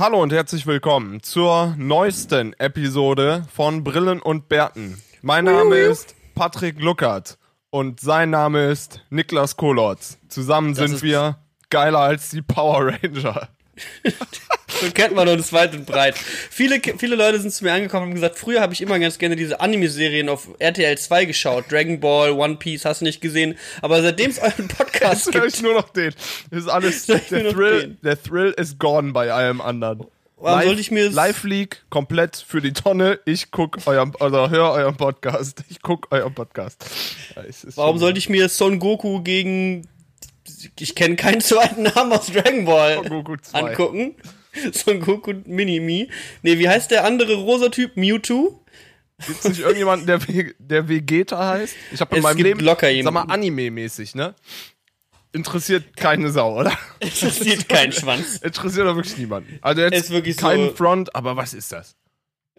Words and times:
Hallo 0.00 0.22
und 0.22 0.32
herzlich 0.32 0.66
willkommen 0.66 1.22
zur 1.22 1.74
neuesten 1.76 2.54
Episode 2.54 3.46
von 3.52 3.84
Brillen 3.84 4.22
und 4.22 4.48
Bärten. 4.48 4.96
Mein 5.20 5.44
Name 5.44 5.76
ist 5.76 6.14
Patrick 6.34 6.80
Luckert 6.80 7.36
und 7.68 8.00
sein 8.00 8.30
Name 8.30 8.70
ist 8.70 9.04
Niklas 9.10 9.58
Kolotz. 9.58 10.16
Zusammen 10.28 10.74
sind 10.74 11.02
wir 11.02 11.36
geiler 11.68 11.98
als 11.98 12.30
die 12.30 12.40
Power 12.40 12.86
Ranger. 12.86 13.50
so 14.80 14.90
kennt 14.90 15.14
man 15.14 15.28
uns 15.28 15.52
weit 15.52 15.74
und 15.74 15.86
breit. 15.86 16.16
Viele, 16.16 16.80
viele 16.98 17.16
Leute 17.16 17.40
sind 17.40 17.52
zu 17.52 17.64
mir 17.64 17.72
angekommen 17.72 18.04
und 18.04 18.08
haben 18.10 18.14
gesagt, 18.14 18.38
früher 18.38 18.60
habe 18.60 18.72
ich 18.72 18.80
immer 18.80 18.98
ganz 18.98 19.18
gerne 19.18 19.36
diese 19.36 19.60
Anime-Serien 19.60 20.28
auf 20.28 20.48
RTL 20.58 20.96
2 20.96 21.24
geschaut. 21.26 21.70
Dragon 21.70 22.00
Ball, 22.00 22.32
One 22.32 22.56
Piece, 22.56 22.84
hast 22.84 23.00
du 23.00 23.04
nicht 23.04 23.20
gesehen. 23.20 23.56
Aber 23.82 24.02
seitdem 24.02 24.30
es 24.30 24.38
euren 24.38 24.68
Podcast 24.68 25.26
Jetzt 25.26 25.34
höre 25.34 25.46
ich 25.46 25.62
nur 25.62 25.74
noch 25.74 25.90
den. 25.90 26.14
Das 26.50 26.60
ist 26.60 26.68
alles, 26.68 27.06
der 27.06 27.20
Thrill, 27.26 27.96
der 28.02 28.22
Thrill 28.22 28.54
ist 28.56 28.78
gone 28.78 29.12
bei 29.12 29.32
allem 29.32 29.60
anderen. 29.60 30.06
Warum 30.36 30.62
sollte 30.62 30.80
ich 30.80 30.90
mir 30.90 31.10
Live 31.10 31.44
League 31.44 31.82
komplett 31.90 32.36
für 32.36 32.62
die 32.62 32.72
Tonne. 32.72 33.20
Ich 33.26 33.50
guck 33.50 33.86
euren, 33.86 34.12
also 34.20 34.48
hör 34.48 34.72
euren 34.72 34.96
Podcast. 34.96 35.62
Ich 35.68 35.82
guck 35.82 36.08
euren 36.10 36.34
Podcast. 36.34 36.86
Ja, 37.36 37.42
Warum 37.74 37.98
sollte 37.98 38.18
ich 38.18 38.30
mir 38.30 38.48
Son 38.48 38.78
Goku 38.78 39.20
gegen 39.22 39.86
ich 40.78 40.94
kenne 40.94 41.16
keinen 41.16 41.40
zweiten 41.40 41.82
Namen 41.82 42.12
aus 42.12 42.26
Dragon 42.26 42.64
Ball 42.64 42.94
Son 42.94 43.08
Goku 43.08 43.36
2. 43.36 43.58
angucken? 43.58 44.14
Son 44.72 45.00
Goku 45.00 45.34
Mini-Me. 45.46 46.08
Nee, 46.42 46.58
wie 46.58 46.68
heißt 46.68 46.90
der 46.90 47.04
andere 47.04 47.34
rosa 47.34 47.68
Typ? 47.68 47.96
Mewtwo? 47.96 48.64
Gibt's 49.26 49.44
nicht 49.44 49.60
irgendjemanden, 49.60 50.06
der, 50.06 50.18
der 50.58 50.88
Vegeta 50.88 51.46
heißt? 51.48 51.74
Ich 51.92 52.00
habe 52.00 52.12
in 52.14 52.18
Es 52.18 52.22
meinem 52.22 52.36
gibt 52.38 52.46
Leben, 52.48 52.60
locker 52.60 52.88
sag 53.02 53.12
mal, 53.12 53.24
Anime-mäßig, 53.24 54.14
ne? 54.14 54.34
Interessiert 55.32 55.96
keine 55.96 56.30
Sau, 56.30 56.58
oder? 56.58 56.72
Interessiert 57.00 57.68
keinen 57.68 57.92
Schwanz. 57.92 58.38
Interessiert 58.38 58.86
doch 58.86 58.96
wirklich 58.96 59.16
niemanden. 59.18 59.58
Also 59.62 59.82
jetzt 59.82 59.94
Ist 59.94 60.10
wirklich 60.10 60.36
kein 60.36 60.70
so- 60.70 60.74
Front, 60.74 61.14
aber 61.14 61.36
was 61.36 61.54
ist 61.54 61.70
das? 61.70 61.96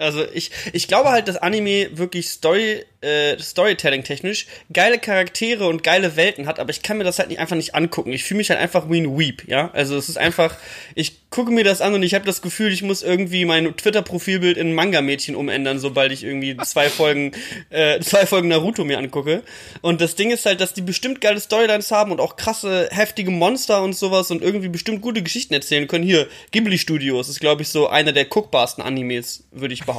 Also 0.02 0.26
ich, 0.34 0.52
ich 0.74 0.88
glaube 0.88 1.10
halt, 1.10 1.28
dass 1.28 1.38
Anime 1.38 1.90
wirklich 1.98 2.30
Story, 2.30 2.84
äh, 3.02 3.38
Storytelling 3.40 4.04
technisch 4.04 4.48
geile 4.74 4.98
Charaktere 4.98 5.68
und 5.68 5.84
geile 5.84 6.16
Welten 6.16 6.48
hat, 6.48 6.60
aber 6.60 6.72
ich 6.72 6.82
kann 6.82 6.98
mir 6.98 7.04
das 7.04 7.20
halt 7.20 7.30
nicht, 7.30 7.40
einfach 7.40 7.56
nicht 7.56 7.76
angucken. 7.76 8.12
Ich 8.12 8.24
fühle 8.24 8.40
mich 8.40 8.50
halt 8.50 8.60
einfach 8.60 8.90
wie 8.90 9.00
ein 9.00 9.18
Weep, 9.18 9.48
ja. 9.48 9.70
Also 9.74 9.98
es 9.98 10.10
ist 10.10 10.18
einfach, 10.18 10.56
ich 10.96 11.30
gucke 11.30 11.52
mir 11.52 11.64
das 11.64 11.82
an 11.82 11.94
und 11.94 12.04
ich 12.04 12.14
habe 12.14 12.26
das 12.26 12.42
Gefühl, 12.42 12.74
ich 12.74 12.82
muss 12.82 13.04
irgendwie 13.04 13.46
mein 13.46 13.76
Twitter-Profilbild 13.76 14.58
in 14.58 14.74
Manga-Mädchen 14.74 15.36
umändern, 15.36 15.80
sobald 15.80 16.12
ich 16.12 16.24
irgendwie 16.24 16.58
zwei 16.58 16.90
Folgen, 16.90 17.32
äh, 17.70 18.00
zwei 18.02 18.26
Folgen 18.26 18.50
Naruto 18.50 18.84
mir 18.84 18.98
angucke. 18.98 19.44
Und 19.82 20.02
das 20.02 20.16
Ding 20.16 20.32
ist 20.32 20.46
halt, 20.46 20.62
dass 20.62 20.74
die 20.74 20.82
bestimmt 20.82 21.22
geile 21.22 21.40
Storylines 21.40 21.92
haben 21.92 22.12
und 22.12 22.20
auch 22.20 22.36
krasse, 22.36 22.90
heftige 22.92 23.32
Monster 23.32 23.82
und 23.84 23.96
sowas 23.96 24.32
und 24.32 24.42
irgendwie 24.42 24.70
bestimmt 24.70 25.02
gute 25.02 25.22
Geschichten 25.22 25.54
erzählen 25.54 25.88
können. 25.88 26.04
Hier, 26.04 26.28
Ghibli 26.52 26.78
Studios 26.78 27.30
ist, 27.30 27.40
glaube 27.40 27.62
ich, 27.62 27.70
so 27.70 27.88
einer 27.88 28.12
der 28.12 28.26
guckbarsten 28.26 28.84
Animes, 28.84 29.46
würde 29.52 29.74
ich 29.74 29.86
behaupten. 29.86 29.91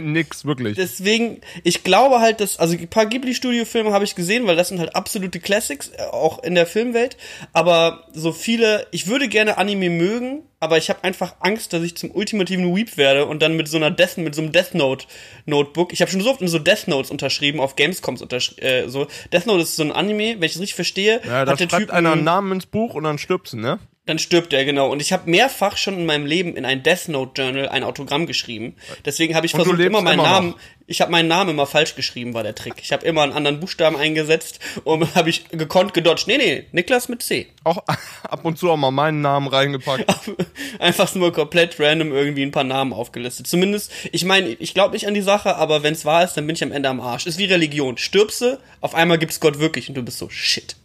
Nix, 0.00 0.44
wirklich. 0.44 0.76
Deswegen, 0.76 1.40
ich 1.64 1.84
glaube 1.84 2.20
halt, 2.20 2.40
dass, 2.40 2.58
also 2.58 2.74
ein 2.76 2.88
paar 2.88 3.06
Ghibli-Studio-Filme 3.06 3.92
habe 3.92 4.04
ich 4.04 4.14
gesehen, 4.14 4.46
weil 4.46 4.56
das 4.56 4.68
sind 4.68 4.78
halt 4.80 4.94
absolute 4.94 5.40
Classics, 5.40 5.88
äh, 5.96 6.02
auch 6.12 6.42
in 6.42 6.54
der 6.54 6.66
Filmwelt. 6.66 7.16
Aber 7.52 8.04
so 8.12 8.32
viele, 8.32 8.86
ich 8.90 9.06
würde 9.06 9.28
gerne 9.28 9.58
Anime 9.58 9.90
mögen, 9.90 10.42
aber 10.60 10.76
ich 10.78 10.90
habe 10.90 11.04
einfach 11.04 11.36
Angst, 11.40 11.72
dass 11.72 11.82
ich 11.82 11.96
zum 11.96 12.10
ultimativen 12.10 12.74
Weep 12.74 12.96
werde 12.96 13.26
und 13.26 13.40
dann 13.42 13.56
mit 13.56 13.68
so 13.68 13.76
einer 13.76 13.90
Death, 13.92 14.16
mit 14.18 14.34
so 14.34 14.42
einem 14.42 14.50
Death 14.52 14.74
Note 14.74 15.06
Notebook. 15.46 15.92
Ich 15.92 16.00
habe 16.00 16.10
schon 16.10 16.20
so 16.20 16.30
oft 16.30 16.40
in 16.40 16.48
so 16.48 16.58
Death 16.58 16.88
Notes 16.88 17.10
unterschrieben, 17.10 17.60
auf 17.60 17.76
Gamescoms 17.76 18.22
unterschrieben, 18.22 18.62
äh, 18.66 18.88
so. 18.88 19.06
Death 19.32 19.46
Note 19.46 19.62
ist 19.62 19.76
so 19.76 19.84
ein 19.84 19.92
Anime, 19.92 20.34
wenn 20.36 20.42
ich 20.42 20.54
es 20.54 20.60
richtig 20.60 20.74
verstehe, 20.74 21.20
ja, 21.24 21.44
da 21.44 21.52
hat 21.52 21.60
der 21.60 21.68
schreibt 21.68 21.82
Typ 21.84 21.92
einer 21.92 22.12
einen- 22.12 22.24
Namen 22.24 22.52
ins 22.52 22.66
Buch 22.66 22.94
und 22.94 23.04
dann 23.04 23.18
stirbst 23.18 23.52
du, 23.52 23.58
ne? 23.58 23.78
Dann 24.08 24.18
stirbt 24.18 24.54
er, 24.54 24.64
genau. 24.64 24.90
Und 24.90 25.02
ich 25.02 25.12
habe 25.12 25.30
mehrfach 25.30 25.76
schon 25.76 25.94
in 25.94 26.06
meinem 26.06 26.24
Leben 26.24 26.56
in 26.56 26.64
ein 26.64 26.82
Death 26.82 27.08
Note 27.08 27.42
Journal 27.42 27.68
ein 27.68 27.84
Autogramm 27.84 28.26
geschrieben. 28.26 28.74
Deswegen 29.04 29.34
habe 29.34 29.44
ich 29.44 29.52
Und 29.52 29.62
versucht, 29.62 29.80
immer 29.80 30.00
meinen 30.00 30.14
immer 30.14 30.22
noch. 30.22 30.32
Namen, 30.32 30.54
ich 30.86 31.02
habe 31.02 31.12
meinen 31.12 31.28
Namen 31.28 31.50
immer 31.50 31.66
falsch 31.66 31.94
geschrieben, 31.94 32.32
war 32.32 32.42
der 32.42 32.54
Trick. 32.54 32.76
Ich 32.82 32.90
habe 32.92 33.04
immer 33.04 33.22
einen 33.22 33.34
anderen 33.34 33.60
Buchstaben 33.60 33.96
eingesetzt 33.96 34.60
und 34.84 35.14
habe 35.14 35.28
ich 35.28 35.48
gekonnt 35.50 35.92
gedodged. 35.92 36.26
Nee, 36.26 36.38
nee, 36.38 36.64
Niklas 36.72 37.10
mit 37.10 37.22
C. 37.22 37.48
Auch 37.64 37.84
ab 38.22 38.44
und 38.44 38.58
zu 38.58 38.70
auch 38.70 38.78
mal 38.78 38.90
meinen 38.90 39.20
Namen 39.20 39.48
reingepackt. 39.48 40.06
Einfach 40.78 41.14
nur 41.14 41.32
komplett 41.34 41.78
random 41.78 42.12
irgendwie 42.12 42.42
ein 42.42 42.50
paar 42.50 42.64
Namen 42.64 42.94
aufgelistet. 42.94 43.46
Zumindest, 43.46 43.92
ich 44.10 44.24
meine, 44.24 44.48
ich 44.48 44.72
glaube 44.72 44.94
nicht 44.94 45.06
an 45.06 45.14
die 45.14 45.20
Sache, 45.20 45.56
aber 45.56 45.82
wenn 45.82 45.92
es 45.92 46.06
wahr 46.06 46.24
ist, 46.24 46.34
dann 46.34 46.46
bin 46.46 46.56
ich 46.56 46.62
am 46.62 46.72
Ende 46.72 46.88
am 46.88 47.00
Arsch. 47.00 47.26
Ist 47.26 47.38
wie 47.38 47.44
Religion. 47.44 47.98
Stirbst 47.98 48.40
du, 48.40 48.58
auf 48.80 48.94
einmal 48.94 49.18
gibt's 49.18 49.40
Gott 49.40 49.58
wirklich 49.58 49.90
und 49.90 49.96
du 49.96 50.02
bist 50.02 50.16
so, 50.16 50.30
shit. 50.30 50.76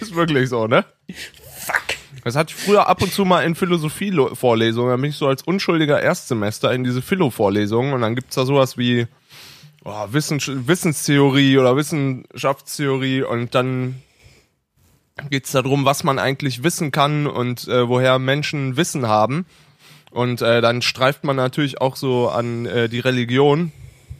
Ist 0.00 0.14
wirklich 0.14 0.48
so, 0.48 0.66
ne? 0.66 0.84
Fuck. 1.56 1.95
Das 2.26 2.34
hatte 2.34 2.52
ich 2.52 2.60
früher 2.60 2.88
ab 2.88 3.02
und 3.02 3.12
zu 3.12 3.24
mal 3.24 3.44
in 3.44 3.54
Philosophie-Vorlesungen. 3.54 4.90
Da 4.90 4.96
bin 4.96 5.10
ich 5.10 5.16
so 5.16 5.28
als 5.28 5.44
unschuldiger 5.44 6.02
Erstsemester 6.02 6.72
in 6.72 6.82
diese 6.82 7.00
Philo-Vorlesungen 7.00 7.92
und 7.92 8.00
dann 8.00 8.16
gibt's 8.16 8.34
da 8.34 8.44
sowas 8.44 8.76
wie 8.76 9.06
oh, 9.84 10.06
Wissens 10.10 10.50
Wissenstheorie 10.52 11.56
oder 11.56 11.76
Wissenschaftstheorie 11.76 13.22
und 13.22 13.54
dann 13.54 14.02
geht's 15.30 15.52
darum, 15.52 15.84
was 15.84 16.02
man 16.02 16.18
eigentlich 16.18 16.64
wissen 16.64 16.90
kann 16.90 17.28
und 17.28 17.68
äh, 17.68 17.88
woher 17.88 18.18
Menschen 18.18 18.76
Wissen 18.76 19.06
haben. 19.06 19.46
Und 20.10 20.42
äh, 20.42 20.60
dann 20.60 20.82
streift 20.82 21.22
man 21.22 21.36
natürlich 21.36 21.80
auch 21.80 21.94
so 21.94 22.28
an 22.28 22.66
äh, 22.66 22.88
die 22.88 22.98
Religion, 22.98 23.70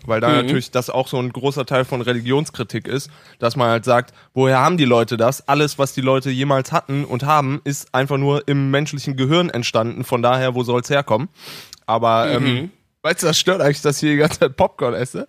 weil 0.07 0.21
da 0.21 0.29
natürlich 0.31 0.71
das 0.71 0.91
auch 0.91 1.09
so 1.09 1.19
ein 1.19 1.33
großer 1.33 1.67
Teil 1.67 1.85
von 1.85 2.01
Religionskritik 2.01 2.89
ist, 2.89 3.11
dass 3.39 3.57
man 3.57 3.69
halt 3.69 3.85
sagt, 3.85 4.15
woher 4.35 4.59
haben 4.59 4.77
die 4.77 4.85
Leute 4.85 5.17
das? 5.17 5.47
Alles, 5.49 5.79
was 5.79 5.93
die 5.95 6.01
Leute 6.01 6.31
jemals 6.31 6.73
hatten 6.73 7.05
und 7.05 7.25
haben, 7.25 7.61
ist 7.65 7.95
einfach 7.95 8.19
nur 8.19 8.47
im 8.49 8.71
menschlichen 8.71 9.17
Gehirn 9.17 9.51
entstanden. 9.51 10.05
Von 10.05 10.23
daher, 10.23 10.55
wo 10.55 10.63
soll's 10.63 10.91
herkommen? 10.91 11.29
Aber 11.87 12.31
ähm, 12.31 12.71
weißt 13.03 13.23
du, 13.23 13.27
das 13.27 13.39
stört 13.39 13.61
eigentlich, 13.61 13.83
dass 13.83 13.97
ich 13.97 14.01
hier 14.01 14.13
die 14.13 14.19
ganze 14.19 14.41
Zeit 14.41 14.57
Popcorn 14.57 14.95
esse. 14.95 15.29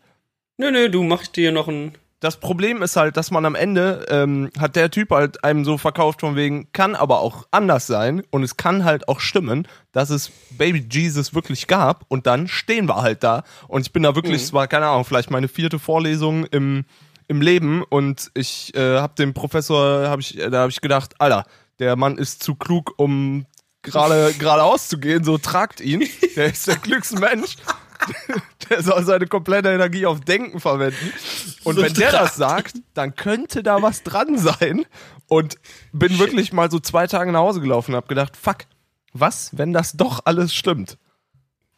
Nö, 0.58 0.72
nö, 0.72 0.90
du 0.90 1.04
machst 1.04 1.36
dir 1.36 1.52
noch 1.52 1.68
ein. 1.68 1.94
Das 2.20 2.40
Problem 2.40 2.82
ist 2.82 2.96
halt, 2.96 3.16
dass 3.16 3.30
man 3.30 3.46
am 3.46 3.54
Ende 3.54 4.06
ähm, 4.10 4.50
hat 4.58 4.76
der 4.76 4.90
Typ 4.90 5.12
halt 5.12 5.44
einem 5.44 5.64
so 5.66 5.78
verkauft 5.78 6.22
von 6.22 6.36
wegen, 6.36 6.72
kann 6.72 6.96
aber 6.96 7.20
auch 7.20 7.48
anders 7.52 7.86
sein 7.86 8.24
und 8.32 8.42
es 8.42 8.58
kann 8.58 8.86
halt 8.86 9.08
auch 9.08 9.20
stimmen, 9.20 9.68
dass 9.92 10.10
es 10.10 10.32
Baby 10.58 10.88
Jesus 10.90 11.36
wirklich 11.36 11.68
gab 11.68 12.06
und 12.08 12.26
dann 12.26 12.48
stehen 12.48 12.88
wir 12.88 13.04
halt 13.04 13.24
da. 13.24 13.44
Und 13.68 13.82
ich 13.82 13.94
bin 13.94 14.02
da 14.02 14.16
wirklich, 14.16 14.42
es 14.42 14.54
war 14.54 14.68
keine 14.68 14.88
Ahnung, 14.88 15.06
vielleicht 15.06 15.30
meine 15.30 15.48
vierte 15.48 15.78
Vorlesung 15.78 16.46
im 16.46 16.86
im 17.28 17.42
Leben 17.42 17.84
und 17.84 18.32
ich 18.34 18.74
äh, 18.76 19.00
habe 19.00 19.16
dem 19.16 19.34
Professor, 19.34 20.08
habe 20.08 20.22
ich, 20.22 20.38
da 20.38 20.60
habe 20.60 20.72
ich 20.72 20.82
gedacht, 20.82 21.16
Alter, 21.20 21.46
der 21.80 21.96
Mann 21.96 22.18
ist 22.18 22.42
zu 22.42 22.56
klug, 22.56 22.94
um 22.98 23.46
gerade 23.84 24.34
geradeaus 24.40 24.88
zu 24.88 24.98
gehen, 24.98 25.24
so 25.24 25.38
tragt 25.38 25.82
ihn, 25.82 26.08
der 26.36 26.48
ist 26.48 26.68
der 26.68 26.76
klügste 26.78 27.20
Mensch. 27.20 27.58
Der 28.70 28.84
soll 28.84 29.04
seine 29.04 29.28
komplette 29.28 29.70
Energie 29.70 30.06
auf 30.06 30.22
Denken 30.22 30.60
verwenden. 30.60 31.14
Und 31.64 31.76
So 31.76 31.82
wenn 31.82 31.94
der 31.94 32.12
das 32.12 32.36
sagt, 32.36 32.76
dann 32.94 33.16
könnte 33.16 33.64
da 33.64 33.82
was 33.82 34.04
dran 34.04 34.38
sein. 34.38 34.86
Und 35.28 35.56
bin 35.92 36.20
wirklich 36.20 36.54
mal 36.54 36.72
so 36.72 36.80
zwei 36.80 37.08
Tage 37.08 37.32
nach 37.32 37.40
Hause 37.42 37.62
gelaufen 37.62 37.92
und 37.92 37.98
hab 37.98 38.08
gedacht, 38.08 38.38
fuck, 38.38 38.60
was, 39.14 39.58
wenn 39.58 39.74
das 39.74 39.94
doch 39.94 40.22
alles 40.26 40.54
stimmt? 40.54 40.98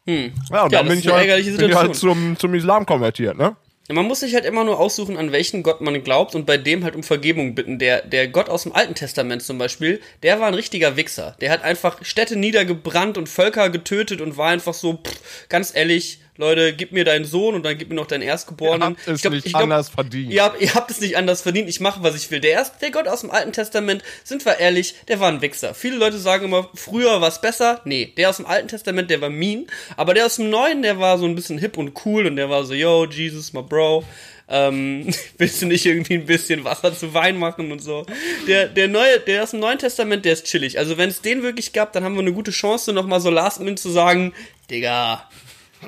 Hm. 0.06 0.32
Ja, 0.50 0.64
und 0.64 0.72
Ja, 0.72 0.78
dann 0.78 0.86
das 0.86 0.88
bin 0.88 0.98
ich, 0.98 1.08
halt, 1.08 1.58
bin 1.58 1.70
ich 1.70 1.76
halt 1.76 1.96
zum, 1.96 2.38
zum 2.38 2.54
Islam 2.54 2.86
konvertiert, 2.86 3.36
ne? 3.36 3.56
Man 3.92 4.06
muss 4.06 4.20
sich 4.20 4.34
halt 4.34 4.44
immer 4.44 4.64
nur 4.64 4.78
aussuchen, 4.78 5.16
an 5.16 5.32
welchen 5.32 5.62
Gott 5.62 5.80
man 5.80 6.02
glaubt 6.04 6.34
und 6.34 6.46
bei 6.46 6.56
dem 6.56 6.84
halt 6.84 6.94
um 6.94 7.02
Vergebung 7.02 7.54
bitten. 7.54 7.78
Der, 7.78 8.02
der 8.02 8.28
Gott 8.28 8.48
aus 8.48 8.62
dem 8.62 8.72
Alten 8.72 8.94
Testament 8.94 9.42
zum 9.42 9.58
Beispiel, 9.58 10.00
der 10.22 10.38
war 10.38 10.46
ein 10.46 10.54
richtiger 10.54 10.96
Wichser. 10.96 11.36
Der 11.40 11.50
hat 11.50 11.62
einfach 11.62 12.04
Städte 12.04 12.36
niedergebrannt 12.36 13.18
und 13.18 13.28
Völker 13.28 13.68
getötet 13.70 14.20
und 14.20 14.36
war 14.36 14.50
einfach 14.50 14.74
so, 14.74 14.94
pff, 14.94 15.48
ganz 15.48 15.74
ehrlich, 15.74 16.20
Leute, 16.40 16.72
gib 16.72 16.92
mir 16.92 17.04
deinen 17.04 17.24
Sohn 17.24 17.54
und 17.54 17.62
dann 17.64 17.78
gib 17.78 17.88
mir 17.88 17.94
noch 17.94 18.06
deinen 18.06 18.22
Erstgeborenen. 18.22 18.96
Ihr 19.06 19.12
habt 19.12 19.24
es 19.24 19.44
nicht 19.44 19.54
anders 19.54 19.88
verdient. 19.88 20.32
Ihr 20.32 20.42
habt, 20.42 20.60
ihr 20.60 20.74
habt 20.74 20.90
es 20.90 21.00
nicht 21.00 21.16
anders 21.16 21.42
verdient. 21.42 21.68
Ich 21.68 21.80
mache, 21.80 22.02
was 22.02 22.16
ich 22.16 22.30
will. 22.30 22.40
Der 22.40 22.52
erste, 22.52 22.78
der 22.80 22.90
Gott 22.90 23.06
aus 23.06 23.20
dem 23.20 23.30
Alten 23.30 23.52
Testament, 23.52 24.02
sind 24.24 24.44
wir 24.44 24.58
ehrlich, 24.58 24.94
der 25.08 25.20
war 25.20 25.28
ein 25.28 25.42
Wichser. 25.42 25.74
Viele 25.74 25.96
Leute 25.96 26.18
sagen 26.18 26.46
immer, 26.46 26.68
früher 26.74 27.20
war 27.20 27.28
es 27.28 27.40
besser. 27.40 27.80
Nee, 27.84 28.12
der 28.16 28.30
aus 28.30 28.38
dem 28.38 28.46
Alten 28.46 28.68
Testament, 28.68 29.10
der 29.10 29.20
war 29.20 29.30
mean. 29.30 29.66
Aber 29.96 30.14
der 30.14 30.26
aus 30.26 30.36
dem 30.36 30.50
Neuen, 30.50 30.82
der 30.82 30.98
war 30.98 31.18
so 31.18 31.26
ein 31.26 31.34
bisschen 31.34 31.58
hip 31.58 31.76
und 31.78 31.92
cool 32.04 32.26
und 32.26 32.36
der 32.36 32.50
war 32.50 32.64
so, 32.64 32.74
yo, 32.74 33.06
Jesus, 33.06 33.52
my 33.52 33.62
bro. 33.62 34.04
Ähm, 34.48 35.06
willst 35.38 35.62
du 35.62 35.66
nicht 35.66 35.86
irgendwie 35.86 36.14
ein 36.14 36.26
bisschen 36.26 36.64
Wasser 36.64 36.94
zu 36.94 37.14
Wein 37.14 37.38
machen 37.38 37.70
und 37.70 37.78
so? 37.78 38.04
Der, 38.48 38.66
der 38.66 38.88
neue, 38.88 39.20
der 39.20 39.44
aus 39.44 39.52
dem 39.52 39.60
Neuen 39.60 39.78
Testament, 39.78 40.24
der 40.24 40.32
ist 40.32 40.46
chillig. 40.46 40.78
Also 40.78 40.98
wenn 40.98 41.08
es 41.08 41.20
den 41.20 41.42
wirklich 41.42 41.72
gab, 41.72 41.92
dann 41.92 42.02
haben 42.02 42.14
wir 42.14 42.20
eine 42.20 42.32
gute 42.32 42.50
Chance, 42.50 42.92
nochmal 42.92 43.20
so 43.20 43.30
last 43.30 43.60
minute 43.60 43.80
zu 43.80 43.90
sagen, 43.90 44.32
Digga, 44.68 45.28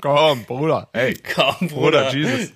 Komm, 0.00 0.44
Bruder, 0.44 0.88
ey. 0.92 1.14
Komm, 1.34 1.68
Bruder, 1.68 2.04
Bruder. 2.10 2.14
Jesus. 2.14 2.52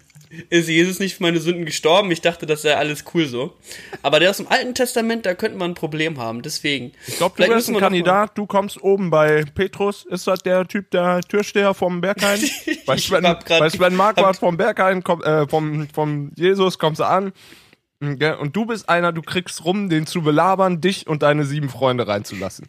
Ist 0.50 0.68
Jesus 0.68 0.98
nicht 0.98 1.16
für 1.16 1.22
meine 1.22 1.38
Sünden 1.38 1.64
gestorben? 1.64 2.10
Ich 2.10 2.20
dachte, 2.20 2.46
das 2.46 2.64
wäre 2.64 2.78
alles 2.78 3.04
cool 3.14 3.26
so. 3.26 3.56
Aber 4.02 4.18
der 4.18 4.30
aus 4.30 4.38
dem 4.38 4.48
Alten 4.48 4.74
Testament, 4.74 5.24
da 5.24 5.34
könnte 5.34 5.56
man 5.56 5.70
ein 5.70 5.74
Problem 5.74 6.18
haben. 6.18 6.42
Deswegen. 6.42 6.92
Ich 7.06 7.16
glaube, 7.16 7.40
du 7.42 7.48
bist 7.54 7.68
ein 7.70 7.76
Kandidat, 7.78 8.36
du 8.36 8.44
kommst 8.44 8.82
oben 8.82 9.08
bei 9.10 9.44
Petrus, 9.54 10.04
ist 10.04 10.26
das 10.26 10.40
der 10.40 10.66
Typ, 10.66 10.90
der 10.90 11.20
Türsteher 11.20 11.74
vom 11.74 12.00
Berghain? 12.00 12.40
bei 12.86 12.96
Sven, 12.96 13.24
hab 13.24 13.46
grad- 13.46 13.60
bei 13.60 13.70
Sven 13.70 13.94
Marquardt 13.94 14.38
vom 14.38 14.56
Berghain, 14.56 15.04
kommt, 15.04 15.24
äh, 15.24 15.46
vom, 15.46 15.88
vom 15.94 16.32
Jesus 16.36 16.78
kommst 16.78 17.00
du 17.00 17.04
an? 17.04 17.32
Und 18.00 18.54
du 18.54 18.66
bist 18.66 18.88
einer, 18.90 19.10
du 19.12 19.22
kriegst 19.22 19.64
rum, 19.64 19.88
den 19.88 20.06
zu 20.06 20.20
belabern, 20.20 20.80
dich 20.82 21.06
und 21.06 21.22
deine 21.22 21.44
sieben 21.46 21.70
Freunde 21.70 22.06
reinzulassen. 22.06 22.68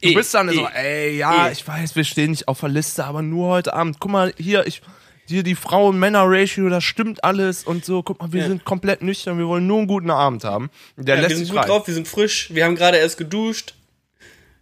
Du 0.00 0.08
Eh, 0.08 0.14
bist 0.14 0.32
dann 0.32 0.48
eh, 0.48 0.54
so, 0.54 0.66
ey, 0.66 1.16
ja, 1.18 1.48
eh. 1.48 1.52
ich 1.52 1.66
weiß, 1.68 1.94
wir 1.94 2.04
stehen 2.04 2.30
nicht 2.30 2.48
auf 2.48 2.60
der 2.60 2.70
Liste, 2.70 3.04
aber 3.04 3.20
nur 3.20 3.48
heute 3.48 3.74
Abend. 3.74 3.98
Guck 4.00 4.10
mal, 4.10 4.32
hier, 4.38 4.66
ich, 4.66 4.80
hier 5.28 5.42
die 5.42 5.56
Frauen-Männer-Ratio, 5.56 6.70
das 6.70 6.84
stimmt 6.84 7.22
alles 7.22 7.64
und 7.64 7.84
so. 7.84 8.02
Guck 8.02 8.20
mal, 8.20 8.32
wir 8.32 8.42
Ja. 8.42 8.48
sind 8.48 8.64
komplett 8.64 9.02
nüchtern, 9.02 9.36
wir 9.36 9.46
wollen 9.46 9.66
nur 9.66 9.78
einen 9.78 9.88
guten 9.88 10.10
Abend 10.10 10.42
haben. 10.44 10.70
Der 10.96 11.16
Ja, 11.16 11.20
lässt 11.20 11.30
wir 11.30 11.36
sind 11.36 11.48
gut 11.50 11.58
rein. 11.58 11.68
drauf, 11.68 11.86
wir 11.86 11.94
sind 11.94 12.08
frisch, 12.08 12.48
wir 12.54 12.64
haben 12.64 12.74
gerade 12.76 12.96
erst 12.96 13.18
geduscht. 13.18 13.74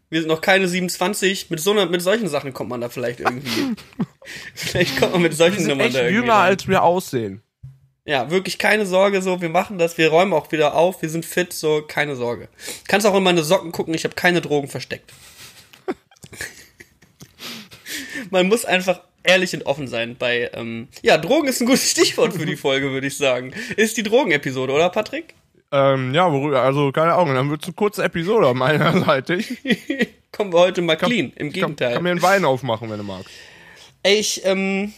Wir 0.09 0.21
sind 0.23 0.29
noch 0.29 0.41
keine 0.41 0.67
27. 0.67 1.51
Mit 1.51 1.61
so 1.61 1.71
einer, 1.71 1.87
mit 1.87 2.03
solchen 2.03 2.27
Sachen 2.27 2.53
kommt 2.53 2.69
man 2.71 2.81
da 2.81 2.89
vielleicht 2.89 3.21
irgendwie. 3.21 3.77
vielleicht 4.57 4.99
kommt 4.99 5.13
man 5.13 5.23
mit 5.23 5.35
solchen 5.35 5.59
Wir 5.59 5.61
sind 5.61 5.69
Nummern 5.69 5.87
echt 5.87 5.95
da 5.95 6.01
irgendwie 6.01 6.15
jünger, 6.17 6.33
rein. 6.35 6.47
als 6.47 6.67
wir 6.67 6.83
aussehen. 6.83 7.43
Ja, 8.11 8.29
wirklich 8.29 8.59
keine 8.59 8.87
Sorge, 8.87 9.23
so, 9.23 9.41
wir 9.41 9.51
machen 9.51 9.79
das, 9.79 9.97
wir 9.97 10.09
räumen 10.09 10.33
auch 10.33 10.51
wieder 10.51 10.75
auf, 10.75 11.01
wir 11.01 11.09
sind 11.09 11.25
fit, 11.25 11.53
so, 11.53 11.85
keine 11.87 12.17
Sorge. 12.17 12.49
Kannst 12.89 13.07
auch 13.07 13.15
in 13.15 13.23
meine 13.23 13.45
Socken 13.45 13.71
gucken, 13.71 13.95
ich 13.95 14.03
habe 14.03 14.17
keine 14.17 14.41
Drogen 14.41 14.67
versteckt. 14.67 15.13
Man 18.31 18.49
muss 18.49 18.65
einfach 18.65 19.03
ehrlich 19.23 19.55
und 19.55 19.65
offen 19.65 19.87
sein 19.87 20.17
bei, 20.19 20.51
ähm, 20.55 20.89
ja, 21.03 21.19
Drogen 21.19 21.47
ist 21.47 21.61
ein 21.61 21.67
gutes 21.67 21.89
Stichwort 21.89 22.33
für 22.33 22.47
die 22.47 22.57
Folge, 22.57 22.91
würde 22.91 23.07
ich 23.07 23.17
sagen. 23.17 23.55
Ist 23.77 23.97
die 23.97 24.03
Drogenepisode, 24.03 24.73
oder 24.73 24.91
Patrick? 24.91 25.35
Ähm, 25.71 26.13
ja, 26.13 26.33
worüber, 26.33 26.63
also 26.63 26.91
keine 26.91 27.15
Ahnung, 27.15 27.37
dann 27.37 27.49
wird's 27.49 27.67
eine 27.67 27.75
kurze 27.75 28.03
Episode 28.03 28.53
meinerseitig. 28.55 29.57
Kommen 30.33 30.53
wir 30.53 30.59
heute 30.59 30.83
mal 30.83 30.97
clean, 30.97 31.33
im 31.37 31.47
Kann, 31.47 31.53
Gegenteil. 31.53 31.95
kann 31.95 32.03
mir 32.03 32.11
einen 32.11 32.23
Wein 32.23 32.45
aufmachen, 32.45 32.91
wenn 32.91 32.99
du 32.99 33.05
magst. 33.05 33.31
Ey, 34.03 34.17
ich, 34.17 34.45
ähm, 34.45 34.93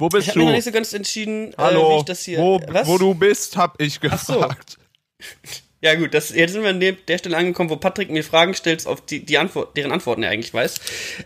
Wo 0.00 0.06
ich 0.06 0.12
bist 0.12 0.28
habe 0.28 0.38
mir 0.38 0.44
noch 0.46 0.50
du? 0.52 0.56
nicht 0.56 0.64
so 0.64 0.72
ganz 0.72 0.92
entschieden, 0.92 1.52
äh, 1.52 1.56
Hallo, 1.58 1.94
wie 1.94 1.98
ich 1.98 2.04
das 2.04 2.24
hier. 2.24 2.38
wo, 2.38 2.60
was? 2.68 2.88
wo 2.88 2.98
du 2.98 3.14
bist, 3.14 3.56
hab 3.56 3.80
ich 3.80 3.94
so. 3.94 4.00
gefragt. 4.00 4.78
Ja 5.82 5.94
gut, 5.94 6.12
das, 6.12 6.28
jetzt 6.28 6.52
sind 6.52 6.62
wir 6.62 6.68
an 6.68 6.80
der, 6.80 7.18
Stelle 7.18 7.38
angekommen, 7.38 7.70
wo 7.70 7.76
Patrick 7.76 8.10
mir 8.10 8.22
Fragen 8.22 8.52
stellt, 8.52 8.86
auf 8.86 9.00
die, 9.00 9.24
die 9.24 9.38
Antwort, 9.38 9.74
deren 9.78 9.92
Antworten 9.92 10.22
er 10.22 10.28
eigentlich 10.28 10.52
weiß. 10.52 10.78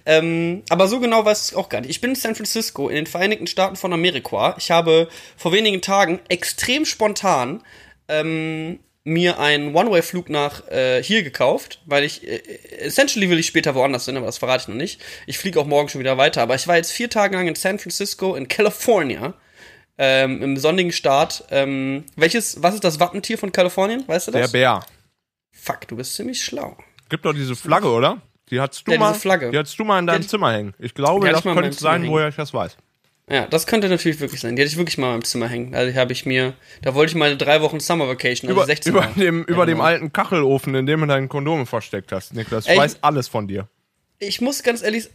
Ähm, 0.06 0.62
aber 0.68 0.86
so 0.86 1.00
genau 1.00 1.24
weiß 1.24 1.46
ich 1.46 1.52
es 1.52 1.56
auch 1.56 1.68
gar 1.68 1.80
nicht. 1.80 1.90
Ich 1.90 2.00
bin 2.00 2.10
in 2.10 2.16
San 2.16 2.36
Francisco, 2.36 2.88
in 2.88 2.94
den 2.94 3.06
Vereinigten 3.06 3.48
Staaten 3.48 3.74
von 3.74 3.92
Amerika. 3.92 4.54
Ich 4.56 4.70
habe 4.70 5.08
vor 5.36 5.50
wenigen 5.52 5.82
Tagen 5.82 6.20
extrem 6.28 6.84
spontan 6.84 7.64
ähm, 8.06 8.78
mir 9.04 9.38
einen 9.38 9.74
One-Way-Flug 9.74 10.30
nach 10.30 10.66
äh, 10.68 11.02
hier 11.02 11.22
gekauft, 11.22 11.82
weil 11.84 12.04
ich, 12.04 12.26
äh, 12.26 12.38
essentially 12.78 13.28
will 13.28 13.38
ich 13.38 13.46
später 13.46 13.74
woanders 13.74 14.06
hin, 14.06 14.16
aber 14.16 14.26
das 14.26 14.38
verrate 14.38 14.62
ich 14.62 14.68
noch 14.68 14.74
nicht. 14.74 15.00
Ich 15.26 15.38
fliege 15.38 15.60
auch 15.60 15.66
morgen 15.66 15.88
schon 15.90 16.00
wieder 16.00 16.16
weiter, 16.16 16.40
aber 16.42 16.54
ich 16.54 16.66
war 16.66 16.76
jetzt 16.76 16.90
vier 16.92 17.10
Tage 17.10 17.36
lang 17.36 17.46
in 17.46 17.54
San 17.54 17.78
Francisco, 17.78 18.34
in 18.34 18.48
California, 18.48 19.34
ähm, 19.98 20.42
im 20.42 20.56
sonnigen 20.56 20.90
Staat. 20.90 21.44
Ähm, 21.50 22.04
welches, 22.16 22.62
was 22.62 22.74
ist 22.74 22.82
das 22.84 22.98
Wappentier 22.98 23.36
von 23.36 23.52
Kalifornien? 23.52 24.04
Weißt 24.08 24.28
du 24.28 24.32
Der 24.32 24.42
das? 24.42 24.52
Bär. 24.52 24.80
Fuck, 25.52 25.86
du 25.88 25.96
bist 25.96 26.14
ziemlich 26.14 26.42
schlau. 26.42 26.76
Gibt 27.10 27.24
doch 27.26 27.34
diese 27.34 27.54
Flagge, 27.54 27.88
oder? 27.88 28.22
Die 28.50 28.60
hattest 28.60 28.86
du 28.86 28.92
Ja, 28.92 28.98
mal. 28.98 29.12
Die 29.52 29.58
hattest 29.58 29.78
du 29.78 29.84
mal 29.84 29.98
in 29.98 30.06
deinem 30.06 30.22
Die- 30.22 30.26
Zimmer 30.28 30.52
hängen. 30.52 30.74
Ich 30.78 30.94
glaube, 30.94 31.30
das 31.30 31.42
könnte 31.42 31.72
sein, 31.72 32.06
woher 32.08 32.28
ich 32.28 32.36
das 32.36 32.52
weiß. 32.52 32.76
Ja, 33.30 33.46
das 33.46 33.66
könnte 33.66 33.88
natürlich 33.88 34.20
wirklich 34.20 34.40
sein. 34.42 34.54
Die 34.54 34.62
hatte 34.62 34.70
ich 34.70 34.76
wirklich 34.76 34.98
mal 34.98 35.12
meinem 35.12 35.24
Zimmer 35.24 35.48
hängen. 35.48 35.74
Also 35.74 35.98
habe 35.98 36.12
ich 36.12 36.26
mir, 36.26 36.54
da 36.82 36.94
wollte 36.94 37.10
ich 37.10 37.16
mal 37.16 37.38
drei 37.38 37.62
Wochen 37.62 37.80
Summer 37.80 38.06
Vacation, 38.06 38.50
also 38.50 38.60
Über, 38.60 38.66
16 38.66 38.92
über 38.92 39.00
Mal. 39.00 39.12
dem, 39.14 39.44
über 39.44 39.64
dem 39.64 39.80
alten 39.80 40.12
Kachelofen, 40.12 40.74
in 40.74 40.84
dem 40.84 41.00
du 41.00 41.06
deine 41.06 41.28
Kondome 41.28 41.64
versteckt 41.64 42.12
hast, 42.12 42.34
Niklas. 42.34 42.66
Ich 42.66 42.72
Ey, 42.72 42.78
weiß 42.78 42.98
alles 43.00 43.28
von 43.28 43.48
dir. 43.48 43.66
Ich 44.18 44.42
muss 44.42 44.62
ganz 44.62 44.82
ehrlich. 44.82 45.08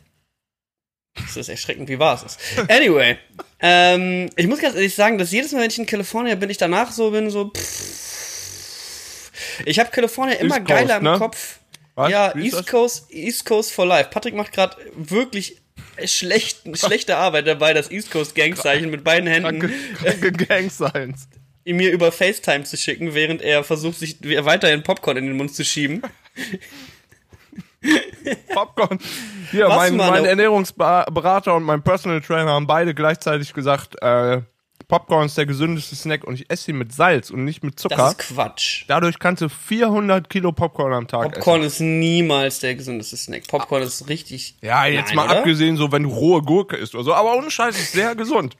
Das 1.15 1.37
ist 1.37 1.49
erschreckend, 1.49 1.87
wie 1.89 1.99
wahr 1.99 2.15
es 2.15 2.23
ist. 2.23 2.39
Anyway, 2.69 3.17
ähm, 3.59 4.29
ich 4.35 4.47
muss 4.47 4.59
ganz 4.59 4.75
ehrlich 4.75 4.95
sagen, 4.95 5.17
dass 5.17 5.31
jedes 5.31 5.51
Mal, 5.51 5.61
wenn 5.61 5.69
ich 5.69 5.77
in 5.77 5.85
Kalifornien 5.85 6.39
bin, 6.39 6.49
ich 6.49 6.57
danach 6.57 6.91
so 6.91 7.11
bin, 7.11 7.29
so. 7.29 7.51
Pff. 7.51 9.31
Ich 9.65 9.79
habe 9.79 9.91
Kalifornien 9.91 10.39
immer 10.39 10.57
East 10.57 10.67
geiler 10.67 10.87
Coast, 10.87 10.97
im 10.97 11.03
ne? 11.03 11.17
Kopf. 11.17 11.59
Was? 11.95 12.11
Ja, 12.11 12.35
East? 12.35 12.67
Coast, 12.67 13.11
East 13.11 13.45
Coast 13.45 13.71
for 13.73 13.85
Life. 13.85 14.09
Patrick 14.09 14.33
macht 14.33 14.53
gerade 14.53 14.77
wirklich 14.95 15.58
schlecht, 16.07 16.61
schlechte 16.77 17.17
Arbeit 17.17 17.47
dabei, 17.47 17.73
das 17.73 17.91
East 17.91 18.11
Coast 18.11 18.35
Gangzeichen 18.35 18.89
mit 18.89 19.03
beiden 19.03 19.27
Händen 19.27 19.59
Kranke, 19.59 19.73
kranke 19.95 20.31
Gang-Signs. 20.31 21.27
mir 21.65 21.91
über 21.91 22.11
FaceTime 22.11 22.63
zu 22.63 22.77
schicken, 22.77 23.13
während 23.13 23.41
er 23.41 23.63
versucht, 23.63 23.99
sich 23.99 24.17
weiterhin 24.21 24.83
Popcorn 24.83 25.17
in 25.17 25.25
den 25.27 25.37
Mund 25.37 25.53
zu 25.53 25.63
schieben. 25.63 26.01
Popcorn. 28.53 28.99
Hier, 29.51 29.67
Was, 29.67 29.91
mein, 29.91 29.97
mein 29.97 30.25
Ernährungsberater 30.25 31.55
und 31.55 31.63
mein 31.63 31.81
Personal 31.81 32.21
Trainer 32.21 32.51
haben 32.51 32.67
beide 32.67 32.93
gleichzeitig 32.93 33.53
gesagt, 33.53 33.95
äh, 34.01 34.41
Popcorn 34.87 35.25
ist 35.25 35.37
der 35.37 35.45
gesündeste 35.45 35.95
Snack 35.95 36.23
und 36.23 36.35
ich 36.35 36.49
esse 36.49 36.71
ihn 36.71 36.77
mit 36.77 36.93
Salz 36.93 37.29
und 37.29 37.45
nicht 37.45 37.63
mit 37.63 37.79
Zucker. 37.79 37.95
Das 37.95 38.11
ist 38.13 38.17
Quatsch. 38.19 38.85
Dadurch 38.87 39.19
kannst 39.19 39.41
du 39.41 39.49
400 39.49 40.29
Kilo 40.29 40.51
Popcorn 40.51 40.93
am 40.93 41.07
Tag 41.07 41.33
Popcorn 41.33 41.61
ist 41.63 41.79
niemals 41.79 42.59
der 42.59 42.75
gesündeste 42.75 43.17
Snack. 43.17 43.47
Popcorn 43.47 43.83
ist 43.83 44.07
richtig. 44.09 44.55
essen. 44.55 44.65
Ja, 44.65 44.85
jetzt 44.85 45.07
Nein, 45.07 45.15
mal 45.17 45.25
oder? 45.25 45.39
abgesehen, 45.39 45.77
so 45.77 45.91
wenn 45.91 46.03
du 46.03 46.09
rohe 46.09 46.41
Gurke 46.41 46.75
isst 46.75 46.95
oder 46.95 47.03
so, 47.03 47.13
aber 47.13 47.35
ohne 47.35 47.51
Scheiß 47.51 47.77
ist 47.77 47.91
sehr 47.91 48.15
gesund. 48.15 48.57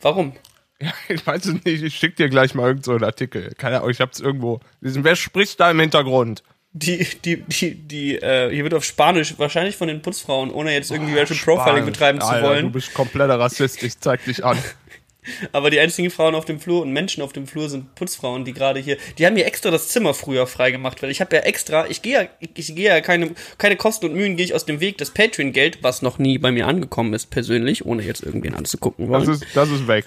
Warum? 0.00 0.34
Ja, 0.80 0.92
ich 1.08 1.26
weiß 1.26 1.46
es 1.46 1.64
nicht, 1.64 1.82
ich 1.82 1.94
schick 1.94 2.16
dir 2.16 2.28
gleich 2.28 2.54
mal 2.54 2.66
irgendeinen 2.66 2.84
so 2.84 2.92
einen 2.92 3.04
Artikel. 3.04 3.54
Keine 3.56 3.78
Ahnung, 3.78 3.90
ich 3.90 4.00
hab's 4.00 4.20
irgendwo. 4.20 4.60
Wer 4.80 5.16
spricht 5.16 5.60
da 5.60 5.70
im 5.70 5.80
Hintergrund? 5.80 6.42
Die, 6.76 7.06
die, 7.24 7.42
die, 7.42 7.74
die, 7.76 8.16
äh, 8.16 8.52
hier 8.52 8.64
wird 8.64 8.74
auf 8.74 8.84
Spanisch, 8.84 9.34
wahrscheinlich 9.38 9.76
von 9.76 9.86
den 9.86 10.02
Putzfrauen, 10.02 10.50
ohne 10.50 10.72
jetzt 10.72 10.90
irgendwie 10.90 11.16
Racial 11.16 11.38
Profiling 11.38 11.84
betreiben 11.84 12.20
zu 12.20 12.26
Alter, 12.26 12.48
wollen. 12.48 12.62
Du 12.66 12.72
bist 12.72 12.92
kompletter 12.92 13.38
Rassist, 13.38 13.80
ich 13.84 13.98
zeig 14.00 14.24
dich 14.24 14.44
an. 14.44 14.58
Aber 15.52 15.70
die 15.70 15.78
einzigen 15.78 16.10
Frauen 16.10 16.34
auf 16.34 16.44
dem 16.44 16.58
Flur 16.60 16.82
und 16.82 16.92
Menschen 16.92 17.22
auf 17.22 17.32
dem 17.32 17.46
Flur 17.46 17.70
sind 17.70 17.94
Putzfrauen, 17.94 18.44
die 18.44 18.52
gerade 18.52 18.80
hier, 18.80 18.96
die 19.18 19.24
haben 19.24 19.34
mir 19.34 19.46
extra 19.46 19.70
das 19.70 19.88
Zimmer 19.88 20.14
früher 20.14 20.48
freigemacht, 20.48 21.00
weil 21.02 21.10
ich 21.10 21.20
habe 21.20 21.36
ja 21.36 21.42
extra, 21.42 21.86
ich 21.88 22.02
gehe 22.02 22.22
ja, 22.22 22.28
ich, 22.40 22.74
gehe 22.74 22.88
ja 22.88 23.00
keine, 23.00 23.30
keine 23.56 23.76
Kosten 23.76 24.06
und 24.06 24.14
Mühen 24.14 24.36
gehe 24.36 24.44
ich 24.44 24.54
aus 24.54 24.66
dem 24.66 24.80
Weg 24.80 24.98
des 24.98 25.12
Patreon-Geld, 25.12 25.78
was 25.82 26.02
noch 26.02 26.18
nie 26.18 26.38
bei 26.38 26.50
mir 26.50 26.66
angekommen 26.66 27.14
ist, 27.14 27.30
persönlich, 27.30 27.86
ohne 27.86 28.02
jetzt 28.02 28.22
irgendwen 28.22 28.54
anzugucken 28.54 29.08
wollen. 29.08 29.24
Das 29.24 29.40
ist, 29.40 29.46
das 29.54 29.70
ist 29.70 29.86
weg. 29.86 30.06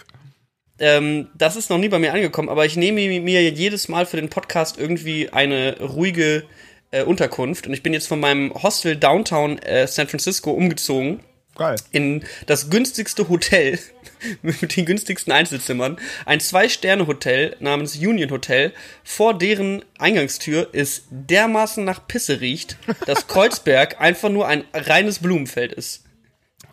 Ähm, 0.80 1.28
das 1.36 1.56
ist 1.56 1.70
noch 1.70 1.80
nie 1.80 1.90
bei 1.90 1.98
mir 1.98 2.14
angekommen, 2.14 2.50
aber 2.50 2.66
ich 2.66 2.76
nehme 2.76 3.02
mir 3.20 3.50
jedes 3.50 3.88
Mal 3.88 4.06
für 4.06 4.18
den 4.18 4.30
Podcast 4.30 4.78
irgendwie 4.78 5.30
eine 5.30 5.80
ruhige 5.80 6.44
äh, 6.92 7.04
Unterkunft 7.04 7.68
und 7.68 7.74
ich 7.74 7.84
bin 7.84 7.94
jetzt 7.94 8.08
von 8.08 8.20
meinem 8.20 8.54
Hostel 8.54 8.96
Downtown 8.96 9.58
äh, 9.60 9.88
San 9.88 10.08
Francisco 10.08 10.52
umgezogen 10.52 11.22
Geil. 11.56 11.76
in 11.92 12.24
das 12.46 12.70
günstigste 12.70 13.30
Hotel 13.30 13.80
mit 14.42 14.76
den 14.76 14.86
günstigsten 14.86 15.34
Einzelzimmern. 15.34 15.98
Ein 16.26 16.40
Zwei-Sterne-Hotel 16.40 17.56
namens 17.60 17.96
Union 17.96 18.32
Hotel. 18.32 18.74
Vor 19.04 19.38
deren 19.38 19.84
Eingangstür 19.98 20.74
ist 20.74 21.06
dermaßen 21.10 21.84
nach 21.84 22.08
Pisse 22.08 22.42
riecht, 22.42 22.78
dass 23.06 23.28
Kreuzberg 23.28 24.00
einfach 24.00 24.30
nur 24.30 24.48
ein 24.48 24.64
reines 24.74 25.20
Blumenfeld 25.20 25.74
ist. 25.74 26.06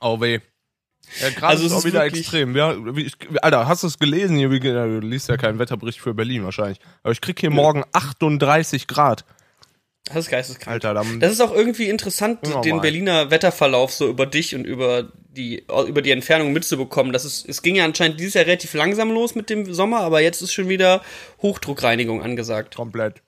Oh 0.00 0.20
weh. 0.20 0.40
Ja, 1.20 1.30
gerade 1.30 1.46
Also 1.46 1.64
ist 1.64 1.70
es 1.70 1.76
auch 1.76 1.78
ist 1.80 1.84
wieder 1.84 2.04
extrem. 2.04 2.56
Ja, 2.56 2.76
ich, 2.96 3.14
Alter, 3.42 3.68
hast 3.68 3.82
du 3.82 3.86
es 3.86 3.98
gelesen? 3.98 4.36
Hier, 4.36 4.50
ja, 4.52 4.86
du 4.86 5.00
liest 5.00 5.28
ja 5.28 5.36
keinen 5.36 5.58
Wetterbericht 5.58 6.00
für 6.00 6.14
Berlin 6.14 6.44
wahrscheinlich. 6.44 6.78
Aber 7.02 7.12
ich 7.12 7.20
krieg 7.20 7.38
hier 7.38 7.50
morgen 7.50 7.84
38 7.92 8.86
Grad. 8.86 9.24
Das 10.06 10.16
ist 10.16 10.30
geisteskrank. 10.30 10.84
Alter, 10.84 11.02
Das 11.18 11.32
ist 11.32 11.40
auch 11.40 11.54
irgendwie 11.54 11.88
interessant, 11.88 12.40
den 12.64 12.80
Berliner 12.82 13.30
Wetterverlauf 13.30 13.90
so 13.90 14.08
über 14.08 14.26
dich 14.26 14.54
und 14.54 14.64
über 14.66 15.10
die, 15.14 15.64
über 15.88 16.02
die 16.02 16.10
Entfernung 16.10 16.52
mitzubekommen. 16.52 17.12
Das 17.12 17.24
ist, 17.24 17.48
es 17.48 17.62
ging 17.62 17.76
ja 17.76 17.84
anscheinend 17.86 18.20
dieses 18.20 18.34
Jahr 18.34 18.44
relativ 18.44 18.74
langsam 18.74 19.10
los 19.10 19.34
mit 19.34 19.48
dem 19.48 19.72
Sommer, 19.72 20.00
aber 20.00 20.20
jetzt 20.20 20.42
ist 20.42 20.52
schon 20.52 20.68
wieder 20.68 21.02
Hochdruckreinigung 21.40 22.22
angesagt. 22.22 22.74
komplett. 22.76 23.22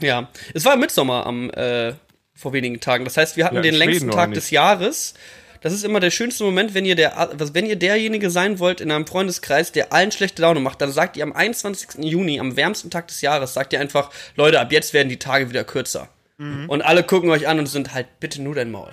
Ja, 0.00 0.30
es 0.54 0.64
war 0.64 0.76
Mitsommer 0.76 1.26
am, 1.26 1.50
äh, 1.50 1.94
vor 2.34 2.52
wenigen 2.52 2.80
Tagen. 2.80 3.04
Das 3.04 3.16
heißt, 3.16 3.36
wir 3.36 3.44
hatten 3.44 3.56
Ja, 3.56 3.62
den 3.62 3.74
längsten 3.74 4.10
Tag 4.10 4.32
des 4.32 4.50
Jahres. 4.50 5.14
Das 5.60 5.72
ist 5.74 5.84
immer 5.84 6.00
der 6.00 6.10
schönste 6.10 6.42
Moment, 6.44 6.72
wenn 6.74 6.86
ihr 6.86 6.94
der, 6.94 7.30
wenn 7.52 7.66
ihr 7.66 7.76
derjenige 7.76 8.30
sein 8.30 8.58
wollt 8.58 8.80
in 8.80 8.90
einem 8.90 9.06
Freundeskreis, 9.06 9.72
der 9.72 9.92
allen 9.92 10.10
schlechte 10.10 10.40
Laune 10.42 10.60
macht, 10.60 10.80
dann 10.80 10.90
sagt 10.90 11.16
ihr 11.16 11.24
am 11.24 11.34
21. 11.34 12.02
Juni, 12.04 12.40
am 12.40 12.56
wärmsten 12.56 12.90
Tag 12.90 13.08
des 13.08 13.20
Jahres, 13.20 13.52
sagt 13.52 13.72
ihr 13.72 13.80
einfach, 13.80 14.10
Leute, 14.36 14.58
ab 14.60 14.72
jetzt 14.72 14.94
werden 14.94 15.10
die 15.10 15.18
Tage 15.18 15.50
wieder 15.50 15.64
kürzer. 15.64 16.08
Mhm. 16.38 16.68
Und 16.68 16.82
alle 16.82 17.02
gucken 17.02 17.30
euch 17.30 17.46
an 17.46 17.58
und 17.58 17.66
sind 17.66 17.92
halt, 17.92 18.06
bitte 18.20 18.40
nur 18.40 18.54
dein 18.54 18.70
Maul. 18.70 18.90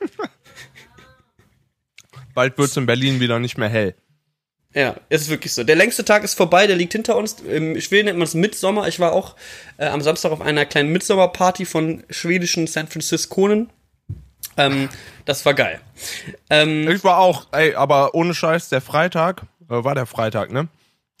Bald 2.34 2.56
wird's 2.58 2.76
in 2.76 2.86
Berlin 2.86 3.18
wieder 3.18 3.38
nicht 3.40 3.58
mehr 3.58 3.68
hell. 3.68 3.94
Ja, 4.74 4.94
es 5.08 5.22
ist 5.22 5.30
wirklich 5.30 5.54
so. 5.54 5.64
Der 5.64 5.74
längste 5.74 6.04
Tag 6.04 6.22
ist 6.22 6.34
vorbei, 6.34 6.66
der 6.66 6.76
liegt 6.76 6.92
hinter 6.92 7.16
uns. 7.16 7.40
Im 7.40 7.80
Schweden 7.80 8.06
nennt 8.06 8.18
man 8.18 8.26
es 8.26 8.34
Mitsommer. 8.34 8.86
Ich 8.86 9.00
war 9.00 9.14
auch 9.14 9.34
äh, 9.78 9.86
am 9.86 10.02
Samstag 10.02 10.32
auf 10.32 10.42
einer 10.42 10.66
kleinen 10.66 10.92
Mitsommerparty 10.92 11.64
von 11.64 12.04
schwedischen 12.10 12.66
San 12.66 12.86
Francisconen. 12.86 13.70
Ähm, 14.56 14.88
das 15.24 15.44
war 15.44 15.54
geil. 15.54 15.80
Ähm, 16.50 16.88
Ich 16.88 17.04
war 17.04 17.18
auch, 17.18 17.46
ey, 17.52 17.74
aber 17.74 18.14
ohne 18.14 18.34
Scheiß, 18.34 18.68
der 18.68 18.80
Freitag, 18.80 19.42
äh, 19.68 19.84
war 19.84 19.94
der 19.94 20.06
Freitag, 20.06 20.50
ne? 20.52 20.68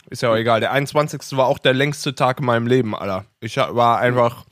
Ist 0.08 0.22
ja 0.22 0.30
auch 0.30 0.36
egal. 0.36 0.60
Der 0.60 0.72
21. 0.72 1.20
war 1.36 1.46
auch 1.46 1.58
der 1.58 1.74
längste 1.74 2.14
Tag 2.14 2.38
in 2.40 2.46
meinem 2.46 2.66
Leben, 2.66 2.94
Alter. 2.94 3.24
Ich 3.40 3.56
war 3.56 3.98
einfach, 3.98 4.44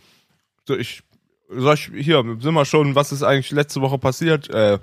so 0.66 0.76
ich, 0.76 1.02
soll 1.48 1.74
ich, 1.74 1.90
hier, 1.94 2.24
sind 2.40 2.54
wir 2.54 2.64
schon, 2.64 2.94
was 2.96 3.12
ist 3.12 3.22
eigentlich 3.22 3.52
letzte 3.52 3.80
Woche 3.80 3.98
passiert? 3.98 4.50
Äh, 4.50 4.78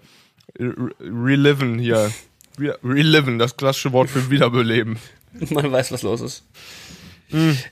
re- 0.58 0.92
reliven 1.02 1.78
hier. 1.78 2.12
Re- 2.60 2.80
Reliven, 2.84 3.38
das 3.40 3.58
klassische 3.58 3.92
Wort 3.92 4.10
für 4.10 4.30
wiederbeleben. 4.30 4.98
man 5.52 5.72
weiß, 5.72 5.92
was 5.92 6.02
los 6.04 6.22
ist. 6.22 6.46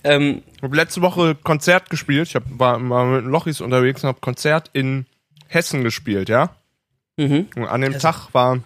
Ähm, 0.03 0.41
Ich 0.57 0.63
habe 0.63 0.75
letzte 0.75 1.01
Woche 1.01 1.36
Konzert 1.36 1.89
gespielt. 1.89 2.27
Ich 2.27 2.36
hab, 2.36 2.43
war, 2.48 2.79
war 2.89 3.05
mit 3.05 3.25
Lochis 3.25 3.62
unterwegs 3.62 4.03
und 4.03 4.07
habe 4.09 4.19
Konzert 4.21 4.69
in 4.74 5.05
Hessen 5.49 5.83
gespielt, 5.83 6.29
ja. 6.29 6.55
mhm. 7.17 7.47
Und 7.55 7.67
an 7.67 7.81
dem 7.81 7.97
Tag 7.99 8.33
war 8.33 8.59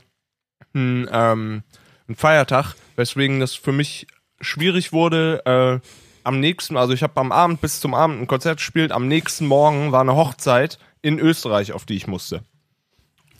ein, 0.73 1.07
ähm, 1.11 1.63
ein 2.07 2.15
Feiertag, 2.15 2.75
weswegen 2.95 3.39
das 3.39 3.55
für 3.55 3.71
mich 3.71 4.05
schwierig 4.41 4.91
wurde. 4.91 5.81
Äh, 5.81 5.87
am 6.25 6.39
nächsten, 6.39 6.77
also 6.77 6.93
ich 6.93 7.03
habe 7.03 7.19
am 7.19 7.31
Abend 7.31 7.61
bis 7.61 7.79
zum 7.79 7.93
Abend 7.93 8.21
ein 8.21 8.27
Konzert 8.27 8.57
gespielt. 8.57 8.91
Am 8.91 9.07
nächsten 9.07 9.45
Morgen 9.45 9.91
war 9.91 10.01
eine 10.01 10.15
Hochzeit 10.15 10.77
in 11.01 11.19
Österreich, 11.19 11.73
auf 11.73 11.85
die 11.85 11.95
ich 11.95 12.07
musste. 12.07 12.43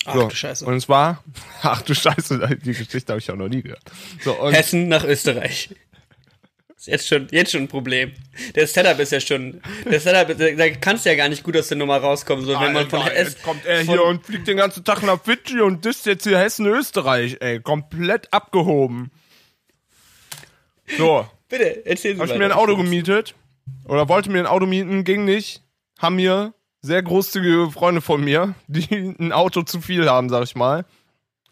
Ach 0.06 0.16
So. 0.16 0.28
du 0.28 0.36
Scheiße. 0.36 0.66
Und 0.66 0.76
es 0.76 0.90
war, 0.90 1.24
ach 1.62 1.82
du 1.82 1.94
Scheiße, 1.94 2.58
die 2.64 2.74
Geschichte 2.74 3.14
habe 3.14 3.20
ich 3.20 3.30
auch 3.32 3.36
noch 3.36 3.50
nie 3.50 3.62
gehört. 3.62 3.84
So, 4.22 4.34
und 4.34 4.54
Hessen 4.54 4.88
nach 4.88 5.04
Österreich. 5.04 5.70
Ist 6.84 6.88
jetzt 6.88 7.08
schon, 7.08 7.28
jetzt 7.32 7.52
schon 7.54 7.62
ein 7.62 7.68
Problem. 7.70 8.12
Der 8.56 8.68
Setup 8.68 9.00
ist 9.00 9.14
ja 9.14 9.22
schon, 9.22 9.62
der 9.90 10.02
Setup, 10.02 10.38
da 10.38 10.70
kannst 10.72 11.06
du 11.06 11.12
ja 11.12 11.16
gar 11.16 11.30
nicht 11.30 11.42
gut 11.42 11.56
aus 11.56 11.70
der 11.70 11.78
Nummer 11.78 11.96
rauskommen, 11.96 12.44
so 12.44 12.60
wenn 12.60 12.74
man 12.74 12.90
von 12.90 13.00
Alter, 13.00 13.16
Hessen, 13.16 13.42
kommt 13.42 13.66
er 13.66 13.84
hier 13.84 14.04
und 14.04 14.26
fliegt 14.26 14.50
den 14.50 14.58
ganzen 14.58 14.84
Tag 14.84 15.02
nach 15.02 15.24
Fidschi 15.24 15.62
und 15.62 15.86
disst 15.86 16.06
jetzt 16.06 16.26
hier 16.26 16.38
Hessen-Österreich, 16.38 17.38
ey. 17.40 17.62
Komplett 17.62 18.34
abgehoben. 18.34 19.12
So, 20.98 21.26
bitte, 21.48 21.86
erzählen 21.86 22.18
Sie 22.18 22.22
hab 22.22 22.30
ich 22.30 22.38
mir 22.38 22.44
ein 22.44 22.52
Auto 22.52 22.76
gemietet. 22.76 23.34
Oder 23.86 24.10
wollte 24.10 24.30
mir 24.30 24.40
ein 24.40 24.46
Auto 24.46 24.66
mieten, 24.66 25.06
ging 25.06 25.24
nicht. 25.24 25.62
Haben 26.00 26.18
mir 26.18 26.54
sehr 26.82 27.02
großzügige 27.02 27.72
Freunde 27.72 28.02
von 28.02 28.22
mir, 28.22 28.56
die 28.68 29.16
ein 29.18 29.32
Auto 29.32 29.62
zu 29.62 29.80
viel 29.80 30.10
haben, 30.10 30.28
sag 30.28 30.44
ich 30.44 30.56
mal, 30.56 30.84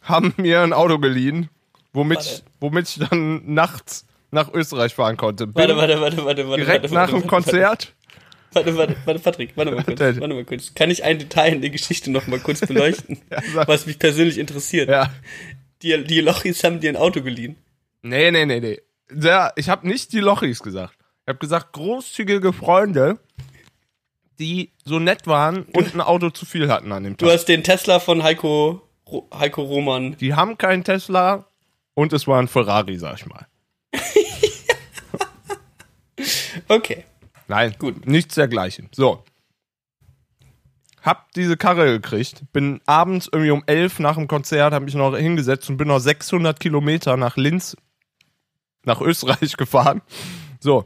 haben 0.02 0.34
mir 0.36 0.60
ein 0.60 0.74
Auto 0.74 1.00
geliehen, 1.00 1.48
womit, 1.94 2.44
womit 2.60 2.90
ich 2.90 3.08
dann 3.10 3.54
nachts 3.54 4.06
nach 4.32 4.52
Österreich 4.54 4.94
fahren 4.94 5.18
konnte. 5.18 5.46
Bin 5.48 5.56
Warte, 5.56 5.76
warte, 5.78 6.00
warte, 6.02 6.26
warte, 6.26 6.48
warte. 6.50 6.64
direkt 6.64 6.84
warte, 6.84 6.94
nach 6.94 7.12
warte, 7.12 7.22
dem 7.26 7.28
Konzert. 7.28 7.94
Warte, 8.54 8.76
warte, 8.78 8.96
warte, 9.06 9.20
Patrick, 9.20 9.56
warte 9.56 9.72
mal 9.72 9.84
kurz. 9.86 10.00
Warte. 10.00 10.20
Mal 10.28 10.46
kurz. 10.46 10.74
Kann 10.74 10.90
ich 10.92 11.04
ein 11.04 11.20
Detail 11.20 11.54
in 11.54 11.62
der 11.62 11.70
Geschichte 11.70 12.12
noch 12.12 12.28
mal 12.28 12.40
kurz 12.40 12.60
beleuchten, 12.68 13.20
sag. 13.54 13.68
was 13.68 13.86
mich 13.86 14.00
persönlich 14.00 14.38
interessiert? 14.38 14.90
Ja. 14.90 15.12
Die, 15.82 16.04
die 16.04 16.22
Lochis 16.22 16.64
haben 16.64 16.80
dir 16.80 16.90
ein 16.90 16.98
Auto 16.98 17.22
geliehen. 17.22 17.56
Nee, 18.02 18.32
nee, 18.32 18.46
nee, 18.46 18.60
nee. 18.60 18.80
Der, 19.10 19.52
ich 19.56 19.70
habe 19.70 19.88
nicht 19.88 20.14
die 20.14 20.20
Lochis 20.20 20.62
gesagt. 20.64 20.96
Ich 21.26 21.30
habe 21.30 21.40
gesagt, 21.40 21.74
großzügige 21.74 22.52
Freunde, 22.54 23.20
die 24.40 24.72
so 24.86 25.00
nett 25.00 25.28
waren 25.28 25.64
und 25.74 25.94
ein 25.94 26.02
Auto 26.02 26.30
zu 26.30 26.46
viel 26.46 26.70
hatten 26.72 26.92
an 26.92 27.04
dem 27.04 27.18
Du 27.18 27.26
Tag. 27.26 27.36
hast 27.36 27.46
den 27.46 27.64
Tesla 27.64 28.00
von 28.00 28.24
Heiko, 28.24 28.82
Heiko 29.34 29.62
Roman. 29.64 30.18
Die 30.18 30.34
haben 30.34 30.58
keinen 30.58 30.84
Tesla 30.84 31.46
und 31.94 32.12
es 32.14 32.28
war 32.28 32.40
ein 32.42 32.48
Ferrari, 32.48 32.98
sag 32.98 33.18
ich 33.20 33.26
mal. 33.28 33.46
Okay. 36.68 37.04
Nein, 37.48 37.76
Gut. 37.80 38.06
nichts 38.06 38.36
dergleichen. 38.36 38.90
So. 38.94 39.24
Hab 41.02 41.32
diese 41.34 41.58
Karre 41.58 41.86
gekriegt, 41.88 42.44
bin 42.54 42.80
abends 42.86 43.28
irgendwie 43.32 43.52
um 43.52 43.64
elf 43.66 44.00
nach 44.00 44.16
dem 44.16 44.28
Konzert, 44.28 44.74
hab 44.74 44.84
mich 44.84 44.94
noch 44.94 45.16
hingesetzt 45.18 45.70
und 45.70 45.78
bin 45.78 45.88
noch 45.88 46.00
600 46.00 46.60
Kilometer 46.60 47.18
nach 47.18 47.38
Linz, 47.38 47.76
nach 48.86 49.02
Österreich 49.02 49.54
gefahren. 49.58 50.02
So. 50.60 50.86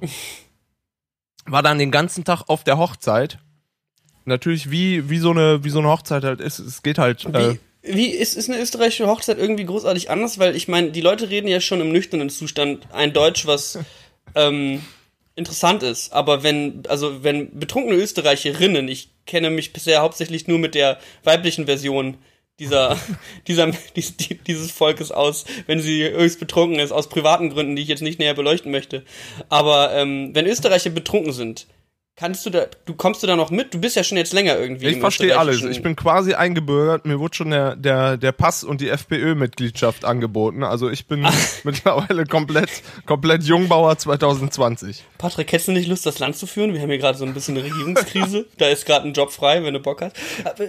War 1.46 1.62
dann 1.62 1.78
den 1.78 1.92
ganzen 1.92 2.24
Tag 2.24 2.44
auf 2.48 2.64
der 2.64 2.78
Hochzeit. 2.78 3.40
Natürlich, 4.24 4.72
wie, 4.72 5.10
wie, 5.10 5.20
so, 5.20 5.32
eine, 5.32 5.64
wie 5.64 5.70
so 5.70 5.80
eine 5.80 5.90
Hochzeit 5.90 6.24
halt 6.24 6.42
ist. 6.42 6.58
Es 6.58 6.82
geht 6.82 6.98
halt. 6.98 7.26
Äh, 7.26 7.60
Wie, 7.88 8.08
ist, 8.10 8.36
ist 8.36 8.50
eine 8.50 8.60
österreichische 8.62 9.08
Hochzeit 9.08 9.38
irgendwie 9.38 9.66
großartig 9.66 10.10
anders? 10.10 10.40
Weil 10.40 10.56
ich 10.56 10.68
meine, 10.68 10.92
die 10.92 11.02
Leute 11.02 11.30
reden 11.30 11.48
ja 11.48 11.62
schon 11.62 11.82
im 11.82 11.92
nüchternen 11.92 12.30
Zustand 12.30 12.88
ein 12.92 13.14
Deutsch, 13.14 13.46
was 13.46 13.80
ähm, 14.36 14.82
interessant 15.36 15.84
ist. 15.84 16.12
Aber 16.14 16.44
wenn, 16.44 16.84
also 16.88 17.24
wenn 17.24 17.58
betrunkene 17.60 17.96
Österreicherinnen, 17.96 18.88
ich 18.88 19.10
kenne 19.26 19.50
mich 19.50 19.74
bisher 19.74 20.02
hauptsächlich 20.02 20.48
nur 20.48 20.60
mit 20.60 20.76
der 20.76 21.00
weiblichen 21.24 21.66
Version 21.66 22.18
dieser, 22.60 22.98
dieser, 23.48 23.72
dies, 23.96 24.16
die- 24.18 24.38
dieses 24.38 24.72
Volkes 24.72 25.12
aus, 25.12 25.46
wenn 25.68 25.82
sie 25.82 26.10
höchst 26.10 26.40
betrunken 26.40 26.80
ist, 26.80 26.92
aus 26.92 27.10
privaten 27.10 27.50
Gründen, 27.50 27.76
die 27.76 27.82
ich 27.82 27.88
jetzt 27.90 28.02
nicht 28.02 28.20
näher 28.20 28.34
beleuchten 28.34 28.72
möchte. 28.72 29.04
Aber 29.50 29.94
ähm, 29.94 30.32
wenn 30.34 30.46
Österreicher 30.48 30.90
betrunken 30.90 31.34
sind, 31.34 31.68
kannst 32.18 32.46
du 32.46 32.50
da, 32.50 32.68
du 32.86 32.94
kommst 32.94 33.22
du 33.24 33.28
da 33.28 33.36
noch 33.36 33.52
mit? 33.52 33.74
Du 33.74 33.80
bist 33.80 33.96
ja 33.96 34.04
schon 34.04 34.18
jetzt 34.18 34.32
länger 34.32 34.58
irgendwie. 34.58 34.88
ich 34.88 35.00
verstehe 35.00 35.38
alles. 35.38 35.62
Ich 35.64 35.84
bin 35.84 35.96
quasi 35.96 36.34
eingebürgert. 36.34 37.06
Mir 37.06 37.20
wurde 37.20 37.36
schon 37.36 37.50
der, 37.52 37.76
der, 37.76 38.18
der 38.18 38.32
Pass 38.32 38.64
und 38.64 38.80
die 38.80 38.90
FPÖ-Mitgliedschaft 38.90 40.06
angeboten. 40.06 40.64
Also 40.64 40.90
ich 40.90 41.08
bin 41.08 41.28
mittlerweile 41.64 42.26
komplett, 42.26 42.70
komplett 43.06 43.44
Jungbauer 43.44 43.98
2020. 43.98 45.04
Patrick, 45.18 45.52
hättest 45.52 45.68
du 45.68 45.72
nicht 45.74 45.88
Lust, 45.88 46.06
das 46.06 46.20
Land 46.20 46.38
zu 46.38 46.48
führen? 46.48 46.74
Wir 46.74 46.82
haben 46.82 46.90
hier 46.90 47.00
gerade 47.00 47.18
so 47.18 47.26
ein 47.26 47.34
bisschen 47.34 47.58
eine 47.58 47.66
Regierungskrise. 47.66 48.46
da 48.58 48.68
ist 48.68 48.86
gerade 48.86 49.08
ein 49.08 49.14
Job 49.14 49.32
frei, 49.32 49.64
wenn 49.64 49.74
du 49.74 49.80
Bock 49.82 50.02
hast. 50.02 50.16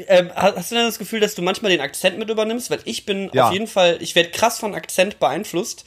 Ähm, 0.09 0.31
hast 0.35 0.71
du 0.73 0.75
denn 0.75 0.87
das 0.87 0.99
Gefühl, 0.99 1.21
dass 1.21 1.35
du 1.35 1.43
manchmal 1.43 1.71
den 1.71 1.81
Akzent 1.81 2.19
mit 2.19 2.29
übernimmst? 2.29 2.71
Weil 2.71 2.81
ich 2.85 3.07
bin 3.07 3.31
Ja. 3.33 3.47
auf 3.49 3.53
jeden 3.53 3.67
Fall, 3.69 3.99
ich 4.01 4.15
werde 4.17 4.31
krass 4.31 4.59
von 4.59 4.75
Akzent 4.75 5.21
beeinflusst. 5.21 5.85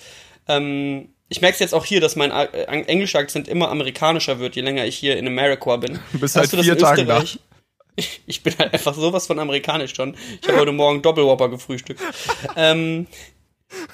Ähm, 0.48 1.10
ich 1.30 1.42
merke 1.42 1.54
es 1.54 1.60
jetzt 1.60 1.74
auch 1.74 1.86
hier, 1.86 2.02
dass 2.02 2.16
mein 2.16 2.32
äh, 2.32 2.64
englischer 2.64 3.20
Akzent 3.20 3.48
immer 3.48 3.70
amerikanischer 3.70 4.40
wird, 4.40 4.56
je 4.56 4.64
länger 4.64 4.86
ich 4.86 4.98
hier 4.98 5.18
in 5.18 5.28
America 5.28 5.78
bin. 5.78 6.00
Du 6.12 6.20
bist 6.20 6.36
Hast 6.36 6.52
halt 6.52 6.54
das 6.54 6.66
vier 6.66 6.74
in 6.74 6.80
Tage 6.80 7.06
da. 7.06 7.22
Österreich? 7.22 7.40
Ich 8.28 8.44
bin 8.44 8.58
halt 8.58 8.74
einfach 8.74 8.94
sowas 8.94 9.28
von 9.28 9.40
amerikanisch 9.40 9.94
schon. 9.94 10.16
Ich 10.42 10.48
habe 10.48 10.60
heute 10.60 10.72
Morgen 10.72 11.02
Doppelwhopper 11.02 11.50
gefrühstückt. 11.50 12.00
ähm, 12.56 13.08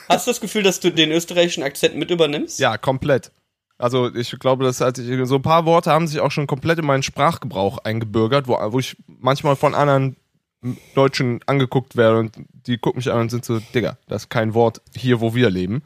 hast 0.07 0.27
du 0.27 0.31
das 0.31 0.39
Gefühl, 0.39 0.61
dass 0.61 0.79
du 0.79 0.91
den 0.91 1.11
österreichischen 1.11 1.63
Akzent 1.63 1.95
mit 1.95 2.11
übernimmst? 2.11 2.59
Ja, 2.59 2.77
komplett. 2.77 3.31
Also 3.79 4.13
ich 4.13 4.29
glaube, 4.37 4.63
das 4.63 4.79
hat 4.79 4.97
sich, 4.97 5.07
so 5.27 5.35
ein 5.37 5.41
paar 5.41 5.65
Worte 5.65 5.89
haben 5.89 6.07
sich 6.07 6.19
auch 6.19 6.29
schon 6.29 6.45
komplett 6.45 6.77
in 6.77 6.85
meinen 6.85 7.01
Sprachgebrauch 7.01 7.79
eingebürgert, 7.79 8.47
wo, 8.47 8.53
wo 8.71 8.77
ich 8.77 8.95
manchmal 9.07 9.55
von 9.55 9.73
anderen 9.73 10.17
Deutschen 10.93 11.39
angeguckt 11.47 11.95
werde 11.95 12.19
und 12.19 12.35
die 12.67 12.77
gucken 12.77 12.99
mich 12.99 13.11
an 13.11 13.21
und 13.21 13.31
sind 13.31 13.43
so, 13.43 13.59
Digga, 13.73 13.97
das 14.07 14.23
ist 14.23 14.29
kein 14.29 14.53
Wort 14.53 14.81
hier, 14.95 15.19
wo 15.19 15.33
wir 15.33 15.49
leben. 15.49 15.81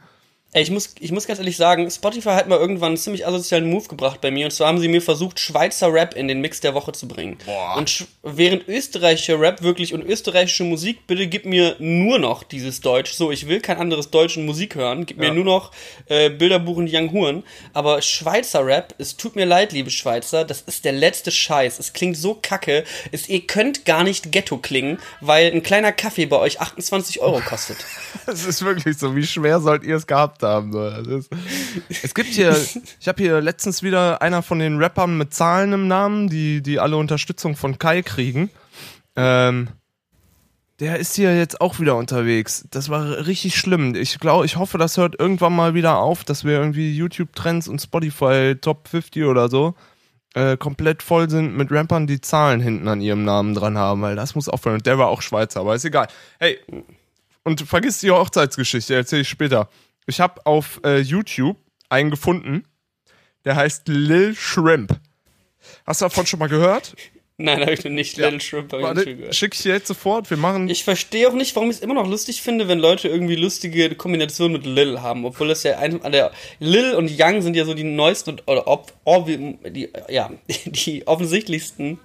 Ey, 0.52 0.62
ich 0.64 0.70
muss, 0.72 0.94
ich 0.98 1.12
muss 1.12 1.28
ganz 1.28 1.38
ehrlich 1.38 1.56
sagen, 1.56 1.88
Spotify 1.88 2.30
hat 2.30 2.48
mal 2.48 2.58
irgendwann 2.58 2.88
einen 2.88 2.96
ziemlich 2.96 3.24
asozialen 3.24 3.70
Move 3.70 3.86
gebracht 3.86 4.20
bei 4.20 4.32
mir. 4.32 4.46
Und 4.46 4.50
zwar 4.50 4.66
haben 4.66 4.80
sie 4.80 4.88
mir 4.88 5.00
versucht, 5.00 5.38
Schweizer 5.38 5.92
Rap 5.92 6.14
in 6.14 6.26
den 6.26 6.40
Mix 6.40 6.58
der 6.60 6.74
Woche 6.74 6.90
zu 6.90 7.06
bringen. 7.06 7.38
Boah. 7.46 7.76
Und 7.76 8.08
während 8.24 8.66
österreichischer 8.66 9.38
Rap 9.40 9.62
wirklich 9.62 9.94
und 9.94 10.02
österreichische 10.04 10.64
Musik, 10.64 11.06
bitte 11.06 11.28
gib 11.28 11.44
mir 11.44 11.76
nur 11.78 12.18
noch 12.18 12.42
dieses 12.42 12.80
Deutsch. 12.80 13.12
So, 13.12 13.30
ich 13.30 13.46
will 13.46 13.60
kein 13.60 13.78
anderes 13.78 14.10
Deutsch 14.10 14.36
und 14.38 14.44
Musik 14.44 14.74
hören. 14.74 15.06
Gib 15.06 15.18
mir 15.18 15.26
Ja. 15.28 15.34
nur 15.34 15.44
noch 15.44 15.70
äh, 16.06 16.30
Bilderbuch 16.30 16.78
und 16.78 16.92
Young 16.92 17.12
Huren. 17.12 17.44
Aber 17.72 18.02
Schweizer 18.02 18.66
Rap, 18.66 18.92
es 18.98 19.16
tut 19.16 19.36
mir 19.36 19.44
leid, 19.46 19.70
liebe 19.70 19.90
Schweizer, 19.90 20.44
das 20.44 20.62
ist 20.62 20.84
der 20.84 20.92
letzte 20.94 21.30
Scheiß. 21.30 21.78
Es 21.78 21.92
klingt 21.92 22.16
so 22.16 22.36
kacke. 22.42 22.82
Es, 23.12 23.28
ihr 23.28 23.46
könnt 23.46 23.84
gar 23.84 24.02
nicht 24.02 24.32
Ghetto 24.32 24.56
klingen, 24.58 24.98
weil 25.20 25.52
ein 25.52 25.62
kleiner 25.62 25.92
Kaffee 25.92 26.26
bei 26.26 26.38
euch 26.40 26.60
28 26.60 27.20
Euro 27.20 27.40
kostet. 27.40 27.76
Es 28.26 28.44
ist 28.44 28.64
wirklich 28.64 28.96
so, 28.98 29.14
wie 29.16 29.26
schwer 29.26 29.60
sollt 29.60 29.82
ihr 29.84 29.96
es 29.96 30.06
gehabt 30.06 30.39
haben? 30.42 30.72
So, 30.72 30.90
das 30.90 31.06
ist, 31.06 31.30
es 32.02 32.14
gibt 32.14 32.28
hier, 32.28 32.56
ich 33.00 33.08
habe 33.08 33.22
hier 33.22 33.40
letztens 33.40 33.82
wieder 33.82 34.22
einer 34.22 34.42
von 34.42 34.58
den 34.58 34.78
Rappern 34.78 35.16
mit 35.18 35.34
Zahlen 35.34 35.72
im 35.72 35.88
Namen, 35.88 36.28
die, 36.28 36.62
die 36.62 36.78
alle 36.78 36.96
Unterstützung 36.96 37.56
von 37.56 37.78
Kai 37.78 38.02
kriegen. 38.02 38.50
Ähm, 39.16 39.68
der 40.80 40.98
ist 40.98 41.14
hier 41.14 41.36
jetzt 41.36 41.60
auch 41.60 41.78
wieder 41.78 41.96
unterwegs. 41.96 42.66
Das 42.70 42.88
war 42.88 43.26
richtig 43.26 43.56
schlimm. 43.56 43.94
Ich 43.94 44.18
glaube, 44.18 44.46
ich 44.46 44.56
hoffe, 44.56 44.78
das 44.78 44.96
hört 44.96 45.18
irgendwann 45.20 45.54
mal 45.54 45.74
wieder 45.74 45.98
auf, 45.98 46.24
dass 46.24 46.44
wir 46.44 46.52
irgendwie 46.52 46.96
YouTube-Trends 46.96 47.68
und 47.68 47.82
Spotify 47.82 48.56
Top 48.58 48.88
50 48.88 49.24
oder 49.24 49.50
so 49.50 49.74
äh, 50.34 50.56
komplett 50.56 51.02
voll 51.02 51.28
sind 51.28 51.56
mit 51.56 51.70
Rappern, 51.70 52.06
die 52.06 52.20
Zahlen 52.20 52.60
hinten 52.60 52.88
an 52.88 53.00
ihrem 53.00 53.24
Namen 53.24 53.54
dran 53.54 53.76
haben, 53.76 54.02
weil 54.02 54.16
das 54.16 54.34
muss 54.34 54.48
aufhören. 54.48 54.76
Und 54.76 54.86
der 54.86 54.98
war 54.98 55.08
auch 55.08 55.22
Schweizer, 55.22 55.60
aber 55.60 55.74
ist 55.74 55.84
egal. 55.84 56.08
Hey, 56.38 56.58
und 57.42 57.60
vergiss 57.62 58.00
die 58.00 58.10
Hochzeitsgeschichte, 58.10 58.94
erzähle 58.94 59.22
ich 59.22 59.28
später. 59.28 59.68
Ich 60.06 60.20
habe 60.20 60.44
auf 60.46 60.80
äh, 60.84 60.98
YouTube 60.98 61.58
einen 61.88 62.10
gefunden, 62.10 62.64
der 63.44 63.56
heißt 63.56 63.88
Lil 63.88 64.34
Shrimp. 64.34 64.98
Hast 65.86 66.00
du 66.00 66.06
davon 66.06 66.26
schon 66.26 66.38
mal 66.38 66.48
gehört? 66.48 66.94
Nein, 67.42 67.60
habe 67.60 67.72
ich 67.72 67.84
nicht. 67.84 68.16
Little 68.18 68.40
Shrimp 68.40 68.72
habe 68.72 68.82
ich 69.00 69.06
nicht 69.06 69.18
gehört. 69.18 69.34
schick 69.34 69.54
ich 69.54 69.62
dir 69.62 69.72
jetzt 69.72 69.88
sofort. 69.88 70.28
Wir 70.30 70.36
machen. 70.36 70.68
Ich 70.68 70.84
verstehe 70.84 71.26
auch 71.28 71.32
nicht, 71.32 71.56
warum 71.56 71.70
ich 71.70 71.76
es 71.76 71.82
immer 71.82 71.94
noch 71.94 72.06
lustig 72.06 72.42
finde, 72.42 72.68
wenn 72.68 72.78
Leute 72.78 73.08
irgendwie 73.08 73.36
lustige 73.36 73.94
Kombinationen 73.94 74.52
mit 74.58 74.66
Lil 74.66 75.00
haben, 75.00 75.24
obwohl 75.24 75.48
das 75.48 75.62
ja 75.62 75.78
ein, 75.78 76.00
der 76.12 76.32
Lil 76.58 76.94
und 76.94 77.10
Young 77.18 77.40
sind 77.42 77.56
ja 77.56 77.64
so 77.64 77.74
die 77.74 77.84
neuesten 77.84 78.30
und 78.30 78.42
oder 78.46 78.66
ob, 78.68 78.92
obvi- 79.06 79.56
die 79.70 79.88
ja 80.08 80.30
die 80.66 81.06
offensichtlichsten 81.06 81.98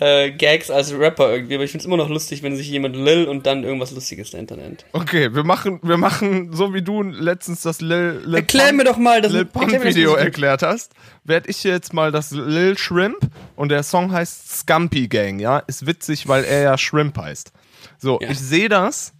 äh, 0.00 0.30
Gags 0.30 0.70
als 0.70 0.92
Rapper 0.96 1.32
irgendwie. 1.32 1.54
Aber 1.56 1.64
ich 1.64 1.70
finde 1.70 1.82
es 1.82 1.86
immer 1.86 1.96
noch 1.96 2.08
lustig, 2.08 2.42
wenn 2.42 2.56
sich 2.56 2.68
jemand 2.68 2.96
Lil 2.96 3.26
und 3.26 3.46
dann 3.46 3.64
irgendwas 3.64 3.90
Lustiges 3.92 4.30
dahinter 4.30 4.56
nennt. 4.56 4.84
okay, 4.92 5.34
wir 5.34 5.44
machen, 5.44 5.80
wir 5.82 5.96
machen 5.98 6.52
so 6.52 6.72
wie 6.74 6.82
du 6.82 7.02
letztens 7.02 7.62
das 7.62 7.80
Lil, 7.80 8.22
Lil 8.24 8.36
Erklär 8.36 8.64
Pump- 8.68 8.76
mir 8.76 8.84
doch 8.84 8.96
mal 8.96 9.20
das 9.20 9.32
Lil 9.32 9.44
Pump 9.44 9.70
das 9.72 9.84
Video 9.84 10.14
erklärt 10.14 10.62
hast, 10.62 10.92
werde 11.24 11.50
ich 11.50 11.62
jetzt 11.64 11.92
mal 11.92 12.10
das 12.12 12.30
Lil 12.30 12.78
Shrimp 12.78 13.18
und 13.56 13.68
der 13.70 13.82
Song 13.82 14.12
heißt 14.12 14.53
Scumpy 14.54 15.08
Gang, 15.08 15.38
ja? 15.40 15.58
Ist 15.58 15.86
witzig, 15.86 16.28
weil 16.28 16.44
er 16.44 16.62
ja 16.62 16.78
Shrimp 16.78 17.16
heißt. 17.18 17.52
So, 17.98 18.18
Ja. 18.20 18.30
ich 18.30 18.38
sehe 18.38 18.68
das 18.68 19.12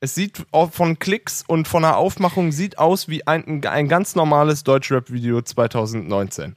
Es 0.00 0.16
sieht 0.16 0.44
von 0.72 0.98
Klicks 0.98 1.44
und 1.46 1.68
von 1.68 1.82
der 1.82 1.96
Aufmachung 1.96 2.50
sieht 2.50 2.76
aus 2.76 3.06
wie 3.06 3.24
ein, 3.28 3.64
ein 3.64 3.86
ganz 3.88 4.16
normales 4.16 4.64
Deutschrap-Video 4.64 5.42
2019. 5.42 6.56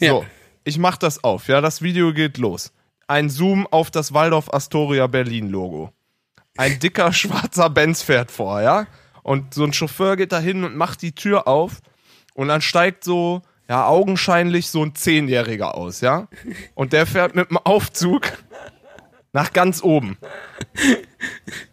Ja. 0.00 0.10
So, 0.10 0.26
ich 0.64 0.78
mach 0.78 0.96
das 0.96 1.22
auf, 1.22 1.46
ja, 1.46 1.60
das 1.60 1.82
Video 1.82 2.12
geht 2.12 2.36
los. 2.36 2.72
Ein 3.06 3.30
Zoom 3.30 3.68
auf 3.68 3.92
das 3.92 4.12
Waldorf 4.12 4.52
Astoria 4.52 5.06
Berlin 5.06 5.50
Logo. 5.50 5.92
Ein 6.56 6.80
dicker 6.80 7.12
schwarzer 7.20 7.70
Benz 7.70 8.02
fährt 8.02 8.32
vor, 8.32 8.60
ja? 8.60 8.86
Und 9.22 9.54
so 9.54 9.62
ein 9.64 9.72
Chauffeur 9.72 10.16
geht 10.16 10.32
da 10.32 10.40
hin 10.40 10.64
und 10.64 10.74
macht 10.76 11.00
die 11.02 11.14
Tür 11.14 11.46
auf 11.46 11.80
und 12.34 12.48
dann 12.48 12.60
steigt 12.60 13.04
so, 13.04 13.42
ja, 13.68 13.86
augenscheinlich 13.86 14.68
so 14.68 14.84
ein 14.84 14.94
Zehnjähriger 14.94 15.74
aus, 15.74 16.00
ja? 16.00 16.28
Und 16.74 16.92
der 16.92 17.06
fährt 17.06 17.34
mit 17.34 17.50
dem 17.50 17.56
Aufzug 17.58 18.32
nach 19.32 19.52
ganz 19.52 19.82
oben. 19.82 20.16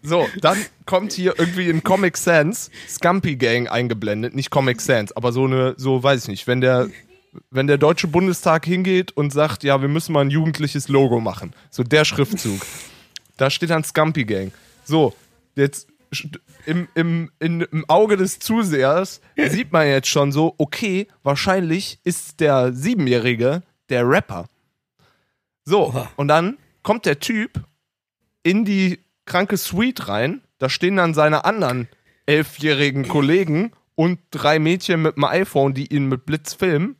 So, 0.01 0.27
dann 0.41 0.57
kommt 0.85 1.13
hier 1.13 1.35
irgendwie 1.37 1.69
in 1.69 1.83
Comic 1.83 2.17
Sans 2.17 2.71
Scumpy 2.87 3.35
Gang 3.35 3.69
eingeblendet, 3.69 4.35
nicht 4.35 4.49
Comic 4.49 4.81
Sans, 4.81 5.11
aber 5.11 5.31
so 5.31 5.45
eine, 5.45 5.75
so 5.77 6.01
weiß 6.01 6.23
ich 6.23 6.27
nicht, 6.29 6.47
wenn 6.47 6.61
der, 6.61 6.89
wenn 7.49 7.67
der 7.67 7.77
Deutsche 7.77 8.07
Bundestag 8.07 8.65
hingeht 8.65 9.15
und 9.15 9.31
sagt, 9.31 9.63
ja, 9.63 9.81
wir 9.81 9.89
müssen 9.89 10.13
mal 10.13 10.21
ein 10.21 10.31
jugendliches 10.31 10.87
Logo 10.87 11.19
machen, 11.19 11.53
so 11.69 11.83
der 11.83 12.05
Schriftzug, 12.05 12.61
da 13.37 13.49
steht 13.49 13.69
dann 13.69 13.83
Scumpy 13.83 14.23
Gang. 14.23 14.51
So, 14.83 15.13
jetzt 15.55 15.87
im, 16.65 16.87
im, 16.95 17.31
in, 17.39 17.61
im 17.61 17.89
Auge 17.89 18.17
des 18.17 18.39
Zusehers 18.39 19.21
sieht 19.37 19.71
man 19.71 19.87
jetzt 19.87 20.07
schon 20.07 20.31
so, 20.31 20.55
okay, 20.57 21.07
wahrscheinlich 21.23 21.99
ist 22.03 22.39
der 22.39 22.73
Siebenjährige 22.73 23.63
der 23.89 24.07
Rapper. 24.07 24.47
So, 25.65 25.93
und 26.15 26.27
dann 26.27 26.57
kommt 26.83 27.05
der 27.05 27.19
Typ 27.19 27.63
in 28.43 28.65
die 28.65 28.99
kranke 29.25 29.57
Suite 29.57 30.07
rein. 30.07 30.41
Da 30.57 30.69
stehen 30.69 30.95
dann 30.97 31.13
seine 31.13 31.45
anderen 31.45 31.87
elfjährigen 32.25 33.07
Kollegen 33.07 33.71
und 33.95 34.19
drei 34.31 34.59
Mädchen 34.59 35.01
mit 35.01 35.15
dem 35.17 35.23
iPhone, 35.25 35.73
die 35.73 35.93
ihn 35.93 36.07
mit 36.07 36.25
Blitz 36.25 36.53
filmen, 36.53 36.95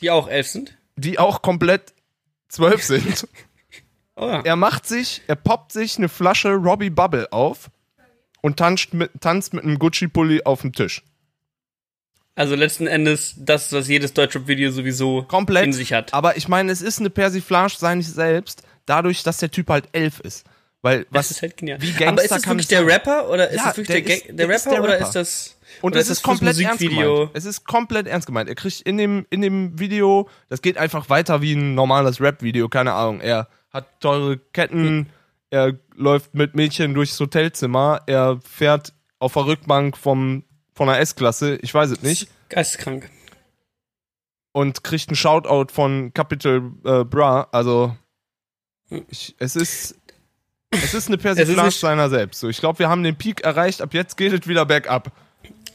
Die 0.00 0.10
auch 0.10 0.28
elf 0.28 0.46
sind. 0.48 0.76
die 0.96 1.18
auch 1.18 1.42
komplett 1.42 1.94
zwölf 2.48 2.82
sind. 2.84 3.26
Oh 4.16 4.26
ja. 4.28 4.42
er 4.42 4.56
macht 4.56 4.86
sich, 4.86 5.22
er 5.28 5.36
poppt 5.36 5.72
sich 5.72 5.96
eine 5.96 6.10
Flasche 6.10 6.52
Robbie 6.52 6.90
Bubble 6.90 7.32
auf 7.32 7.70
und 8.40 8.56
tanzt 8.58 8.94
mit, 8.94 9.10
tanzt 9.20 9.54
mit 9.54 9.64
einem 9.64 9.78
Gucci-Pulli 9.78 10.42
auf 10.44 10.62
dem 10.62 10.72
Tisch. 10.72 11.02
Also 12.34 12.54
letzten 12.54 12.86
Endes 12.86 13.34
das, 13.36 13.72
was 13.72 13.88
jedes 13.88 14.14
Deutschrap-Video 14.14 14.70
sowieso 14.70 15.22
Komplett. 15.24 15.64
in 15.64 15.72
sich 15.72 15.92
hat. 15.92 16.14
Aber 16.14 16.36
ich 16.36 16.48
meine, 16.48 16.72
es 16.72 16.80
ist 16.80 16.98
eine 17.00 17.10
Persiflage 17.10 17.74
seines 17.76 18.14
selbst, 18.14 18.62
dadurch, 18.86 19.22
dass 19.22 19.38
der 19.38 19.50
Typ 19.50 19.68
halt 19.68 19.88
elf 19.92 20.20
ist. 20.20 20.46
Weil, 20.82 21.00
was, 21.10 21.28
das 21.28 21.36
ist 21.36 21.42
halt 21.42 21.56
genial. 21.58 21.82
wie 21.82 21.88
Gangster 21.92 22.08
Aber 22.08 22.22
ist 22.22 22.30
das 22.30 22.46
wirklich 22.46 22.68
der? 22.68 22.86
Rapper 22.86 23.28
oder 23.28 23.50
ist 23.50 23.56
Ja, 23.58 23.64
das 23.66 23.76
wirklich 23.76 23.88
der 23.88 24.00
der, 24.00 24.16
ist- 24.16 24.38
der 24.38 24.48
Rapper 24.48 24.54
ist 24.56 24.64
der 24.66 24.82
oder 24.82 24.92
Rapper. 24.94 25.06
ist 25.06 25.12
das 25.14 25.56
Und 25.82 25.92
oder 25.92 26.00
es 26.00 26.08
ist 26.08 26.18
das 26.18 26.22
komplett 26.22 26.58
ernst 26.58 26.78
gemeint. 26.80 27.30
Es 27.34 27.44
ist 27.44 27.64
komplett 27.66 28.06
ernst 28.06 28.26
gemeint. 28.26 28.48
Er 28.48 28.54
kriegt 28.54 28.80
in 28.82 28.96
dem, 28.96 29.26
in 29.28 29.42
dem 29.42 29.78
Video, 29.78 30.30
das 30.48 30.62
geht 30.62 30.78
einfach 30.78 31.10
weiter 31.10 31.42
wie 31.42 31.52
ein 31.52 31.74
normales 31.74 32.18
Rap-Video, 32.22 32.70
keine 32.70 32.94
Ahnung. 32.94 33.20
Er 33.20 33.48
hat 33.70 34.00
teure 34.00 34.38
Ketten, 34.38 35.10
er 35.50 35.74
läuft 36.00 36.34
mit 36.34 36.54
Mädchen 36.54 36.94
durchs 36.94 37.18
Hotelzimmer, 37.20 38.02
er 38.06 38.40
fährt 38.42 38.92
auf 39.18 39.34
der 39.34 39.46
Rückbank 39.46 39.96
vom, 39.96 40.44
von 40.74 40.88
einer 40.88 40.98
S-Klasse, 40.98 41.56
ich 41.62 41.72
weiß 41.72 41.90
es 41.90 42.02
nicht, 42.02 42.28
Geisteskrank. 42.48 43.08
und 44.52 44.82
kriegt 44.82 45.08
einen 45.08 45.16
Shoutout 45.16 45.72
von 45.72 46.12
Capital 46.14 46.62
äh, 46.84 47.04
Bra. 47.04 47.48
Also, 47.52 47.96
ich, 49.08 49.36
es 49.38 49.56
ist. 49.56 49.96
Es 50.72 50.94
ist 50.94 51.08
eine 51.08 51.18
Persiflage 51.18 51.72
seiner 51.72 52.08
selbst. 52.08 52.38
So, 52.38 52.48
ich 52.48 52.58
glaube, 52.58 52.78
wir 52.78 52.88
haben 52.88 53.02
den 53.02 53.16
Peak 53.16 53.40
erreicht. 53.40 53.82
Ab 53.82 53.92
jetzt 53.92 54.16
geht 54.16 54.32
es 54.32 54.46
wieder 54.48 54.64
bergab. 54.64 55.10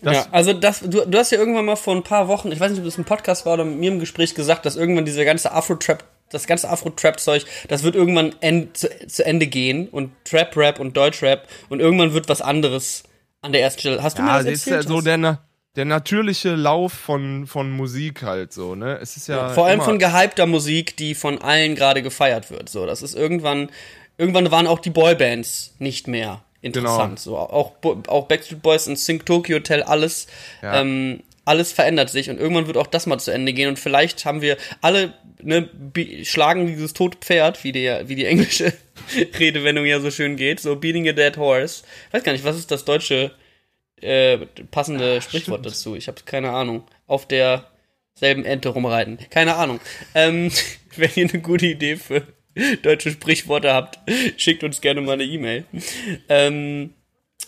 Das, 0.02 0.16
ja, 0.16 0.26
also 0.32 0.54
das, 0.54 0.82
du, 0.82 1.06
du 1.06 1.18
hast 1.18 1.32
ja 1.32 1.38
irgendwann 1.38 1.66
mal 1.66 1.76
vor 1.76 1.96
ein 1.96 2.04
paar 2.04 2.28
Wochen, 2.28 2.52
ich 2.52 2.60
weiß 2.60 2.72
nicht, 2.72 2.80
ob 2.80 2.86
das 2.86 2.98
ein 2.98 3.06
Podcast 3.06 3.46
war 3.46 3.56
oder 3.56 3.66
mit 3.66 3.78
mir 3.78 3.92
im 3.92 4.00
Gespräch 4.00 4.36
gesagt, 4.36 4.66
dass 4.66 4.76
irgendwann 4.76 5.04
dieser 5.04 5.26
ganze 5.26 5.52
Afro-Trap, 5.52 6.04
das 6.30 6.48
ganze 6.48 6.70
Afro-Trap-Zeug, 6.70 7.46
das 7.68 7.84
wird 7.84 7.96
irgendwann 7.96 8.34
end, 8.42 8.78
zu, 8.78 8.90
zu 9.08 9.26
Ende 9.26 9.48
gehen 9.48 9.88
und 9.90 10.12
Trap-Rap 10.26 10.80
und 10.80 10.96
Deutsch-Rap 10.98 11.48
und 11.70 11.80
irgendwann 11.80 12.14
wird 12.14 12.28
was 12.30 12.42
anderes 12.42 13.04
an 13.42 13.52
der 13.52 13.62
ersten 13.62 13.80
Stelle. 13.82 14.02
Hast 14.04 14.18
du 14.18 14.24
mir 14.24 14.30
Ja, 14.30 14.38
das 14.38 14.46
das 14.46 14.54
ist 14.54 14.66
ja 14.66 14.76
erzählt? 14.78 14.90
so 14.90 15.02
der, 15.02 15.40
der 15.76 15.86
natürliche 15.86 16.56
Lauf 16.56 16.94
von, 16.94 17.46
von 17.48 17.72
Musik 17.72 18.24
halt 18.24 18.54
so, 18.54 18.76
ne? 18.76 18.98
Es 19.02 19.18
ist 19.18 19.28
ja. 19.28 19.50
Vor 19.50 19.68
allem 19.68 19.82
von 19.82 20.00
gehypter 20.00 20.46
Musik, 20.48 20.98
die 20.98 21.14
von 21.16 21.42
allen 21.42 21.76
gerade 21.76 22.02
gefeiert 22.02 22.50
wird. 22.50 22.70
So, 22.70 22.86
das 22.86 23.02
ist 23.02 23.14
irgendwann, 23.16 23.70
irgendwann 24.18 24.50
waren 24.52 24.68
auch 24.68 24.80
die 24.80 24.90
Boybands 24.90 25.76
nicht 25.80 26.08
mehr 26.08 26.42
interessant. 26.62 27.20
So, 27.20 27.38
auch, 27.38 27.74
auch 28.08 28.26
Backstreet 28.28 28.64
Boys 28.64 28.88
und 28.88 28.98
Sync 28.98 29.26
Tokyo 29.28 29.58
Hotel, 29.58 29.84
alles, 29.84 30.26
Ja. 30.64 30.82
ähm, 30.82 31.22
alles 31.48 31.72
verändert 31.72 32.10
sich 32.10 32.32
und 32.32 32.40
irgendwann 32.40 32.66
wird 32.66 32.78
auch 32.78 32.88
das 32.88 33.06
mal 33.06 33.20
zu 33.20 33.30
Ende 33.32 33.54
gehen 33.54 33.70
und 33.70 33.78
vielleicht 33.78 34.26
haben 34.26 34.42
wir 34.42 34.58
alle, 34.82 35.14
ne, 35.46 35.70
schlagen 36.24 36.68
dieses 36.68 36.94
tote 36.94 37.18
Pferd, 37.20 37.64
wie 37.64 37.72
die, 37.72 37.90
wie 38.06 38.16
die 38.16 38.26
englische 38.26 38.74
Redewendung 39.40 39.86
ja 39.86 40.00
so 40.00 40.12
schön 40.12 40.36
geht, 40.36 40.60
so 40.60 40.76
beating 40.76 41.08
a 41.08 41.14
dead 41.14 41.38
horse. 41.38 41.84
weiß 42.12 42.24
gar 42.24 42.34
nicht, 42.34 42.44
was 42.44 42.58
ist 42.58 42.72
das 42.72 42.86
deutsche 42.86 43.32
äh, 44.02 44.40
passende 44.72 45.22
Sprichwort 45.22 45.62
stimmt. 45.62 45.66
dazu? 45.66 45.96
Ich 45.96 46.08
habe 46.08 46.22
keine 46.26 46.52
Ahnung. 46.52 46.84
Auf 47.08 47.28
der 47.28 47.70
selben 48.16 48.46
Ente 48.46 48.70
rumreiten. 48.70 49.20
Keine 49.30 49.56
Ahnung. 49.56 49.80
Ähm, 50.14 50.52
wenn 50.96 51.12
ihr 51.16 51.30
eine 51.30 51.42
gute 51.42 51.68
Idee 51.68 51.98
für 51.98 52.24
deutsche 52.82 53.12
Sprichworte 53.12 53.74
habt, 53.74 54.00
schickt 54.38 54.64
uns 54.64 54.82
gerne 54.82 55.02
mal 55.02 55.14
eine 55.14 55.26
E-Mail. 55.26 55.66
Ähm, 56.30 56.94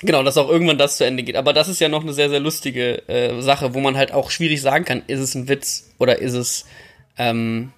genau, 0.01 0.23
dass 0.23 0.37
auch 0.37 0.49
irgendwann 0.49 0.77
das 0.77 0.97
zu 0.97 1.05
Ende 1.05 1.23
geht. 1.23 1.37
Aber 1.37 1.53
das 1.53 1.69
ist 1.69 1.79
ja 1.79 1.89
noch 1.89 2.03
eine 2.03 2.13
sehr, 2.13 2.29
sehr 2.29 2.41
lustige 2.41 3.07
äh, 3.07 3.41
Sache, 3.41 3.73
wo 3.73 3.79
man 3.79 3.95
halt 3.95 4.11
auch 4.11 4.29
schwierig 4.29 4.61
sagen 4.61 4.85
kann, 4.85 5.03
ist 5.07 5.21
es 5.21 5.33
ein 5.33 5.47
Witz 5.47 5.93
oder 5.97 6.19
ist 6.19 6.33
es, 6.33 6.65
ähm, 7.17 7.71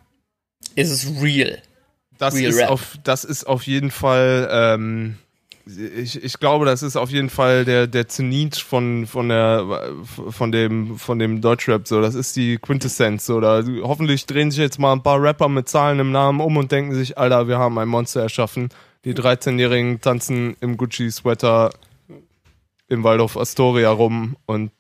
ist 0.80 0.92
es 0.92 1.22
real? 1.22 1.62
das, 2.20 2.36
Real 2.36 2.50
ist 2.50 2.60
Rap. 2.60 2.70
auf, 2.70 2.98
das 3.04 3.24
ist 3.24 3.46
auf 3.46 3.64
jeden 3.64 3.90
Fall. 3.90 4.48
Ähm, 4.52 5.16
ich, 5.66 6.22
ich 6.24 6.40
glaube, 6.40 6.66
das 6.66 6.82
ist 6.82 6.96
auf 6.96 7.12
jeden 7.12 7.30
Fall 7.30 7.64
der, 7.64 7.86
der 7.88 8.08
Zenit 8.08 8.56
von, 8.56 9.06
von, 9.06 9.30
der, 9.30 9.94
von, 10.30 10.52
dem, 10.52 10.98
von 10.98 11.20
dem 11.20 11.42
Deutschrap. 11.42 11.88
So. 11.88 12.02
Das 12.02 12.16
ist 12.16 12.36
die 12.36 12.58
Quintessenz. 12.58 13.26
So. 13.26 13.40
Da, 13.40 13.64
hoffentlich 13.84 14.26
drehen 14.26 14.52
sich 14.52 14.60
jetzt 14.60 14.80
mal 14.80 14.94
ein 14.94 15.04
paar 15.04 15.22
Rapper 15.22 15.48
mit 15.48 15.70
Zahlen 15.70 16.00
im 16.00 16.12
Namen 16.12 16.42
um 16.42 16.58
und 16.58 16.72
denken 16.72 16.96
sich, 16.96 17.18
Alter, 17.18 17.48
wir 17.48 17.60
haben 17.60 17.78
ein 17.78 17.88
Monster 17.88 18.22
erschaffen. 18.22 18.70
Die 19.06 19.14
13-Jährigen 19.14 20.02
tanzen 20.02 20.58
im 20.60 20.76
Gucci-Sweater 20.76 21.70
im 22.90 23.04
Waldorf 23.04 23.38
Astoria 23.38 23.92
rum 23.92 24.36
und 24.48 24.72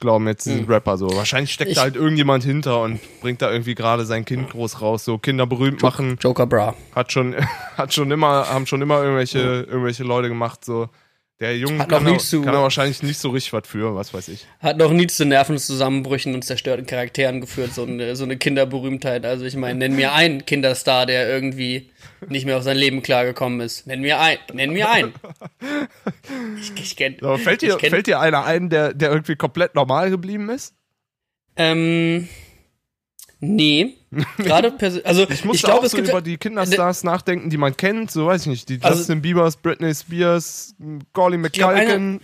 glauben 0.00 0.26
jetzt, 0.26 0.44
sie 0.44 0.54
sind 0.54 0.68
Rapper 0.68 0.96
so. 0.96 1.14
Wahrscheinlich 1.14 1.52
steckt 1.52 1.70
Ich- 1.70 1.76
da 1.76 1.82
halt 1.82 1.96
irgendjemand 1.96 2.42
hinter 2.42 2.82
und 2.82 2.98
bringt 3.20 3.40
da 3.42 3.50
irgendwie 3.52 3.74
gerade 3.74 4.04
sein 4.06 4.24
Kind 4.24 4.50
groß 4.50 4.80
raus. 4.80 5.04
So 5.04 5.18
Kinder 5.18 5.46
berühmt 5.46 5.82
machen 5.82 6.16
Joker 6.20 6.46
Bra. 6.46 6.74
hat 6.94 7.12
schon, 7.12 7.34
hat 7.76 7.92
schon 7.94 8.10
immer, 8.10 8.48
haben 8.48 8.66
schon 8.66 8.82
immer 8.82 9.02
irgendwelche, 9.02 9.38
irgendwelche 9.38 10.02
Leute 10.04 10.28
gemacht, 10.28 10.64
so. 10.64 10.88
Der 11.40 11.56
Junge 11.56 11.78
Hat 11.78 11.88
kann, 11.88 12.04
noch 12.04 12.12
nie 12.12 12.18
zu- 12.18 12.42
kann 12.42 12.52
da 12.52 12.60
wahrscheinlich 12.60 13.02
nicht 13.02 13.18
so 13.18 13.30
richtig 13.30 13.54
was 13.54 13.66
für, 13.66 13.94
was 13.94 14.12
weiß 14.12 14.28
ich. 14.28 14.46
Hat 14.60 14.76
noch 14.76 14.92
nie 14.92 15.06
zu 15.06 15.24
Nervenzusammenbrüchen 15.24 16.34
und 16.34 16.44
zerstörten 16.44 16.84
Charakteren 16.86 17.40
geführt, 17.40 17.72
so 17.72 17.84
eine, 17.84 18.14
so 18.14 18.24
eine 18.24 18.36
Kinderberühmtheit. 18.36 19.24
Also 19.24 19.46
ich 19.46 19.56
meine, 19.56 19.78
nenn 19.78 19.96
mir 19.96 20.12
einen 20.12 20.44
Kinderstar, 20.44 21.06
der 21.06 21.30
irgendwie 21.30 21.90
nicht 22.28 22.44
mehr 22.44 22.58
auf 22.58 22.62
sein 22.62 22.76
Leben 22.76 23.02
klargekommen 23.02 23.60
ist. 23.60 23.86
Nenn 23.86 24.02
mir 24.02 24.20
ein, 24.20 24.36
nenn 24.52 24.70
mir 24.74 24.90
einen. 24.90 25.14
Ich, 26.60 26.72
ich 26.78 26.96
kenn, 26.96 27.16
So, 27.18 27.38
fällt, 27.38 27.62
dir, 27.62 27.78
kenn, 27.78 27.88
fällt 27.90 28.06
dir 28.06 28.20
einer 28.20 28.44
ein, 28.44 28.68
der, 28.68 28.92
der 28.92 29.10
irgendwie 29.10 29.36
komplett 29.36 29.74
normal 29.74 30.10
geblieben 30.10 30.50
ist? 30.50 30.74
Ähm, 31.56 32.28
nee. 33.40 33.94
Gerade 34.38 34.74
also 35.04 35.24
Ich 35.24 35.30
ich, 35.30 35.44
musste 35.44 35.66
glaube, 35.66 35.80
auch 35.80 35.84
es 35.84 35.92
so 35.92 35.98
über 35.98 36.20
die 36.20 36.36
Kinderstars 36.36 37.04
nachdenken, 37.04 37.50
die 37.50 37.56
man 37.56 37.76
kennt, 37.76 38.10
so 38.10 38.26
weiß 38.26 38.42
ich 38.42 38.46
nicht. 38.48 38.68
Die 38.68 38.78
Also- 38.82 38.98
Justin 38.98 39.22
Biebers, 39.22 39.56
Britney 39.56 39.94
Spears, 39.94 40.74
Corley 41.12 41.38
glaub, 41.50 41.72
McCulkin. 41.72 42.20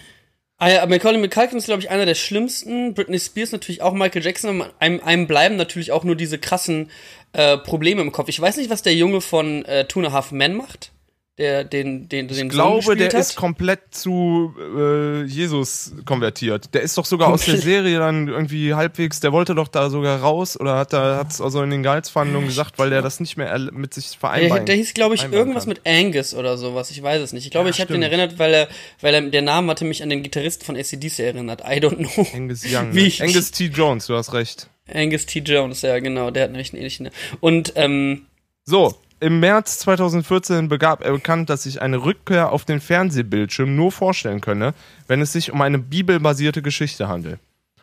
Ah 0.59 0.71
ja, 0.71 0.87
Macaulay 0.87 1.19
McCulkin 1.19 1.59
ist, 1.59 1.67
glaube 1.67 1.83
ich, 1.83 1.91
einer 1.91 2.07
der 2.07 2.15
schlimmsten. 2.15 2.95
Britney 2.95 3.19
Spears 3.19 3.53
natürlich 3.53 3.83
auch 3.83 3.93
Michael 3.93 4.25
Jackson. 4.25 4.65
Einem, 4.79 5.01
einem 5.03 5.27
bleiben 5.27 5.57
natürlich 5.57 5.93
auch 5.93 6.03
nur 6.03 6.17
diese 6.17 6.39
krassen 6.39 6.91
äh, 7.35 7.59
Probleme 7.59 8.01
im 8.01 8.11
Kopf. 8.11 8.31
Ich 8.31 8.41
weiß 8.41 8.57
nicht, 8.57 8.71
was 8.71 8.81
der 8.83 8.95
Junge 8.95 9.21
von 9.21 9.67
äh, 9.67 9.87
Two 9.87 10.01
and 10.01 10.09
a 10.09 10.13
Half 10.13 10.33
Men 10.33 10.57
macht. 10.57 10.93
Der 11.39 11.65
den, 11.65 12.09
den, 12.09 12.29
den 12.29 12.47
Ich 12.47 12.49
glaube, 12.49 12.97
der 12.97 13.09
hat. 13.09 13.15
ist 13.15 13.37
komplett 13.37 13.81
zu 13.95 14.55
äh, 14.75 15.23
Jesus 15.25 15.93
konvertiert. 16.07 16.73
Der 16.73 16.81
ist 16.81 16.97
doch 16.97 17.05
sogar 17.05 17.29
aus 17.29 17.45
der. 17.45 17.59
Serie 17.59 17.99
dann 17.99 18.29
irgendwie 18.29 18.73
halbwegs, 18.73 19.21
der 19.21 19.33
wollte 19.33 19.55
doch 19.55 19.69
da 19.69 19.91
sogar 19.91 20.19
raus 20.19 20.59
oder 20.59 20.77
hat 20.79 20.95
da 20.95 21.19
hat's 21.19 21.43
also 21.43 21.63
in 21.63 21.69
den 21.69 21.83
Gehaltsverhandlungen 21.83 22.49
gesagt, 22.49 22.79
weil 22.79 22.89
der 22.89 23.03
das 23.03 23.21
nicht 23.21 23.37
mehr 23.37 23.59
mit 23.73 23.93
sich 23.93 24.11
Der, 24.13 24.19
vereinbaren 24.19 24.65
der 24.65 24.77
hieß, 24.77 24.95
glaube 24.95 25.15
ich, 25.15 25.25
irgendwas 25.31 25.65
kann. 25.65 25.75
mit 25.75 25.87
Angus 25.87 26.33
oder 26.35 26.57
sowas. 26.57 26.91
Ich 26.91 27.03
weiß 27.03 27.21
es 27.21 27.35
nicht. 27.35 27.45
Ich 27.45 27.51
glaube, 27.51 27.69
Ja, 27.69 27.75
ich 27.75 27.81
habe 27.83 27.93
den 27.93 28.03
erinnert, 28.03 28.39
weil 28.39 28.55
er, 28.55 28.69
weil 29.03 29.13
er, 29.13 29.21
der 29.21 29.43
Name 29.43 29.71
hatte 29.73 29.85
mich 29.85 30.03
an 30.03 30.09
den 30.09 30.23
Gitarristen 30.23 30.65
von 30.65 30.75
ACDC 30.77 31.19
erinnert. 31.19 31.61
I 31.61 31.81
don't 31.81 31.97
know. 31.97 32.27
Angus 32.35 32.65
Young. 32.65 32.91
Ne? 32.95 33.13
Angus 33.21 33.51
T. 33.51 33.67
Jones, 33.67 34.07
du 34.07 34.17
hast 34.17 34.33
recht. 34.33 34.69
Angus 34.91 35.27
T. 35.27 35.41
Jones, 35.41 35.83
ja, 35.83 35.99
genau. 35.99 36.31
Der 36.31 36.45
hat 36.45 36.51
nämlich 36.53 36.71
einen 36.73 36.79
ähnlichen. 36.81 37.11
Und, 37.41 37.75
ähm, 37.77 38.27
So, 38.65 38.95
im 39.21 39.41
März 39.41 39.79
2014 39.79 40.69
begab 40.69 41.03
er 41.05 41.13
bekannt, 41.13 41.49
dass 41.51 41.63
sich 41.65 41.81
eine 41.83 42.05
Rückkehr 42.05 42.53
auf 42.53 42.65
den 42.65 42.81
Fernsehbildschirm 42.81 43.75
nur 43.75 43.93
vorstellen 43.93 44.41
könne, 44.41 44.75
wenn 45.07 45.21
es 45.21 45.33
sich 45.33 45.51
um 45.53 45.61
eine 45.63 45.79
bibelbasierte 45.79 46.63
Geschichte 46.63 47.09
handelt. 47.09 47.41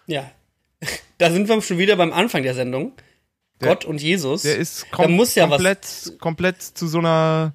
Ja. 0.08 0.30
Da 1.20 1.32
sind 1.32 1.48
wir 1.48 1.62
schon 1.62 1.78
wieder 1.78 1.96
beim 1.96 2.12
Anfang 2.12 2.44
der 2.44 2.54
Sendung. 2.54 2.92
Gott 3.60 3.86
und 3.86 4.02
Jesus. 4.02 4.42
Der 4.42 4.58
ist 4.58 4.92
kom 4.92 5.14
muss 5.14 5.36
ja 5.36 5.46
was- 5.46 5.52
komplett, 5.58 6.20
komplett 6.20 6.62
zu 6.62 6.88
so 6.88 6.98
einer 7.00 7.54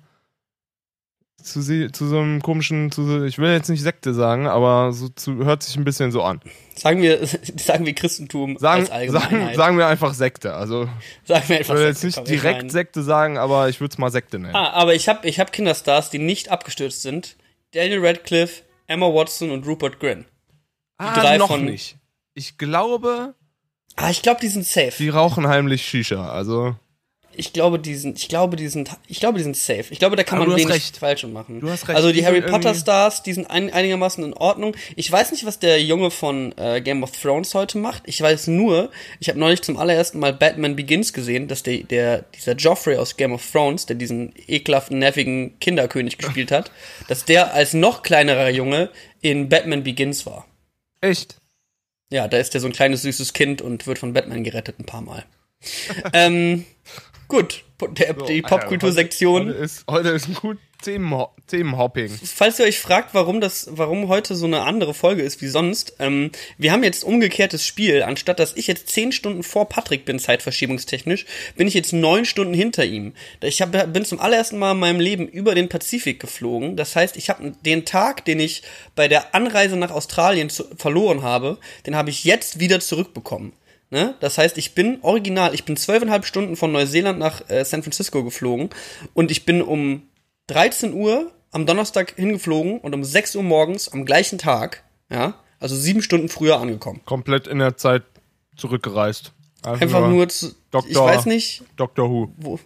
zu, 1.52 1.90
zu 1.92 2.06
so 2.08 2.18
einem 2.18 2.42
komischen, 2.42 2.90
zu 2.90 3.04
so, 3.04 3.24
ich 3.24 3.38
will 3.38 3.50
jetzt 3.52 3.68
nicht 3.68 3.82
Sekte 3.82 4.14
sagen, 4.14 4.46
aber 4.46 4.92
so 4.92 5.08
zu, 5.08 5.44
hört 5.44 5.62
sich 5.62 5.76
ein 5.76 5.84
bisschen 5.84 6.12
so 6.12 6.22
an. 6.22 6.40
Sagen 6.74 7.02
wir, 7.02 7.26
sagen 7.56 7.86
wir 7.86 7.94
Christentum 7.94 8.56
Sagen, 8.58 8.80
als 8.82 8.88
sagen, 8.88 9.22
Allgemeinheit. 9.24 9.56
sagen 9.56 9.78
wir 9.78 9.86
einfach 9.86 10.14
Sekte. 10.14 10.54
Also 10.54 10.88
sagen 11.24 11.48
wir 11.48 11.56
ich 11.56 11.60
einfach 11.68 11.74
will 11.74 11.82
jetzt 11.86 12.00
Sekte, 12.00 12.20
nicht 12.20 12.30
ich 12.32 12.40
direkt 12.40 12.60
mein- 12.62 12.70
Sekte 12.70 13.02
sagen, 13.02 13.38
aber 13.38 13.68
ich 13.68 13.80
würde 13.80 13.92
es 13.92 13.98
mal 13.98 14.10
Sekte 14.10 14.38
nennen. 14.38 14.54
Ah, 14.54 14.70
aber 14.72 14.94
ich 14.94 15.08
habe 15.08 15.26
ich 15.28 15.40
hab 15.40 15.52
Kinderstars, 15.52 16.10
die 16.10 16.18
nicht 16.18 16.50
abgestürzt 16.50 17.02
sind. 17.02 17.36
Daniel 17.72 18.04
Radcliffe, 18.06 18.62
Emma 18.86 19.06
Watson 19.06 19.50
und 19.50 19.66
Rupert 19.66 20.00
Grint. 20.00 20.26
ah, 20.98 21.14
drei 21.20 21.36
noch 21.38 21.48
von- 21.48 21.64
nicht. 21.64 21.96
Ich 22.34 22.56
glaube, 22.58 23.34
Ah, 23.96 24.10
ich 24.10 24.22
glaube, 24.22 24.40
die 24.40 24.48
sind 24.48 24.64
safe. 24.64 24.92
die 24.98 25.08
rauchen 25.08 25.48
heimlich 25.48 25.84
Shisha. 25.84 26.30
Also 26.30 26.76
Ich 27.38 27.52
glaube, 27.52 27.78
die 27.78 27.94
sind, 27.94 28.18
ich 28.18 28.28
glaube, 28.28 28.56
die 28.56 28.68
sind, 28.68 28.90
ich 29.06 29.20
glaube, 29.20 29.38
die 29.38 29.44
sind 29.44 29.56
safe. 29.56 29.86
Ich 29.90 29.98
glaube, 29.98 30.16
da 30.16 30.24
kann 30.24 30.40
Aber 30.40 30.48
man 30.48 30.56
wenig 30.58 30.68
recht. 30.68 30.96
falsch 30.96 31.22
machen. 31.24 31.60
Du 31.60 31.70
hast 31.70 31.86
recht. 31.88 31.96
Also 31.96 32.08
die 32.08 32.18
Die 32.18 32.26
Harry 32.26 32.42
Potter 32.42 32.74
Stars, 32.74 33.22
die 33.22 33.32
sind 33.32 33.48
ein, 33.48 33.72
einigermaßen 33.72 34.24
in 34.24 34.34
Ordnung. 34.34 34.74
Ich 34.96 35.10
weiß 35.10 35.30
nicht, 35.32 35.46
was 35.46 35.58
der 35.58 35.82
Junge 35.82 36.10
von 36.10 36.52
äh, 36.58 36.80
Game 36.80 37.02
of 37.02 37.12
Thrones 37.12 37.54
heute 37.54 37.78
macht. 37.78 38.02
Ich 38.06 38.20
weiß 38.20 38.48
nur, 38.48 38.90
ich 39.20 39.28
habe 39.28 39.38
neulich 39.38 39.62
zum 39.62 39.76
allerersten 39.76 40.18
Mal 40.18 40.32
Batman 40.32 40.76
Begins 40.76 41.12
gesehen, 41.12 41.48
dass 41.48 41.62
der, 41.62 41.78
der 41.84 42.22
dieser 42.34 42.54
Joffrey 42.56 42.96
aus 42.96 43.16
Game 43.16 43.32
of 43.32 43.48
Thrones, 43.50 43.86
der 43.86 43.96
diesen 43.96 44.32
ekelhaften, 44.48 44.98
nervigen 44.98 45.58
Kinderkönig 45.60 46.18
gespielt 46.18 46.50
hat, 46.50 46.70
dass 47.06 47.24
der 47.24 47.54
als 47.54 47.72
noch 47.72 48.02
kleinerer 48.02 48.50
Junge 48.50 48.90
in 49.20 49.48
Batman 49.48 49.84
Begins 49.84 50.26
war. 50.26 50.46
echt. 51.00 51.36
Ja, 52.10 52.26
da 52.26 52.38
ist 52.38 52.54
der 52.54 52.62
so 52.62 52.66
ein 52.66 52.72
kleines 52.72 53.02
süßes 53.02 53.34
Kind 53.34 53.60
und 53.60 53.86
wird 53.86 53.98
von 53.98 54.14
Batman 54.14 54.42
gerettet 54.42 54.80
ein 54.80 54.86
paar 54.86 55.02
Mal. 55.02 55.26
ähm, 56.12 56.64
gut, 57.28 57.64
der, 57.80 58.14
die 58.14 58.44
Alter, 58.44 58.58
Popkultursektion. 58.58 59.48
Heute 59.48 59.58
ist, 59.58 59.84
heute 59.88 60.08
ist 60.08 60.28
ein 60.28 60.34
gut 60.34 60.58
Themenho 60.82 61.30
Themenhopping. 61.48 62.08
Falls 62.22 62.58
ihr 62.58 62.66
euch 62.66 62.78
fragt, 62.78 63.14
warum 63.14 63.40
das, 63.40 63.68
warum 63.70 64.08
heute 64.08 64.36
so 64.36 64.46
eine 64.46 64.62
andere 64.62 64.94
Folge 64.94 65.22
ist 65.22 65.40
wie 65.40 65.48
sonst, 65.48 65.94
ähm, 65.98 66.30
wir 66.56 66.72
haben 66.72 66.84
jetzt 66.84 67.04
umgekehrtes 67.04 67.66
Spiel. 67.66 68.02
Anstatt 68.02 68.38
dass 68.38 68.54
ich 68.54 68.66
jetzt 68.66 68.88
zehn 68.88 69.10
Stunden 69.10 69.42
vor 69.42 69.68
Patrick 69.68 70.04
bin, 70.04 70.18
zeitverschiebungstechnisch, 70.18 71.26
bin 71.56 71.66
ich 71.66 71.74
jetzt 71.74 71.92
neun 71.92 72.24
Stunden 72.24 72.54
hinter 72.54 72.84
ihm. 72.84 73.14
Ich 73.40 73.60
hab, 73.60 73.72
bin 73.92 74.04
zum 74.04 74.20
allerersten 74.20 74.58
Mal 74.58 74.72
in 74.72 74.78
meinem 74.78 75.00
Leben 75.00 75.26
über 75.26 75.54
den 75.54 75.68
Pazifik 75.68 76.20
geflogen. 76.20 76.76
Das 76.76 76.94
heißt, 76.94 77.16
ich 77.16 77.28
habe 77.28 77.52
den 77.64 77.84
Tag, 77.84 78.24
den 78.24 78.38
ich 78.38 78.62
bei 78.94 79.08
der 79.08 79.34
Anreise 79.34 79.76
nach 79.76 79.90
Australien 79.90 80.50
zu, 80.50 80.64
verloren 80.76 81.22
habe, 81.22 81.58
den 81.86 81.96
habe 81.96 82.10
ich 82.10 82.24
jetzt 82.24 82.60
wieder 82.60 82.78
zurückbekommen. 82.78 83.52
Ne? 83.90 84.14
Das 84.20 84.36
heißt, 84.36 84.58
ich 84.58 84.74
bin 84.74 84.98
original, 85.02 85.54
ich 85.54 85.64
bin 85.64 85.76
zwölfeinhalb 85.76 86.26
Stunden 86.26 86.56
von 86.56 86.72
Neuseeland 86.72 87.18
nach 87.18 87.48
äh, 87.48 87.64
San 87.64 87.82
Francisco 87.82 88.22
geflogen 88.22 88.70
und 89.14 89.30
ich 89.30 89.46
bin 89.46 89.62
um 89.62 90.02
13 90.48 90.92
Uhr 90.92 91.32
am 91.50 91.64
Donnerstag 91.64 92.14
hingeflogen 92.16 92.78
und 92.80 92.94
um 92.94 93.02
6 93.02 93.36
Uhr 93.36 93.42
morgens 93.42 93.88
am 93.88 94.04
gleichen 94.04 94.38
Tag, 94.38 94.84
ja, 95.10 95.34
also 95.58 95.74
sieben 95.74 96.02
Stunden 96.02 96.28
früher 96.28 96.60
angekommen. 96.60 97.00
Komplett 97.06 97.46
in 97.46 97.58
der 97.58 97.76
Zeit 97.76 98.02
zurückgereist. 98.56 99.32
Einfach 99.62 100.08
nur 100.08 100.28
zu, 100.28 100.54
Dr. 100.70 100.90
ich 100.90 100.96
weiß 100.96 101.26
nicht, 101.26 101.64
Doctor 101.76 102.10
Who. 102.10 102.32
wo, 102.36 102.60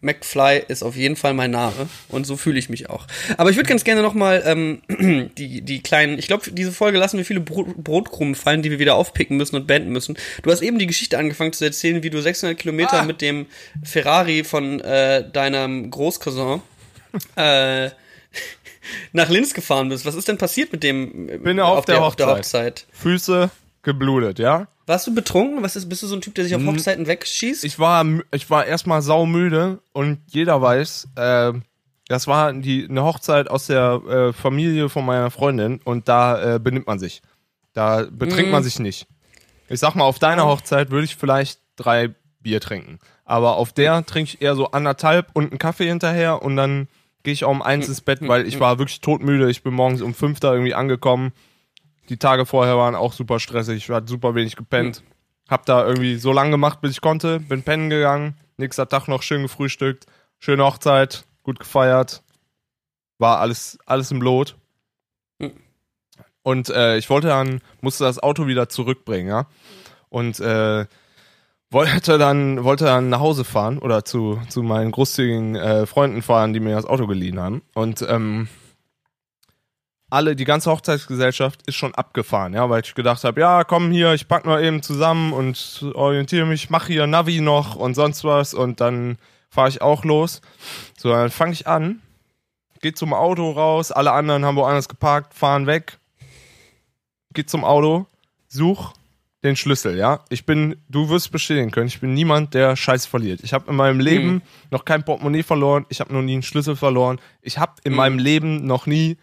McFly 0.00 0.62
ist 0.68 0.82
auf 0.82 0.96
jeden 0.96 1.16
Fall 1.16 1.34
mein 1.34 1.50
Name 1.50 1.88
und 2.08 2.26
so 2.26 2.36
fühle 2.36 2.58
ich 2.58 2.68
mich 2.68 2.88
auch. 2.90 3.06
Aber 3.36 3.50
ich 3.50 3.56
würde 3.56 3.68
ganz 3.68 3.84
gerne 3.84 4.02
nochmal 4.02 4.42
ähm, 4.46 4.82
die, 5.38 5.62
die 5.62 5.82
kleinen, 5.82 6.18
ich 6.18 6.26
glaube, 6.28 6.50
diese 6.50 6.72
Folge 6.72 6.98
lassen 6.98 7.18
wir 7.18 7.24
viele 7.24 7.40
Brot, 7.40 7.76
Brotkrumen 7.76 8.34
fallen, 8.34 8.62
die 8.62 8.70
wir 8.70 8.78
wieder 8.78 8.94
aufpicken 8.94 9.36
müssen 9.36 9.56
und 9.56 9.66
beenden 9.66 9.90
müssen. 9.90 10.16
Du 10.42 10.50
hast 10.50 10.62
eben 10.62 10.78
die 10.78 10.86
Geschichte 10.86 11.18
angefangen 11.18 11.52
zu 11.52 11.64
erzählen, 11.64 12.02
wie 12.02 12.10
du 12.10 12.20
600 12.22 12.58
Kilometer 12.58 13.00
Ah. 13.00 13.04
mit 13.04 13.20
dem 13.20 13.46
Ferrari 13.82 14.44
von 14.44 14.80
äh, 14.80 15.28
deinem 15.30 15.90
Großcousin 15.90 16.62
äh, 17.36 17.90
nach 19.12 19.28
Linz 19.28 19.54
gefahren 19.54 19.88
bist. 19.88 20.06
Was 20.06 20.14
ist 20.14 20.28
denn 20.28 20.38
passiert 20.38 20.72
mit 20.72 20.82
dem 20.82 21.26
Bin 21.42 21.60
auf 21.60 21.84
der 21.84 22.02
auf 22.02 22.16
der 22.16 22.26
Hochzeit. 22.28 22.38
Hochzeit? 22.38 22.86
Füße 22.92 23.50
geblutet, 23.82 24.38
ja? 24.38 24.68
Warst 24.88 25.06
du 25.06 25.14
betrunken? 25.14 25.62
Was 25.62 25.76
ist, 25.76 25.86
bist 25.86 26.02
du 26.02 26.06
so 26.06 26.16
ein 26.16 26.22
Typ, 26.22 26.34
der 26.34 26.44
sich 26.44 26.54
auf 26.54 26.64
Hochzeiten 26.64 27.06
wegschießt? 27.06 27.62
Ich 27.62 27.78
war, 27.78 28.06
ich 28.32 28.48
war 28.48 28.64
erstmal 28.64 29.02
saumüde 29.02 29.80
und 29.92 30.18
jeder 30.28 30.62
weiß, 30.62 31.08
äh, 31.16 31.52
das 32.08 32.26
war 32.26 32.54
die, 32.54 32.86
eine 32.88 33.04
Hochzeit 33.04 33.50
aus 33.50 33.66
der 33.66 34.00
äh, 34.08 34.32
Familie 34.32 34.88
von 34.88 35.04
meiner 35.04 35.30
Freundin 35.30 35.82
und 35.84 36.08
da 36.08 36.54
äh, 36.54 36.58
benimmt 36.58 36.86
man 36.86 36.98
sich. 36.98 37.20
Da 37.74 38.06
betrinkt 38.10 38.50
man 38.50 38.62
sich 38.62 38.78
nicht. 38.78 39.06
Ich 39.68 39.78
sag 39.78 39.94
mal, 39.94 40.04
auf 40.04 40.18
deiner 40.18 40.46
Hochzeit 40.46 40.90
würde 40.90 41.04
ich 41.04 41.16
vielleicht 41.16 41.60
drei 41.76 42.14
Bier 42.40 42.62
trinken. 42.62 42.98
Aber 43.26 43.58
auf 43.58 43.74
der 43.74 44.06
trinke 44.06 44.30
ich 44.32 44.40
eher 44.40 44.56
so 44.56 44.70
anderthalb 44.70 45.28
und 45.34 45.50
einen 45.50 45.58
Kaffee 45.58 45.86
hinterher 45.86 46.40
und 46.40 46.56
dann 46.56 46.88
gehe 47.24 47.34
ich 47.34 47.44
auch 47.44 47.50
um 47.50 47.60
eins 47.60 47.88
ins 47.88 48.00
Bett, 48.00 48.20
weil 48.22 48.46
ich 48.46 48.58
war 48.58 48.78
wirklich 48.78 49.02
todmüde. 49.02 49.50
Ich 49.50 49.62
bin 49.62 49.74
morgens 49.74 50.00
um 50.00 50.14
fünf 50.14 50.40
da 50.40 50.52
irgendwie 50.52 50.72
angekommen. 50.72 51.32
Die 52.08 52.16
Tage 52.16 52.46
vorher 52.46 52.76
waren 52.76 52.94
auch 52.94 53.12
super 53.12 53.38
stressig. 53.38 53.76
Ich 53.76 53.90
hatte 53.90 54.08
super 54.08 54.34
wenig 54.34 54.56
gepennt. 54.56 55.02
Hab 55.48 55.66
da 55.66 55.86
irgendwie 55.86 56.16
so 56.16 56.32
lange 56.32 56.50
gemacht, 56.50 56.80
bis 56.80 56.92
ich 56.92 57.00
konnte. 57.00 57.40
Bin 57.40 57.62
pennen 57.62 57.90
gegangen. 57.90 58.36
Nächster 58.56 58.88
Tag 58.88 59.08
noch 59.08 59.22
schön 59.22 59.42
gefrühstückt. 59.42 60.06
Schöne 60.38 60.64
Hochzeit. 60.64 61.24
Gut 61.42 61.58
gefeiert. 61.58 62.22
War 63.18 63.40
alles, 63.40 63.78
alles 63.86 64.10
im 64.10 64.20
Lot. 64.20 64.56
Und 66.42 66.70
äh, 66.70 66.96
ich 66.96 67.10
wollte 67.10 67.28
dann, 67.28 67.60
musste 67.80 68.04
das 68.04 68.22
Auto 68.22 68.46
wieder 68.46 68.68
zurückbringen, 68.68 69.28
ja. 69.28 69.46
Und 70.08 70.40
äh, 70.40 70.86
wollte 71.70 72.16
dann, 72.16 72.64
wollte 72.64 72.86
dann 72.86 73.10
nach 73.10 73.20
Hause 73.20 73.44
fahren 73.44 73.78
oder 73.78 74.04
zu, 74.04 74.40
zu 74.48 74.62
meinen 74.62 74.90
großzügigen 74.90 75.56
äh, 75.56 75.86
Freunden 75.86 76.22
fahren, 76.22 76.52
die 76.52 76.60
mir 76.60 76.74
das 76.74 76.86
Auto 76.86 77.06
geliehen 77.06 77.38
haben. 77.38 77.62
Und 77.74 78.00
ähm, 78.08 78.48
alle, 80.10 80.34
die 80.36 80.44
ganze 80.44 80.70
Hochzeitsgesellschaft 80.70 81.62
ist 81.66 81.74
schon 81.76 81.94
abgefahren, 81.94 82.54
ja, 82.54 82.68
weil 82.70 82.82
ich 82.82 82.94
gedacht 82.94 83.24
habe, 83.24 83.40
ja, 83.40 83.64
komm 83.64 83.90
hier, 83.90 84.14
ich 84.14 84.26
pack 84.26 84.46
mal 84.46 84.64
eben 84.64 84.82
zusammen 84.82 85.32
und 85.32 85.84
orientiere 85.94 86.46
mich, 86.46 86.70
mach 86.70 86.86
hier 86.86 87.06
Navi 87.06 87.40
noch 87.40 87.76
und 87.76 87.94
sonst 87.94 88.24
was 88.24 88.54
und 88.54 88.80
dann 88.80 89.18
fahre 89.50 89.68
ich 89.68 89.82
auch 89.82 90.04
los. 90.04 90.40
So, 90.96 91.10
dann 91.10 91.30
fange 91.30 91.52
ich 91.52 91.66
an, 91.66 92.00
geht 92.80 92.96
zum 92.96 93.12
Auto 93.12 93.50
raus, 93.50 93.92
alle 93.92 94.12
anderen 94.12 94.44
haben 94.44 94.56
woanders 94.56 94.88
geparkt, 94.88 95.34
fahren 95.34 95.66
weg, 95.66 95.98
geht 97.34 97.50
zum 97.50 97.64
Auto, 97.64 98.06
such 98.48 98.94
den 99.44 99.56
Schlüssel, 99.56 99.96
ja. 99.96 100.24
Ich 100.30 100.46
bin, 100.46 100.76
du 100.88 101.10
wirst 101.10 101.30
bestätigen 101.30 101.70
können, 101.70 101.86
ich 101.86 102.00
bin 102.00 102.14
niemand, 102.14 102.54
der 102.54 102.76
Scheiß 102.76 103.06
verliert. 103.06 103.40
Ich 103.44 103.52
habe 103.52 103.70
in 103.70 103.76
meinem 103.76 104.00
Leben 104.00 104.42
noch 104.70 104.84
kein 104.84 105.04
Portemonnaie 105.04 105.42
verloren, 105.42 105.86
ich 105.90 106.00
habe 106.00 106.12
noch 106.12 106.22
nie 106.22 106.32
einen 106.32 106.42
Schlüssel 106.42 106.76
verloren, 106.76 107.20
ich 107.42 107.58
habe 107.58 107.74
in 107.84 107.94
meinem 107.94 108.18
Leben 108.18 108.66
noch 108.66 108.86
nie 108.86 109.16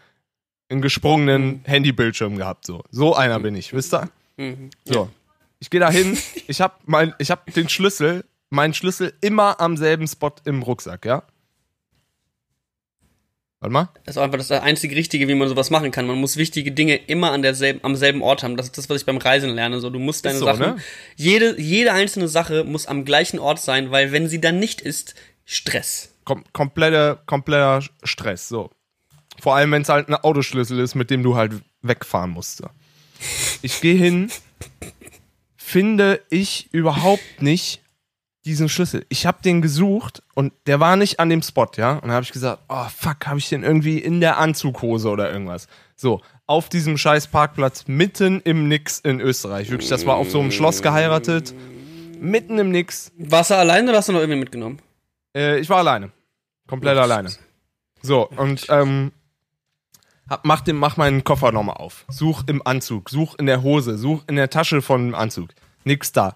einen 0.68 0.82
gesprungenen 0.82 1.62
Handybildschirm 1.64 2.36
gehabt, 2.36 2.66
so. 2.66 2.82
So 2.90 3.14
einer 3.14 3.40
bin 3.40 3.54
ich, 3.54 3.72
wisst 3.72 3.94
ihr? 3.94 4.10
Mhm. 4.36 4.70
So. 4.84 5.10
Ich 5.58 5.70
gehe 5.70 5.80
da 5.80 5.90
hin, 5.90 6.18
ich 6.46 6.60
habe 6.60 6.74
mein, 6.84 7.14
ich 7.18 7.30
habe 7.30 7.50
den 7.50 7.68
Schlüssel, 7.68 8.24
meinen 8.50 8.74
Schlüssel 8.74 9.14
immer 9.20 9.60
am 9.60 9.76
selben 9.76 10.06
Spot 10.06 10.32
im 10.44 10.62
Rucksack, 10.62 11.04
ja. 11.04 11.22
Warte 13.60 13.72
mal. 13.72 13.88
Das 14.04 14.16
ist 14.16 14.22
einfach 14.22 14.36
das 14.38 14.50
einzige 14.50 14.94
Richtige, 14.94 15.28
wie 15.28 15.34
man 15.34 15.48
sowas 15.48 15.70
machen 15.70 15.90
kann. 15.90 16.06
Man 16.06 16.18
muss 16.18 16.36
wichtige 16.36 16.72
Dinge 16.72 16.96
immer 16.96 17.32
an 17.32 17.40
derselben, 17.40 17.80
am 17.84 17.96
selben 17.96 18.20
Ort 18.20 18.42
haben. 18.42 18.56
Das 18.56 18.66
ist 18.66 18.76
das, 18.76 18.90
was 18.90 19.00
ich 19.00 19.06
beim 19.06 19.16
Reisen 19.16 19.50
lerne. 19.54 19.80
So, 19.80 19.88
du 19.88 19.98
musst 19.98 20.26
deine 20.26 20.38
so, 20.38 20.44
Sachen, 20.44 20.60
ne? 20.60 20.76
jede, 21.16 21.58
jede 21.58 21.92
einzelne 21.92 22.28
Sache 22.28 22.64
muss 22.64 22.86
am 22.86 23.06
gleichen 23.06 23.38
Ort 23.38 23.58
sein, 23.58 23.90
weil 23.90 24.12
wenn 24.12 24.28
sie 24.28 24.40
dann 24.40 24.58
nicht 24.58 24.82
ist, 24.82 25.14
Stress. 25.46 26.12
Kom 26.24 26.44
kompletter, 26.52 27.22
kompletter 27.24 27.82
Stress, 28.02 28.48
so. 28.48 28.70
Vor 29.42 29.56
allem, 29.56 29.72
wenn 29.72 29.82
es 29.82 29.88
halt 29.88 30.08
ein 30.08 30.14
Autoschlüssel 30.14 30.78
ist, 30.78 30.94
mit 30.94 31.10
dem 31.10 31.22
du 31.22 31.36
halt 31.36 31.52
wegfahren 31.82 32.30
musst. 32.30 32.62
Ich 33.62 33.80
gehe 33.80 33.96
hin, 33.96 34.30
finde 35.56 36.20
ich 36.30 36.68
überhaupt 36.72 37.40
nicht 37.42 37.80
diesen 38.44 38.68
Schlüssel. 38.68 39.04
Ich 39.08 39.26
habe 39.26 39.42
den 39.42 39.60
gesucht 39.60 40.22
und 40.34 40.52
der 40.66 40.78
war 40.78 40.96
nicht 40.96 41.18
an 41.18 41.28
dem 41.28 41.42
Spot, 41.42 41.66
ja. 41.76 41.94
Und 41.94 42.02
dann 42.02 42.12
habe 42.12 42.22
ich 42.22 42.32
gesagt, 42.32 42.62
oh 42.68 42.86
fuck, 42.96 43.26
habe 43.26 43.38
ich 43.38 43.48
den 43.48 43.64
irgendwie 43.64 43.98
in 43.98 44.20
der 44.20 44.38
Anzughose 44.38 45.08
oder 45.08 45.30
irgendwas. 45.30 45.66
So, 45.96 46.20
auf 46.46 46.68
diesem 46.68 46.96
scheiß 46.96 47.26
Parkplatz 47.26 47.84
mitten 47.88 48.40
im 48.42 48.68
Nix 48.68 49.00
in 49.00 49.20
Österreich. 49.20 49.70
Wirklich, 49.70 49.90
das 49.90 50.06
war 50.06 50.16
auf 50.16 50.30
so 50.30 50.38
einem 50.40 50.52
Schloss 50.52 50.80
geheiratet. 50.80 51.54
Mitten 52.20 52.58
im 52.58 52.70
Nix. 52.70 53.10
Warst 53.18 53.50
du 53.50 53.56
alleine 53.56 53.88
oder 53.88 53.98
hast 53.98 54.08
du 54.08 54.12
noch 54.12 54.20
irgendwie 54.20 54.38
mitgenommen? 54.38 54.80
Äh, 55.36 55.58
ich 55.58 55.68
war 55.68 55.78
alleine. 55.78 56.12
Komplett 56.68 56.96
alleine. 56.96 57.30
So, 58.02 58.28
und 58.28 58.66
ähm, 58.68 59.10
hab, 60.28 60.44
mach, 60.44 60.60
den, 60.60 60.76
mach 60.76 60.96
meinen 60.96 61.24
Koffer 61.24 61.52
nochmal 61.52 61.76
auf. 61.76 62.04
Such 62.08 62.44
im 62.46 62.66
Anzug, 62.66 63.10
such 63.10 63.36
in 63.38 63.46
der 63.46 63.62
Hose, 63.62 63.98
such 63.98 64.24
in 64.26 64.36
der 64.36 64.50
Tasche 64.50 64.82
von 64.82 65.06
dem 65.06 65.14
Anzug. 65.14 65.50
Nix 65.84 66.12
da. 66.12 66.34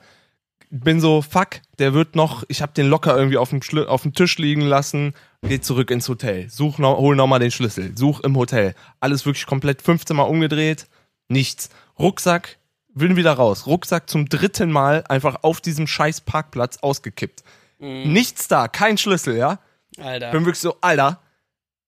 bin 0.71 1.01
so, 1.01 1.23
fuck, 1.23 1.61
der 1.79 1.95
wird 1.95 2.15
noch, 2.15 2.45
ich 2.49 2.63
habe 2.63 2.73
den 2.73 2.89
locker 2.89 3.17
irgendwie 3.17 3.37
auf 3.37 3.51
dem, 3.51 3.63
Schli 3.63 3.85
auf 3.85 4.03
dem 4.03 4.15
Tisch 4.15 4.39
liegen 4.39 4.63
lassen, 4.63 5.15
geh 5.43 5.61
zurück 5.61 5.91
ins 5.91 6.09
Hotel, 6.09 6.49
such 6.49 6.79
noch, 6.79 6.99
hol 6.99 7.17
nochmal 7.17 7.41
den 7.41 7.51
Schlüssel, 7.51 7.97
such 7.97 8.21
im 8.21 8.37
Hotel. 8.37 8.75
Alles 9.01 9.27
wirklich 9.27 9.47
komplett 9.47 9.83
15 9.83 10.17
Mal 10.17 10.23
umgedreht, 10.23 10.87
nichts. 11.29 11.71
Rucksack, 11.99 12.59
will 12.95 13.17
wieder 13.17 13.33
raus. 13.33 13.67
Rucksack 13.67 14.09
zum 14.09 14.29
dritten 14.29 14.71
Mal 14.71 15.05
einfach 15.09 15.43
auf 15.43 15.61
diesem 15.61 15.87
scheiß 15.87 16.23
Parkplatz 16.23 16.79
ausgekippt. 16.79 17.43
Nichts 17.79 18.47
da, 18.47 18.69
kein 18.69 18.99
Schlüssel, 18.99 19.37
ja? 19.37 19.59
Alter. 19.99 20.31
Bin 20.31 20.45
wirklich 20.45 20.61
so, 20.61 20.77
Alter, 20.81 21.21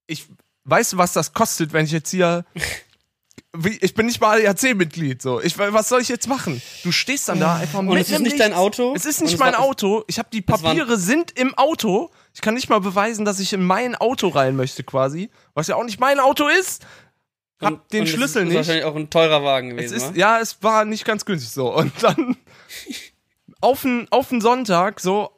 ich, 0.07 0.27
weißt 0.65 0.95
du, 0.95 0.97
was 0.99 1.13
das 1.13 1.33
kostet, 1.33 1.73
wenn 1.73 1.85
ich 1.87 1.93
jetzt 1.93 2.11
hier 2.11 2.45
wie, 3.55 3.77
ich 3.81 3.95
bin 3.95 4.07
nicht 4.07 4.21
mal 4.21 4.39
ADAC-Mitglied, 4.41 5.21
so. 5.21 5.41
Ich, 5.41 5.59
was 5.59 5.89
soll 5.89 6.01
ich 6.01 6.09
jetzt 6.09 6.27
machen? 6.29 6.63
Du 6.85 6.93
stehst 6.93 7.29
dann 7.29 7.41
da 7.41 7.57
einfach 7.57 7.81
Und 7.81 7.97
es 7.99 8.11
ist 8.11 8.21
nicht 8.21 8.41
dein 8.41 8.55
Auto? 8.55 8.95
Es 8.97 9.05
ist 9.05 9.21
nicht 9.21 9.35
es 9.35 9.39
mein 9.39 9.55
Auto. 9.55 10.05
Ich 10.07 10.19
habe 10.19 10.29
die 10.33 10.41
Papiere 10.41 10.97
sind 10.99 11.33
im 11.39 11.55
Auto. 11.57 12.11
Ich 12.35 12.41
kann 12.41 12.55
nicht 12.55 12.71
mal 12.71 12.81
beweisen, 12.81 13.25
dass 13.27 13.41
ich 13.41 13.53
in 13.53 13.63
mein 13.65 13.95
Auto 13.95 14.29
rein 14.29 14.57
möchte, 14.57 14.83
quasi. 14.85 15.29
Was 15.55 15.67
ja 15.67 15.77
auch 15.77 15.85
nicht 15.85 16.01
mein 16.01 16.19
Auto 16.19 16.49
ist. 16.49 16.87
Hab 17.61 17.73
Und- 17.75 17.93
den 17.93 18.01
und 18.01 18.07
es 18.09 18.15
Schlüssel 18.15 18.43
ist 18.43 18.49
nicht. 18.49 18.57
wahrscheinlich 18.57 18.85
auch 18.85 18.97
ein 18.97 19.11
teurer 19.11 19.45
Wagen 19.45 19.71
Es 19.73 19.77
gewesen, 19.91 19.97
ist, 19.97 20.15
wa? 20.15 20.19
ja, 20.19 20.41
es 20.41 20.63
war 20.63 20.85
nicht 20.87 21.05
ganz 21.05 21.25
günstig 21.27 21.51
so. 21.51 21.75
Und 21.75 21.93
dann 22.03 22.37
auf 23.61 23.83
den, 23.83 24.09
auf 24.11 24.29
den 24.31 24.41
Sonntag 24.41 24.99
so 25.01 25.31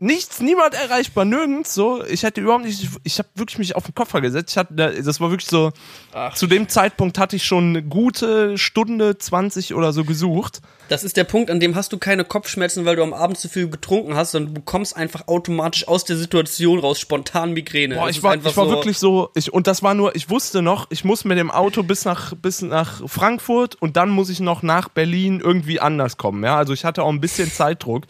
nichts, 0.00 0.40
niemand 0.40 0.74
erreichbar, 0.74 1.24
nirgends 1.24 1.74
so. 1.74 2.04
Ich 2.04 2.22
hätte 2.22 2.40
überhaupt 2.40 2.64
nicht, 2.64 2.88
ich 3.02 3.18
habe 3.18 3.28
wirklich 3.34 3.58
mich 3.58 3.74
auf 3.74 3.84
den 3.84 3.94
Koffer 3.94 4.20
gesetzt. 4.20 4.52
Ich 4.52 4.56
hatte, 4.56 4.74
das 4.74 5.20
war 5.20 5.30
wirklich 5.30 5.50
so, 5.50 5.72
Ach. 6.12 6.34
zu 6.34 6.46
dem 6.46 6.68
Zeitpunkt 6.68 7.18
hatte 7.18 7.36
ich 7.36 7.44
schon 7.44 7.70
eine 7.70 7.82
gute 7.82 8.56
Stunde 8.58 9.18
20 9.18 9.74
oder 9.74 9.92
so 9.92 10.04
gesucht. 10.04 10.60
Das 10.88 11.04
ist 11.04 11.16
der 11.16 11.24
Punkt, 11.24 11.50
an 11.50 11.60
dem 11.60 11.74
hast 11.74 11.92
du 11.92 11.98
keine 11.98 12.24
Kopfschmerzen, 12.24 12.84
weil 12.84 12.96
du 12.96 13.02
am 13.02 13.12
Abend 13.12 13.38
zu 13.38 13.48
viel 13.48 13.68
getrunken 13.68 14.14
hast, 14.14 14.30
sondern 14.30 14.54
du 14.54 14.60
bekommst 14.60 14.96
einfach 14.96 15.26
automatisch 15.26 15.86
aus 15.86 16.04
der 16.04 16.16
Situation 16.16 16.78
raus 16.78 17.00
spontan 17.00 17.52
Migräne. 17.52 17.96
Boah, 17.96 18.08
ich 18.08 18.22
war, 18.22 18.36
ich 18.36 18.44
war 18.44 18.52
so, 18.52 18.70
wirklich 18.70 18.98
so, 18.98 19.30
ich, 19.34 19.52
und 19.52 19.66
das 19.66 19.82
war 19.82 19.94
nur, 19.94 20.14
ich 20.16 20.30
wusste 20.30 20.62
noch, 20.62 20.86
ich 20.90 21.04
muss 21.04 21.24
mit 21.24 21.36
dem 21.36 21.50
Auto 21.50 21.82
bis 21.82 22.04
nach, 22.04 22.34
bis 22.34 22.62
nach 22.62 23.06
Frankfurt 23.06 23.74
und 23.74 23.96
dann 23.96 24.10
muss 24.10 24.30
ich 24.30 24.40
noch 24.40 24.62
nach 24.62 24.88
Berlin 24.88 25.40
irgendwie 25.40 25.80
anders 25.80 26.16
kommen, 26.16 26.42
ja. 26.44 26.56
Also 26.56 26.72
ich 26.72 26.84
hatte 26.84 27.02
auch 27.02 27.10
ein 27.10 27.20
bisschen 27.20 27.52
Zeitdruck, 27.52 28.04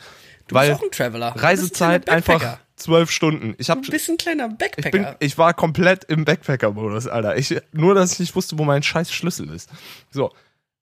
du 0.49 0.55
weil 0.55 0.69
bist 0.71 0.81
auch 0.81 0.85
ein 0.85 0.91
Traveler. 0.91 1.35
Reisezeit 1.37 2.09
ein 2.09 2.17
einfach 2.17 2.35
Backpacker. 2.41 2.61
zwölf 2.77 3.11
Stunden. 3.11 3.55
Ich 3.59 3.71
hab, 3.71 3.83
Du 3.83 3.91
bist 3.91 4.09
ein 4.11 4.17
kleiner 4.17 4.45
ich 4.51 4.57
bin, 4.59 4.59
Backpacker. 5.03 5.17
ich 5.21 5.39
war 5.39 5.55
komplett 5.55 6.05
im 6.05 6.25
Backpacker-Modus, 6.25 7.07
Alter. 7.07 7.37
Ich, 7.37 7.55
nur, 7.73 7.95
dass 7.95 8.13
ich 8.15 8.19
nicht 8.21 8.35
wusste, 8.35 8.59
wo 8.59 8.65
mein 8.65 8.83
scheiß 8.83 9.13
Schlüssel 9.13 9.49
ist. 9.51 9.71
So, 10.11 10.33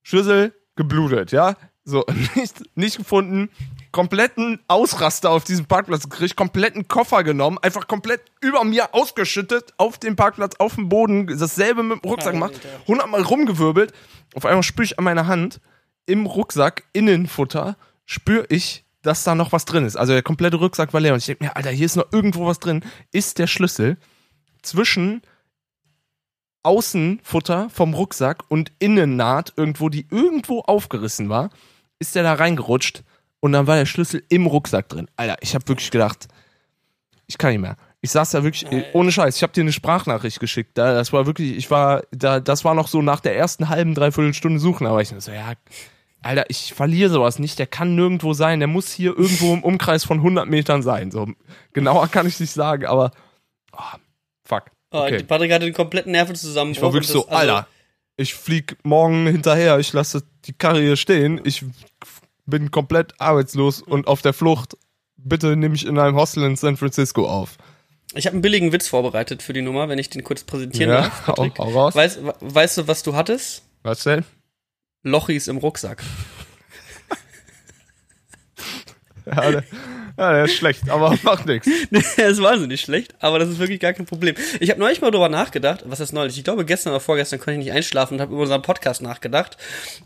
Schlüssel 0.02 0.52
geblutet, 0.76 1.32
ja. 1.32 1.56
So, 1.84 2.04
nicht, 2.34 2.62
nicht 2.76 2.96
gefunden. 2.98 3.48
Kompletten 3.92 4.58
Ausraster 4.68 5.30
auf 5.30 5.44
diesem 5.44 5.64
Parkplatz 5.66 6.02
gekriegt, 6.08 6.36
kompletten 6.36 6.86
Koffer 6.88 7.24
genommen, 7.24 7.56
einfach 7.62 7.86
komplett 7.86 8.20
über 8.42 8.62
mir 8.64 8.92
ausgeschüttet, 8.92 9.72
auf 9.78 9.96
dem 9.98 10.16
Parkplatz, 10.16 10.56
auf 10.58 10.74
dem 10.74 10.88
Boden, 10.90 11.26
dasselbe 11.28 11.82
mit 11.82 12.02
dem 12.02 12.10
Rucksack 12.10 12.32
gemacht, 12.32 12.52
hundertmal 12.86 13.22
rumgewirbelt. 13.22 13.92
Auf 14.34 14.44
einmal 14.44 14.64
spüre 14.64 14.84
ich 14.84 14.98
an 14.98 15.04
meiner 15.04 15.28
Hand, 15.28 15.60
im 16.04 16.26
Rucksack, 16.26 16.82
Innenfutter, 16.92 17.76
spüre 18.04 18.44
ich, 18.50 18.84
dass 19.06 19.22
da 19.22 19.34
noch 19.34 19.52
was 19.52 19.64
drin 19.64 19.84
ist. 19.84 19.96
Also 19.96 20.12
der 20.12 20.22
komplette 20.22 20.56
Rucksack 20.56 20.92
war 20.92 21.00
leer. 21.00 21.12
Und 21.12 21.18
ich 21.20 21.26
denke 21.26 21.44
mir, 21.44 21.56
Alter, 21.56 21.70
hier 21.70 21.86
ist 21.86 21.96
noch 21.96 22.12
irgendwo 22.12 22.46
was 22.46 22.58
drin. 22.58 22.84
Ist 23.12 23.38
der 23.38 23.46
Schlüssel 23.46 23.98
zwischen 24.62 25.22
Außenfutter 26.64 27.70
vom 27.70 27.94
Rucksack 27.94 28.42
und 28.48 28.72
Innennaht 28.80 29.52
irgendwo, 29.56 29.88
die 29.88 30.06
irgendwo 30.10 30.62
aufgerissen 30.62 31.28
war, 31.28 31.50
ist 32.00 32.16
der 32.16 32.24
da 32.24 32.34
reingerutscht 32.34 33.04
und 33.38 33.52
dann 33.52 33.68
war 33.68 33.76
der 33.76 33.86
Schlüssel 33.86 34.24
im 34.28 34.46
Rucksack 34.46 34.88
drin. 34.88 35.08
Alter, 35.14 35.36
ich 35.40 35.54
habe 35.54 35.68
wirklich 35.68 35.92
gedacht, 35.92 36.26
ich 37.28 37.38
kann 37.38 37.52
nicht 37.52 37.60
mehr. 37.60 37.76
Ich 38.00 38.10
saß 38.10 38.32
da 38.32 38.42
wirklich, 38.42 38.66
ohne 38.92 39.12
Scheiß, 39.12 39.36
ich 39.36 39.42
habe 39.44 39.52
dir 39.52 39.60
eine 39.60 39.72
Sprachnachricht 39.72 40.40
geschickt. 40.40 40.76
Da, 40.76 40.94
das 40.94 41.12
war 41.12 41.26
wirklich, 41.26 41.56
ich 41.56 41.70
war, 41.70 42.02
da, 42.10 42.40
das 42.40 42.64
war 42.64 42.74
noch 42.74 42.88
so 42.88 43.00
nach 43.02 43.20
der 43.20 43.36
ersten 43.36 43.68
halben, 43.68 43.94
dreiviertel 43.94 44.34
Stunde 44.34 44.58
suchen, 44.58 44.88
aber 44.88 45.00
ich 45.00 45.14
so, 45.16 45.30
ja, 45.30 45.52
Alter, 46.26 46.44
ich 46.48 46.74
verliere 46.74 47.10
sowas 47.10 47.38
nicht, 47.38 47.58
der 47.58 47.66
kann 47.66 47.94
nirgendwo 47.94 48.32
sein, 48.32 48.58
der 48.60 48.66
muss 48.68 48.92
hier 48.92 49.16
irgendwo 49.16 49.54
im 49.54 49.62
Umkreis 49.62 50.04
von 50.04 50.18
100 50.18 50.48
Metern 50.48 50.82
sein. 50.82 51.10
So, 51.10 51.28
genauer 51.72 52.08
kann 52.08 52.26
ich 52.26 52.38
nicht 52.40 52.52
sagen, 52.52 52.84
aber, 52.86 53.12
oh, 53.72 53.98
fuck. 54.44 54.64
Oh, 54.92 54.98
Okay. 54.98 55.18
die 55.18 55.24
Patrick 55.24 55.52
hatte 55.52 55.64
den 55.64 55.74
kompletten 55.74 56.12
Nervenzusammenbruch. 56.12 56.76
Ich 56.78 56.82
war 56.82 56.92
wirklich 56.92 57.10
und 57.10 57.22
so, 57.22 57.28
das- 57.28 57.36
also, 57.38 57.52
Alter, 57.54 57.68
ich 58.16 58.34
flieg 58.34 58.76
morgen 58.82 59.26
hinterher, 59.26 59.78
ich 59.78 59.92
lasse 59.92 60.22
die 60.46 60.52
Karre 60.52 60.80
hier 60.80 60.96
stehen, 60.96 61.40
ich 61.44 61.64
bin 62.46 62.70
komplett 62.70 63.14
arbeitslos 63.20 63.82
und 63.82 64.06
auf 64.06 64.22
der 64.22 64.32
Flucht. 64.32 64.76
Bitte 65.16 65.56
nimm 65.56 65.72
mich 65.72 65.84
in 65.86 65.98
einem 65.98 66.16
Hostel 66.16 66.44
in 66.44 66.56
San 66.56 66.76
Francisco 66.76 67.28
auf. 67.28 67.56
Ich 68.14 68.26
habe 68.26 68.34
einen 68.34 68.42
billigen 68.42 68.72
Witz 68.72 68.86
vorbereitet 68.88 69.42
für 69.42 69.52
die 69.52 69.62
Nummer, 69.62 69.88
wenn 69.88 69.98
ich 69.98 70.08
den 70.08 70.22
kurz 70.22 70.44
präsentieren 70.44 70.90
Ja, 70.92 71.00
darf. 71.02 71.24
Patrick. 71.26 71.58
hau 71.58 71.68
raus. 71.70 71.94
Weißt, 71.96 72.20
weißt 72.40 72.78
du, 72.78 72.88
was 72.88 73.02
du 73.02 73.14
hattest? 73.16 73.62
Was 73.82 74.04
denn? 74.04 74.24
Lochis 75.08 75.48
im 75.48 75.58
Rucksack. 75.58 76.02
Ja, 79.26 79.50
der, 79.50 79.64
ja, 80.16 80.32
der 80.32 80.44
ist 80.44 80.54
schlecht, 80.54 80.88
aber 80.88 81.16
macht 81.22 81.46
nichts. 81.46 81.68
das 81.90 82.16
ist 82.16 82.42
wahnsinnig 82.42 82.80
schlecht, 82.80 83.14
aber 83.20 83.38
das 83.38 83.48
ist 83.48 83.58
wirklich 83.58 83.80
gar 83.80 83.92
kein 83.92 84.06
Problem. 84.06 84.34
Ich 84.60 84.70
habe 84.70 84.80
neulich 84.80 85.00
mal 85.00 85.10
drüber 85.10 85.28
nachgedacht, 85.28 85.82
was 85.84 86.00
ist 86.00 86.12
neulich? 86.12 86.38
Ich 86.38 86.44
glaube, 86.44 86.64
gestern 86.64 86.90
oder 86.90 87.00
vorgestern 87.00 87.38
konnte 87.38 87.58
ich 87.58 87.66
nicht 87.66 87.74
einschlafen 87.74 88.14
und 88.14 88.20
habe 88.20 88.32
über 88.32 88.42
unseren 88.42 88.62
Podcast 88.62 89.02
nachgedacht, 89.02 89.56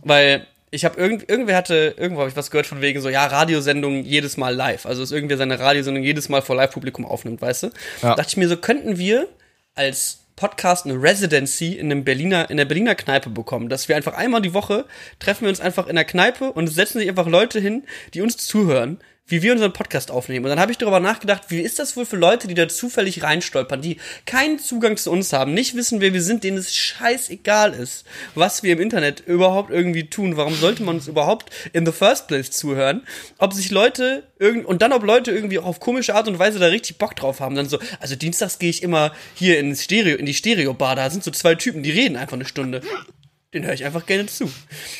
weil 0.03 0.47
ich 0.71 0.85
habe 0.85 0.99
irgend, 1.01 1.29
irgendwer 1.29 1.57
hatte, 1.57 1.95
irgendwo 1.97 2.21
habe 2.21 2.31
ich 2.31 2.37
was 2.37 2.51
gehört 2.51 2.67
von 2.67 2.81
wegen 2.81 3.01
so, 3.01 3.09
ja, 3.09 3.27
Radiosendung 3.27 4.05
jedes 4.05 4.37
Mal 4.37 4.55
live. 4.55 4.87
Also, 4.87 5.03
dass 5.03 5.11
irgendwer 5.11 5.37
seine 5.37 5.59
Radiosendung 5.59 6.03
jedes 6.03 6.29
Mal 6.29 6.43
vor 6.43 6.57
Live-Publikum 6.57 7.05
aufnimmt, 7.05 7.43
weißt 7.43 7.65
du? 7.65 7.71
Ja. 8.03 8.15
Dachte 8.15 8.29
ich 8.31 8.37
mir 8.37 8.49
so, 8.49 8.57
könnten 8.57 8.97
wir 8.97 9.29
als 9.75 10.20
Podcast 10.40 10.87
eine 10.87 11.00
Residency 11.00 11.74
in 11.74 11.92
einem 11.92 12.03
Berliner, 12.03 12.48
in 12.48 12.57
der 12.57 12.64
Berliner 12.64 12.94
Kneipe 12.94 13.29
bekommen, 13.29 13.68
dass 13.68 13.90
wir 13.90 13.96
einfach 13.96 14.14
einmal 14.14 14.40
die 14.40 14.55
Woche 14.55 14.87
treffen 15.18 15.42
wir 15.42 15.50
uns 15.50 15.61
einfach 15.61 15.87
in 15.87 15.96
der 15.96 16.07
Kneipe 16.07 16.50
und 16.50 16.66
setzen 16.66 16.98
sich 16.98 17.11
einfach 17.11 17.26
Leute 17.26 17.61
hin, 17.61 17.85
die 18.14 18.22
uns 18.22 18.38
zuhören, 18.38 19.00
wie 19.31 19.43
wir 19.43 19.53
unseren 19.53 19.73
Podcast 19.73 20.11
aufnehmen. 20.11 20.45
Und 20.45 20.51
dann 20.51 20.61
habe 20.61 20.73
ich 20.73 20.79
darüber 20.79 21.01
nachgedacht, 21.01 21.45
wie 21.49 21.61
ist 21.61 21.79
das 21.79 21.97
wohl 21.97 22.05
für 22.05 22.16
Leute, 22.16 22.49
die 22.49 22.55
da 22.55 22.69
zufällig 22.69 23.23
reinstolpern, 23.23 23.81
die 23.81 23.97
keinen 24.27 24.59
Zugang 24.59 24.97
zu 24.97 25.11
uns 25.11 25.33
haben, 25.33 25.55
nicht 25.55 25.77
wissen, 25.77 26.01
wer 26.01 26.12
wir 26.12 26.23
sind, 26.23 26.45
denen 26.45 26.59
es 26.59 26.75
scheißegal 26.75 27.73
ist, 27.73 28.05
was 28.35 28.62
wir 28.62 28.73
im 28.73 28.81
Internet 28.81 29.21
überhaupt 29.21 29.71
irgendwie 29.71 30.11
tun. 30.11 30.37
Warum 30.37 30.55
sollte 30.55 30.83
man 30.83 30.97
uns 30.97 31.09
überhaupt 31.09 31.51
in 31.73 31.87
the 31.87 31.93
first 31.93 32.29
place 32.29 32.51
zuhören? 32.51 33.07
Ob 33.38 33.55
sich 33.55 33.71
Leute 33.71 34.25
irgend 34.38 34.66
und 34.66 34.83
dann 34.83 34.93
ob 34.93 35.05
Leute 35.05 35.31
irgendwie 35.31 35.59
auch 35.59 35.66
auf 35.66 35.81
komische 35.81 36.14
Art 36.14 36.29
und 36.29 36.38
Weise 36.38 36.59
da 36.59 36.66
richtig 36.66 36.99
Bock 36.99 37.14
drauf 37.14 37.40
haben. 37.40 37.55
Dann 37.55 37.69
so, 37.69 37.79
also 38.01 38.16
dienstags 38.16 38.59
gehe 38.59 38.71
ich 38.71 38.83
immer 38.83 39.12
hier 39.35 39.59
ins 39.59 39.85
Stereo, 39.85 40.16
in 40.16 40.27
die 40.27 40.35
Stereo-Bar, 40.35 40.97
da 40.97 41.09
sind 41.09 41.23
so 41.23 41.31
zwei 41.31 41.55
Typen, 41.55 41.83
die 41.83 41.90
reden 41.90 42.16
einfach 42.16 42.35
eine 42.35 42.45
Stunde. 42.45 42.81
Den 43.53 43.64
höre 43.64 43.75
ich 43.75 43.85
einfach 43.85 44.07
gerne 44.07 44.27
zu. 44.27 44.51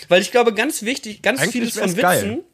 Weil 0.09 0.23
ich 0.23 0.31
glaube, 0.31 0.53
ganz 0.53 0.83
wichtig, 0.83 1.23
ganz 1.23 1.41
Eigentlich 1.41 1.53
vieles 1.53 1.79
von 1.79 1.95
geil. 1.95 2.45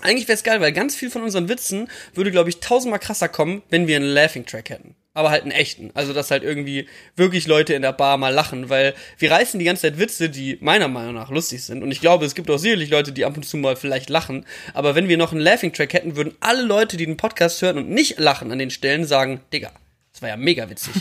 Eigentlich 0.00 0.26
wäre 0.28 0.36
es 0.36 0.42
geil, 0.42 0.60
weil 0.60 0.72
ganz 0.72 0.96
viel 0.96 1.10
von 1.10 1.22
unseren 1.22 1.48
Witzen 1.48 1.88
würde, 2.14 2.30
glaube 2.30 2.50
ich, 2.50 2.60
tausendmal 2.60 2.98
krasser 2.98 3.28
kommen, 3.28 3.62
wenn 3.70 3.86
wir 3.86 3.96
einen 3.96 4.06
Laughing-Track 4.06 4.70
hätten. 4.70 4.96
Aber 5.16 5.30
halt 5.30 5.42
einen 5.42 5.52
echten. 5.52 5.92
Also, 5.94 6.12
dass 6.12 6.32
halt 6.32 6.42
irgendwie 6.42 6.88
wirklich 7.14 7.46
Leute 7.46 7.74
in 7.74 7.82
der 7.82 7.92
Bar 7.92 8.18
mal 8.18 8.34
lachen, 8.34 8.68
weil 8.68 8.94
wir 9.18 9.30
reißen 9.30 9.60
die 9.60 9.64
ganze 9.64 9.82
Zeit 9.82 9.98
Witze, 10.00 10.28
die 10.28 10.58
meiner 10.60 10.88
Meinung 10.88 11.14
nach 11.14 11.30
lustig 11.30 11.62
sind. 11.62 11.84
Und 11.84 11.92
ich 11.92 12.00
glaube, 12.00 12.26
es 12.26 12.34
gibt 12.34 12.50
auch 12.50 12.58
sicherlich 12.58 12.90
Leute, 12.90 13.12
die 13.12 13.24
ab 13.24 13.36
und 13.36 13.44
zu 13.44 13.56
mal 13.56 13.76
vielleicht 13.76 14.10
lachen. 14.10 14.44
Aber 14.72 14.96
wenn 14.96 15.08
wir 15.08 15.16
noch 15.16 15.30
einen 15.30 15.40
Laughing-Track 15.40 15.92
hätten, 15.92 16.16
würden 16.16 16.34
alle 16.40 16.62
Leute, 16.62 16.96
die 16.96 17.06
den 17.06 17.16
Podcast 17.16 17.62
hören 17.62 17.78
und 17.78 17.88
nicht 17.88 18.18
lachen 18.18 18.50
an 18.50 18.58
den 18.58 18.70
Stellen, 18.70 19.04
sagen, 19.04 19.40
Digga, 19.52 19.70
das 20.12 20.22
war 20.22 20.28
ja 20.28 20.36
mega 20.36 20.68
witzig. 20.68 20.94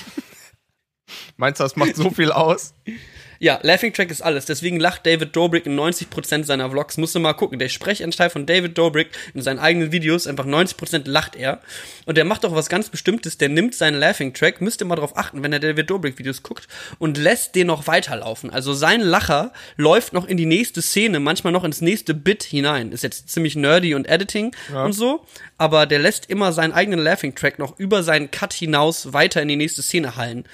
Meinst 1.38 1.60
du, 1.60 1.64
das 1.64 1.76
macht 1.76 1.96
so 1.96 2.12
viel 2.12 2.32
aus? 2.32 2.76
Ja, 3.40 3.60
Laughing 3.62 3.94
Track 3.94 4.12
ist 4.12 4.22
alles. 4.22 4.46
Deswegen 4.46 4.80
lacht 4.80 5.06
David 5.06 5.36
Dobrik 5.36 5.66
in 5.66 5.80
90% 5.80 6.44
seiner 6.44 6.70
Vlogs. 6.70 6.98
Musst 6.98 7.16
du 7.16 7.20
mal 7.20 7.34
gucken. 7.34 7.60
Der 7.60 7.70
Sprechanteil 7.70 8.30
von 8.30 8.46
David 8.46 8.78
Dobrik 8.78 9.10
in 9.34 9.42
seinen 9.42 9.60
eigenen 9.60 9.92
Videos, 9.92 10.28
einfach 10.28 10.46
90% 10.46 11.04
lacht 11.06 11.36
er. 11.36 11.62
Und 12.06 12.18
der 12.18 12.26
macht 12.26 12.46
auch 12.46 12.56
was 12.56 12.70
ganz 12.70 12.90
Bestimmtes. 12.90 13.38
Der 13.38 13.50
nimmt 13.50 13.76
seinen 13.76 14.00
Laughing 14.00 14.34
Track, 14.34 14.62
müsst 14.62 14.82
ihr 14.82 14.86
mal 14.86 14.96
drauf 14.96 15.18
achten, 15.18 15.44
wenn 15.44 15.54
er 15.54 15.60
David 15.60 15.90
Dobrik 15.90 16.18
Videos 16.18 16.44
guckt, 16.44 16.68
und 17.00 17.18
lässt 17.18 17.56
den 17.56 17.68
noch 17.68 17.88
weiterlaufen. 17.88 18.50
Also 18.50 18.74
sein 18.74 19.02
Lacher 19.02 19.54
läuft 19.78 20.14
noch 20.14 20.28
in 20.28 20.38
die 20.38 20.46
nächste 20.46 20.82
Szene, 20.82 21.20
manchmal 21.20 21.54
noch 21.54 21.64
ins 21.64 21.82
nächste 21.82 22.14
Bit 22.14 22.44
hinein. 22.44 22.92
Ist 22.92 23.04
jetzt 23.04 23.30
ziemlich 23.30 23.56
nerdy 23.56 23.96
und 23.96 24.08
Editing 24.08 24.56
und 24.74 24.94
so. 24.94 25.26
Aber 25.58 25.86
der 25.86 26.00
lässt 26.00 26.30
immer 26.30 26.54
seinen 26.54 26.74
eigenen 26.74 27.00
Laughing 27.00 27.36
Track 27.36 27.60
noch 27.60 27.80
über 27.80 28.04
seinen 28.04 28.32
Cut 28.32 28.54
hinaus 28.54 29.14
weiter 29.14 29.42
in 29.42 29.48
die 29.48 29.56
nächste 29.56 29.82
Szene 29.82 30.16
hallen. 30.16 30.46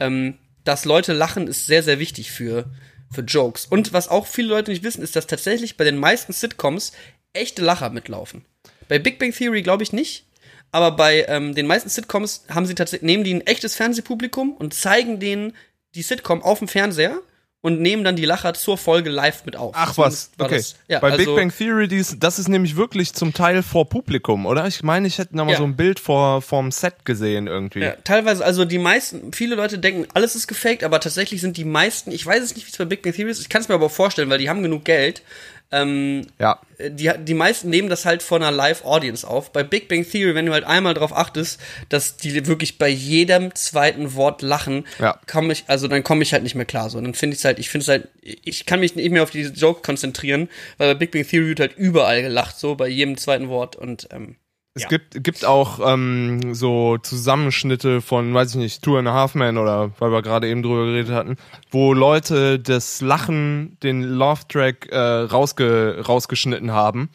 Ähm, 0.00 0.38
dass 0.68 0.84
Leute 0.84 1.14
lachen, 1.14 1.48
ist 1.48 1.64
sehr, 1.64 1.82
sehr 1.82 1.98
wichtig 1.98 2.30
für, 2.30 2.66
für 3.10 3.22
Jokes. 3.22 3.64
Und 3.64 3.94
was 3.94 4.08
auch 4.08 4.26
viele 4.26 4.48
Leute 4.48 4.70
nicht 4.70 4.84
wissen, 4.84 5.02
ist, 5.02 5.16
dass 5.16 5.26
tatsächlich 5.26 5.78
bei 5.78 5.84
den 5.84 5.96
meisten 5.96 6.34
Sitcoms 6.34 6.92
echte 7.32 7.62
Lacher 7.62 7.88
mitlaufen. 7.88 8.44
Bei 8.86 8.98
Big 8.98 9.18
Bang 9.18 9.32
Theory 9.32 9.62
glaube 9.62 9.82
ich 9.82 9.94
nicht. 9.94 10.26
Aber 10.70 10.90
bei 10.90 11.24
ähm, 11.28 11.54
den 11.54 11.66
meisten 11.66 11.88
Sitcoms 11.88 12.44
haben 12.50 12.66
sie 12.66 12.74
tatsächlich, 12.74 13.06
nehmen 13.06 13.24
die 13.24 13.32
ein 13.32 13.46
echtes 13.46 13.74
Fernsehpublikum 13.76 14.52
und 14.52 14.74
zeigen 14.74 15.18
denen 15.18 15.56
die 15.94 16.02
Sitcom 16.02 16.42
auf 16.42 16.58
dem 16.58 16.68
Fernseher 16.68 17.18
und 17.60 17.80
nehmen 17.80 18.04
dann 18.04 18.14
die 18.14 18.24
Lacher 18.24 18.54
zur 18.54 18.78
Folge 18.78 19.10
live 19.10 19.44
mit 19.44 19.56
auf. 19.56 19.72
Ach 19.76 19.98
was, 19.98 20.30
okay. 20.38 20.56
das- 20.56 20.76
ja, 20.86 21.00
Bei 21.00 21.10
also, 21.10 21.24
Big 21.24 21.34
Bang 21.36 21.52
Theory, 21.56 21.88
das 21.88 22.38
ist 22.38 22.48
nämlich 22.48 22.76
wirklich 22.76 23.12
zum 23.14 23.34
Teil 23.34 23.62
vor 23.64 23.88
Publikum, 23.88 24.46
oder? 24.46 24.66
Ich 24.68 24.82
meine, 24.84 25.08
ich 25.08 25.18
hätte 25.18 25.36
noch 25.36 25.44
mal 25.44 25.52
Ja. 25.52 25.58
so 25.58 25.64
ein 25.64 25.74
Bild 25.76 25.98
vor 25.98 26.40
vom 26.40 26.70
Set 26.70 27.04
gesehen 27.04 27.48
irgendwie. 27.48 27.80
Ja, 27.80 27.96
teilweise, 28.04 28.44
also 28.44 28.64
die 28.64 28.78
meisten, 28.78 29.32
viele 29.32 29.56
Leute 29.56 29.78
denken, 29.78 30.06
alles 30.14 30.36
ist 30.36 30.46
gefaked, 30.46 30.84
aber 30.84 31.00
tatsächlich 31.00 31.40
sind 31.40 31.56
die 31.56 31.64
meisten, 31.64 32.12
ich 32.12 32.24
weiß 32.24 32.42
es 32.44 32.54
nicht, 32.54 32.66
wie 32.66 32.70
es 32.70 32.76
bei 32.78 32.84
Big 32.84 33.02
Bang 33.02 33.12
Theory 33.12 33.30
ist, 33.30 33.40
ich 33.40 33.48
kann 33.48 33.60
es 33.62 33.68
mir 33.68 33.74
aber 33.74 33.90
vorstellen, 33.90 34.30
weil 34.30 34.38
die 34.38 34.48
haben 34.48 34.62
genug 34.62 34.84
Geld. 34.84 35.22
Ähm, 35.70 36.26
Ja. 36.38 36.60
die, 36.78 37.10
die 37.18 37.34
meisten 37.34 37.68
nehmen 37.68 37.88
das 37.90 38.06
halt 38.06 38.22
von 38.22 38.42
einer 38.42 38.56
Live-Audience 38.56 39.26
auf. 39.28 39.52
Bei 39.52 39.62
Big 39.62 39.88
Bang 39.88 40.08
Theory, 40.08 40.34
wenn 40.34 40.46
du 40.46 40.52
halt 40.52 40.64
einmal 40.64 40.94
drauf 40.94 41.12
achtest, 41.14 41.60
dass 41.90 42.16
die 42.16 42.46
wirklich 42.46 42.78
bei 42.78 42.88
jedem 42.88 43.54
zweiten 43.54 44.14
Wort 44.14 44.40
lachen, 44.42 44.86
Ja. 44.98 45.20
komme 45.30 45.52
ich, 45.52 45.64
also 45.66 45.86
dann 45.88 46.02
komme 46.04 46.22
ich 46.22 46.32
halt 46.32 46.42
nicht 46.42 46.54
mehr 46.54 46.64
klar. 46.64 46.88
So, 46.88 47.00
dann 47.00 47.12
finde 47.14 47.34
ich 47.34 47.40
es 47.40 47.44
halt, 47.44 47.58
ich 47.58 47.68
finde 47.68 47.82
es 47.82 47.88
halt, 47.88 48.08
ich 48.22 48.64
kann 48.64 48.80
mich 48.80 48.94
nicht 48.96 49.10
mehr 49.10 49.22
auf 49.22 49.30
diese 49.30 49.52
Joke 49.52 49.82
konzentrieren, 49.82 50.48
weil 50.78 50.94
bei 50.94 50.98
Big 51.00 51.10
Bang 51.12 51.26
Theory 51.26 51.48
wird 51.48 51.60
halt 51.60 51.76
überall 51.76 52.22
gelacht, 52.22 52.58
so 52.58 52.74
bei 52.74 52.88
jedem 52.88 53.18
zweiten 53.18 53.48
Wort 53.48 53.76
und 53.76 54.08
ähm, 54.12 54.36
Es 54.78 54.82
Ja. 54.84 54.88
gibt, 54.88 55.22
gibt 55.24 55.44
auch 55.44 55.80
ähm, 55.84 56.54
so 56.54 56.98
Zusammenschnitte 56.98 58.00
von, 58.00 58.32
weiß 58.32 58.50
ich 58.50 58.56
nicht, 58.56 58.82
Two 58.82 58.96
and 58.96 59.08
a 59.08 59.12
Half 59.12 59.34
Men 59.34 59.58
oder 59.58 59.90
weil 59.98 60.10
wir 60.12 60.22
gerade 60.22 60.48
eben 60.48 60.62
drüber 60.62 60.86
geredet 60.86 61.12
hatten, 61.14 61.36
wo 61.70 61.92
Leute 61.92 62.58
das 62.58 63.00
Lachen, 63.00 63.76
den 63.82 64.02
Love-Track 64.02 64.88
äh, 64.90 64.98
rausge, 64.98 66.02
rausgeschnitten 66.06 66.70
haben. 66.72 67.08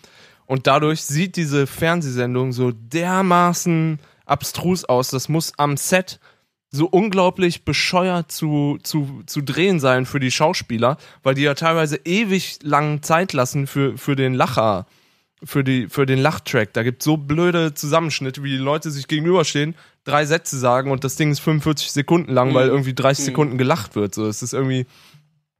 Und 0.45 0.67
dadurch 0.67 1.03
sieht 1.03 1.35
diese 1.37 1.65
Fernsehsendung 1.67 2.51
so 2.51 2.71
dermaßen 2.71 3.99
abstrus 4.25 4.83
aus. 4.85 5.09
Das 5.09 5.29
muss 5.29 5.53
am 5.57 5.77
Set 5.77 6.19
so 6.69 6.85
unglaublich 6.87 7.65
bescheuert 7.65 8.31
zu, 8.31 8.77
zu, 8.83 9.21
zu 9.25 9.41
drehen 9.41 9.79
sein 9.79 10.05
für 10.05 10.19
die 10.19 10.31
Schauspieler, 10.31 10.97
weil 11.21 11.35
die 11.35 11.43
ja 11.43 11.53
teilweise 11.53 11.97
ewig 12.03 12.59
lang 12.63 13.03
Zeit 13.03 13.31
lassen 13.33 13.67
für, 13.67 13.97
für 13.97 14.15
den 14.15 14.33
Lacher 14.33 14.85
für, 15.45 15.63
die, 15.63 15.87
für 15.89 16.05
den 16.05 16.19
Lachtrack. 16.19 16.73
Da 16.73 16.83
gibt 16.83 17.03
so 17.03 17.17
blöde 17.17 17.73
Zusammenschnitte, 17.73 18.43
wie 18.43 18.49
die 18.51 18.57
Leute 18.57 18.91
sich 18.91 19.07
gegenüberstehen, 19.07 19.75
drei 20.03 20.25
Sätze 20.25 20.57
sagen 20.57 20.91
und 20.91 21.03
das 21.03 21.15
Ding 21.15 21.31
ist 21.31 21.39
45 21.39 21.91
Sekunden 21.91 22.31
lang, 22.33 22.53
weil 22.53 22.67
irgendwie 22.67 22.93
30 22.93 23.25
Sekunden 23.25 23.57
gelacht 23.57 23.95
wird. 23.95 24.13
So, 24.15 24.27
es 24.27 24.41
ist 24.43 24.53
irgendwie 24.53 24.85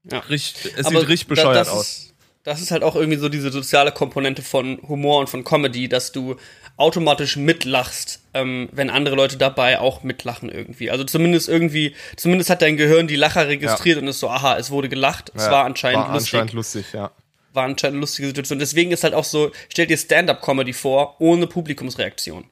ja. 0.10 0.20
richtig, 0.20 0.74
es 0.78 0.86
Aber 0.86 1.00
sieht 1.00 1.10
richtig 1.10 1.28
da- 1.30 1.36
bescheuert 1.36 1.56
das 1.58 1.70
aus. 1.70 1.88
Ist, 1.88 2.14
das 2.44 2.62
ist 2.62 2.72
halt 2.72 2.84
auch 2.84 2.96
irgendwie 2.98 3.18
so 3.18 3.30
diese 3.30 3.52
soziale 3.52 3.94
Komponente 3.94 4.42
von 4.42 4.78
Humor 4.88 5.20
und 5.22 5.30
von 5.30 5.46
Comedy, 5.46 5.88
dass 5.88 6.12
du 6.12 6.36
automatisch 6.76 7.38
mitlachst, 7.38 8.20
ähm, 8.34 8.68
wenn 8.74 8.90
andere 8.90 9.16
Leute 9.16 9.38
dabei 9.38 9.80
auch 9.80 10.04
mitlachen 10.04 10.50
irgendwie. 10.50 10.92
Also 10.92 11.04
zumindest 11.06 11.48
irgendwie, 11.48 11.96
zumindest 12.18 12.50
hat 12.50 12.62
dein 12.62 12.76
Gehirn 12.76 13.08
die 13.08 13.16
Lacher 13.16 13.48
registriert 13.48 14.02
und 14.02 14.08
ist 14.10 14.20
so, 14.20 14.30
aha, 14.30 14.58
es 14.58 14.72
wurde 14.72 14.90
gelacht, 14.90 15.32
es 15.36 15.46
Ja, 15.46 15.52
war 15.52 15.66
anscheinend 15.66 16.02
war 16.08 16.14
lustig. 16.16 16.34
anscheinend 16.34 16.54
lustig, 16.54 16.86
ja. 16.94 17.12
War 17.54 17.64
anscheinend 17.66 17.96
eine 17.96 18.02
lustige 18.02 18.28
Situation. 18.28 18.60
Deswegen 18.60 18.92
ist 18.92 19.04
halt 19.04 19.14
auch 19.14 19.24
so, 19.24 19.52
stell 19.70 19.88
dir 19.88 19.98
Stand-up-Comedy 19.98 20.74
vor, 20.74 21.16
ohne 21.20 21.48
Publikumsreaktion. 21.48 22.46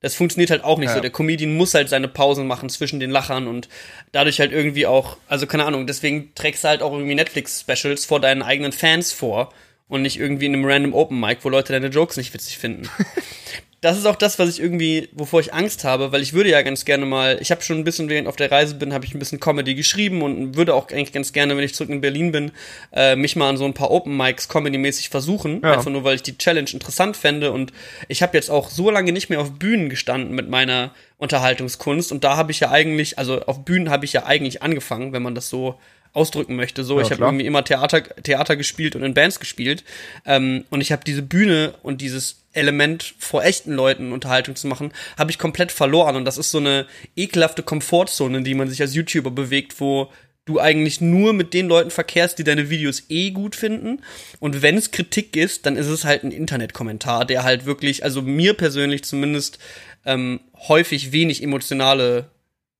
Das 0.00 0.14
funktioniert 0.14 0.50
halt 0.50 0.64
auch 0.64 0.78
nicht 0.78 0.88
Ja. 0.90 0.96
so. 0.96 1.00
Der 1.00 1.10
Comedian 1.10 1.56
muss 1.56 1.72
halt 1.74 1.88
seine 1.88 2.08
Pausen 2.08 2.46
machen 2.46 2.68
zwischen 2.68 3.00
den 3.00 3.10
Lachern 3.10 3.46
und 3.46 3.68
dadurch 4.12 4.38
halt 4.38 4.52
irgendwie 4.52 4.86
auch, 4.86 5.16
also 5.28 5.46
keine 5.46 5.64
Ahnung, 5.64 5.86
deswegen 5.86 6.34
trägst 6.34 6.62
du 6.64 6.68
halt 6.68 6.82
auch 6.82 6.92
irgendwie 6.92 7.14
Netflix-Specials 7.14 8.04
vor 8.04 8.20
deinen 8.20 8.42
eigenen 8.42 8.72
Fans 8.72 9.12
vor 9.12 9.52
und 9.88 10.02
nicht 10.02 10.18
irgendwie 10.18 10.46
in 10.46 10.54
einem 10.54 10.64
random 10.66 10.92
Open 10.94 11.18
Mic, 11.18 11.38
wo 11.42 11.48
Leute 11.48 11.72
deine 11.72 11.86
Jokes 11.88 12.16
nicht 12.18 12.34
witzig 12.34 12.58
finden. 12.58 12.88
das 13.84 13.98
ist 13.98 14.06
auch 14.06 14.16
das, 14.16 14.38
was 14.38 14.48
ich 14.48 14.62
irgendwie, 14.62 15.10
wovor 15.12 15.40
ich 15.40 15.52
Angst 15.52 15.84
habe, 15.84 16.10
weil 16.10 16.22
ich 16.22 16.32
würde 16.32 16.48
ja 16.48 16.62
ganz 16.62 16.86
gerne 16.86 17.04
mal, 17.04 17.36
ich 17.42 17.50
habe 17.50 17.60
schon 17.60 17.76
ein 17.76 17.84
bisschen, 17.84 18.08
während 18.08 18.24
ich 18.24 18.28
auf 18.30 18.36
der 18.36 18.50
Reise 18.50 18.76
bin, 18.76 18.94
habe 18.94 19.04
ich 19.04 19.12
ein 19.12 19.18
bisschen 19.18 19.40
Comedy 19.40 19.74
geschrieben 19.74 20.22
und 20.22 20.56
würde 20.56 20.72
auch 20.72 20.88
eigentlich 20.88 21.12
ganz 21.12 21.34
gerne, 21.34 21.54
wenn 21.54 21.64
ich 21.64 21.74
zurück 21.74 21.90
in 21.90 22.00
Berlin 22.00 22.32
bin, 22.32 22.52
äh, 22.94 23.14
mich 23.14 23.36
mal 23.36 23.50
an 23.50 23.58
so 23.58 23.66
ein 23.66 23.74
paar 23.74 23.90
Open 23.90 24.16
Mics 24.16 24.48
Comedy-mäßig 24.48 25.10
versuchen. 25.10 25.60
Ja. 25.62 25.74
Einfach 25.74 25.90
nur, 25.90 26.02
weil 26.02 26.14
ich 26.14 26.22
die 26.22 26.38
Challenge 26.38 26.70
interessant 26.72 27.14
fände 27.14 27.52
und 27.52 27.74
ich 28.08 28.22
habe 28.22 28.34
jetzt 28.34 28.50
auch 28.50 28.70
so 28.70 28.90
lange 28.90 29.12
nicht 29.12 29.28
mehr 29.28 29.42
auf 29.42 29.52
Bühnen 29.52 29.90
gestanden 29.90 30.34
mit 30.34 30.48
meiner 30.48 30.94
Unterhaltungskunst 31.18 32.10
und 32.10 32.24
da 32.24 32.38
habe 32.38 32.52
ich 32.52 32.60
ja 32.60 32.70
eigentlich, 32.70 33.18
also 33.18 33.42
auf 33.42 33.66
Bühnen 33.66 33.90
habe 33.90 34.06
ich 34.06 34.14
ja 34.14 34.24
eigentlich 34.24 34.62
angefangen, 34.62 35.12
wenn 35.12 35.22
man 35.22 35.34
das 35.34 35.50
so 35.50 35.78
ausdrücken 36.14 36.56
möchte. 36.56 36.84
So, 36.84 36.98
Ja, 36.98 37.04
ich 37.04 37.10
habe 37.10 37.24
irgendwie 37.24 37.44
immer 37.44 37.64
Theater, 37.64 38.02
Theater 38.02 38.56
gespielt 38.56 38.96
und 38.96 39.02
in 39.02 39.12
Bands 39.12 39.40
gespielt. 39.40 39.84
Ähm, 40.24 40.64
und 40.70 40.80
ich 40.80 40.92
habe 40.92 41.04
diese 41.04 41.22
Bühne 41.22 41.74
und 41.82 42.00
dieses 42.00 42.44
Element 42.52 43.14
vor 43.18 43.44
echten 43.44 43.72
Leuten 43.72 44.12
Unterhaltung 44.12 44.56
zu 44.56 44.68
machen, 44.68 44.92
habe 45.18 45.30
ich 45.30 45.38
komplett 45.38 45.72
verloren. 45.72 46.16
Und 46.16 46.24
das 46.24 46.38
ist 46.38 46.50
so 46.50 46.58
eine 46.58 46.86
ekelhafte 47.16 47.62
Komfortzone, 47.62 48.38
in 48.38 48.44
die 48.44 48.54
man 48.54 48.68
sich 48.68 48.80
als 48.80 48.94
YouTuber 48.94 49.32
bewegt, 49.32 49.80
wo 49.80 50.10
du 50.44 50.60
eigentlich 50.60 51.00
nur 51.00 51.32
mit 51.32 51.54
den 51.54 51.68
Leuten 51.68 51.90
verkehrst, 51.90 52.38
die 52.38 52.44
deine 52.44 52.70
Videos 52.70 53.04
eh 53.08 53.30
gut 53.30 53.56
finden. 53.56 54.02
Und 54.40 54.62
wenn 54.62 54.76
es 54.76 54.90
Kritik 54.90 55.36
ist, 55.36 55.66
dann 55.66 55.76
ist 55.76 55.86
es 55.86 56.04
halt 56.04 56.22
ein 56.22 56.30
Internetkommentar, 56.30 57.24
der 57.24 57.42
halt 57.42 57.66
wirklich, 57.66 58.04
also 58.04 58.22
mir 58.22 58.54
persönlich 58.54 59.04
zumindest, 59.04 59.58
ähm, 60.04 60.40
häufig 60.68 61.12
wenig 61.12 61.42
emotionale 61.42 62.30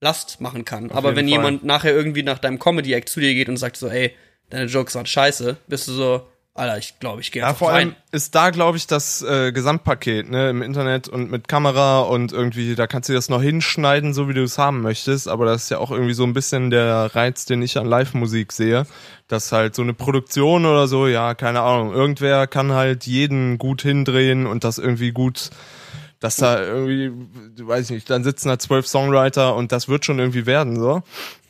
Last 0.04 0.40
machen 0.40 0.64
kann. 0.64 0.90
Aber 0.92 1.08
jeden 1.08 1.16
wenn 1.16 1.24
Fall. 1.26 1.32
jemand 1.32 1.64
nachher 1.64 1.92
irgendwie 1.92 2.22
nach 2.22 2.38
deinem 2.38 2.58
Comedy-Act 2.60 3.08
zu 3.08 3.20
dir 3.20 3.34
geht 3.34 3.48
und 3.48 3.56
sagt 3.56 3.76
so, 3.76 3.88
ey, 3.88 4.14
deine 4.50 4.66
Jokes 4.66 4.94
waren 4.94 5.06
scheiße, 5.06 5.56
bist 5.66 5.88
du 5.88 5.92
so, 5.92 6.28
Alter, 6.56 6.78
ich 6.78 7.00
glaube, 7.00 7.20
ich 7.20 7.32
gehe 7.32 7.42
Ja, 7.42 7.52
vor 7.52 7.70
allem 7.70 7.88
rein. 7.88 7.96
ist 8.12 8.36
da, 8.36 8.50
glaube 8.50 8.76
ich, 8.76 8.86
das 8.86 9.22
äh, 9.22 9.50
Gesamtpaket, 9.50 10.30
ne, 10.30 10.50
im 10.50 10.62
Internet 10.62 11.08
und 11.08 11.28
mit 11.28 11.48
Kamera 11.48 12.02
und 12.02 12.32
irgendwie, 12.32 12.76
da 12.76 12.86
kannst 12.86 13.08
du 13.08 13.12
das 13.12 13.28
noch 13.28 13.42
hinschneiden, 13.42 14.14
so 14.14 14.28
wie 14.28 14.34
du 14.34 14.42
es 14.44 14.56
haben 14.56 14.80
möchtest, 14.80 15.26
aber 15.26 15.46
das 15.46 15.64
ist 15.64 15.70
ja 15.70 15.78
auch 15.78 15.90
irgendwie 15.90 16.14
so 16.14 16.22
ein 16.22 16.32
bisschen 16.32 16.70
der 16.70 17.16
Reiz, 17.16 17.44
den 17.44 17.60
ich 17.60 17.76
an 17.76 17.86
Live-Musik 17.86 18.52
sehe, 18.52 18.86
dass 19.26 19.50
halt 19.50 19.74
so 19.74 19.82
eine 19.82 19.94
Produktion 19.94 20.64
oder 20.64 20.86
so, 20.86 21.08
ja, 21.08 21.34
keine 21.34 21.62
Ahnung, 21.62 21.92
irgendwer 21.92 22.46
kann 22.46 22.70
halt 22.70 23.04
jeden 23.04 23.58
gut 23.58 23.82
hindrehen 23.82 24.46
und 24.46 24.62
das 24.62 24.78
irgendwie 24.78 25.10
gut, 25.10 25.50
dass 26.24 26.36
da 26.36 26.58
irgendwie, 26.64 27.12
weiß 27.60 27.84
ich 27.84 27.90
nicht, 27.90 28.08
dann 28.08 28.24
sitzen 28.24 28.48
da 28.48 28.58
zwölf 28.58 28.86
Songwriter 28.86 29.54
und 29.54 29.72
das 29.72 29.88
wird 29.88 30.06
schon 30.06 30.18
irgendwie 30.18 30.46
werden, 30.46 30.80
so. 30.80 31.02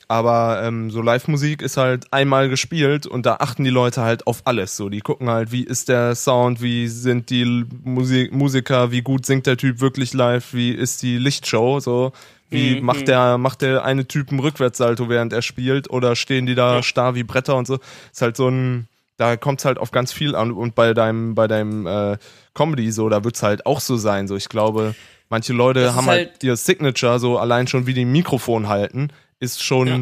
Aber 0.08 0.60
ähm, 0.62 0.90
so 0.90 1.00
Live-Musik 1.00 1.62
ist 1.62 1.76
halt 1.76 2.12
einmal 2.12 2.48
gespielt 2.48 3.06
und 3.06 3.24
da 3.24 3.36
achten 3.36 3.62
die 3.64 3.70
Leute 3.70 4.02
halt 4.02 4.26
auf 4.26 4.42
alles. 4.44 4.76
So, 4.76 4.88
die 4.88 5.00
gucken 5.00 5.30
halt, 5.30 5.50
wie 5.52 5.62
ist 5.62 5.88
der 5.88 6.14
Sound, 6.14 6.60
wie 6.60 6.88
sind 6.88 7.30
die 7.30 7.64
Musik 7.84 8.32
Musiker, 8.32 8.90
wie 8.90 9.00
gut 9.02 9.24
singt 9.24 9.46
der 9.46 9.56
Typ 9.56 9.80
wirklich 9.80 10.12
live, 10.12 10.52
wie 10.52 10.72
ist 10.72 11.02
die 11.02 11.16
Lichtshow, 11.18 11.80
so 11.80 12.12
wie 12.50 12.76
Mhm. 12.80 12.84
macht 12.84 13.08
der 13.08 13.38
macht 13.38 13.62
der 13.62 13.84
eine 13.84 14.06
Typ 14.06 14.30
einen 14.30 14.40
Rückwärtssalto 14.40 15.08
während 15.08 15.32
er 15.32 15.40
spielt 15.42 15.88
oder 15.88 16.16
stehen 16.16 16.46
die 16.46 16.54
da 16.54 16.82
starr 16.82 17.14
wie 17.14 17.24
Bretter 17.24 17.56
und 17.56 17.66
so. 17.66 17.78
Ist 18.12 18.22
halt 18.22 18.36
so 18.36 18.48
ein 18.48 18.88
da 19.16 19.36
kommt's 19.36 19.64
halt 19.64 19.78
auf 19.78 19.90
ganz 19.92 20.12
viel 20.12 20.34
an 20.34 20.50
und 20.52 20.74
bei 20.74 20.92
deinem 20.94 21.34
bei 21.34 21.46
deinem 21.46 21.86
äh, 21.86 22.18
Comedy 22.54 22.90
so, 22.92 23.08
da 23.08 23.24
wird's 23.24 23.42
halt 23.42 23.66
auch 23.66 23.80
so 23.80 23.96
sein. 23.96 24.28
So, 24.28 24.36
ich 24.36 24.48
glaube, 24.48 24.94
manche 25.28 25.52
Leute 25.52 25.94
haben 25.94 26.06
halt, 26.06 26.30
halt- 26.32 26.44
ihr 26.44 26.56
Signature 26.56 27.18
so 27.18 27.38
allein 27.38 27.66
schon 27.66 27.86
wie 27.86 27.94
die 27.94 28.04
Mikrofon 28.04 28.68
halten, 28.68 29.08
ist 29.40 29.62
schon 29.62 29.86
Ja. 29.88 30.00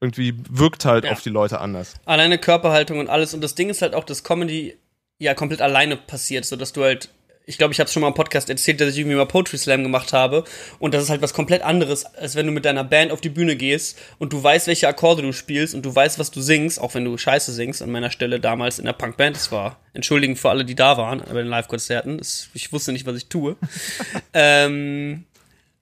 irgendwie 0.00 0.34
wirkt 0.50 0.84
halt 0.84 1.04
Ja. 1.04 1.12
auf 1.12 1.22
die 1.22 1.30
Leute 1.30 1.60
anders. 1.60 1.94
Alleine 2.04 2.38
Körperhaltung 2.38 2.98
und 2.98 3.08
alles. 3.08 3.34
Und 3.34 3.40
das 3.42 3.54
Ding 3.54 3.70
ist 3.70 3.82
halt 3.82 3.94
auch, 3.94 4.04
dass 4.04 4.22
Comedy 4.24 4.76
ja 5.18 5.34
komplett 5.34 5.62
alleine 5.62 5.96
passiert, 5.96 6.44
so 6.44 6.56
dass 6.56 6.72
du 6.72 6.82
halt, 6.82 7.08
ich 7.46 7.58
glaube, 7.58 7.72
ich 7.72 7.80
habe 7.80 7.90
schon 7.90 8.00
mal 8.00 8.08
im 8.08 8.14
Podcast 8.14 8.48
erzählt, 8.48 8.80
dass 8.80 8.90
ich 8.90 8.98
irgendwie 8.98 9.16
mal 9.16 9.26
Poetry 9.26 9.58
Slam 9.58 9.82
gemacht 9.82 10.12
habe. 10.12 10.44
Und 10.78 10.94
das 10.94 11.02
ist 11.02 11.10
halt 11.10 11.20
was 11.20 11.34
komplett 11.34 11.62
anderes, 11.62 12.06
als 12.06 12.36
wenn 12.36 12.46
du 12.46 12.52
mit 12.52 12.64
deiner 12.64 12.84
Band 12.84 13.12
auf 13.12 13.20
die 13.20 13.28
Bühne 13.28 13.56
gehst 13.56 13.98
und 14.18 14.32
du 14.32 14.42
weißt, 14.42 14.66
welche 14.66 14.88
Akkorde 14.88 15.22
du 15.22 15.32
spielst 15.32 15.74
und 15.74 15.84
du 15.84 15.94
weißt, 15.94 16.18
was 16.18 16.30
du 16.30 16.40
singst, 16.40 16.80
auch 16.80 16.94
wenn 16.94 17.04
du 17.04 17.16
Scheiße 17.18 17.52
singst. 17.52 17.82
An 17.82 17.90
meiner 17.90 18.10
Stelle 18.10 18.40
damals 18.40 18.78
in 18.78 18.86
der 18.86 18.94
Punkband, 18.94 19.36
das 19.36 19.52
war, 19.52 19.78
entschuldigen 19.92 20.36
für 20.36 20.50
alle, 20.50 20.64
die 20.64 20.74
da 20.74 20.96
waren, 20.96 21.20
bei 21.20 21.34
den 21.34 21.48
Live-Konzerten. 21.48 22.20
Ich 22.54 22.72
wusste 22.72 22.92
nicht, 22.92 23.04
was 23.06 23.16
ich 23.16 23.26
tue. 23.26 23.56
ähm, 24.32 25.24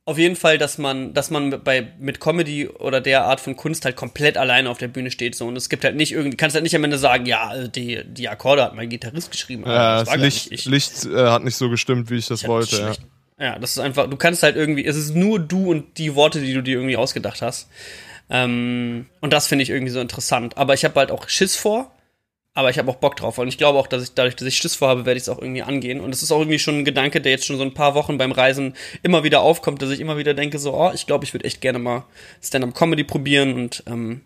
auf 0.04 0.18
jeden 0.18 0.34
Fall, 0.36 0.58
dass 0.58 0.78
man, 0.78 1.14
dass 1.14 1.30
man 1.30 1.62
bei 1.62 1.88
mit 2.00 2.18
Comedy 2.20 2.68
oder 2.68 3.00
der 3.00 3.24
Art 3.24 3.40
von 3.40 3.54
Kunst 3.56 3.84
halt 3.84 3.94
komplett 3.96 4.36
alleine 4.36 4.68
auf 4.68 4.78
der 4.78 4.88
Bühne 4.88 5.10
steht 5.12 5.34
so 5.36 5.46
und 5.46 5.56
es 5.56 5.68
gibt 5.68 5.84
halt 5.84 5.94
nicht 5.96 6.12
irgendwie, 6.12 6.36
kannst 6.36 6.54
halt 6.54 6.64
nicht 6.64 6.74
am 6.74 6.82
Ende 6.84 6.98
sagen, 6.98 7.24
ja, 7.26 7.46
also 7.48 7.68
die 7.68 8.02
die 8.04 8.28
Akkorde 8.28 8.64
hat 8.64 8.74
mein 8.74 8.88
Gitarrist 8.88 9.30
geschrieben. 9.30 9.62
Ja, 9.66 10.00
das 10.00 10.08
das 10.08 10.16
Licht, 10.18 10.50
nicht 10.50 10.60
ich. 10.60 10.64
Licht 10.66 11.04
äh, 11.06 11.26
hat 11.28 11.44
nicht 11.44 11.56
so 11.56 11.70
gestimmt, 11.70 12.10
wie 12.10 12.16
ich 12.16 12.26
das 12.26 12.42
Ich 12.42 12.48
wollte. 12.48 12.76
Ja. 12.76 12.82
schlecht- 12.94 13.02
Ja, 13.38 13.58
das 13.58 13.70
ist 13.72 13.78
einfach, 13.78 14.08
du 14.10 14.16
kannst 14.16 14.42
halt 14.42 14.56
irgendwie, 14.56 14.84
es 14.84 14.96
ist 14.96 15.14
nur 15.14 15.38
du 15.40 15.70
und 15.70 15.98
die 15.98 16.14
Worte, 16.14 16.40
die 16.40 16.52
du 16.54 16.62
dir 16.62 16.76
irgendwie 16.76 16.96
ausgedacht 16.96 17.40
hast. 17.42 17.68
Ähm, 18.30 19.06
und 19.20 19.32
das 19.32 19.46
finde 19.48 19.62
ich 19.64 19.70
irgendwie 19.70 19.92
so 19.92 20.00
interessant. 20.00 20.56
Aber 20.56 20.74
ich 20.74 20.84
habe 20.84 20.98
halt 20.98 21.10
auch 21.10 21.28
Schiss 21.28 21.56
vor, 21.56 21.92
aber 22.54 22.70
ich 22.70 22.78
habe 22.78 22.90
auch 22.90 22.96
Bock 22.96 23.16
drauf. 23.16 23.38
Und 23.38 23.48
ich 23.48 23.58
glaube 23.58 23.78
auch, 23.78 23.86
dass 23.86 24.02
ich 24.02 24.14
dadurch, 24.14 24.36
dass 24.36 24.46
ich 24.46 24.56
Schiss 24.56 24.74
vorhabe, 24.74 25.06
werde 25.06 25.16
ich 25.16 25.22
es 25.22 25.28
auch 25.28 25.38
irgendwie 25.38 25.62
angehen. 25.62 26.00
Und 26.00 26.14
es 26.14 26.22
ist 26.22 26.32
auch 26.32 26.40
irgendwie 26.40 26.58
schon 26.58 26.80
ein 26.80 26.84
Gedanke, 26.84 27.20
der 27.20 27.32
jetzt 27.32 27.46
schon 27.46 27.56
so 27.56 27.62
ein 27.62 27.74
paar 27.74 27.94
Wochen 27.94 28.18
beim 28.18 28.32
Reisen 28.32 28.74
immer 29.02 29.24
wieder 29.24 29.40
aufkommt, 29.40 29.80
dass 29.80 29.90
ich 29.90 30.00
immer 30.00 30.18
wieder 30.18 30.34
denke, 30.34 30.58
so, 30.58 30.74
oh, 30.74 30.90
ich 30.92 31.06
glaube, 31.06 31.24
ich 31.24 31.32
würde 31.32 31.46
echt 31.46 31.60
gerne 31.60 31.78
mal 31.78 32.04
Stand-up-Comedy 32.42 33.04
probieren 33.04 33.54
und 33.54 33.82
ähm, 33.86 34.22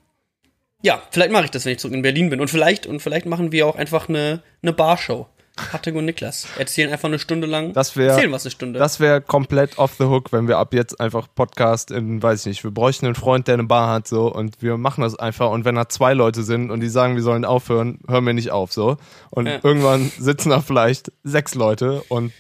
ja, 0.83 1.03
vielleicht 1.11 1.33
mache 1.33 1.45
ich 1.45 1.51
das, 1.51 1.65
wenn 1.65 1.73
ich 1.73 1.79
zurück 1.79 1.95
in 1.95 2.03
Berlin 2.03 2.31
bin. 2.31 2.41
Und 2.41 2.49
vielleicht, 2.49 2.87
und 2.87 3.01
vielleicht 3.01 3.27
machen 3.27 3.53
wir 3.53 3.67
auch 3.67 3.77
einfach 3.77 4.09
eine, 4.09 4.43
eine 4.63 4.73
Barshow. 4.73 5.29
Patrick 5.57 5.95
und 5.97 6.05
Niklas 6.05 6.47
erzählen 6.59 6.93
einfach 6.93 7.09
eine 7.09 7.19
Stunde 7.19 7.47
lang. 7.47 7.73
Das 7.73 7.97
wär- 7.97 8.11
erzählen 8.13 8.31
was 8.31 8.45
eine 8.45 8.51
Stunde. 8.51 8.79
Das 8.79 9.01
wäre 9.01 9.21
komplett 9.23 9.79
off 9.79 9.95
the 9.99 10.05
hook, 10.05 10.31
wenn 10.33 10.49
wir 10.49 10.59
ab 10.59 10.75
jetzt 10.75 11.01
einfach 11.01 11.27
Podcast 11.35 11.91
in, 11.91 12.23
weiß 12.23 12.41
ich 12.41 12.47
nicht, 12.47 12.65
wir 12.65 12.71
bräuchten 12.71 13.07
einen 13.07 13.15
Freund, 13.15 13.49
der 13.49 13.55
eine 13.55 13.65
Bar 13.65 13.91
hat, 13.93 14.07
so, 14.07 14.33
und 14.33 14.61
wir 14.63 14.77
machen 14.77 15.01
das 15.01 15.19
einfach. 15.19 15.51
Und 15.51 15.65
wenn 15.65 15.75
da 15.75 15.89
zwei 15.89 16.13
Leute 16.15 16.43
sind 16.43 16.71
und 16.71 16.81
die 16.81 16.89
sagen, 16.89 17.17
wir 17.17 17.23
sollen 17.23 17.45
aufhören, 17.45 18.01
hören 18.09 18.27
wir 18.27 18.35
nicht 18.35 18.51
auf, 18.51 18.73
so. 18.73 18.99
Und 19.31 19.47
Ja. 19.47 19.59
irgendwann 19.63 20.11
sitzen 20.19 20.51
da 20.51 20.61
vielleicht 20.61 21.11
sechs 21.25 21.55
Leute 21.55 22.03
und 22.09 22.33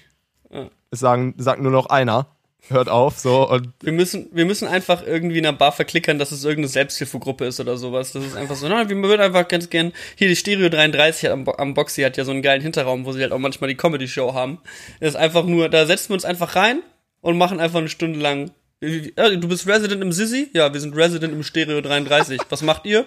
es 0.91 1.01
sagen, 1.01 1.35
sagt 1.37 1.61
nur 1.61 1.73
noch 1.73 1.87
einer, 1.87 2.27
hört 2.69 2.89
auf, 2.89 3.19
so, 3.19 3.49
und 3.49 3.69
wir 3.81 3.93
müssen, 3.93 4.29
wir 4.33 4.45
müssen 4.45 4.69
einfach 4.69 5.07
irgendwie 5.07 5.39
in 5.39 5.47
einer 5.47 5.57
Bar 5.57 5.73
verklickern, 5.73 6.19
dass 6.19 6.33
es 6.33 6.45
irgendeine 6.45 6.69
Selbsthilfegruppe 6.69 7.45
ist 7.47 7.61
oder 7.61 7.77
sowas. 7.77 8.12
Das 8.12 8.25
ist 8.25 8.37
einfach 8.37 8.57
so, 8.57 8.69
na, 8.69 8.89
wir 8.89 8.97
würden 8.97 9.21
einfach 9.21 9.49
ganz 9.49 9.71
gern, 9.71 9.93
hier 10.17 10.29
die 10.29 10.37
Stereo 10.37 10.69
33 10.69 11.25
hat 11.25 11.33
am, 11.33 11.49
am 11.49 11.75
Boxy 11.75 12.03
hat 12.03 12.17
ja 12.17 12.25
so 12.25 12.33
einen 12.33 12.43
geilen 12.43 12.62
Hinterraum, 12.62 13.05
wo 13.05 13.12
sie 13.12 13.23
halt 13.23 13.33
auch 13.33 13.39
manchmal 13.39 13.69
die 13.69 13.77
Comedy-Show 13.77 14.35
haben. 14.35 14.59
Das 15.01 15.11
ist 15.11 15.17
einfach 15.17 15.45
nur, 15.45 15.69
da 15.69 15.87
setzen 15.87 16.11
wir 16.11 16.14
uns 16.14 16.25
einfach 16.25 16.57
rein 16.57 16.83
und 17.21 17.39
machen 17.39 17.61
einfach 17.61 17.79
eine 17.79 17.89
Stunde 17.89 18.21
lang. 18.21 18.51
Ja, 18.81 19.31
du 19.31 19.49
bist 19.49 19.67
Resident 19.67 20.03
im 20.03 20.12
Sissy? 20.12 20.51
Ja, 20.53 20.73
wir 20.73 20.81
sind 20.81 20.95
Resident 20.95 21.33
im 21.33 21.43
Stereo 21.43 21.81
33. 21.81 22.41
Was 22.51 22.62
macht 22.62 22.85
ihr? 22.85 23.07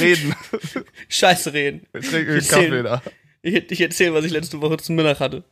reden. 0.00 0.34
Scheiße 1.08 1.52
reden. 1.52 1.86
Wir 1.92 2.02
trinken 2.02 2.36
Ich 2.38 2.48
Kaffee 2.48 2.82
da. 2.82 3.02
Ich, 3.42 3.70
ich 3.70 3.80
erzähle, 3.80 4.14
was 4.14 4.24
ich 4.24 4.32
letzte 4.32 4.60
Woche 4.60 4.76
zum 4.78 4.96
Mittag 4.96 5.20
hatte. 5.20 5.44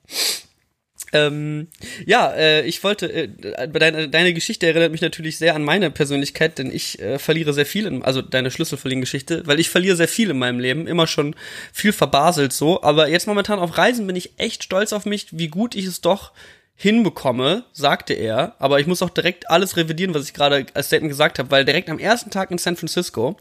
Ähm, 1.14 1.68
ja, 2.06 2.32
äh, 2.32 2.66
ich 2.66 2.82
wollte, 2.82 3.10
äh, 3.12 3.28
deine, 3.68 4.08
deine 4.08 4.34
Geschichte 4.34 4.66
erinnert 4.66 4.90
mich 4.90 5.00
natürlich 5.00 5.38
sehr 5.38 5.54
an 5.54 5.62
meine 5.62 5.92
Persönlichkeit, 5.92 6.58
denn 6.58 6.72
ich 6.72 7.00
äh, 7.00 7.20
verliere 7.20 7.52
sehr 7.52 7.66
viel, 7.66 7.86
in, 7.86 8.02
also 8.02 8.20
deine 8.20 8.50
Schlüsselverliehen-Geschichte, 8.50 9.46
weil 9.46 9.60
ich 9.60 9.70
verliere 9.70 9.94
sehr 9.94 10.08
viel 10.08 10.30
in 10.30 10.38
meinem 10.38 10.58
Leben, 10.58 10.88
immer 10.88 11.06
schon 11.06 11.36
viel 11.72 11.92
verbaselt 11.92 12.52
so, 12.52 12.82
aber 12.82 13.08
jetzt 13.08 13.28
momentan 13.28 13.60
auf 13.60 13.78
Reisen 13.78 14.08
bin 14.08 14.16
ich 14.16 14.32
echt 14.38 14.64
stolz 14.64 14.92
auf 14.92 15.06
mich, 15.06 15.28
wie 15.30 15.48
gut 15.48 15.76
ich 15.76 15.86
es 15.86 16.00
doch 16.00 16.32
hinbekomme, 16.76 17.64
sagte 17.72 18.14
er, 18.14 18.54
aber 18.58 18.80
ich 18.80 18.86
muss 18.86 19.00
auch 19.02 19.10
direkt 19.10 19.48
alles 19.48 19.76
revidieren, 19.76 20.12
was 20.14 20.24
ich 20.24 20.34
gerade 20.34 20.66
als 20.74 20.86
Statement 20.88 21.10
gesagt 21.10 21.38
habe, 21.38 21.50
weil 21.50 21.64
direkt 21.64 21.88
am 21.88 21.98
ersten 21.98 22.30
Tag 22.30 22.50
in 22.50 22.58
San 22.58 22.76
Francisco, 22.76 23.36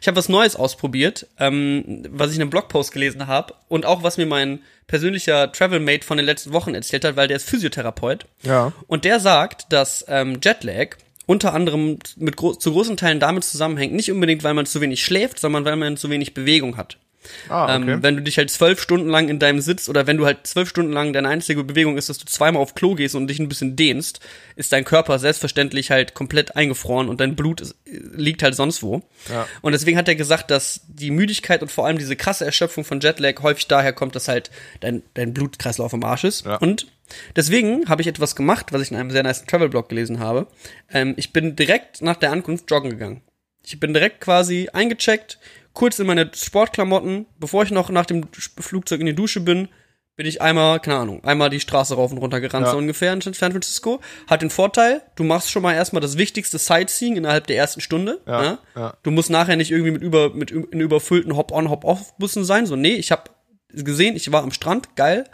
ich 0.00 0.06
habe 0.06 0.16
was 0.16 0.28
Neues 0.28 0.54
ausprobiert, 0.56 1.26
ähm, 1.38 2.04
was 2.10 2.30
ich 2.30 2.36
in 2.36 2.42
einem 2.42 2.50
Blogpost 2.50 2.92
gelesen 2.92 3.26
habe 3.26 3.54
und 3.68 3.84
auch 3.86 4.02
was 4.02 4.18
mir 4.18 4.26
mein 4.26 4.60
persönlicher 4.86 5.50
Travelmate 5.50 6.06
von 6.06 6.16
den 6.16 6.26
letzten 6.26 6.52
Wochen 6.52 6.74
erzählt 6.74 7.04
hat, 7.04 7.16
weil 7.16 7.26
der 7.28 7.38
ist 7.38 7.48
Physiotherapeut 7.50 8.26
Ja. 8.44 8.72
und 8.86 9.04
der 9.04 9.18
sagt, 9.18 9.72
dass 9.72 10.04
ähm, 10.08 10.38
Jetlag 10.42 10.96
unter 11.26 11.52
anderem 11.54 11.98
mit 12.16 12.36
gro 12.36 12.54
zu 12.54 12.70
großen 12.72 12.96
Teilen 12.96 13.18
damit 13.18 13.42
zusammenhängt, 13.42 13.94
nicht 13.94 14.12
unbedingt, 14.12 14.44
weil 14.44 14.54
man 14.54 14.64
zu 14.64 14.80
wenig 14.80 15.02
schläft, 15.04 15.40
sondern 15.40 15.64
weil 15.64 15.74
man 15.74 15.96
zu 15.96 16.08
wenig 16.08 16.34
Bewegung 16.34 16.76
hat. 16.76 16.98
Ah, 17.48 17.76
okay. 17.76 17.92
Ähm, 17.92 18.02
wenn 18.02 18.16
du 18.16 18.22
dich 18.22 18.38
halt 18.38 18.50
zwölf 18.50 18.80
Stunden 18.80 19.08
lang 19.08 19.28
in 19.28 19.38
deinem 19.38 19.60
Sitz 19.60 19.88
oder 19.88 20.06
wenn 20.06 20.16
du 20.16 20.26
halt 20.26 20.46
zwölf 20.46 20.68
Stunden 20.68 20.92
lang 20.92 21.12
deine 21.12 21.28
einzige 21.28 21.64
Bewegung 21.64 21.96
ist, 21.96 22.08
dass 22.08 22.18
du 22.18 22.26
zweimal 22.26 22.62
auf 22.62 22.74
Klo 22.74 22.94
gehst 22.94 23.14
und 23.14 23.28
dich 23.28 23.38
ein 23.38 23.48
bisschen 23.48 23.76
dehnst, 23.76 24.20
ist 24.56 24.72
dein 24.72 24.84
Körper 24.84 25.18
selbstverständlich 25.18 25.90
halt 25.90 26.14
komplett 26.14 26.56
eingefroren 26.56 27.08
und 27.08 27.20
dein 27.20 27.36
Blut 27.36 27.60
ist, 27.60 27.74
liegt 27.84 28.42
halt 28.42 28.54
sonst 28.54 28.82
wo. 28.82 29.02
Ja. 29.30 29.46
Und 29.62 29.72
deswegen 29.72 29.98
hat 29.98 30.08
er 30.08 30.14
gesagt, 30.14 30.50
dass 30.50 30.82
die 30.88 31.10
Müdigkeit 31.10 31.62
und 31.62 31.70
vor 31.70 31.86
allem 31.86 31.98
diese 31.98 32.16
krasse 32.16 32.44
Erschöpfung 32.44 32.84
von 32.84 33.00
Jetlag 33.00 33.42
häufig 33.42 33.66
daher 33.66 33.92
kommt, 33.92 34.14
dass 34.14 34.28
halt 34.28 34.50
dein, 34.80 35.02
dein 35.14 35.34
Blutkreislauf 35.34 35.92
am 35.94 36.04
Arsch 36.04 36.24
ist. 36.24 36.46
Ja. 36.46 36.56
Und 36.56 36.86
deswegen 37.34 37.88
habe 37.88 38.02
ich 38.02 38.08
etwas 38.08 38.36
gemacht, 38.36 38.72
was 38.72 38.82
ich 38.82 38.90
in 38.90 38.96
einem 38.96 39.10
sehr 39.10 39.22
nice 39.22 39.44
Travel-Blog 39.44 39.88
gelesen 39.88 40.20
habe. 40.20 40.46
Ähm, 40.92 41.14
ich 41.16 41.32
bin 41.32 41.56
direkt 41.56 42.02
nach 42.02 42.16
der 42.16 42.32
Ankunft 42.32 42.70
joggen 42.70 42.90
gegangen. 42.90 43.22
Ich 43.64 43.80
bin 43.80 43.92
direkt 43.92 44.20
quasi 44.20 44.68
eingecheckt, 44.72 45.40
kurz 45.76 45.98
in 46.00 46.06
meine 46.06 46.28
Sportklamotten, 46.34 47.26
bevor 47.38 47.62
ich 47.62 47.70
noch 47.70 47.90
nach 47.90 48.06
dem 48.06 48.26
Flugzeug 48.32 48.98
in 49.00 49.06
die 49.06 49.14
Dusche 49.14 49.40
bin, 49.40 49.68
bin 50.16 50.26
ich 50.26 50.40
einmal, 50.40 50.80
keine 50.80 50.96
Ahnung, 50.96 51.22
einmal 51.24 51.50
die 51.50 51.60
Straße 51.60 51.94
rauf 51.94 52.10
und 52.10 52.16
runter 52.18 52.40
gerannt, 52.40 52.64
Ja. 52.66 52.72
so 52.72 52.78
ungefähr 52.78 53.12
in 53.12 53.20
San 53.20 53.34
Francisco. 53.34 54.00
Hat 54.26 54.40
den 54.40 54.48
Vorteil, 54.48 55.02
du 55.14 55.24
machst 55.24 55.50
schon 55.50 55.62
mal 55.62 55.74
erstmal 55.74 56.00
das 56.00 56.16
wichtigste 56.16 56.56
Sightseeing 56.56 57.16
innerhalb 57.16 57.46
der 57.46 57.58
ersten 57.58 57.82
Stunde. 57.82 58.22
Ja, 58.26 58.40
ne? 58.40 58.58
ja. 58.74 58.94
Du 59.02 59.10
musst 59.10 59.28
nachher 59.28 59.56
nicht 59.56 59.70
irgendwie 59.70 59.90
mit 59.90 60.02
über 60.02 60.32
mit 60.32 60.50
in 60.50 60.80
überfüllten 60.80 61.36
Hop-on, 61.36 61.68
Hop-off-Bussen 61.68 62.46
sein. 62.46 62.64
So, 62.64 62.76
nee, 62.76 62.94
ich 62.94 63.12
habe 63.12 63.24
gesehen, 63.72 64.16
ich 64.16 64.32
war 64.32 64.42
am 64.42 64.52
Strand, 64.52 64.96
geil. 64.96 65.24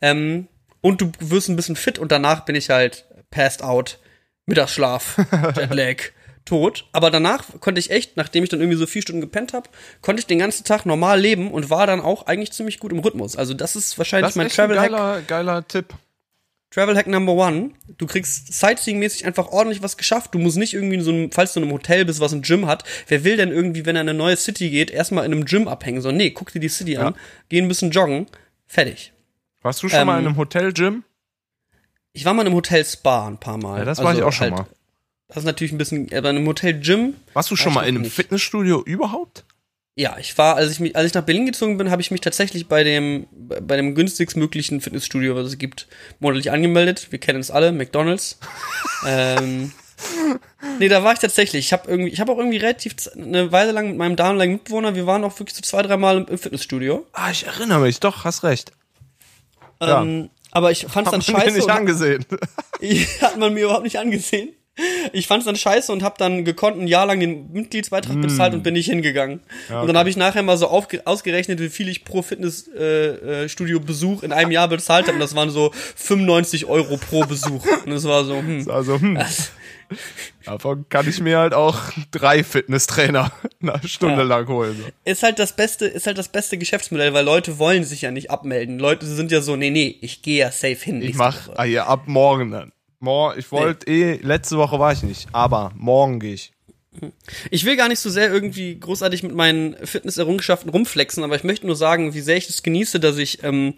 Ähm, 0.00 0.48
und 0.80 1.00
du 1.00 1.12
wirst 1.20 1.48
ein 1.48 1.56
bisschen 1.56 1.76
fit 1.76 2.00
und 2.00 2.10
danach 2.10 2.44
bin 2.44 2.56
ich 2.56 2.70
halt 2.70 3.06
passed 3.30 3.62
out, 3.62 4.00
Mittagsschlaf, 4.46 5.16
Jetlag, 5.56 6.10
tot. 6.44 6.86
Aber 6.92 7.10
danach 7.10 7.44
konnte 7.60 7.78
ich 7.78 7.90
echt, 7.90 8.16
nachdem 8.16 8.44
ich 8.44 8.50
dann 8.50 8.60
irgendwie 8.60 8.78
so 8.78 8.86
vier 8.86 9.02
Stunden 9.02 9.20
gepennt 9.20 9.52
habe, 9.52 9.68
konnte 10.02 10.20
ich 10.20 10.26
den 10.26 10.38
ganzen 10.38 10.64
Tag 10.64 10.84
normal 10.86 11.20
leben 11.20 11.50
und 11.50 11.70
war 11.70 11.86
dann 11.86 12.00
auch 12.00 12.26
eigentlich 12.26 12.52
ziemlich 12.52 12.78
gut 12.80 12.92
im 12.92 12.98
Rhythmus. 12.98 13.36
Also 13.36 13.54
das 13.54 13.76
ist 13.76 13.96
wahrscheinlich 13.98 14.26
Das 14.26 14.32
ist 14.32 14.36
mein 14.36 14.46
echt 14.46 14.58
ein 14.60 14.68
Travel-Hack. 14.68 14.90
geiler, 14.90 15.22
geiler 15.22 15.68
Tipp. 15.68 15.94
Travel 16.70 16.96
Hack 16.96 17.06
Number 17.06 17.34
One. 17.34 17.70
Du 17.98 18.06
kriegst 18.08 18.52
Sightseeing-mäßig 18.52 19.24
einfach 19.26 19.46
ordentlich 19.48 19.82
was 19.82 19.96
geschafft. 19.96 20.34
Du 20.34 20.40
musst 20.40 20.56
nicht 20.56 20.74
irgendwie 20.74 20.96
in 20.96 21.02
so 21.02 21.12
einem, 21.12 21.30
falls 21.30 21.52
du 21.52 21.60
in 21.60 21.64
einem 21.64 21.72
Hotel 21.72 22.04
bist, 22.04 22.18
was 22.18 22.32
ein 22.32 22.42
Gym 22.42 22.66
hat. 22.66 22.82
Wer 23.06 23.22
will 23.22 23.36
denn 23.36 23.52
irgendwie, 23.52 23.86
wenn 23.86 23.94
er 23.94 24.02
in 24.02 24.08
eine 24.08 24.18
neue 24.18 24.36
City 24.36 24.70
geht, 24.70 24.90
erstmal 24.90 25.24
in 25.24 25.32
einem 25.32 25.44
Gym 25.44 25.68
abhängen? 25.68 26.00
So, 26.00 26.10
nee, 26.10 26.30
guck 26.30 26.50
dir 26.52 26.58
die 26.58 26.68
City 26.68 26.96
an, 26.96 27.14
geh 27.48 27.60
ein 27.60 27.68
bisschen 27.68 27.92
joggen, 27.92 28.26
fertig. 28.66 29.12
Warst 29.62 29.82
du 29.84 29.88
schon 29.88 30.00
Ähm, 30.00 30.06
mal 30.08 30.18
in 30.18 30.26
einem 30.26 30.36
Hotel-Gym? 30.36 31.04
Ich 32.12 32.24
war 32.24 32.34
mal 32.34 32.42
in 32.42 32.48
einem 32.48 32.56
Hotel 32.56 32.84
Spa 32.84 33.28
ein 33.28 33.38
paar 33.38 33.56
Mal. 33.56 33.78
Ja, 33.78 33.84
das 33.84 34.02
war 34.02 34.12
ich 34.12 34.22
auch 34.24 34.32
schon 34.32 34.50
halt, 34.50 34.54
mal. 34.54 34.66
Das 35.28 35.38
ist 35.38 35.44
natürlich 35.44 35.72
ein 35.72 35.78
bisschen, 35.78 36.06
aber 36.12 36.30
in 36.30 36.36
einem 36.36 36.46
Hotel 36.46 36.80
Gym, 36.80 37.14
Warst 37.32 37.50
du 37.50 37.56
schon 37.56 37.70
ich 37.70 37.74
mal 37.74 37.82
in 37.82 37.94
einem 37.94 38.02
nicht. 38.02 38.14
Fitnessstudio 38.14 38.82
überhaupt? 38.82 39.44
ja, 39.96 40.16
ich 40.18 40.36
war, 40.38 40.56
als 40.56 40.72
ich 40.72 40.80
mich, 40.80 40.96
als 40.96 41.06
ich 41.06 41.14
nach 41.14 41.22
Berlin 41.22 41.46
gezogen 41.46 41.78
bin, 41.78 41.90
habe 41.90 42.02
ich 42.02 42.10
mich 42.10 42.20
tatsächlich 42.20 42.66
bei 42.66 42.82
dem, 42.82 43.26
bei 43.30 43.76
dem 43.76 43.94
günstigst 43.94 44.36
möglichen 44.36 44.80
Fitnessstudio, 44.80 45.36
was 45.36 45.46
es 45.46 45.58
gibt, 45.58 45.86
monatlich 46.18 46.50
angemeldet. 46.50 47.08
Wir 47.10 47.20
kennen 47.20 47.38
es 47.38 47.52
alle, 47.52 47.70
McDonalds. 47.70 48.38
ähm, 49.06 49.70
nee, 50.80 50.88
da 50.88 51.04
war 51.04 51.12
ich 51.12 51.20
tatsächlich. 51.20 51.66
Ich 51.66 51.72
habe 51.72 51.88
irgendwie, 51.88 52.10
ich 52.10 52.18
habe 52.20 52.32
auch 52.32 52.38
irgendwie 52.38 52.56
relativ 52.56 52.96
eine 53.14 53.52
Weile 53.52 53.70
lang 53.70 53.88
mit 53.88 53.96
meinem 53.96 54.16
damaligen 54.16 54.54
Mitbewohner, 54.54 54.96
wir 54.96 55.06
waren 55.06 55.22
auch 55.22 55.38
wirklich 55.38 55.54
so 55.54 55.62
zwei, 55.62 55.82
drei 55.82 55.96
Mal 55.96 56.26
im, 56.28 56.38
Fitnessstudio. 56.38 57.06
Ah, 57.12 57.30
ich 57.30 57.46
erinnere 57.46 57.78
mich, 57.78 58.00
doch, 58.00 58.24
hast 58.24 58.42
recht. 58.42 58.72
Ja. 59.80 60.02
Ähm, 60.02 60.30
aber 60.50 60.72
ich 60.72 60.86
fand's 60.86 61.12
dann 61.12 61.20
Hab 61.20 61.28
man 61.28 61.40
mir 61.40 61.44
scheiße. 61.46 61.56
nicht 61.56 61.70
angesehen. 61.70 62.26
hat 63.20 63.38
man 63.38 63.54
mir 63.54 63.64
überhaupt 63.64 63.84
nicht 63.84 63.98
angesehen. 63.98 64.54
Ich 65.12 65.28
fand's 65.28 65.46
dann 65.46 65.54
scheiße 65.54 65.92
und 65.92 66.02
habe 66.02 66.16
dann 66.18 66.44
gekonnt 66.44 66.80
ein 66.80 66.88
Jahr 66.88 67.06
lang 67.06 67.20
den 67.20 67.52
Mitgliedsbeitrag 67.52 68.20
bezahlt 68.20 68.54
und 68.54 68.64
bin 68.64 68.74
nicht 68.74 68.86
hingegangen. 68.86 69.40
Und 69.68 69.86
dann 69.86 69.96
habe 69.96 70.08
ich 70.08 70.16
nachher 70.16 70.42
mal 70.42 70.56
so 70.56 70.68
ausgerechnet, 70.68 71.60
wie 71.60 71.68
viel 71.68 71.88
ich 71.88 72.04
pro 72.04 72.22
Fitnessstudio 72.22 73.44
äh, 73.44 73.48
Studio 73.48 73.80
Besuch 73.80 74.22
in 74.24 74.32
einem 74.32 74.50
Jahr 74.50 74.66
bezahlt 74.68 75.06
habe. 75.06 75.14
Und 75.14 75.20
das 75.20 75.36
waren 75.36 75.50
so 75.50 75.70
95 75.72 76.66
Euro 76.66 76.96
pro 76.96 77.24
Besuch. 77.24 77.64
Und 77.84 77.90
das 77.90 78.04
war 78.04 78.24
so, 78.24 78.36
hm. 78.38 78.68
Also, 78.68 79.00
hm, 79.00 79.18
davon 80.44 80.86
kann 80.88 81.08
ich 81.08 81.20
mir 81.20 81.38
halt 81.38 81.54
auch 81.54 81.78
drei 82.10 82.42
Fitnesstrainer 82.42 83.30
eine 83.62 83.80
Stunde 83.86 84.18
Ja. 84.18 84.22
lang 84.22 84.48
holen. 84.48 84.76
So. 84.76 85.10
Ist 85.10 85.22
halt 85.22 85.38
das 85.38 85.54
beste, 85.54 85.86
ist 85.86 86.06
halt 86.06 86.18
das 86.18 86.28
beste 86.28 86.58
Geschäftsmodell, 86.58 87.14
weil 87.14 87.24
Leute 87.24 87.58
wollen 87.58 87.84
sich 87.84 88.02
ja 88.02 88.10
nicht 88.10 88.30
abmelden. 88.30 88.78
Leute 88.78 89.06
sind 89.06 89.30
ja 89.30 89.40
so, 89.40 89.56
nee, 89.56 89.70
nee, 89.70 89.96
ich 90.00 90.22
gehe 90.22 90.40
ja 90.40 90.50
safe 90.50 90.76
hin. 90.76 91.02
Ich 91.02 91.14
mach 91.14 91.48
ah, 91.54 91.64
ja, 91.64 91.86
ab 91.86 92.02
morgen 92.06 92.50
dann. 92.50 92.72
Mor 93.04 93.36
ich 93.36 93.52
wollte 93.52 93.86
eh, 93.86 94.16
letzte 94.22 94.56
Woche 94.58 94.78
war 94.78 94.92
ich 94.92 95.02
nicht, 95.02 95.28
aber 95.32 95.72
morgen 95.76 96.20
gehe 96.20 96.34
ich. 96.34 96.52
Ich 97.50 97.64
will 97.64 97.76
gar 97.76 97.88
nicht 97.88 97.98
so 97.98 98.08
sehr 98.08 98.32
irgendwie 98.32 98.78
großartig 98.78 99.22
mit 99.22 99.34
meinen 99.34 99.74
Fitnesserrungenschaften 99.84 100.70
rumflexen, 100.70 101.24
aber 101.24 101.36
ich 101.36 101.44
möchte 101.44 101.66
nur 101.66 101.76
sagen, 101.76 102.14
wie 102.14 102.20
sehr 102.20 102.36
ich 102.36 102.48
es 102.48 102.62
genieße, 102.62 103.00
dass 103.00 103.18
ich 103.18 103.42
ähm, 103.42 103.74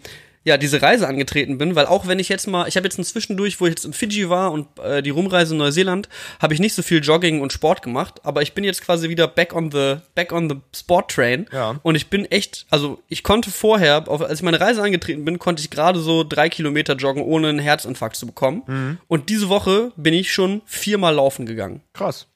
ja 0.47 0.57
diese 0.57 0.81
Reise 0.81 1.07
angetreten 1.07 1.57
bin, 1.57 1.75
weil 1.75 1.85
auch 1.85 2.07
wenn 2.07 2.19
ich 2.19 2.29
jetzt 2.29 2.47
mal, 2.47 2.67
ich 2.67 2.77
habe 2.77 2.85
jetzt 2.87 2.97
ein 2.97 3.03
Zwischendurch, 3.03 3.59
wo 3.59 3.65
ich 3.65 3.71
jetzt 3.71 3.85
in 3.85 3.91
Fidschi 3.93 4.29
war 4.29 4.51
und 4.51 4.67
äh, 4.79 5.03
die 5.03 5.09
Rumreise 5.09 5.53
in 5.53 5.57
Neuseeland, 5.59 6.07
habe 6.41 6.53
ich 6.53 6.59
nicht 6.61 6.73
so 6.73 6.81
viel 6.81 7.03
Jogging 7.03 7.41
und 7.41 7.51
Sport 7.51 7.81
gemacht, 7.81 8.21
aber 8.23 8.41
ich 8.41 8.53
bin 8.53 8.63
jetzt 8.63 8.81
quasi 8.81 9.09
wieder 9.09 9.27
back 9.27 9.53
on 9.53 9.69
the 9.71 9.97
back 10.15 10.31
on 10.31 10.49
the 10.49 10.55
Sport 10.73 11.11
Train 11.11 11.47
Ja. 11.51 11.79
und 11.83 11.95
ich 11.95 12.07
bin 12.09 12.25
echt, 12.25 12.65
also 12.69 12.99
ich 13.09 13.23
konnte 13.23 13.51
vorher, 13.51 14.07
als 14.09 14.39
ich 14.39 14.43
meine 14.43 14.59
Reise 14.61 14.81
angetreten 14.81 15.25
bin, 15.25 15.37
konnte 15.37 15.61
ich 15.61 15.69
gerade 15.69 15.99
so 15.99 16.23
drei 16.23 16.47
Kilometer 16.49 16.95
joggen, 16.95 17.21
ohne 17.23 17.49
einen 17.49 17.59
Herzinfarkt 17.59 18.15
zu 18.15 18.25
bekommen 18.25 18.97
und 19.07 19.29
diese 19.29 19.49
Woche 19.49 19.91
bin 19.97 20.13
ich 20.13 20.31
schon 20.31 20.61
viermal 20.65 21.15
laufen 21.15 21.45
gegangen. 21.45 21.81
Krass. 21.93 22.27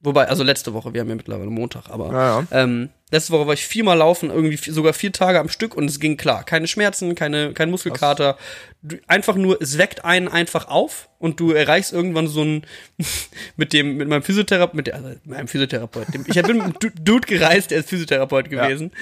Wobei, 0.00 0.28
also 0.28 0.44
letzte 0.44 0.74
Woche, 0.74 0.94
wir 0.94 1.00
haben 1.00 1.08
ja 1.08 1.14
mittlerweile 1.16 1.50
Montag, 1.50 1.90
aber 1.90 2.12
Ja, 2.12 2.40
ja. 2.40 2.46
Ähm, 2.62 2.90
letzte 3.10 3.32
Woche 3.32 3.46
war 3.46 3.54
ich 3.54 3.66
viermal 3.66 3.98
laufen, 3.98 4.30
irgendwie 4.30 4.56
sogar 4.70 4.92
vier 4.92 5.12
Tage 5.12 5.40
am 5.40 5.48
Stück 5.48 5.74
und 5.76 5.86
es 5.86 5.98
ging 6.00 6.16
klar. 6.16 6.44
Keine 6.44 6.66
Schmerzen, 6.68 7.14
keine, 7.14 7.52
kein 7.52 7.70
Muskelkater. 7.70 8.36
Du, 8.82 8.96
einfach 9.08 9.34
nur, 9.34 9.60
es 9.60 9.76
weckt 9.78 10.04
einen 10.04 10.28
einfach 10.28 10.68
auf 10.68 11.08
und 11.18 11.40
du 11.40 11.50
erreichst 11.52 11.92
irgendwann 11.92 12.28
so 12.28 12.42
ein 12.44 12.62
mit 13.56 13.72
dem, 13.72 13.96
mit 13.96 14.08
meinem 14.08 14.22
Physiotherapeut, 14.22 14.74
mit 14.74 14.86
der, 14.86 14.94
also 14.96 15.10
meinem 15.24 15.48
Physiotherapeut. 15.48 16.12
Dem, 16.14 16.24
ich 16.26 16.34
bin 16.42 16.56
mit 16.58 16.64
einem 16.64 16.74
Du- 16.78 16.90
Dude 17.02 17.26
gereist, 17.26 17.70
der 17.70 17.78
ist 17.80 17.88
Physiotherapeut 17.88 18.50
gewesen. 18.50 18.92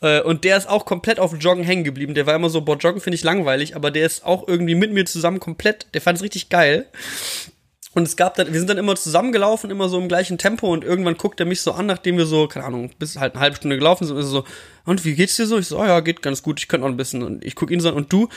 Äh, 0.00 0.20
und 0.20 0.44
der 0.44 0.56
ist 0.58 0.68
auch 0.68 0.84
komplett 0.84 1.18
auf 1.18 1.34
Joggen 1.40 1.64
hängen 1.64 1.82
geblieben. 1.84 2.14
Der 2.14 2.26
war 2.26 2.34
immer 2.36 2.50
so, 2.50 2.60
boah, 2.60 2.76
Joggen 2.76 3.00
finde 3.00 3.16
ich 3.16 3.24
langweilig, 3.24 3.74
aber 3.74 3.90
der 3.90 4.06
ist 4.06 4.24
auch 4.24 4.46
irgendwie 4.46 4.74
mit 4.74 4.92
mir 4.92 5.06
zusammen 5.06 5.40
komplett, 5.40 5.86
der 5.94 6.00
fand 6.02 6.18
es 6.18 6.22
richtig 6.22 6.48
geil. 6.50 6.86
Und 7.96 8.06
es 8.06 8.16
gab 8.16 8.34
dann, 8.34 8.52
wir 8.52 8.58
sind 8.58 8.68
dann 8.68 8.76
immer 8.76 8.94
zusammengelaufen, 8.94 9.70
immer 9.70 9.88
so 9.88 9.98
im 9.98 10.06
gleichen 10.06 10.36
Tempo 10.36 10.70
und 10.70 10.84
irgendwann 10.84 11.16
guckt 11.16 11.40
er 11.40 11.46
mich 11.46 11.62
so 11.62 11.72
an, 11.72 11.86
nachdem 11.86 12.18
wir 12.18 12.26
so, 12.26 12.46
keine 12.46 12.66
Ahnung, 12.66 12.90
bis 12.98 13.16
halt 13.16 13.32
eine 13.32 13.40
halbe 13.40 13.56
Stunde 13.56 13.78
gelaufen 13.78 14.06
sind, 14.06 14.16
und 14.16 14.22
ist 14.22 14.28
so, 14.28 14.44
und 14.84 15.06
wie 15.06 15.14
geht's 15.14 15.36
dir 15.36 15.46
so? 15.46 15.56
Ich 15.56 15.68
so, 15.68 15.80
oh 15.80 15.84
ja, 15.84 16.00
geht 16.00 16.20
ganz 16.20 16.42
gut, 16.42 16.60
ich 16.60 16.68
könnte 16.68 16.86
noch 16.86 16.92
ein 16.92 16.98
bisschen. 16.98 17.22
Und 17.22 17.42
ich 17.42 17.54
guck 17.54 17.70
ihn 17.70 17.80
so 17.80 17.88
an, 17.88 17.94
und 17.94 18.12
du? 18.12 18.28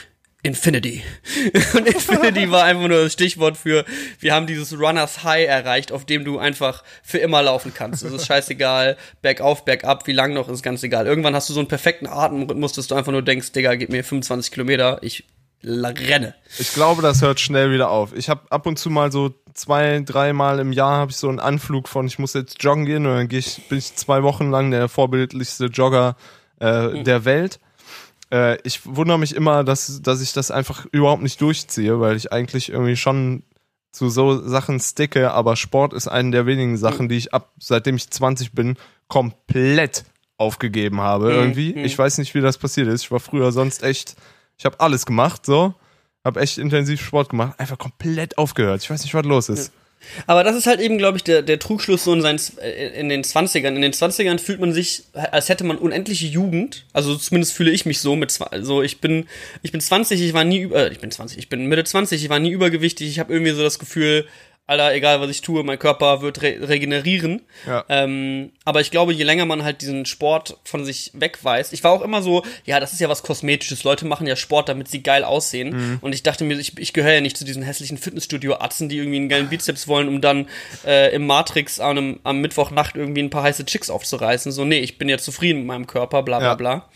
Infinity. 0.43 1.03
Und 1.73 1.85
Infinity 1.85 2.49
war 2.49 2.63
einfach 2.63 2.87
nur 2.87 3.03
das 3.03 3.11
Stichwort 3.11 3.57
für, 3.57 3.83
wir 4.21 4.33
haben 4.33 4.47
dieses 4.47 4.79
Runners 4.79 5.25
High 5.25 5.45
erreicht, 5.45 5.91
auf 5.91 6.05
dem 6.05 6.23
du 6.23 6.39
einfach 6.39 6.85
für 7.03 7.17
immer 7.17 7.41
laufen 7.41 7.73
kannst. 7.73 8.03
Es 8.03 8.13
ist 8.13 8.27
scheißegal, 8.27 8.95
bergauf, 9.21 9.65
bergab, 9.65 10.07
wie 10.07 10.13
lang 10.13 10.33
noch, 10.33 10.47
ist 10.47 10.63
ganz 10.63 10.81
egal. 10.83 11.05
Irgendwann 11.05 11.35
hast 11.35 11.49
du 11.49 11.53
so 11.53 11.59
einen 11.59 11.67
perfekten 11.67 12.07
Atemrhythmus, 12.07 12.71
dass 12.71 12.87
du 12.87 12.95
einfach 12.95 13.11
nur 13.11 13.23
denkst, 13.23 13.51
Digga, 13.51 13.75
gib 13.75 13.89
mir 13.89 14.05
25 14.05 14.53
Kilometer, 14.53 14.99
ich 15.01 15.25
renne. 15.63 16.35
Ich 16.57 16.73
glaube, 16.73 17.01
das 17.01 17.21
hört 17.21 17.39
schnell 17.39 17.71
wieder 17.71 17.89
auf. 17.89 18.13
Ich 18.13 18.29
habe 18.29 18.41
ab 18.49 18.65
und 18.65 18.79
zu 18.79 18.89
mal 18.89 19.11
so 19.11 19.33
zwei, 19.53 20.01
dreimal 20.05 20.59
im 20.59 20.71
Jahr 20.71 20.97
habe 20.97 21.11
ich 21.11 21.17
so 21.17 21.29
einen 21.29 21.39
Anflug 21.39 21.87
von, 21.89 22.07
ich 22.07 22.19
muss 22.19 22.33
jetzt 22.33 22.63
joggen 22.63 22.85
gehen 22.85 23.05
und 23.05 23.15
dann 23.15 23.27
gehe 23.27 23.39
ich, 23.39 23.67
bin 23.67 23.77
ich 23.77 23.95
zwei 23.95 24.23
Wochen 24.23 24.49
lang 24.49 24.71
der 24.71 24.87
vorbildlichste 24.87 25.65
Jogger 25.65 26.15
äh, 26.61 26.87
mhm. 26.87 27.03
der 27.03 27.25
Welt 27.25 27.59
äh, 28.31 28.57
ich 28.63 28.81
wundere 28.85 29.19
mich 29.19 29.35
immer, 29.35 29.63
dass, 29.63 30.01
dass 30.01 30.21
ich 30.21 30.33
das 30.33 30.51
einfach 30.51 30.85
überhaupt 30.91 31.23
nicht 31.23 31.41
durchziehe, 31.41 31.99
weil 31.99 32.15
ich 32.15 32.31
eigentlich 32.31 32.69
irgendwie 32.69 32.95
schon 32.95 33.43
zu 33.91 34.09
so 34.09 34.39
Sachen 34.47 34.79
sticke, 34.79 35.31
aber 35.31 35.55
Sport 35.55 35.93
ist 35.93 36.07
eine 36.07 36.31
der 36.31 36.45
wenigen 36.45 36.77
Sachen, 36.77 37.09
die 37.09 37.17
ich 37.17 37.33
ab, 37.33 37.51
seitdem 37.59 37.95
ich 37.95 38.09
20 38.09 38.51
bin, 38.51 38.77
komplett 39.07 40.05
aufgegeben 40.37 41.01
habe 41.01 41.25
mhm. 41.25 41.31
irgendwie. 41.31 41.73
Mhm. 41.73 41.85
Ich 41.85 41.97
weiß 41.97 42.19
nicht, 42.19 42.35
wie 42.35 42.41
das 42.41 42.57
passiert 42.57 42.87
ist. 42.87 43.03
Ich 43.03 43.11
war 43.11 43.19
früher 43.19 43.51
sonst 43.51 43.83
echt, 43.83 44.15
ich 44.59 44.65
habe 44.65 44.79
alles 44.79 45.05
gemacht, 45.05 45.45
so, 45.45 45.73
habe 46.23 46.41
echt 46.41 46.57
intensiv 46.57 47.01
Sport 47.01 47.29
gemacht, 47.29 47.59
einfach 47.59 47.77
komplett 47.77 48.37
aufgehört. 48.37 48.83
Ich 48.83 48.89
weiß 48.89 49.01
nicht, 49.03 49.13
was 49.13 49.25
los 49.25 49.49
ist. 49.49 49.71
Aber 50.27 50.43
das 50.43 50.55
ist 50.55 50.65
halt 50.65 50.79
eben, 50.79 50.97
glaube 50.97 51.17
ich, 51.17 51.23
der, 51.23 51.41
der 51.41 51.59
Trugschluss 51.59 52.03
so 52.03 52.13
in, 52.13 52.21
seinen, 52.21 52.39
in 52.95 53.09
den 53.09 53.23
20ern. 53.23 53.75
In 53.75 53.81
den 53.81 53.91
20ern 53.91 54.39
fühlt 54.39 54.59
man 54.59 54.73
sich, 54.73 55.03
als 55.13 55.49
hätte 55.49 55.63
man 55.63 55.77
unendliche 55.77 56.25
Jugend. 56.25 56.85
Also 56.93 57.15
zumindest 57.15 57.53
fühle 57.53 57.71
ich 57.71 57.85
mich 57.85 57.99
so 57.99 58.15
mit, 58.15 58.37
also 58.51 58.81
ich 58.81 59.01
bin, 59.01 59.27
ich 59.61 59.71
bin 59.71 59.81
20, 59.81 60.21
ich 60.21 60.33
war 60.33 60.43
nie 60.43 60.59
über, 60.59 60.87
äh, 60.87 60.91
ich 60.91 60.99
bin 60.99 61.11
20, 61.11 61.37
ich 61.37 61.49
bin 61.49 61.65
Mitte 61.65 61.83
20, 61.83 62.23
ich 62.23 62.29
war 62.29 62.39
nie 62.39 62.51
übergewichtig. 62.51 63.09
Ich 63.09 63.19
habe 63.19 63.33
irgendwie 63.33 63.51
so 63.51 63.61
das 63.61 63.79
Gefühl, 63.79 64.25
Alter, 64.69 64.93
egal 64.93 65.19
was 65.19 65.31
ich 65.31 65.41
tue, 65.41 65.63
mein 65.63 65.79
Körper 65.79 66.21
wird 66.21 66.43
re 66.43 66.57
regenerieren. 66.61 67.41
Ja. 67.65 67.83
Ähm, 67.89 68.51
aber 68.65 68.81
ich 68.81 68.91
glaube, 68.91 69.13
je 69.13 69.23
länger 69.23 69.45
man 69.45 69.63
halt 69.63 69.81
diesen 69.81 70.05
Sport 70.05 70.57
von 70.63 70.85
sich 70.85 71.11
wegweist, 71.15 71.73
ich 71.73 71.83
war 71.83 71.91
auch 71.91 72.03
immer 72.03 72.21
so, 72.21 72.43
ja, 72.65 72.79
das 72.79 72.93
ist 72.93 72.99
ja 72.99 73.09
was 73.09 73.23
Kosmetisches. 73.23 73.83
Leute 73.83 74.05
machen 74.05 74.27
ja 74.27 74.35
Sport, 74.35 74.69
damit 74.69 74.87
sie 74.87 75.01
geil 75.01 75.23
aussehen. 75.23 75.69
Mhm. 75.69 75.97
Und 76.01 76.13
ich 76.13 76.21
dachte 76.21 76.43
mir, 76.43 76.59
ich, 76.59 76.77
ich 76.77 76.93
gehöre 76.93 77.13
ja 77.13 77.21
nicht 77.21 77.35
zu 77.35 77.45
diesen 77.45 77.63
hässlichen 77.63 77.97
Fitnessstudio-Atzen, 77.97 78.89
die 78.89 78.97
irgendwie 78.97 79.17
einen 79.17 79.29
geilen 79.29 79.47
Bizeps 79.49 79.87
wollen, 79.87 80.07
um 80.07 80.21
dann 80.21 80.47
äh, 80.85 81.13
im 81.15 81.25
Matrix 81.25 81.79
an 81.79 81.97
einem, 81.97 82.19
am 82.23 82.39
Mittwochnacht 82.39 82.95
irgendwie 82.95 83.23
ein 83.23 83.31
paar 83.31 83.43
heiße 83.43 83.65
Chicks 83.65 83.89
aufzureißen. 83.89 84.51
So, 84.51 84.65
nee, 84.65 84.79
ich 84.79 84.99
bin 84.99 85.09
ja 85.09 85.17
zufrieden 85.17 85.59
mit 85.59 85.67
meinem 85.67 85.87
Körper, 85.87 86.21
bla 86.21 86.37
bla 86.37 86.47
ja. 86.49 86.53
bla. 86.53 86.89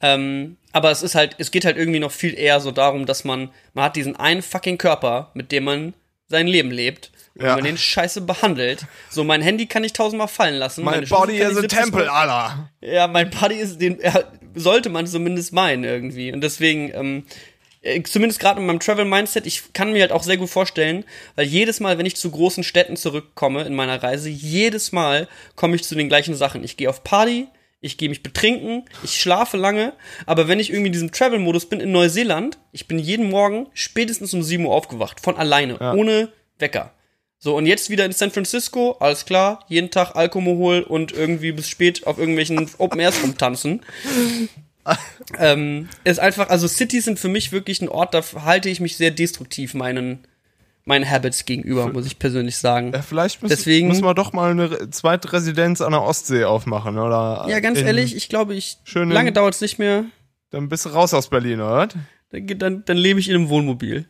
Ähm, 0.00 0.56
aber 0.72 0.90
es 0.90 1.02
ist 1.02 1.14
halt, 1.14 1.36
es 1.38 1.50
geht 1.50 1.64
halt 1.64 1.76
irgendwie 1.76 1.98
noch 1.98 2.12
viel 2.12 2.32
eher 2.38 2.60
so 2.60 2.70
darum, 2.70 3.04
dass 3.04 3.24
man, 3.24 3.50
man 3.74 3.84
hat 3.84 3.96
diesen 3.96 4.16
einen 4.16 4.40
fucking 4.40 4.78
Körper, 4.78 5.30
mit 5.34 5.52
dem 5.52 5.64
man 5.64 5.94
sein 6.30 6.46
Leben 6.46 6.70
lebt. 6.70 7.10
Und 7.34 7.44
ja. 7.44 7.54
man 7.54 7.64
den 7.64 7.78
scheiße 7.78 8.22
behandelt. 8.22 8.86
So, 9.08 9.22
mein 9.22 9.40
Handy 9.40 9.66
kann 9.66 9.84
ich 9.84 9.92
tausendmal 9.92 10.28
fallen 10.28 10.56
lassen. 10.56 10.84
Mein 10.84 11.06
Body 11.06 11.38
is 11.38 11.56
a 11.56 11.62
temple, 11.62 12.10
Alter. 12.10 12.70
Ja, 12.80 13.06
mein 13.06 13.30
Body 13.30 13.54
ist, 13.54 13.80
den 13.80 14.00
ja, 14.02 14.24
sollte 14.54 14.88
man 14.88 15.06
zumindest 15.06 15.52
meinen 15.52 15.84
irgendwie. 15.84 16.32
Und 16.32 16.40
deswegen, 16.42 16.92
ähm, 16.92 17.24
äh, 17.82 18.02
zumindest 18.02 18.40
gerade 18.40 18.60
mit 18.60 18.66
meinem 18.66 18.80
Travel-Mindset, 18.80 19.46
ich 19.46 19.72
kann 19.72 19.92
mir 19.92 20.02
halt 20.02 20.12
auch 20.12 20.24
sehr 20.24 20.38
gut 20.38 20.50
vorstellen, 20.50 21.04
weil 21.36 21.46
jedes 21.46 21.78
Mal, 21.78 21.98
wenn 21.98 22.06
ich 22.06 22.16
zu 22.16 22.30
großen 22.30 22.64
Städten 22.64 22.96
zurückkomme 22.96 23.62
in 23.62 23.74
meiner 23.74 24.02
Reise, 24.02 24.28
jedes 24.28 24.90
Mal 24.92 25.28
komme 25.54 25.76
ich 25.76 25.84
zu 25.84 25.94
den 25.94 26.08
gleichen 26.08 26.34
Sachen. 26.34 26.64
Ich 26.64 26.76
gehe 26.76 26.90
auf 26.90 27.04
Party, 27.04 27.46
ich 27.80 27.96
gehe 27.96 28.08
mich 28.08 28.22
betrinken, 28.22 28.84
ich 29.02 29.18
schlafe 29.20 29.56
lange, 29.56 29.94
aber 30.26 30.48
wenn 30.48 30.60
ich 30.60 30.70
irgendwie 30.70 30.88
in 30.88 30.92
diesem 30.92 31.12
Travel-Modus 31.12 31.66
bin 31.66 31.80
in 31.80 31.92
Neuseeland, 31.92 32.58
ich 32.72 32.86
bin 32.86 32.98
jeden 32.98 33.30
Morgen 33.30 33.68
spätestens 33.72 34.34
um 34.34 34.42
7 34.42 34.64
Uhr 34.64 34.74
aufgewacht, 34.74 35.20
von 35.20 35.36
alleine, 35.36 35.78
ja. 35.80 35.94
ohne 35.94 36.30
Wecker. 36.58 36.92
So, 37.38 37.56
und 37.56 37.64
jetzt 37.64 37.88
wieder 37.88 38.04
in 38.04 38.12
San 38.12 38.30
Francisco, 38.30 38.98
alles 39.00 39.24
klar, 39.24 39.64
jeden 39.66 39.90
Tag 39.90 40.14
Alkohol 40.14 40.82
und 40.82 41.12
irgendwie 41.12 41.52
bis 41.52 41.68
spät 41.68 42.06
auf 42.06 42.18
irgendwelchen 42.18 42.70
Open 42.78 43.00
Airs 43.00 43.22
rumtanzen. 43.22 43.80
ähm, 45.38 45.88
ist 46.04 46.20
einfach, 46.20 46.50
also 46.50 46.68
Cities 46.68 47.06
sind 47.06 47.18
für 47.18 47.28
mich 47.28 47.50
wirklich 47.50 47.80
ein 47.80 47.88
Ort, 47.88 48.12
da 48.12 48.22
halte 48.44 48.68
ich 48.68 48.80
mich 48.80 48.98
sehr 48.98 49.10
destruktiv 49.10 49.72
meinen, 49.72 50.26
meinen 50.90 51.08
Habits 51.08 51.46
gegenüber, 51.46 51.90
muss 51.90 52.04
ich 52.04 52.18
persönlich 52.18 52.58
sagen. 52.58 52.92
Ja, 52.92 53.00
vielleicht 53.00 53.42
müssen, 53.42 53.56
Deswegen, 53.56 53.88
müssen 53.88 54.04
wir 54.04 54.14
doch 54.14 54.34
mal 54.34 54.50
eine 54.50 54.90
zweite 54.90 55.32
Residenz 55.32 55.80
an 55.80 55.92
der 55.92 56.02
Ostsee 56.02 56.44
aufmachen, 56.44 56.98
oder? 56.98 57.46
Ja, 57.48 57.60
ganz 57.60 57.78
ehrlich, 57.78 58.14
ich 58.14 58.28
glaube, 58.28 58.54
ich, 58.54 58.78
lange 58.92 59.32
dauert 59.32 59.54
es 59.54 59.60
nicht 59.62 59.78
mehr. 59.78 60.04
Dann 60.50 60.68
bist 60.68 60.84
du 60.84 60.90
raus 60.90 61.14
aus 61.14 61.28
Berlin, 61.28 61.60
oder? 61.60 61.88
Dann, 62.30 62.46
dann, 62.58 62.84
dann 62.84 62.96
lebe 62.96 63.20
ich 63.20 63.28
in 63.28 63.36
einem 63.36 63.48
Wohnmobil. 63.48 64.06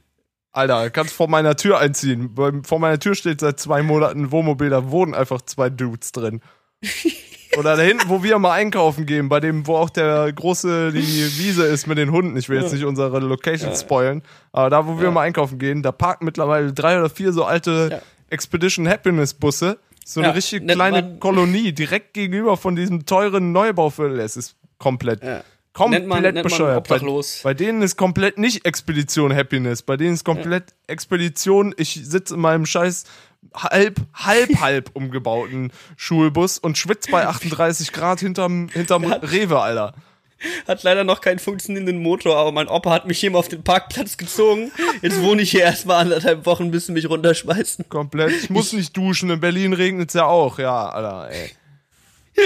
Alter, 0.53 0.91
kannst 0.91 1.15
vor 1.15 1.29
meiner 1.29 1.55
Tür 1.55 1.79
einziehen. 1.79 2.35
Vor 2.65 2.79
meiner 2.81 2.99
Tür 2.99 3.15
steht 3.15 3.41
seit 3.41 3.61
zwei 3.61 3.83
Monaten 3.83 4.25
ein 4.25 4.33
Wohnmobil, 4.33 4.71
da 4.71 4.91
wohnen 4.91 5.15
einfach 5.15 5.43
zwei 5.43 5.71
Dudes 5.71 6.11
drin. 6.13 6.41
Oder 7.59 7.77
da 7.77 7.83
hinten, 7.83 8.09
wo 8.09 8.23
wir 8.23 8.39
mal 8.39 8.53
einkaufen 8.53 9.07
gehen, 9.07 9.29
bei 9.29 9.41
dem, 9.41 9.67
wo 9.67 9.77
auch 9.77 9.91
der 9.91 10.33
große, 10.33 10.93
die 10.93 10.99
Wiese 11.39 11.67
ist 11.67 11.89
mit 11.89 11.99
den 11.99 12.13
Hunden. 12.13 12.37
Ich 12.37 12.49
will 12.49 12.61
jetzt 12.61 12.73
nicht 12.73 12.85
unsere 12.85 13.19
Location 13.19 13.75
spoilen, 13.75 14.23
aber 14.53 14.71
da, 14.71 14.87
wo 14.87 14.99
wir 14.99 15.07
ja. 15.07 15.11
mal 15.11 15.23
einkaufen 15.23 15.59
gehen, 15.59 15.83
da 15.83 15.91
parken 15.91 16.25
mittlerweile 16.25 16.73
drei 16.73 16.99
oder 16.99 17.11
vier 17.11 17.33
so 17.33 17.45
alte 17.45 17.89
ja. 17.91 18.03
Expedition 18.31 18.89
Happiness 18.89 19.35
Busse. 19.35 19.79
So 20.05 20.21
eine 20.21 20.35
richtig 20.35 20.67
kleine 20.67 21.19
Kolonie, 21.19 21.73
direkt 21.73 22.15
gegenüber 22.15 22.57
von 22.57 22.75
diesem 22.75 23.05
teuren 23.05 23.53
Neubauviertel. 23.53 24.21
Es 24.21 24.37
ist 24.37 24.57
komplett 24.79 25.21
Komplett 25.73 26.09
nennt 26.09 26.35
man, 26.35 26.43
bescheuert. 26.43 26.91
Nennt 26.91 27.03
man 27.03 27.15
bei, 27.15 27.27
bei, 27.45 27.55
denen 27.55 27.83
ist 27.83 27.97
komplett 27.97 28.39
nicht 28.39 28.67
Expedition 28.67 29.35
Happiness. 29.35 29.83
Bei 29.83 29.97
denen 29.97 30.15
ist 30.15 30.25
komplett 30.25 30.71
ja. 30.71 30.77
Expedition, 30.89 31.75
ich 31.77 32.01
sitze 32.05 32.35
in 32.35 32.41
meinem 32.41 32.67
scheiß 32.67 33.05
halb, 33.55 34.01
halb, 34.15 34.51
halb 34.61 34.91
umgebauten 34.95 35.73
Schulbus 35.97 36.59
und 36.59 36.79
schwitze 36.79 37.11
bei 37.11 37.27
38 37.27 37.93
Grad 37.93 38.21
hinterm, 38.21 38.69
hinterm 38.69 39.05
Rewe, 39.05 39.61
Alter. 39.61 39.95
Hat 40.67 40.83
leider 40.85 41.05
noch 41.05 41.21
keinen 41.21 41.39
funktionierenden 41.39 42.03
Motor, 42.03 42.37
aber 42.37 42.51
mein 42.51 42.67
Opa 42.67 42.91
hat 42.91 43.07
mich 43.07 43.21
hier 43.21 43.31
mal 43.31 43.39
auf 43.39 43.49
den 43.49 43.63
Parkplatz 43.63 44.17
gezogen. 44.17 44.73
Jetzt 45.03 45.21
wohne 45.21 45.43
ich 45.43 45.51
hier 45.51 45.61
erstmal 45.61 46.03
anderthalb 46.03 46.47
Wochen, 46.47 46.71
bis 46.71 46.87
sie 46.87 46.93
mich 46.93 47.11
runterschmeißen. 47.11 47.91
Komplett. 47.91 48.33
Ich 48.45 48.49
muss 48.49 48.73
nicht 48.73 48.97
duschen. 48.97 49.29
In 49.29 49.41
Berlin 49.41 49.75
regnet 49.75 50.09
es 50.09 50.15
ja 50.15 50.25
auch. 50.25 50.59
Ja, 50.59 50.89
Alter, 50.89 51.31
ey. 51.31 51.51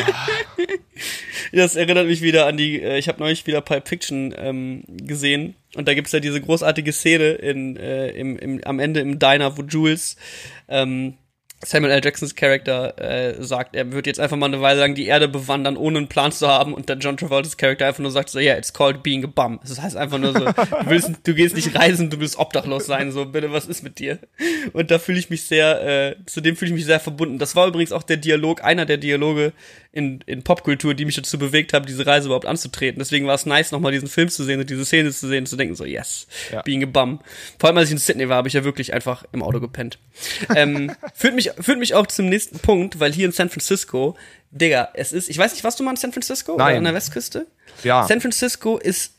das 1.52 1.76
erinnert 1.76 2.06
mich 2.06 2.22
wieder 2.22 2.46
an 2.46 2.56
die, 2.56 2.80
äh, 2.80 2.98
ich 2.98 3.08
habe 3.08 3.20
neulich 3.20 3.46
wieder 3.46 3.60
Pulp 3.60 3.88
Fiction 3.88 4.34
ähm, 4.36 4.84
gesehen 4.88 5.54
und 5.74 5.88
da 5.88 5.94
gibt's 5.94 6.12
ja 6.12 6.20
diese 6.20 6.40
großartige 6.40 6.92
Szene 6.92 7.32
in, 7.32 7.76
äh, 7.76 8.10
im, 8.10 8.38
im, 8.38 8.60
am 8.64 8.78
Ende 8.78 9.00
im 9.00 9.18
Diner, 9.18 9.56
wo 9.56 9.62
Jules 9.62 10.16
ähm, 10.68 11.14
Samuel 11.64 11.92
L. 11.92 12.00
Jacksons 12.04 12.34
Charakter 12.34 12.98
äh, 12.98 13.42
sagt, 13.42 13.74
er 13.74 13.92
wird 13.92 14.06
jetzt 14.06 14.20
einfach 14.20 14.36
mal 14.36 14.46
eine 14.46 14.60
Weile 14.60 14.80
lang 14.80 14.94
die 14.94 15.06
Erde 15.06 15.28
bewandern, 15.28 15.76
ohne 15.76 15.98
einen 15.98 16.08
Plan 16.08 16.32
zu 16.32 16.46
haben, 16.46 16.74
und 16.74 16.90
dann 16.90 17.00
John 17.00 17.16
Travolta's 17.16 17.56
Charakter 17.56 17.86
einfach 17.86 18.00
nur 18.00 18.10
sagt 18.10 18.28
so, 18.28 18.38
ja, 18.38 18.52
yeah, 18.52 18.58
it's 18.58 18.72
called 18.72 19.02
being 19.02 19.24
a 19.24 19.26
bum. 19.26 19.60
Das 19.62 19.80
heißt 19.80 19.96
einfach 19.96 20.18
nur 20.18 20.32
so, 20.32 20.44
du, 20.44 20.54
willst, 20.86 21.10
du 21.24 21.34
gehst 21.34 21.56
nicht 21.56 21.74
reisen, 21.74 22.10
du 22.10 22.20
willst 22.20 22.38
obdachlos 22.38 22.86
sein, 22.86 23.12
so, 23.12 23.26
bitte, 23.26 23.52
was 23.52 23.66
ist 23.66 23.82
mit 23.82 23.98
dir? 23.98 24.18
Und 24.72 24.90
da 24.90 24.98
fühle 24.98 25.18
ich 25.18 25.30
mich 25.30 25.44
sehr, 25.44 25.82
äh, 25.82 26.16
zu 26.26 26.40
dem 26.40 26.56
fühle 26.56 26.70
ich 26.70 26.76
mich 26.76 26.86
sehr 26.86 27.00
verbunden. 27.00 27.38
Das 27.38 27.56
war 27.56 27.66
übrigens 27.66 27.92
auch 27.92 28.02
der 28.02 28.18
Dialog, 28.18 28.62
einer 28.62 28.86
der 28.86 28.98
Dialoge 28.98 29.52
in, 29.94 30.20
in 30.26 30.42
Popkultur, 30.42 30.94
die 30.94 31.04
mich 31.04 31.14
dazu 31.14 31.38
bewegt 31.38 31.72
haben, 31.72 31.86
diese 31.86 32.04
Reise 32.04 32.26
überhaupt 32.26 32.46
anzutreten. 32.46 32.98
Deswegen 32.98 33.28
war 33.28 33.36
es 33.36 33.46
nice, 33.46 33.70
nochmal 33.70 33.92
diesen 33.92 34.08
Film 34.08 34.28
zu 34.28 34.42
sehen 34.42 34.58
und 34.58 34.68
diese 34.68 34.84
Szene 34.84 35.12
zu 35.12 35.28
sehen 35.28 35.40
und 35.40 35.46
zu 35.46 35.56
denken 35.56 35.76
so, 35.76 35.84
yes, 35.84 36.26
ja. 36.50 36.62
being 36.62 36.82
a 36.82 36.86
bum. 36.86 37.20
Vor 37.60 37.68
allem, 37.68 37.78
als 37.78 37.88
ich 37.88 37.92
in 37.92 37.98
Sydney 37.98 38.28
war, 38.28 38.38
habe 38.38 38.48
ich 38.48 38.54
ja 38.54 38.64
wirklich 38.64 38.92
einfach 38.92 39.24
im 39.30 39.42
Auto 39.42 39.60
gepennt. 39.60 40.00
ähm, 40.56 40.90
führt 41.14 41.36
mich, 41.36 41.52
führt 41.60 41.78
mich 41.78 41.94
auch 41.94 42.08
zum 42.08 42.28
nächsten 42.28 42.58
Punkt, 42.58 42.98
weil 42.98 43.12
hier 43.12 43.26
in 43.26 43.32
San 43.32 43.50
Francisco, 43.50 44.16
Digga, 44.50 44.88
es 44.94 45.12
ist, 45.12 45.30
ich 45.30 45.38
weiß 45.38 45.52
nicht, 45.52 45.62
was 45.62 45.76
du 45.76 45.84
mal 45.84 45.92
in 45.92 45.96
San 45.96 46.12
Francisco 46.12 46.56
Nein. 46.56 46.66
oder 46.66 46.78
an 46.78 46.84
der 46.84 46.94
Westküste? 46.94 47.46
Ja. 47.84 48.04
San 48.08 48.20
Francisco 48.20 48.78
ist 48.78 49.12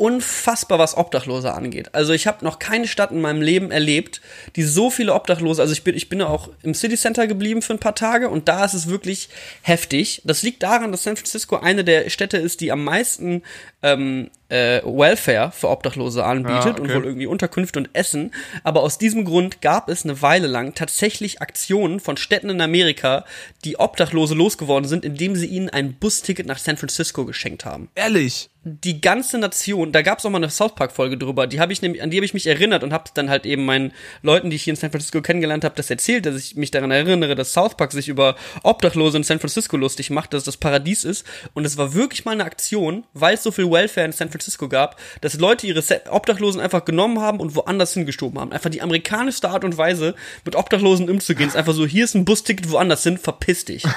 unfassbar, 0.00 0.78
was 0.78 0.96
Obdachlose 0.96 1.52
angeht. 1.52 1.94
Also 1.94 2.14
ich 2.14 2.26
habe 2.26 2.42
noch 2.42 2.58
keine 2.58 2.88
Stadt 2.88 3.10
in 3.10 3.20
meinem 3.20 3.42
Leben 3.42 3.70
erlebt, 3.70 4.22
die 4.56 4.62
so 4.62 4.88
viele 4.88 5.12
Obdachlose, 5.12 5.60
also 5.60 5.74
ich 5.74 5.84
bin, 5.84 5.94
ich 5.94 6.08
bin 6.08 6.22
auch 6.22 6.48
im 6.62 6.72
City 6.72 6.96
Center 6.96 7.26
geblieben 7.26 7.60
für 7.60 7.74
ein 7.74 7.78
paar 7.78 7.94
Tage 7.94 8.30
und 8.30 8.48
da 8.48 8.64
ist 8.64 8.72
es 8.72 8.88
wirklich 8.88 9.28
heftig. 9.60 10.22
Das 10.24 10.42
liegt 10.42 10.62
daran, 10.62 10.90
dass 10.90 11.02
San 11.02 11.16
Francisco 11.16 11.58
eine 11.58 11.84
der 11.84 12.08
Städte 12.08 12.38
ist, 12.38 12.62
die 12.62 12.72
am 12.72 12.82
meisten 12.82 13.42
ähm, 13.82 14.30
äh, 14.48 14.82
Welfare 14.84 15.52
für 15.52 15.68
Obdachlose 15.68 16.24
anbietet 16.24 16.64
Ja, 16.64 16.70
okay. 16.72 16.80
und 16.82 16.94
wohl 16.94 17.04
irgendwie 17.04 17.26
Unterkünfte 17.26 17.78
und 17.78 17.90
Essen. 17.92 18.32
Aber 18.64 18.82
aus 18.82 18.98
diesem 18.98 19.24
Grund 19.24 19.62
gab 19.62 19.88
es 19.88 20.04
eine 20.04 20.20
Weile 20.22 20.48
lang 20.48 20.74
tatsächlich 20.74 21.40
Aktionen 21.40 22.00
von 22.00 22.16
Städten 22.16 22.50
in 22.50 22.60
Amerika, 22.60 23.24
die 23.64 23.78
Obdachlose 23.78 24.34
losgeworden 24.34 24.88
sind, 24.88 25.04
indem 25.04 25.36
sie 25.36 25.46
ihnen 25.46 25.70
ein 25.70 25.94
Busticket 25.94 26.46
nach 26.46 26.58
San 26.58 26.76
Francisco 26.76 27.24
geschenkt 27.24 27.64
haben 27.64 27.88
Ehrlich. 27.94 28.50
die 28.64 29.00
ganze 29.00 29.38
Nation, 29.38 29.92
da 29.92 30.02
gab 30.02 30.18
es 30.18 30.26
auch 30.26 30.30
mal 30.30 30.38
eine 30.38 30.50
South 30.50 30.74
Park 30.74 30.90
Folge 30.92 31.16
drüber, 31.16 31.46
die 31.46 31.60
habe 31.60 31.72
ich 31.72 31.80
nämlich 31.80 32.02
an 32.02 32.10
die 32.10 32.16
habe 32.18 32.26
ich 32.26 32.34
mich 32.34 32.46
erinnert 32.48 32.82
und 32.82 32.92
habe 32.92 33.04
dann 33.14 33.30
halt 33.30 33.46
eben 33.46 33.64
meinen 33.64 33.92
Leuten, 34.22 34.50
die 34.50 34.56
ich 34.56 34.64
hier 34.64 34.72
in 34.72 34.76
San 34.76 34.90
Francisco 34.90 35.22
kennengelernt 35.22 35.64
habe, 35.64 35.76
das 35.76 35.90
erzählt, 35.90 36.26
dass 36.26 36.36
ich 36.36 36.56
mich 36.56 36.72
daran 36.72 36.90
erinnere, 36.90 37.36
dass 37.36 37.52
South 37.52 37.76
Park 37.76 37.92
sich 37.92 38.08
über 38.08 38.34
Obdachlose 38.64 39.16
in 39.16 39.22
San 39.24 39.38
Francisco 39.38 39.76
lustig 39.76 40.10
macht, 40.10 40.34
dass 40.34 40.40
es 40.40 40.46
das 40.46 40.56
Paradies 40.56 41.04
ist 41.04 41.24
und 41.54 41.64
es 41.64 41.76
war 41.78 41.94
wirklich 41.94 42.24
mal 42.24 42.32
eine 42.32 42.44
Aktion, 42.44 43.04
weil 43.14 43.34
es 43.34 43.42
so 43.44 43.52
viel 43.52 43.69
Welfare 43.70 44.06
in 44.06 44.12
San 44.12 44.28
Francisco 44.30 44.68
gab, 44.68 44.98
dass 45.20 45.34
Leute 45.34 45.66
ihre 45.66 45.82
Se- 45.82 46.02
Obdachlosen 46.10 46.60
einfach 46.60 46.84
genommen 46.84 47.20
haben 47.20 47.40
und 47.40 47.54
woanders 47.54 47.94
hingeschoben 47.94 48.38
haben. 48.40 48.52
Einfach 48.52 48.70
die 48.70 48.82
amerikanischste 48.82 49.48
Art 49.50 49.64
und 49.64 49.76
Weise 49.78 50.14
mit 50.44 50.56
Obdachlosen 50.56 51.08
umzugehen, 51.08 51.48
ist 51.48 51.56
einfach 51.56 51.74
so, 51.74 51.86
hier 51.86 52.04
ist 52.04 52.14
ein 52.14 52.24
Busticket 52.24 52.70
woanders 52.70 53.02
hin, 53.02 53.18
verpiss 53.18 53.64
dich. 53.64 53.84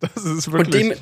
Das 0.00 0.24
ist 0.24 0.48
Und, 0.48 0.52
wirklich. 0.54 0.82
dem, 0.88 0.94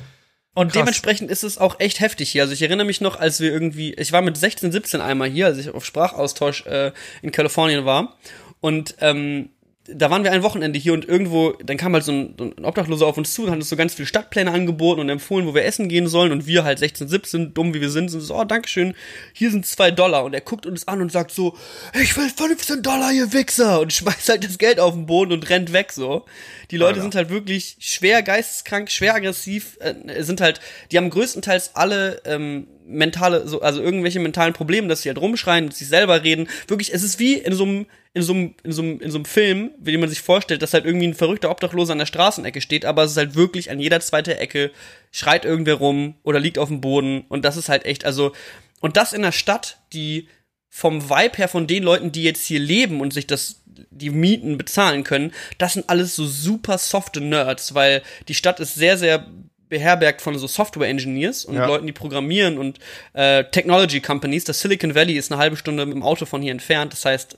und 0.53 0.67
krass. 0.67 0.73
dementsprechend 0.73 1.29
ist 1.29 1.43
es 1.43 1.57
auch 1.57 1.79
echt 1.79 1.99
heftig 1.99 2.31
hier. 2.31 2.43
Also 2.43 2.53
ich 2.53 2.61
erinnere 2.61 2.85
mich 2.87 3.01
noch, 3.01 3.19
als 3.19 3.39
wir 3.41 3.51
irgendwie, 3.51 3.93
ich 3.95 4.11
war 4.11 4.21
mit 4.21 4.37
16, 4.37 4.71
17 4.71 5.01
einmal 5.01 5.29
hier, 5.29 5.47
als 5.47 5.57
ich 5.57 5.69
auf 5.69 5.83
Sprachaustausch 5.85 6.65
äh, 6.67 6.91
in 7.21 7.31
Kalifornien 7.31 7.83
war. 7.85 8.17
Und 8.61 8.95
ähm, 9.01 9.49
da 9.85 10.09
waren 10.09 10.23
wir 10.23 10.31
ein 10.31 10.43
Wochenende 10.43 10.79
hier 10.79 10.93
und 10.93 11.07
irgendwo, 11.07 11.51
dann 11.63 11.75
kam 11.75 11.93
halt 11.93 12.05
so 12.05 12.13
ein, 12.13 12.35
ein 12.57 12.63
Obdachloser 12.63 13.05
auf 13.05 13.17
uns 13.17 13.33
zu 13.33 13.43
und 13.43 13.49
hat 13.49 13.57
uns 13.57 13.67
so 13.67 13.75
ganz 13.75 13.93
viele 13.93 14.05
Stadtpläne 14.05 14.49
angeboten 14.49 15.01
und 15.01 15.09
empfohlen, 15.09 15.45
wo 15.45 15.53
wir 15.53 15.65
essen 15.65 15.89
gehen 15.89 16.07
sollen. 16.07 16.31
Und 16.31 16.47
wir 16.47 16.63
halt 16.63 16.79
16, 16.79 17.09
17, 17.09 17.53
dumm 17.53 17.73
wie 17.73 17.81
wir 17.81 17.89
sind, 17.89 18.09
sind 18.09 18.21
so, 18.21 18.35
oh, 18.35 18.45
Dankeschön, 18.45 18.95
hier 19.33 19.51
sind 19.51 19.65
zwei 19.65 19.91
Dollar. 19.91 20.23
Und 20.23 20.33
er 20.33 20.39
guckt 20.39 20.65
uns 20.65 20.87
an 20.87 21.01
und 21.01 21.11
sagt 21.11 21.31
so, 21.31 21.57
ich 22.01 22.15
will 22.15 22.29
15 22.29 22.81
Dollar, 22.81 23.11
ihr 23.11 23.33
Wichser. 23.33 23.81
Und 23.81 23.91
schmeißt 23.93 24.29
halt 24.29 24.45
das 24.45 24.57
Geld 24.57 24.79
auf 24.79 24.93
den 24.93 25.05
Boden 25.05 25.33
und 25.33 25.49
rennt 25.49 25.73
weg 25.73 25.91
so. 25.91 26.25
Die 26.71 26.77
Leute 26.77 26.93
Alter. 26.93 27.01
sind 27.01 27.15
halt 27.15 27.29
wirklich 27.29 27.75
schwer 27.79 28.23
geisteskrank, 28.23 28.89
schwer 28.89 29.15
aggressiv, 29.15 29.77
äh, 29.81 30.23
sind 30.23 30.39
halt, 30.39 30.61
die 30.91 30.97
haben 30.97 31.09
größtenteils 31.09 31.75
alle 31.75 32.21
ähm, 32.23 32.67
mentale, 32.85 33.47
so, 33.49 33.61
also 33.61 33.81
irgendwelche 33.81 34.21
mentalen 34.21 34.53
Probleme, 34.53 34.87
dass 34.87 35.01
sie 35.01 35.09
halt 35.09 35.17
rumschreien, 35.17 35.71
sich 35.71 35.89
selber 35.89 36.23
reden. 36.23 36.47
Wirklich, 36.67 36.93
es 36.93 37.03
ist 37.03 37.19
wie 37.19 37.33
in 37.33 37.53
so 37.53 37.65
einem 37.65 37.85
in 38.15 38.21
so 38.21 38.33
einem 38.33 38.55
in 38.63 38.71
so 38.71 38.81
einem 38.81 38.99
in 38.99 39.11
so 39.11 39.17
einem 39.17 39.25
Film, 39.25 39.71
wie 39.79 39.97
man 39.97 40.09
sich 40.09 40.21
vorstellt, 40.21 40.61
dass 40.61 40.73
halt 40.73 40.85
irgendwie 40.85 41.07
ein 41.07 41.15
verrückter 41.15 41.49
Obdachloser 41.49 41.93
an 41.93 41.99
der 41.99 42.05
Straßenecke 42.05 42.61
steht, 42.61 42.85
aber 42.85 43.03
es 43.03 43.11
ist 43.11 43.17
halt 43.17 43.35
wirklich 43.35 43.71
an 43.71 43.79
jeder 43.79 43.99
zweite 44.01 44.37
Ecke 44.37 44.71
schreit 45.11 45.45
irgendwer 45.45 45.75
rum 45.75 46.15
oder 46.23 46.39
liegt 46.39 46.59
auf 46.59 46.69
dem 46.69 46.81
Boden 46.81 47.25
und 47.29 47.43
das 47.43 47.57
ist 47.57 47.69
halt 47.69 47.85
echt, 47.85 48.05
also 48.05 48.33
und 48.81 48.97
das 48.97 49.13
in 49.13 49.23
einer 49.23 49.31
Stadt, 49.31 49.77
die 49.93 50.27
vom 50.69 51.09
Vibe 51.09 51.37
her 51.37 51.47
von 51.47 51.67
den 51.67 51.83
Leuten, 51.83 52.11
die 52.11 52.23
jetzt 52.23 52.45
hier 52.45 52.59
leben 52.59 53.01
und 53.01 53.13
sich 53.13 53.27
das 53.27 53.61
die 53.65 54.09
Mieten 54.09 54.57
bezahlen 54.57 55.03
können, 55.03 55.31
das 55.57 55.73
sind 55.73 55.89
alles 55.89 56.15
so 56.15 56.25
super 56.25 56.77
softe 56.77 57.21
Nerds, 57.21 57.73
weil 57.73 58.03
die 58.27 58.35
Stadt 58.35 58.59
ist 58.59 58.75
sehr, 58.75 58.97
sehr 58.97 59.27
beherbergt 59.69 60.21
von 60.21 60.37
so 60.37 60.45
Software-Engineers 60.45 61.45
und 61.45 61.55
Ja. 61.55 61.65
Leuten, 61.65 61.87
die 61.87 61.93
programmieren 61.93 62.59
und 62.59 62.77
äh, 63.13 63.43
Technology-Companies. 63.45 64.43
Das 64.43 64.59
Silicon 64.59 64.93
Valley 64.93 65.13
ist 65.13 65.31
eine 65.31 65.41
halbe 65.41 65.57
Stunde 65.57 65.85
mit 65.87 65.95
dem 65.95 66.03
Auto 66.03 66.25
von 66.25 66.43
hier 66.43 66.51
entfernt. 66.51 66.93
Das 66.93 67.05
heißt, 67.05 67.37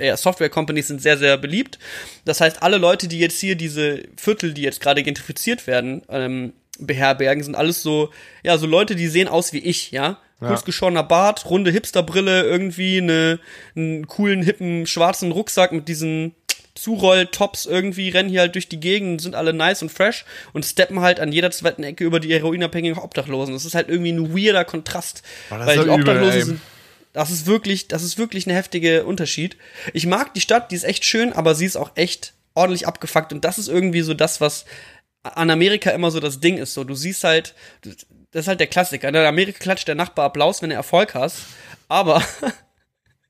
ja, 0.00 0.16
Software-Companies 0.16 0.88
sind 0.88 1.02
sehr, 1.02 1.18
sehr 1.18 1.36
beliebt. 1.36 1.78
Das 2.24 2.40
heißt, 2.40 2.62
alle 2.62 2.78
Leute, 2.78 3.08
die 3.08 3.18
jetzt 3.18 3.40
hier 3.40 3.56
diese 3.56 4.02
Viertel, 4.16 4.54
die 4.54 4.62
jetzt 4.62 4.80
gerade 4.80 5.02
gentrifiziert 5.02 5.66
werden, 5.66 6.02
ähm, 6.08 6.52
beherbergen, 6.78 7.42
sind 7.42 7.56
alles 7.56 7.82
so, 7.82 8.10
ja, 8.42 8.56
so 8.56 8.66
Leute, 8.66 8.94
die 8.94 9.08
sehen 9.08 9.28
aus 9.28 9.52
wie 9.52 9.58
ich, 9.58 9.90
ja. 9.90 10.18
Kurz 10.40 10.64
geschorener 10.64 11.02
Bart, 11.02 11.50
runde 11.50 11.72
Hipsterbrille, 11.72 12.44
irgendwie 12.44 12.98
eine, 12.98 13.40
einen 13.74 14.06
coolen, 14.06 14.40
hippen, 14.44 14.86
schwarzen 14.86 15.32
Rucksack 15.32 15.72
mit 15.72 15.88
diesen 15.88 16.36
Zuroll-Tops 16.76 17.66
irgendwie, 17.66 18.08
rennen 18.10 18.28
hier 18.28 18.42
halt 18.42 18.54
durch 18.54 18.68
die 18.68 18.78
Gegend, 18.78 19.20
sind 19.20 19.34
alle 19.34 19.52
nice 19.52 19.82
und 19.82 19.90
fresh 19.90 20.24
und 20.52 20.64
steppen 20.64 21.00
halt 21.00 21.18
an 21.18 21.32
jeder 21.32 21.50
zweiten 21.50 21.82
Ecke 21.82 22.04
über 22.04 22.20
die 22.20 22.32
heroinabhängigen 22.32 22.98
Obdachlosen. 22.98 23.52
Das 23.52 23.64
ist 23.64 23.74
halt 23.74 23.88
irgendwie 23.88 24.12
ein 24.12 24.32
weirder 24.32 24.64
Kontrast. 24.64 25.22
Weil 25.48 25.66
die 25.66 25.74
ja 25.74 25.82
übel, 25.82 25.90
Obdachlosen 25.90 26.38
ey. 26.38 26.42
sind 26.42 26.60
das 27.18 27.32
ist 27.32 27.46
wirklich, 27.46 27.88
das 27.88 28.04
ist 28.04 28.16
wirklich 28.16 28.46
ein 28.46 28.52
heftiger 28.52 29.04
Unterschied. 29.04 29.56
Ich 29.92 30.06
mag 30.06 30.34
die 30.34 30.40
Stadt, 30.40 30.70
die 30.70 30.76
ist 30.76 30.84
echt 30.84 31.04
schön, 31.04 31.32
aber 31.32 31.56
sie 31.56 31.66
ist 31.66 31.74
auch 31.74 31.90
echt 31.96 32.34
ordentlich 32.54 32.86
abgefuckt 32.86 33.32
und 33.32 33.44
das 33.44 33.58
ist 33.58 33.66
irgendwie 33.66 34.02
so 34.02 34.14
das, 34.14 34.40
was 34.40 34.66
an 35.24 35.50
Amerika 35.50 35.90
immer 35.90 36.12
so 36.12 36.20
das 36.20 36.38
Ding 36.38 36.58
ist. 36.58 36.74
So, 36.74 36.84
du 36.84 36.94
siehst 36.94 37.24
halt, 37.24 37.56
das 37.82 38.42
ist 38.42 38.46
halt 38.46 38.60
der 38.60 38.68
Klassiker. 38.68 39.08
In 39.08 39.16
Amerika 39.16 39.58
klatscht 39.58 39.88
der 39.88 39.96
Nachbar 39.96 40.26
Applaus, 40.26 40.62
wenn 40.62 40.70
er 40.70 40.76
Erfolg 40.76 41.14
hast, 41.14 41.38
aber 41.88 42.22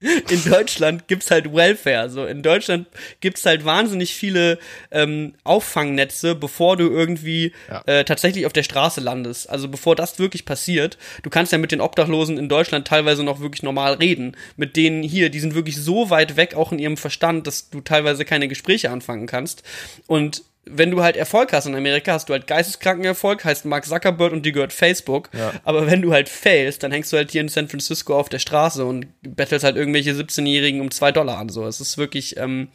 in 0.00 0.44
Deutschland 0.50 1.08
gibt's 1.08 1.30
halt 1.30 1.52
Welfare. 1.52 2.08
So 2.10 2.24
in 2.24 2.42
Deutschland 2.42 2.86
gibt's 3.20 3.44
halt 3.44 3.64
wahnsinnig 3.64 4.14
viele 4.14 4.58
ähm, 4.90 5.34
Auffangnetze, 5.44 6.34
bevor 6.34 6.76
du 6.76 6.88
irgendwie 6.88 7.52
Ja. 7.68 7.82
äh, 7.86 8.04
tatsächlich 8.04 8.46
auf 8.46 8.52
der 8.52 8.62
Straße 8.62 9.00
landest. 9.00 9.50
Also 9.50 9.68
bevor 9.68 9.96
das 9.96 10.18
wirklich 10.18 10.44
passiert. 10.44 10.98
Du 11.22 11.30
kannst 11.30 11.50
ja 11.52 11.58
mit 11.58 11.72
den 11.72 11.80
Obdachlosen 11.80 12.38
in 12.38 12.48
Deutschland 12.48 12.86
teilweise 12.86 13.24
noch 13.24 13.40
wirklich 13.40 13.62
normal 13.62 13.94
reden. 13.94 14.36
Mit 14.56 14.76
denen 14.76 15.02
hier, 15.02 15.30
die 15.30 15.40
sind 15.40 15.54
wirklich 15.54 15.76
so 15.76 16.10
weit 16.10 16.36
weg, 16.36 16.54
auch 16.54 16.70
in 16.72 16.78
ihrem 16.78 16.96
Verstand, 16.96 17.46
dass 17.46 17.70
du 17.70 17.80
teilweise 17.80 18.24
keine 18.24 18.48
Gespräche 18.48 18.90
anfangen 18.90 19.26
kannst. 19.26 19.62
Und 20.06 20.42
wenn 20.70 20.90
du 20.90 21.02
halt 21.02 21.16
Erfolg 21.16 21.52
hast 21.52 21.66
in 21.66 21.74
Amerika, 21.74 22.12
hast 22.12 22.28
du 22.28 22.32
halt 22.32 22.46
geisteskranken 22.46 23.04
Erfolg, 23.04 23.44
heißt 23.44 23.64
Mark 23.64 23.86
Zuckerberg 23.86 24.32
und 24.32 24.44
dir 24.44 24.52
gehört 24.52 24.72
Facebook. 24.72 25.30
Ja. 25.32 25.52
Aber 25.64 25.86
wenn 25.86 26.02
du 26.02 26.12
halt 26.12 26.28
failst, 26.28 26.82
dann 26.82 26.92
hängst 26.92 27.12
du 27.12 27.16
halt 27.16 27.30
hier 27.30 27.40
in 27.40 27.48
San 27.48 27.68
Francisco 27.68 28.18
auf 28.18 28.28
der 28.28 28.38
Straße 28.38 28.84
und 28.84 29.06
bettelst 29.22 29.64
halt 29.64 29.76
irgendwelche 29.76 30.12
17-Jährigen 30.12 30.80
um 30.80 30.90
zwei 30.90 31.12
Dollar 31.12 31.38
an. 31.38 31.48
So, 31.48 31.66
es 31.66 31.80
ist 31.80 31.98
wirklich 31.98 32.36
ähm, 32.36 32.68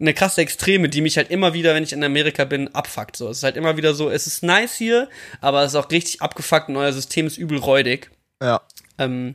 eine 0.00 0.14
krasse 0.14 0.40
Extreme, 0.40 0.88
die 0.88 1.00
mich 1.00 1.16
halt 1.16 1.30
immer 1.30 1.54
wieder, 1.54 1.74
wenn 1.74 1.82
ich 1.82 1.92
in 1.92 2.02
Amerika 2.02 2.44
bin, 2.44 2.74
abfuckt. 2.74 3.16
So, 3.16 3.28
es 3.28 3.38
ist 3.38 3.42
halt 3.44 3.56
immer 3.56 3.76
wieder 3.76 3.94
so, 3.94 4.10
es 4.10 4.26
ist 4.26 4.42
nice 4.42 4.74
hier, 4.74 5.08
aber 5.40 5.62
es 5.62 5.72
ist 5.72 5.76
auch 5.76 5.90
richtig 5.90 6.22
abgefuckt 6.22 6.68
und 6.68 6.76
euer 6.76 6.92
System 6.92 7.26
ist 7.26 7.38
übel 7.38 7.58
räudig. 7.58 8.10
Ja. 8.42 8.62
Ähm, 8.98 9.34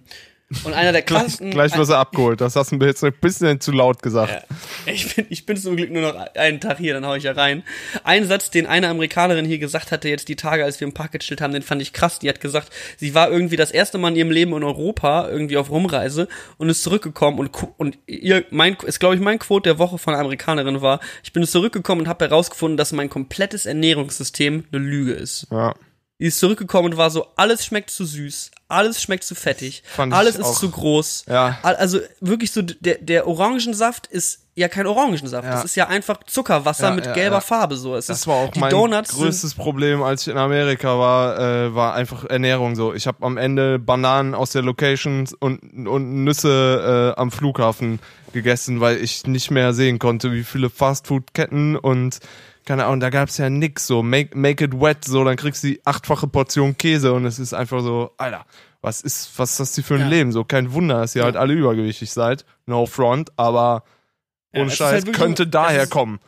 und 0.63 0.73
einer 0.73 0.91
der 0.91 1.01
Gleich, 1.01 1.21
krassesten. 1.23 1.51
gleich 1.51 1.77
wirst 1.77 1.91
du 1.91 1.95
abgeholt. 1.95 2.41
Das 2.41 2.55
hast 2.55 2.71
du 2.71 2.77
mir 2.77 2.87
jetzt 2.87 3.03
ein 3.03 3.13
bisschen 3.13 3.59
zu 3.59 3.71
laut 3.71 4.01
gesagt. 4.01 4.47
Ich 4.85 5.15
bin, 5.15 5.25
ich 5.29 5.45
bin 5.45 5.57
zum 5.57 5.75
Glück 5.75 5.91
nur 5.91 6.01
noch 6.01 6.15
einen 6.35 6.59
Tag 6.59 6.77
hier, 6.77 6.93
dann 6.93 7.05
hau 7.05 7.15
ich 7.15 7.23
ja 7.23 7.31
rein. 7.31 7.63
Ein 8.03 8.25
Satz, 8.25 8.51
den 8.51 8.67
eine 8.67 8.87
Amerikanerin 8.87 9.45
hier 9.45 9.57
gesagt 9.57 9.91
hatte, 9.91 10.09
jetzt 10.09 10.27
die 10.27 10.35
Tage, 10.35 10.63
als 10.63 10.79
wir 10.79 10.87
im 10.87 10.93
Park 10.93 11.13
gechillt 11.13 11.41
haben, 11.41 11.53
den 11.53 11.61
fand 11.61 11.81
ich 11.81 11.93
krass. 11.93 12.19
Die 12.19 12.29
hat 12.29 12.39
gesagt, 12.39 12.71
sie 12.97 13.15
war 13.15 13.31
irgendwie 13.31 13.55
das 13.55 13.71
erste 13.71 13.97
Mal 13.97 14.09
in 14.09 14.15
ihrem 14.15 14.31
Leben 14.31 14.53
in 14.53 14.63
Europa, 14.63 15.27
irgendwie 15.29 15.57
auf 15.57 15.69
Rumreise 15.69 16.27
und 16.57 16.69
ist 16.69 16.83
zurückgekommen 16.83 17.39
und, 17.39 17.51
und 17.77 17.97
ihr, 18.05 18.45
mein, 18.51 18.77
ist 18.85 18.99
glaube 18.99 19.15
ich 19.15 19.21
mein 19.21 19.39
Quote 19.39 19.69
der 19.69 19.79
Woche 19.79 19.97
von 19.97 20.13
einer 20.13 20.21
Amerikanerin 20.21 20.81
war, 20.81 20.99
ich 21.23 21.33
bin 21.33 21.43
zurückgekommen 21.45 22.01
und 22.01 22.07
habe 22.07 22.25
herausgefunden, 22.25 22.77
dass 22.77 22.91
mein 22.91 23.09
komplettes 23.09 23.65
Ernährungssystem 23.65 24.65
eine 24.71 24.81
Lüge 24.83 25.13
ist. 25.13 25.47
Ja. 25.51 25.73
Die 26.19 26.27
ist 26.27 26.39
zurückgekommen 26.39 26.91
und 26.93 26.97
war 26.97 27.09
so, 27.09 27.27
alles 27.35 27.65
schmeckt 27.65 27.89
zu 27.89 28.05
süß, 28.05 28.51
alles 28.69 29.01
schmeckt 29.01 29.25
zu 29.25 29.35
fettig, 29.35 29.83
Fand 29.85 30.13
alles 30.13 30.37
ist 30.37 30.45
auch. 30.45 30.57
zu 30.57 30.71
groß. 30.71 31.25
Ja. 31.27 31.57
Al- 31.61 31.75
Also 31.75 31.99
wirklich 32.21 32.53
so, 32.53 32.61
der, 32.61 32.99
der 32.99 33.27
Orangensaft 33.27 34.07
ist 34.07 34.39
ja 34.55 34.69
kein 34.69 34.87
Orangensaft. 34.87 35.43
Ja. 35.43 35.55
Das 35.55 35.65
ist 35.65 35.75
ja 35.75 35.87
einfach 35.87 36.23
Zuckerwasser 36.23 36.87
Ja, 36.87 36.95
mit 36.95 37.05
ja, 37.05 37.11
gelber. 37.11 37.41
Farbe 37.41 37.75
so. 37.75 37.97
Es 37.97 38.05
Das 38.05 38.19
ist, 38.19 38.27
war 38.27 38.35
auch 38.35 38.55
mein 38.55 38.69
Donuts 38.69 39.13
größtes 39.13 39.55
Problem, 39.55 40.01
als 40.03 40.21
ich 40.21 40.29
in 40.29 40.37
Amerika 40.37 40.97
war, 40.97 41.37
äh, 41.37 41.75
war 41.75 41.93
einfach 41.95 42.23
Ernährung 42.23 42.77
so. 42.77 42.93
Ich 42.93 43.07
habe 43.07 43.17
am 43.25 43.35
Ende 43.35 43.77
Bananen 43.77 44.35
aus 44.35 44.51
der 44.51 44.61
Location 44.61 45.27
und, 45.39 45.85
und 45.85 46.23
Nüsse 46.23 47.13
äh, 47.17 47.19
am 47.19 47.29
Flughafen 47.29 47.99
gegessen, 48.31 48.79
weil 48.79 49.03
ich 49.03 49.27
nicht 49.27 49.51
mehr 49.51 49.73
sehen 49.73 49.99
konnte, 49.99 50.31
wie 50.31 50.45
viele 50.45 50.69
Fastfood-Ketten 50.69 51.75
und 51.75 52.19
keine 52.65 52.85
Ahnung, 52.85 52.99
da 52.99 53.09
gab's 53.09 53.37
ja 53.37 53.49
nix 53.49 53.87
so. 53.87 54.01
Make, 54.03 54.37
make 54.37 54.63
it 54.63 54.73
wet, 54.79 55.05
so, 55.05 55.23
dann 55.23 55.35
kriegst 55.37 55.63
du 55.63 55.67
die 55.67 55.81
achtfache 55.85 56.27
Portion 56.27 56.77
Käse 56.77 57.13
und 57.13 57.25
es 57.25 57.39
ist 57.39 57.53
einfach 57.53 57.81
so, 57.81 58.11
Alter, 58.17 58.45
was 58.81 59.01
ist, 59.01 59.31
was 59.37 59.51
ist 59.51 59.59
das 59.59 59.75
hier 59.75 59.83
für 59.83 59.95
ein 59.95 60.01
Ja. 60.01 60.07
Leben? 60.07 60.31
So, 60.31 60.43
kein 60.43 60.73
Wunder, 60.73 60.99
dass 61.01 61.15
ihr 61.15 61.23
halt 61.23 61.35
alle 61.37 61.53
übergewichtig 61.53 62.11
seid. 62.11 62.45
No 62.65 62.85
front, 62.85 63.31
aber 63.37 63.83
Ja, 64.53 64.59
ohne 64.61 64.67
es 64.67 64.73
ist 64.73 64.77
Scheiß, 64.77 65.05
halt 65.05 65.13
könnte 65.15 65.43
so- 65.43 65.49
daher 65.49 65.83
ist- 65.83 65.89
kommen. 65.91 66.19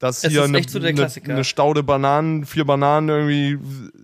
Dass 0.00 0.20
hier 0.20 0.44
eine, 0.44 0.62
so 0.62 0.78
eine, 0.78 1.10
eine 1.26 1.42
Staude 1.42 1.82
Bananen, 1.82 2.46
vier 2.46 2.64
Bananen 2.64 3.08
irgendwie 3.08 3.58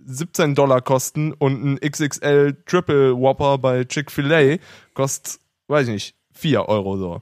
17 0.05 0.53
Dollar 0.53 0.81
kosten 0.81 1.31
und 1.31 1.63
ein 1.63 1.79
XXL 1.79 2.57
Triple 2.65 3.15
Whopper 3.15 3.57
bei 3.59 3.85
Chick-fil-A 3.85 4.57
kostet, 4.93 5.39
weiß 5.69 5.87
ich 5.87 5.93
nicht, 5.93 6.15
4 6.33 6.67
Euro 6.67 6.97
so. 6.97 7.21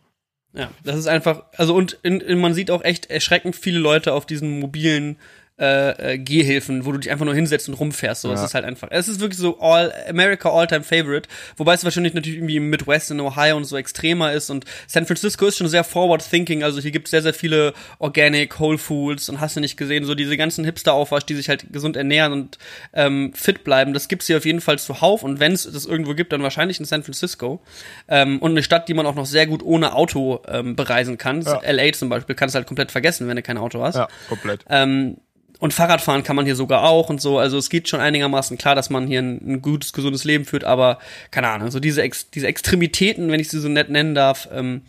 Ja, 0.54 0.70
das 0.84 0.97
ist 0.97 1.08
einfach, 1.08 1.43
also 1.58 1.74
und 1.74 1.97
in, 2.04 2.22
in, 2.22 2.39
man 2.39 2.54
sieht 2.54 2.70
auch 2.70 2.84
echt 2.84 3.08
erschreckend 3.08 3.56
viele 3.56 3.80
Leute 3.80 4.14
auf 4.14 4.26
diesen 4.26 4.60
mobilen 4.60 5.18
äh, 5.64 6.14
äh, 6.14 6.18
Gehhilfen, 6.18 6.86
wo 6.86 6.91
du 6.91 6.97
dich 6.97 7.09
einfach 7.09 7.24
nur 7.24 7.34
hinsetzt 7.34 7.70
und 7.70 7.76
rumfährst. 7.76 8.22
So, 8.22 8.28
ja. 8.28 8.34
es 8.34 8.41
ist 8.41 8.53
halt 8.53 8.66
einfach. 8.66 8.89
Es 8.91 9.07
ist 9.07 9.22
wirklich 9.22 9.39
so 9.39 9.59
all 9.61 9.93
America 10.09 10.49
All-Time 10.49 10.84
Favorite, 10.84 11.30
wobei 11.55 11.74
es 11.74 11.86
wahrscheinlich 11.86 12.14
natürlich 12.14 12.39
irgendwie 12.39 12.57
im 12.57 12.70
Midwest 12.70 13.11
in 13.11 13.22
Ohio 13.22 13.55
und 13.55 13.64
so 13.64 13.78
extremer 13.78 14.34
ist 14.34 14.49
und 14.49 14.66
San 14.88 15.05
Francisco 15.05 15.45
ist 15.45 15.57
schon 15.57 15.70
sehr 15.70 15.86
forward 15.86 16.30
thinking, 16.30 16.64
also 16.64 16.82
hier 16.82 16.91
gibt 16.91 17.07
es 17.07 17.11
sehr, 17.11 17.22
sehr 17.22 17.34
viele 17.34 17.74
Organic, 17.99 18.59
Whole 18.59 18.78
Foods 18.78 19.30
und 19.30 19.39
hast 19.39 19.55
du 19.55 19.61
nicht 19.61 19.78
gesehen, 19.78 20.03
so 20.03 20.16
diese 20.16 20.36
ganzen 20.36 20.66
Hipster-Aufwasch, 20.66 21.24
die 21.24 21.36
sich 21.36 21.47
halt 21.47 21.72
gesund 21.72 21.95
ernähren 21.95 22.34
und 22.34 22.57
ähm, 22.91 23.32
fit 23.34 23.64
bleiben, 23.64 23.93
das 23.93 24.09
gibt's 24.09 24.28
hier 24.28 24.36
auf 24.36 24.45
jeden 24.45 24.59
Fall 24.59 24.80
zuhauf 24.80 25.24
und 25.24 25.39
wenn 25.39 25.53
es 25.53 25.64
das 25.64 25.86
irgendwo 25.86 26.14
gibt, 26.14 26.34
dann 26.34 26.43
wahrscheinlich 26.43 26.80
in 26.80 26.86
San 26.86 27.03
Francisco. 27.03 27.61
Ähm, 28.09 28.39
und 28.39 28.51
eine 28.51 28.64
Stadt, 28.64 28.89
die 28.89 28.93
man 28.93 29.05
auch 29.05 29.16
noch 29.16 29.26
sehr 29.26 29.47
gut 29.47 29.64
ohne 29.64 29.93
Auto 29.95 30.41
ähm, 30.47 30.76
bereisen 30.76 31.18
kann. 31.18 31.41
Ja. 31.41 31.61
LA 31.66 31.93
zum 31.93 32.09
Beispiel 32.09 32.36
kannst 32.36 32.53
du 32.53 32.57
halt 32.57 32.68
komplett 32.68 32.91
vergessen, 32.91 33.28
wenn 33.28 33.38
du 33.38 33.41
kein 33.43 33.57
Auto 33.57 33.82
hast. 33.82 33.95
Ja, 33.95 34.07
komplett. 34.28 34.66
Ähm, 34.70 35.18
und 35.64 35.74
Fahrradfahren 35.74 36.24
kann 36.24 36.36
man 36.36 36.43
hier 36.43 36.57
sogar 36.57 36.84
auch 36.84 37.09
und 37.09 37.22
so. 37.22 37.39
Also 37.39 37.57
es 37.57 37.70
geht 37.70 37.88
schon 37.88 38.01
einigermaßen 38.01 38.57
klar, 38.57 38.76
dass 38.76 38.89
man 38.89 39.07
hier 39.07 39.22
ein, 39.22 39.39
ein 39.47 39.61
gutes, 39.61 39.93
gesundes 39.93 40.26
Leben 40.26 40.43
führt, 40.43 40.66
aber 40.66 40.99
keine 41.32 41.47
Ahnung, 41.47 41.72
so 41.72 41.80
diese, 41.80 42.01
Ex 42.01 42.30
diese 42.30 42.47
Extremitäten, 42.47 43.32
wenn 43.32 43.39
ich 43.39 43.49
sie 43.49 43.61
so 43.61 43.70
nett 43.70 43.89
nennen 43.89 44.14
darf, 44.14 44.49
ähm, 44.51 44.82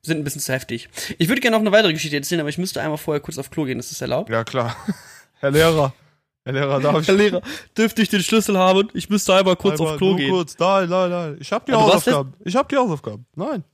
sind 0.00 0.16
ein 0.16 0.24
bisschen 0.24 0.40
zu 0.40 0.50
heftig. 0.50 0.88
Ich 1.18 1.28
würde 1.28 1.42
gerne 1.42 1.54
noch 1.54 1.60
eine 1.60 1.70
weitere 1.70 1.92
Geschichte 1.92 2.16
erzählen, 2.16 2.40
aber 2.40 2.48
ich 2.48 2.56
müsste 2.56 2.80
einmal 2.80 2.96
vorher 2.96 3.20
kurz 3.20 3.36
auf 3.36 3.50
Klo 3.50 3.64
gehen. 3.64 3.78
Ist 3.78 3.90
das 3.90 4.00
erlaubt? 4.00 4.30
Ja, 4.30 4.42
klar. 4.42 4.74
Herr 5.40 5.50
Lehrer. 5.50 5.92
Herr 6.46 6.52
Lehrer, 6.54 6.80
darf 6.80 7.02
ich? 7.02 7.08
Herr 7.08 7.14
Lehrer, 7.14 7.42
dürfte 7.76 8.00
ich 8.00 8.08
den 8.08 8.22
Schlüssel 8.22 8.56
haben? 8.56 8.88
Ich 8.94 9.10
müsste 9.10 9.34
einmal 9.34 9.56
kurz 9.56 9.80
einmal, 9.80 9.92
auf 9.92 9.98
Klo 9.98 10.16
gehen. 10.16 10.30
kurz. 10.30 10.56
Nein, 10.58 10.88
nein, 10.88 11.10
nein. 11.10 11.36
Ich 11.40 11.52
hab 11.52 11.66
die 11.66 11.74
Hausaufgaben. 11.74 12.32
Ich 12.42 12.56
hab 12.56 12.70
die 12.70 12.76
Hausaufgaben. 12.78 13.26
Nein. 13.36 13.64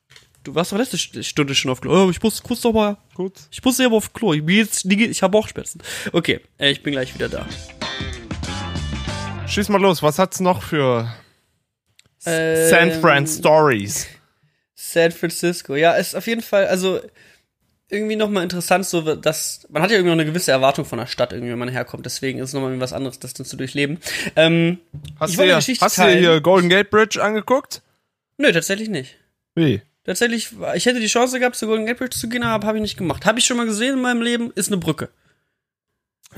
Du 0.45 0.55
warst 0.55 0.73
doch 0.73 0.79
letzte 0.79 1.23
Stunde 1.23 1.55
schon 1.55 1.71
auf 1.71 1.81
Klo. 1.81 2.07
Oh, 2.07 2.11
ich 2.11 2.23
muss 2.23 2.43
kurz 2.43 2.63
noch 2.65 2.73
mal. 2.73 2.97
Gut. 3.15 3.35
Ich 3.51 3.63
muss 3.65 3.81
aber 3.81 3.97
auf 3.97 4.13
Klo. 4.13 4.33
Ich, 4.33 4.43
jetzt, 4.47 4.85
ich 4.85 5.23
habe 5.23 5.33
Bauchschmerzen. 5.33 5.81
Okay, 6.13 6.41
äh, 6.59 6.71
ich 6.71 6.83
bin 6.83 6.93
gleich 6.93 7.15
wieder 7.15 7.29
da. 7.29 7.47
Schieß 9.47 9.69
mal 9.69 9.81
los. 9.81 10.03
Was 10.03 10.19
hat's 10.19 10.41
noch 10.41 10.63
für 10.63 11.13
ähm, 12.25 12.71
San 12.71 13.01
Fran 13.01 13.27
Stories? 13.27 14.07
San 14.75 15.11
Francisco. 15.11 15.75
Ja, 15.75 15.93
ist 15.95 16.15
auf 16.15 16.27
jeden 16.27 16.43
Fall, 16.43 16.67
also 16.67 17.01
irgendwie 17.91 18.17
nochmal 18.17 18.43
interessant, 18.43 18.87
so 18.87 19.15
dass 19.17 19.67
man 19.71 19.83
hat 19.83 19.91
ja 19.91 19.97
irgendwie 19.97 20.15
noch 20.15 20.21
eine 20.21 20.31
gewisse 20.31 20.53
Erwartung 20.53 20.85
von 20.85 20.99
der 20.99 21.07
Stadt, 21.07 21.33
irgendwie, 21.33 21.53
wenn 21.53 21.59
man 21.59 21.69
herkommt. 21.69 22.05
Deswegen 22.07 22.39
ist 22.39 22.51
es 22.51 22.55
nochmal 22.55 22.79
was 22.81 22.93
anderes, 22.93 23.19
das 23.19 23.35
dann 23.35 23.47
zu 23.47 23.57
durchleben. 23.57 23.99
Ähm, 24.37 24.79
hast 25.19 25.39
du, 25.39 25.43
hier, 25.43 25.57
hast 25.57 25.99
du 25.99 26.09
hier 26.09 26.41
Golden 26.41 26.69
Gate 26.69 26.91
Bridge 26.91 27.23
angeguckt? 27.23 27.83
Nö, 28.37 28.53
tatsächlich 28.53 28.89
nicht. 28.89 29.17
Wie? 29.55 29.83
Tatsächlich, 30.09 30.53
ich 30.75 30.87
hätte 30.87 31.01
die 31.01 31.07
Chance 31.07 31.39
gehabt, 31.39 31.55
zur 31.55 31.69
Golden 31.69 31.85
Gate 31.85 31.99
Bridge 31.99 32.17
zu 32.17 32.31
gehen, 32.31 32.43
aber 32.43 32.67
habe 32.67 32.79
ich 32.79 32.83
nicht 32.83 32.97
gemacht. 32.97 33.27
Habe 33.27 33.41
ich 33.41 33.45
schon 33.45 33.59
mal 33.59 33.67
gesehen 33.67 33.93
in 33.93 34.01
meinem 34.01 34.23
Leben, 34.23 34.51
ist 34.55 34.69
eine 34.69 34.79
Brücke. 34.79 35.11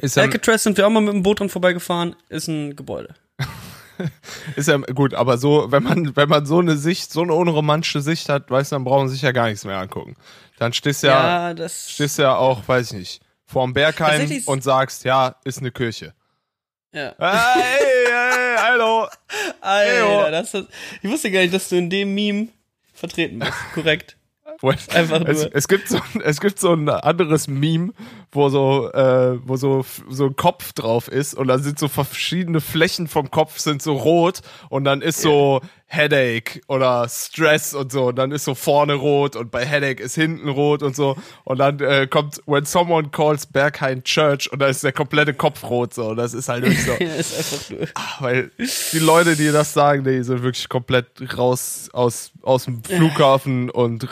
Ist 0.00 0.18
Alcatraz 0.18 0.64
sind 0.64 0.76
wir 0.76 0.88
auch 0.88 0.90
mal 0.90 1.00
mit 1.00 1.14
dem 1.14 1.22
Boot 1.22 1.38
dran 1.38 1.48
vorbeigefahren, 1.48 2.16
ist 2.28 2.48
ein 2.48 2.74
Gebäude. 2.74 3.14
ist 4.56 4.66
ja 4.66 4.76
gut, 4.76 5.14
aber 5.14 5.38
so, 5.38 5.70
wenn 5.70 5.84
man, 5.84 6.16
wenn 6.16 6.28
man 6.28 6.46
so 6.46 6.58
eine 6.58 6.76
Sicht, 6.76 7.12
so 7.12 7.22
eine 7.22 7.32
unromantische 7.32 8.00
Sicht 8.00 8.28
hat, 8.28 8.50
weißt 8.50 8.72
du, 8.72 8.74
dann 8.74 8.82
brauchen 8.82 9.04
man 9.04 9.08
sich 9.08 9.22
ja 9.22 9.30
gar 9.30 9.46
nichts 9.46 9.64
mehr 9.64 9.78
angucken. 9.78 10.16
Dann 10.58 10.72
stehst 10.72 11.04
ja, 11.04 11.52
ja 11.52 11.68
stehst 11.68 12.18
ja 12.18 12.34
auch, 12.34 12.66
weiß 12.66 12.90
ich 12.90 12.98
nicht, 12.98 13.22
vorm 13.46 13.72
Bergheim 13.72 14.42
und 14.46 14.64
sagst, 14.64 15.04
ja, 15.04 15.36
ist 15.44 15.58
eine 15.58 15.70
Kirche. 15.70 16.12
Ja. 16.92 17.14
Hey, 17.16 18.08
hey, 18.08 18.56
hallo. 18.58 19.06
Alter, 19.60 20.32
das, 20.32 20.54
ich 20.54 21.08
wusste 21.08 21.30
gar 21.30 21.42
nicht, 21.42 21.54
dass 21.54 21.68
du 21.68 21.76
in 21.76 21.88
dem 21.88 22.12
Meme 22.12 22.48
vertreten 23.00 23.40
bist. 23.40 23.52
Korrekt. 23.74 24.16
Einfach 24.62 25.20
nur. 25.20 25.28
Es, 25.28 25.44
es, 25.46 25.68
gibt 25.68 25.88
so, 25.88 25.98
es 26.22 26.40
gibt 26.40 26.58
so 26.58 26.72
ein 26.72 26.88
anderes 26.88 27.48
Meme, 27.48 27.92
wo 28.30 28.48
so, 28.50 28.90
äh, 28.92 29.38
wo 29.46 29.56
so, 29.56 29.84
so 30.08 30.26
ein 30.26 30.36
Kopf 30.36 30.72
drauf 30.74 31.08
ist 31.08 31.34
und 31.34 31.48
da 31.48 31.58
sind 31.58 31.78
so 31.78 31.88
verschiedene 31.88 32.60
Flächen 32.60 33.08
vom 33.08 33.30
Kopf 33.30 33.58
sind 33.58 33.80
so 33.80 33.94
rot 33.94 34.40
und 34.68 34.84
dann 34.84 35.00
ist 35.00 35.22
so 35.22 35.60
Headache 35.92 36.60
oder 36.68 37.08
Stress 37.08 37.74
und 37.74 37.90
so 37.90 38.06
und 38.06 38.16
dann 38.16 38.30
ist 38.30 38.44
so 38.44 38.54
vorne 38.54 38.94
rot 38.94 39.34
und 39.34 39.50
bei 39.50 39.66
Headache 39.66 40.00
ist 40.00 40.14
hinten 40.14 40.48
rot 40.48 40.84
und 40.84 40.94
so 40.94 41.16
und 41.42 41.58
dann 41.58 41.80
äh, 41.80 42.06
kommt 42.08 42.40
When 42.46 42.64
Someone 42.64 43.08
Calls 43.08 43.46
Berghain 43.46 44.04
Church 44.04 44.52
und 44.52 44.62
da 44.62 44.68
ist 44.68 44.84
der 44.84 44.92
komplette 44.92 45.34
Kopf 45.34 45.64
rot 45.64 45.92
so 45.92 46.10
und 46.10 46.16
das 46.16 46.32
ist 46.32 46.48
halt 46.48 46.62
wirklich 46.62 46.84
so. 46.84 46.92
ja, 47.00 47.14
ist 47.14 47.36
einfach 47.36 47.70
nur. 47.70 47.88
Ach, 47.94 48.22
weil 48.22 48.52
die 48.92 49.00
Leute, 49.00 49.34
die 49.34 49.50
das 49.50 49.72
sagen, 49.72 50.04
die 50.04 50.22
sind 50.22 50.44
wirklich 50.44 50.68
komplett 50.68 51.06
raus 51.36 51.90
aus, 51.92 52.30
aus 52.42 52.66
dem 52.66 52.84
Flughafen 52.84 53.68
und 53.68 54.06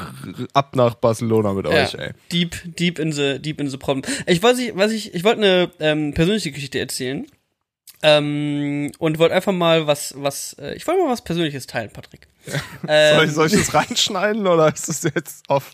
ab 0.54 0.74
nach 0.74 0.94
Barcelona 0.94 1.52
mit 1.52 1.66
ja, 1.66 1.84
euch, 1.84 1.94
ey. 1.94 2.10
Deep, 2.32 2.56
deep 2.76 2.98
in 2.98 3.12
the, 3.12 3.38
deep 3.38 3.60
in 3.60 3.70
the 3.70 3.76
problem. 3.76 4.02
Ich 4.26 4.42
weiß 4.42 4.56
nicht, 4.56 4.76
was 4.76 4.90
ich, 4.90 5.14
ich 5.14 5.22
wollte 5.22 5.42
eine 5.42 5.70
ähm, 5.78 6.12
persönliche 6.12 6.50
Geschichte 6.50 6.80
erzählen. 6.80 7.24
Ähm, 8.01 8.92
und 8.99 9.18
wollte 9.18 9.34
einfach 9.34 9.53
mal 9.53 9.88
was, 9.88 10.14
was, 10.16 10.53
äh, 10.61 10.74
ich 10.74 10.86
wollte 10.86 11.03
mal 11.03 11.11
was 11.11 11.22
Persönliches 11.22 11.66
teilen, 11.66 11.90
Patrick. 11.90 12.28
Ja. 12.46 12.55
Ähm, 12.90 13.16
soll, 13.16 13.24
ich, 13.26 13.32
soll 13.32 13.46
ich 13.46 13.53
das 13.53 13.74
reinschneiden 13.74 14.46
oder 14.46 14.72
ist 14.72 14.88
das 14.88 15.03
jetzt 15.03 15.49
auf, 15.49 15.72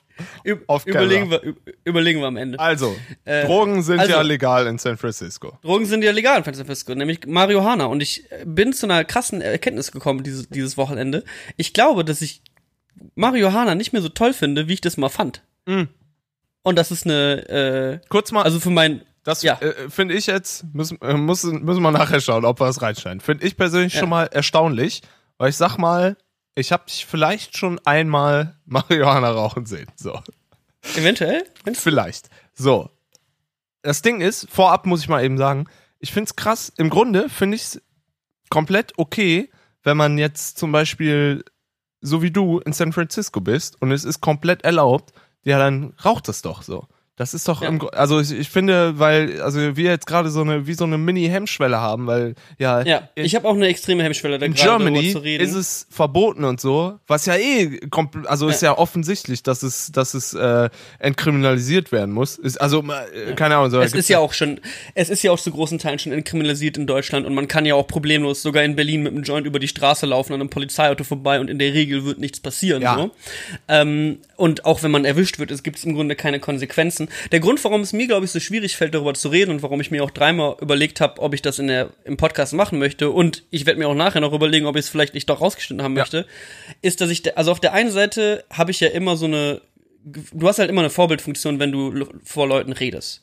auf 0.66 0.87
überlegen 0.87 1.31
wir, 1.31 1.55
überlegen 1.85 2.20
wir 2.20 2.27
am 2.27 2.37
Ende. 2.37 2.59
Also, 2.59 2.97
äh, 3.25 3.47
Drogen 3.47 3.83
sind 3.83 4.01
also, 4.01 4.12
ja 4.12 4.22
legal 4.22 4.66
in 4.66 4.79
San 4.79 4.97
Francisco. 4.97 5.59
Drogen 5.62 5.87
sind 5.87 6.03
ja 6.03 6.11
legal 6.12 6.39
in 6.39 6.45
San 6.45 6.55
Francisco, 6.55 6.95
nämlich 6.95 7.27
Marihuana. 7.27 7.85
Und 7.85 8.01
ich 8.01 8.25
bin 8.45 8.72
zu 8.72 8.87
einer 8.87 9.05
krassen 9.05 9.43
Erkenntnis 9.43 9.93
gekommen 9.93 10.25
dieses, 10.25 10.49
dieses 10.49 10.77
Wochenende. 10.77 11.25
Ich 11.57 11.75
glaube, 11.75 12.05
dass 12.05 12.22
ich 12.22 12.43
Marihuana 13.14 13.75
nicht 13.75 13.93
mehr 13.93 14.03
so 14.03 14.09
toll 14.09 14.33
finde, 14.33 14.66
wie 14.66 14.75
ich 14.75 14.81
das 14.81 14.97
mal 14.97 15.11
fand. 15.11 15.43
Mhm. 15.66 15.89
Und 16.62 16.77
das 16.77 16.91
ist 16.91 17.05
eine, 17.05 17.49
äh, 17.49 18.09
kurz 18.09 18.33
mal, 18.33 18.43
also 18.43 18.59
für 18.59 18.70
mein, 18.70 19.03
das 19.25 19.43
ja. 19.43 19.55
äh, 19.61 19.91
finde 19.91 20.14
ich 20.14 20.27
jetzt, 20.27 20.64
müssen, 20.72 21.01
äh, 21.01 21.14
müssen, 21.14 21.64
müssen 21.64 21.83
wir 21.83 21.91
nachher 21.91 22.20
schauen, 22.20 22.45
ob 22.45 22.61
wir 22.61 22.66
das 22.66 22.83
reinschneiden. 22.83 23.20
Finde 23.20 23.45
ich 23.45 23.57
persönlich 23.57 23.95
ja. 23.95 24.01
schon 24.01 24.11
mal 24.11 24.27
erstaunlich, 24.27 25.03
weil 25.39 25.49
ich 25.49 25.57
sag 25.57 25.79
mal, 25.79 26.16
ich 26.55 26.70
habe 26.70 26.85
dich 26.87 27.07
vielleicht 27.07 27.57
schon 27.57 27.81
einmal 27.85 28.57
Marihuana 28.66 29.31
rauchen 29.31 29.66
sehen. 29.66 29.91
So. 29.97 30.20
Eventuell? 30.95 31.45
Vielleicht. 31.72 32.29
So. 32.53 32.91
Das 33.83 34.03
Ding 34.03 34.20
ist, 34.20 34.47
vorab 34.51 34.87
muss 34.87 35.01
ich 35.01 35.09
mal 35.09 35.25
eben 35.25 35.39
sagen, 35.39 35.66
ich 35.99 36.12
finde 36.12 36.29
es 36.29 36.37
krass. 36.37 36.72
Im 36.77 36.91
Grunde 36.91 37.29
finde 37.29 37.57
ich 37.57 37.62
es 37.62 37.83
komplett 38.51 38.93
okay, 38.99 39.51
wenn 39.83 39.97
man 39.97 40.18
jetzt 40.18 40.59
zum 40.59 40.70
Beispiel, 40.70 41.45
so 42.03 42.20
wie 42.22 42.31
du, 42.31 42.61
in 42.61 42.75
San 42.75 42.93
Francisco 42.93 43.41
bist 43.41 43.81
und 43.81 43.91
es 43.91 44.05
ist 44.05 44.20
komplett 44.20 44.62
erlaubt, 44.62 45.14
ja, 45.45 45.59
dann 45.59 45.95
raucht 46.05 46.29
es 46.29 46.43
doch 46.43 46.62
so. 46.62 46.87
Das 47.17 47.33
ist 47.33 47.47
doch, 47.47 47.62
ja. 47.62 47.69
im, 47.69 47.81
also 47.93 48.19
ich, 48.19 48.33
ich, 48.33 48.51
finde, 48.51 48.99
weil, 48.99 49.41
also 49.41 49.77
wir 49.77 49.91
jetzt 49.91 50.07
gerade 50.09 50.31
so 50.31 50.41
eine, 50.41 50.67
wie 50.67 50.75
so 50.75 50.83
eine 50.83 50.99
Mini-Hemmschwelle 50.99 51.79
haben, 51.79 52.09
weil, 52.09 52.35
ja. 52.59 52.83
Ja, 52.83 53.09
ich, 53.15 53.27
ich 53.27 53.35
habe 53.37 53.47
auch 53.47 53.55
eine 53.55 53.69
extreme 53.69 54.03
Hemmschwelle 54.03 54.41
da 54.41 54.49
gerade 54.49 54.61
Germany 54.61 55.12
zu 55.12 55.21
reden. 55.21 55.45
ist 55.45 55.55
es 55.55 55.87
verboten 55.91 56.43
und 56.43 56.61
so, 56.61 56.99
was 57.07 57.27
ja 57.27 57.37
eh, 57.37 57.79
also 58.25 58.49
ist 58.49 58.62
ja, 58.62 58.73
ja 58.73 58.79
offensichtlich, 58.79 59.45
dass 59.45 59.62
es, 59.62 59.93
dass 59.93 60.15
es 60.15 60.35
äh, 60.35 60.69
entkriminalisiert 60.99 61.93
werden 61.93 62.12
muss. 62.12 62.37
Ist, 62.37 62.61
also, 62.61 62.83
äh, 62.83 63.35
keine 63.35 63.59
Ahnung. 63.59 63.71
So, 63.71 63.81
es 63.81 63.95
ist 63.95 64.09
ja 64.09 64.19
auch 64.19 64.33
schon, 64.33 64.61
es 64.97 65.09
ist 65.09 65.23
ja 65.23 65.31
auch 65.31 65.39
zu 65.39 65.53
großen 65.53 65.79
Teilen 65.79 66.01
schon 66.01 66.11
entkriminalisiert 66.11 66.77
in 66.77 66.89
Deutschland 66.89 67.27
und 67.27 67.35
man 67.35 67.47
kann 67.47 67.65
ja 67.65 67.77
auch 67.77 67.87
problemlos 67.87 68.43
sogar 68.43 68.65
in 68.65 68.75
Berlin 68.75 69.05
mit 69.05 69.12
einem 69.12 69.23
Joint 69.23 69.47
über 69.47 69.61
die 69.61 69.69
Straße 69.69 70.05
laufen 70.05 70.33
an 70.33 70.41
einem 70.41 70.51
Polizeiauto 70.51 71.05
vorbei 71.05 71.39
und 71.39 71.49
in 71.49 71.61
der 71.61 71.75
Regel 71.75 72.05
wird 72.05 72.19
nichts 72.19 72.41
passieren. 72.41 72.83
Ja. 72.83 72.97
So. 72.97 73.11
Ähm, 73.69 74.19
und 74.35 74.65
auch 74.65 74.83
wenn 74.83 74.91
man 74.91 75.05
erwischt 75.05 75.39
wird, 75.39 75.53
es 75.53 75.62
gibt 75.62 75.85
im 75.85 75.95
Grunde 75.95 76.17
keine 76.17 76.41
Konsequenzen 76.41 77.03
lassen. 77.05 77.30
Der 77.30 77.40
Grund, 77.40 77.62
warum 77.64 77.80
es 77.80 77.92
mir, 77.92 78.07
glaube 78.07 78.24
ich, 78.24 78.30
so 78.30 78.40
schwierig 78.40 78.76
fällt, 78.76 78.94
darüber 78.94 79.14
zu 79.14 79.28
reden 79.28 79.50
und 79.50 79.62
warum 79.62 79.80
ich 79.80 79.90
mir 79.90 80.02
auch 80.02 80.11
dreimal 80.11 80.57
überlegt 80.61 81.00
habe, 81.00 81.20
ob 81.20 81.34
ich 81.34 81.42
das 81.42 81.59
in 81.59 81.68
der, 81.68 81.90
im 82.05 82.16
Podcast 82.16 82.52
machen 82.52 82.78
möchte 82.78 83.11
und 83.11 83.44
ich 83.50 83.66
werde 83.66 83.78
mir 83.78 83.88
auch 83.88 83.94
nachher 83.94 84.20
noch 84.20 84.32
überlegen, 84.32 84.66
ob 84.66 84.76
ich 84.76 84.86
es 84.86 84.88
vielleicht 84.88 85.14
nicht 85.14 85.28
doch 85.28 85.40
rausgeschnitten 85.40 85.84
haben 85.84 85.96
ja. 85.96 86.02
möchte, 86.02 86.26
ist, 86.82 87.00
dass 87.00 87.11
ich, 87.11 87.36
also 87.36 87.52
auf 87.52 87.61
der 87.61 87.72
einen 87.72 87.90
Seite 87.90 88.44
habe 88.50 88.70
ich 88.70 88.80
ja 88.80 88.88
immer 88.88 89.16
so 89.16 89.26
eine, 89.26 89.61
du 90.05 90.48
hast 90.48 90.59
halt 90.59 90.70
immer 90.70 90.82
eine 90.82 90.90
Vorbildfunktion, 90.90 91.59
wenn 91.59 91.72
du 91.72 92.07
vor 92.24 92.46
Leuten 92.46 92.72
redest. 92.72 93.22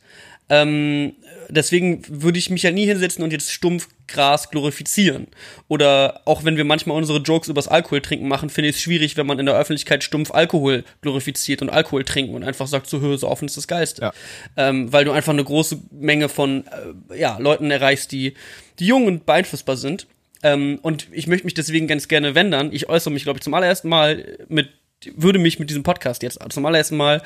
Ähm, 0.51 1.13
deswegen 1.47 2.03
würde 2.09 2.37
ich 2.37 2.49
mich 2.49 2.63
ja 2.63 2.71
nie 2.71 2.85
hinsetzen 2.85 3.23
und 3.23 3.31
jetzt 3.31 3.53
stumpf 3.53 3.87
Gras 4.07 4.51
glorifizieren. 4.51 5.27
Oder 5.69 6.21
auch 6.25 6.43
wenn 6.43 6.57
wir 6.57 6.65
manchmal 6.65 6.97
unsere 6.97 7.19
Jokes 7.19 7.47
übers 7.47 7.69
Alkohol 7.69 8.01
trinken 8.01 8.27
machen, 8.27 8.49
finde 8.49 8.69
ich 8.69 8.75
es 8.75 8.81
schwierig, 8.81 9.15
wenn 9.15 9.25
man 9.25 9.39
in 9.39 9.45
der 9.45 9.55
Öffentlichkeit 9.55 10.03
stumpf 10.03 10.29
Alkohol 10.31 10.83
glorifiziert 10.99 11.61
und 11.61 11.69
Alkohol 11.69 12.03
trinken 12.03 12.35
und 12.35 12.43
einfach 12.43 12.67
sagt, 12.67 12.87
so 12.87 12.99
höre 12.99 13.17
so 13.17 13.29
offen 13.29 13.45
ist 13.45 13.55
das 13.55 13.69
Geilste. 13.69 14.01
Ja. 14.01 14.13
Ähm, 14.57 14.91
weil 14.91 15.05
du 15.05 15.13
einfach 15.13 15.31
eine 15.31 15.43
große 15.43 15.79
Menge 15.91 16.27
von 16.27 16.65
äh, 17.09 17.17
ja, 17.17 17.37
Leuten 17.37 17.71
erreichst, 17.71 18.11
die, 18.11 18.33
die 18.79 18.87
jung 18.87 19.05
und 19.05 19.25
beeinflussbar 19.25 19.77
sind. 19.77 20.07
Ähm, 20.43 20.79
und 20.81 21.07
ich 21.13 21.27
möchte 21.27 21.45
mich 21.45 21.53
deswegen 21.53 21.87
ganz 21.87 22.09
gerne 22.09 22.35
wendern. 22.35 22.73
Ich 22.73 22.89
äußere 22.89 23.13
mich, 23.13 23.23
glaube 23.23 23.37
ich, 23.37 23.43
zum 23.43 23.53
allerersten 23.53 23.87
Mal 23.87 24.37
mit 24.49 24.67
würde 25.15 25.39
mich 25.39 25.59
mit 25.59 25.69
diesem 25.69 25.83
Podcast 25.83 26.23
jetzt 26.23 26.39
zum 26.49 26.65
allerersten 26.65 26.97
Mal 26.97 27.21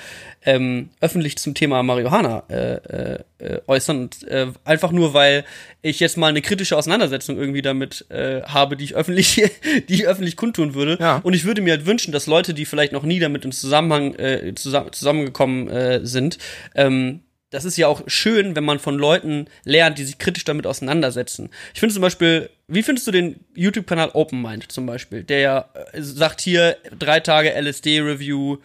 ähm, 0.46 0.90
öffentlich 1.02 1.38
zum 1.38 1.54
Thema 1.54 1.84
Marihuana 1.84 2.44
äh, 2.50 2.76
äh, 2.76 3.20
äh, 3.40 3.62
äußern. 3.68 4.04
Und, 4.04 4.28
äh, 4.28 4.48
einfach 4.64 4.92
nur, 4.92 5.14
weil 5.14 5.46
ich 5.82 6.00
jetzt 6.00 6.18
mal 6.18 6.28
eine 6.28 6.42
kritische 6.42 6.78
Auseinandersetzung 6.78 7.38
irgendwie 7.38 7.62
damit 7.62 8.06
äh, 8.10 8.42
habe, 8.44 8.78
die 8.78 8.86
ich 8.86 8.96
öffentlich, 8.96 9.36
die 9.90 9.94
ich 9.94 10.08
öffentlich 10.08 10.38
kundtun 10.38 10.74
würde. 10.74 10.98
Ja. 11.00 11.20
Und 11.24 11.34
ich 11.34 11.46
würde 11.46 11.62
mir 11.62 11.74
halt 11.74 11.86
wünschen, 11.86 12.12
dass 12.12 12.28
Leute, 12.28 12.54
die 12.54 12.66
vielleicht 12.66 12.94
noch 12.94 13.04
nie 13.04 13.20
damit 13.20 13.46
im 13.46 13.52
Zusammenhang 13.52 14.16
äh, 14.16 14.54
zusammen, 14.56 14.94
zusammengekommen 14.94 15.68
äh, 15.68 16.06
sind, 16.06 16.38
ähm, 16.76 17.22
das 17.56 17.64
ist 17.64 17.78
ja 17.78 17.88
auch 17.88 18.02
schön, 18.08 18.54
wenn 18.58 18.66
man 18.66 18.80
von 18.80 18.96
Leuten 18.96 19.48
lernt, 19.64 19.98
die 19.98 20.04
sich 20.04 20.18
kritisch 20.18 20.44
damit 20.44 20.68
auseinandersetzen. 20.68 21.50
Ich 21.74 21.80
finde 21.80 21.94
zum 21.94 22.02
Beispiel, 22.02 22.50
wie 22.68 22.84
findest 22.84 23.08
du 23.08 23.12
den 23.12 23.40
YouTube-Kanal 23.54 24.10
Open 24.12 24.42
Mind 24.42 24.70
zum 24.70 24.86
Beispiel, 24.86 25.24
der 25.24 25.40
ja 25.40 25.70
äh, 25.94 26.02
sagt 26.02 26.42
hier 26.42 26.76
drei 27.00 27.22
Tage 27.22 27.54
LSD-Review, 27.54 28.58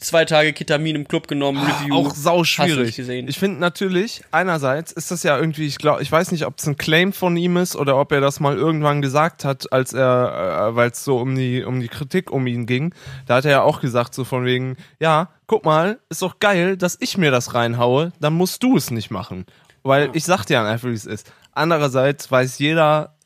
zwei 0.00 0.24
Tage 0.24 0.52
Ketamin 0.52 0.96
im 0.96 1.08
Club 1.08 1.28
genommen, 1.28 1.58
Ah, 1.58 1.80
Review. 1.80 1.94
Auch 1.94 2.14
sau 2.14 2.44
schwierig. 2.44 2.96
gesehen. 2.96 3.28
Ich 3.28 3.38
finde 3.38 3.60
natürlich, 3.60 4.22
einerseits 4.30 4.92
ist 4.92 5.10
das 5.10 5.22
ja 5.22 5.38
irgendwie, 5.38 5.66
ich 5.66 5.78
glaube, 5.78 6.02
ich 6.02 6.10
weiß 6.10 6.32
nicht, 6.32 6.46
ob 6.46 6.58
es 6.58 6.66
ein 6.66 6.76
Claim 6.76 7.12
von 7.12 7.36
ihm 7.36 7.56
ist 7.56 7.76
oder 7.76 7.96
ob 7.98 8.12
er 8.12 8.20
das 8.20 8.40
mal 8.40 8.56
irgendwann 8.56 9.02
gesagt 9.02 9.44
hat, 9.44 9.72
als 9.72 9.92
er, 9.92 10.68
äh, 10.70 10.76
weil 10.76 10.90
es 10.90 11.04
so 11.04 11.18
um 11.18 11.34
die, 11.34 11.64
um 11.64 11.80
die 11.80 11.88
Kritik 11.88 12.30
um 12.30 12.46
ihn 12.46 12.66
ging. 12.66 12.94
Da 13.26 13.36
hat 13.36 13.44
er 13.44 13.50
ja 13.50 13.62
auch 13.62 13.80
gesagt, 13.80 14.14
so 14.14 14.24
von 14.24 14.44
wegen, 14.44 14.76
ja, 15.00 15.30
guck 15.46 15.64
mal, 15.64 15.98
ist 16.08 16.22
doch 16.22 16.38
geil, 16.40 16.76
dass 16.76 16.96
ich 17.00 17.18
mir 17.18 17.30
das 17.30 17.54
reinhaue, 17.54 18.12
dann 18.20 18.32
musst 18.34 18.62
du 18.62 18.76
es 18.76 18.90
nicht 18.90 19.10
machen. 19.10 19.44
Weil 19.82 20.10
ich 20.14 20.24
sag 20.24 20.44
dir 20.46 20.62
einfach, 20.62 20.88
wie 20.88 20.92
es 20.94 21.04
ist. 21.04 21.30
Andererseits 21.52 22.30
weiß 22.30 22.58
jeder, 22.58 23.16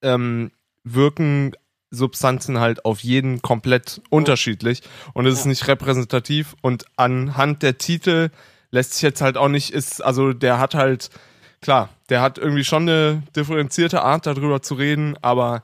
ähm, 0.00 0.52
wirken 0.84 1.52
Substanzen 1.94 2.60
halt 2.60 2.84
auf 2.84 3.00
jeden 3.00 3.40
komplett 3.42 4.00
unterschiedlich. 4.10 4.82
Und 5.14 5.26
es 5.26 5.34
ist 5.34 5.44
Ja. 5.44 5.48
nicht 5.50 5.68
repräsentativ. 5.68 6.54
Und 6.60 6.84
anhand 6.96 7.62
der 7.62 7.78
Titel 7.78 8.30
lässt 8.70 8.94
sich 8.94 9.02
jetzt 9.02 9.20
halt 9.20 9.36
auch 9.36 9.48
nicht 9.48 9.70
ist 9.70 10.04
also 10.04 10.32
der 10.32 10.58
hat 10.58 10.74
halt 10.74 11.08
klar 11.60 11.88
der 12.08 12.20
hat 12.20 12.38
irgendwie 12.38 12.64
schon 12.64 12.88
eine 12.88 13.22
differenzierte 13.36 14.02
Art 14.02 14.26
darüber 14.26 14.62
zu 14.62 14.74
reden 14.74 15.16
aber 15.22 15.62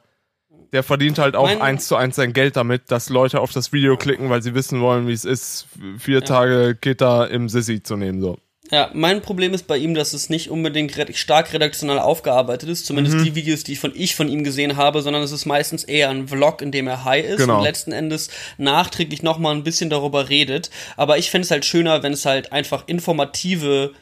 der 0.72 0.84
verdient 0.84 1.18
halt 1.18 1.34
auch 1.34 1.46
Mein- 1.48 1.60
eins 1.60 1.88
zu 1.88 1.96
eins 1.96 2.14
sein 2.14 2.32
Geld 2.32 2.54
damit 2.54 2.90
dass 2.92 3.08
Leute 3.08 3.40
auf 3.40 3.50
das 3.52 3.72
Video 3.72 3.96
klicken 3.96 4.30
weil 4.30 4.42
sie 4.42 4.54
wissen 4.54 4.80
wollen 4.80 5.08
wie 5.08 5.12
es 5.12 5.24
ist. 5.24 5.66
Vier 5.98 6.22
Tage 6.22 6.76
Keter 6.80 7.28
im 7.30 7.48
Sissi 7.48 7.82
zu 7.82 7.96
nehmen 7.96 8.20
so 8.20 8.38
Ja, 8.70 8.90
mein 8.92 9.20
Problem 9.20 9.52
ist 9.54 9.66
bei 9.66 9.76
ihm, 9.76 9.94
dass 9.94 10.12
es 10.12 10.30
nicht 10.30 10.50
unbedingt 10.50 10.96
red 10.96 11.16
stark 11.16 11.52
redaktionell 11.52 11.98
aufgearbeitet 11.98 12.68
ist, 12.68 12.86
zumindest 12.86 13.16
Mhm. 13.16 13.24
die 13.24 13.34
Videos, 13.34 13.64
die 13.64 13.76
von 13.76 13.92
ich 13.94 14.14
von 14.14 14.28
ihm 14.28 14.44
gesehen 14.44 14.76
habe, 14.76 15.02
sondern 15.02 15.22
es 15.22 15.32
ist 15.32 15.44
meistens 15.46 15.84
eher 15.84 16.08
ein 16.10 16.28
Vlog, 16.28 16.62
in 16.62 16.70
dem 16.70 16.86
er 16.86 17.04
high 17.04 17.24
ist 17.24 17.38
Genau. 17.38 17.58
und 17.58 17.64
letzten 17.64 17.92
Endes 17.92 18.28
nachträglich 18.58 19.22
nochmal 19.22 19.54
ein 19.54 19.64
bisschen 19.64 19.90
darüber 19.90 20.28
redet. 20.28 20.70
Aber 20.96 21.18
ich 21.18 21.30
fände 21.30 21.44
es 21.46 21.50
halt 21.50 21.64
schöner, 21.64 22.02
wenn 22.02 22.12
es 22.12 22.24
halt 22.26 22.52
einfach 22.52 22.84
informative 22.86 23.92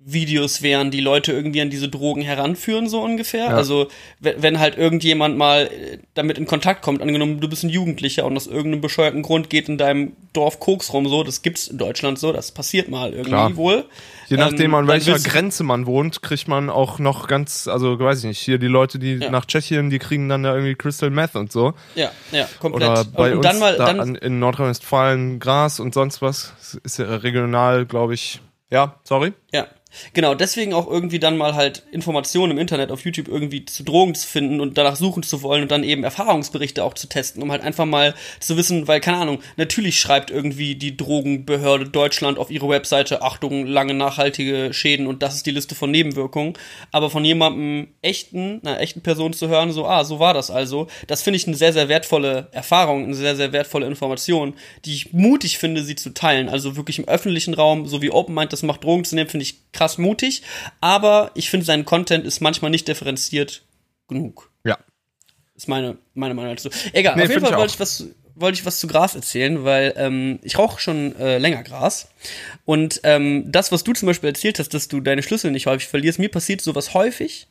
Videos 0.00 0.62
wären, 0.62 0.90
die 0.90 1.00
Leute 1.00 1.32
irgendwie 1.32 1.60
an 1.60 1.68
diese 1.70 1.88
Drogen 1.88 2.22
heranführen, 2.22 2.88
so 2.88 3.02
ungefähr. 3.02 3.46
Ja. 3.46 3.56
Also, 3.56 3.88
wenn 4.20 4.58
halt 4.58 4.78
irgendjemand 4.78 5.36
mal 5.36 5.64
äh, 5.66 5.98
damit 6.14 6.38
in 6.38 6.46
Kontakt 6.46 6.82
kommt, 6.82 7.02
angenommen, 7.02 7.40
du 7.40 7.48
bist 7.48 7.62
ein 7.64 7.68
Jugendlicher 7.68 8.24
und 8.24 8.36
aus 8.36 8.46
irgendeinem 8.46 8.80
bescheuerten 8.80 9.22
Grund 9.22 9.50
geht 9.50 9.68
in 9.68 9.76
deinem 9.76 10.12
Dorf 10.32 10.60
Koks 10.60 10.92
rum, 10.92 11.08
so, 11.08 11.24
das 11.24 11.42
gibt's 11.42 11.68
in 11.68 11.76
Deutschland 11.78 12.18
so, 12.18 12.32
das 12.32 12.52
passiert 12.52 12.88
mal 12.88 13.10
irgendwie 13.10 13.30
Klar. 13.30 13.56
wohl. 13.56 13.84
Je 14.28 14.36
nachdem, 14.36 14.70
Ähm, 14.70 14.74
an 14.76 14.88
welcher 14.88 15.18
Grenze 15.18 15.62
man 15.64 15.84
wohnt, 15.86 16.22
kriegt 16.22 16.48
man 16.48 16.70
auch 16.70 16.98
noch 16.98 17.26
ganz, 17.28 17.66
also 17.68 17.98
weiß 17.98 18.20
ich 18.20 18.24
nicht, 18.24 18.38
hier 18.40 18.58
die 18.58 18.66
Leute, 18.66 18.98
die 18.98 19.14
Ja. 19.14 19.30
nach 19.30 19.44
Tschechien, 19.46 19.90
die 19.90 19.98
kriegen 19.98 20.28
dann 20.28 20.42
da 20.42 20.54
irgendwie 20.54 20.74
Crystal 20.74 21.10
Meth 21.10 21.34
und 21.34 21.52
so. 21.52 21.74
Ja, 21.96 22.12
ja, 22.32 22.48
komplett. 22.60 22.88
Oder 22.90 23.04
bei 23.04 23.32
und 23.32 23.38
uns 23.38 23.46
dann 23.46 23.58
mal, 23.58 23.76
da 23.76 23.86
dann, 23.86 24.00
an, 24.00 24.14
in 24.14 24.38
Nordrhein-Westfalen 24.38 25.38
Gras 25.40 25.80
und 25.80 25.92
sonst 25.92 26.22
was. 26.22 26.54
Ist 26.84 26.98
ja 26.98 27.16
regional, 27.16 27.84
glaube 27.84 28.14
ich. 28.14 28.40
Ja, 28.70 28.96
sorry. 29.04 29.32
ja. 29.52 29.66
Genau, 30.12 30.34
deswegen 30.34 30.74
auch 30.74 30.86
irgendwie 30.86 31.18
dann 31.18 31.36
mal 31.36 31.54
halt 31.54 31.82
Informationen 31.92 32.52
im 32.52 32.58
Internet 32.58 32.90
auf 32.90 33.04
YouTube 33.04 33.26
irgendwie 33.26 33.64
zu 33.64 33.82
Drogen 33.82 34.14
zu 34.14 34.26
finden 34.26 34.60
und 34.60 34.76
danach 34.76 34.96
suchen 34.96 35.22
zu 35.22 35.42
wollen 35.42 35.62
und 35.62 35.70
dann 35.70 35.82
eben 35.82 36.04
Erfahrungsberichte 36.04 36.84
auch 36.84 36.94
zu 36.94 37.08
testen, 37.08 37.42
um 37.42 37.50
halt 37.50 37.62
einfach 37.62 37.86
mal 37.86 38.14
zu 38.38 38.56
wissen, 38.56 38.86
weil, 38.86 39.00
keine 39.00 39.18
Ahnung, 39.18 39.38
natürlich 39.56 39.98
schreibt 39.98 40.30
irgendwie 40.30 40.74
die 40.74 40.96
Drogenbehörde 40.96 41.88
Deutschland 41.88 42.38
auf 42.38 42.50
ihre 42.50 42.68
Webseite, 42.68 43.22
Achtung, 43.22 43.66
lange 43.66 43.94
nachhaltige 43.94 44.74
Schäden 44.74 45.06
und 45.06 45.22
das 45.22 45.36
ist 45.36 45.46
die 45.46 45.52
Liste 45.52 45.74
von 45.74 45.90
Nebenwirkungen. 45.90 46.52
Aber 46.92 47.08
von 47.08 47.24
jemandem 47.24 47.88
echten, 48.02 48.60
einer 48.64 48.80
echten 48.80 49.00
Person 49.00 49.32
zu 49.32 49.48
hören, 49.48 49.72
so, 49.72 49.86
ah, 49.86 50.04
so 50.04 50.18
war 50.18 50.34
das 50.34 50.50
also, 50.50 50.86
das 51.06 51.22
finde 51.22 51.38
ich 51.38 51.46
eine 51.46 51.56
sehr, 51.56 51.72
sehr 51.72 51.88
wertvolle 51.88 52.48
Erfahrung, 52.52 53.04
eine 53.04 53.14
sehr, 53.14 53.36
sehr 53.36 53.52
wertvolle 53.52 53.86
Information, 53.86 54.54
die 54.84 54.94
ich 54.94 55.12
mutig 55.14 55.58
finde, 55.58 55.82
sie 55.82 55.96
zu 55.96 56.12
teilen. 56.12 56.50
Also 56.50 56.76
wirklich 56.76 56.98
im 56.98 57.08
öffentlichen 57.08 57.54
Raum, 57.54 57.86
so 57.86 58.02
wie 58.02 58.10
Open 58.10 58.34
Mind 58.34 58.52
das 58.52 58.62
macht, 58.62 58.84
Drogen 58.84 59.04
zu 59.04 59.14
nehmen, 59.14 59.30
finde 59.30 59.44
ich 59.44 59.72
krass 59.78 59.98
mutig. 59.98 60.42
Aber 60.80 61.30
ich 61.34 61.50
finde, 61.50 61.64
sein 61.64 61.84
Content 61.84 62.24
ist 62.24 62.40
manchmal 62.40 62.70
nicht 62.70 62.88
differenziert 62.88 63.62
genug. 64.08 64.50
Ja. 64.64 64.78
Ist 65.54 65.68
meine, 65.68 65.98
meine 66.14 66.34
Meinung 66.34 66.56
dazu. 66.56 66.70
Egal, 66.92 67.16
Nee, 67.16 67.24
auf 67.24 67.30
jeden 67.30 67.44
Fall 67.44 67.56
wollte 67.56 67.74
ich 67.74 67.80
was 67.80 68.04
wollte 68.40 68.58
ich 68.58 68.66
was 68.66 68.78
zu 68.78 68.86
Gras 68.86 69.16
erzählen, 69.16 69.64
weil 69.64 69.94
ähm, 69.96 70.38
ich 70.42 70.58
rauche 70.58 70.80
schon 70.80 71.16
äh, 71.16 71.38
länger 71.38 71.64
Gras. 71.64 72.08
Und 72.64 73.00
ähm, 73.02 73.50
das, 73.50 73.72
was 73.72 73.82
du 73.82 73.92
zum 73.92 74.06
Beispiel 74.06 74.28
erzählt 74.28 74.60
hast, 74.60 74.72
dass 74.74 74.86
du 74.86 75.00
deine 75.00 75.24
Schlüssel 75.24 75.50
nicht 75.50 75.66
häufig 75.66 75.88
verlierst, 75.88 76.20
mir 76.20 76.28
passiert 76.28 76.60
sowas 76.60 76.94
häufig. 76.94 77.48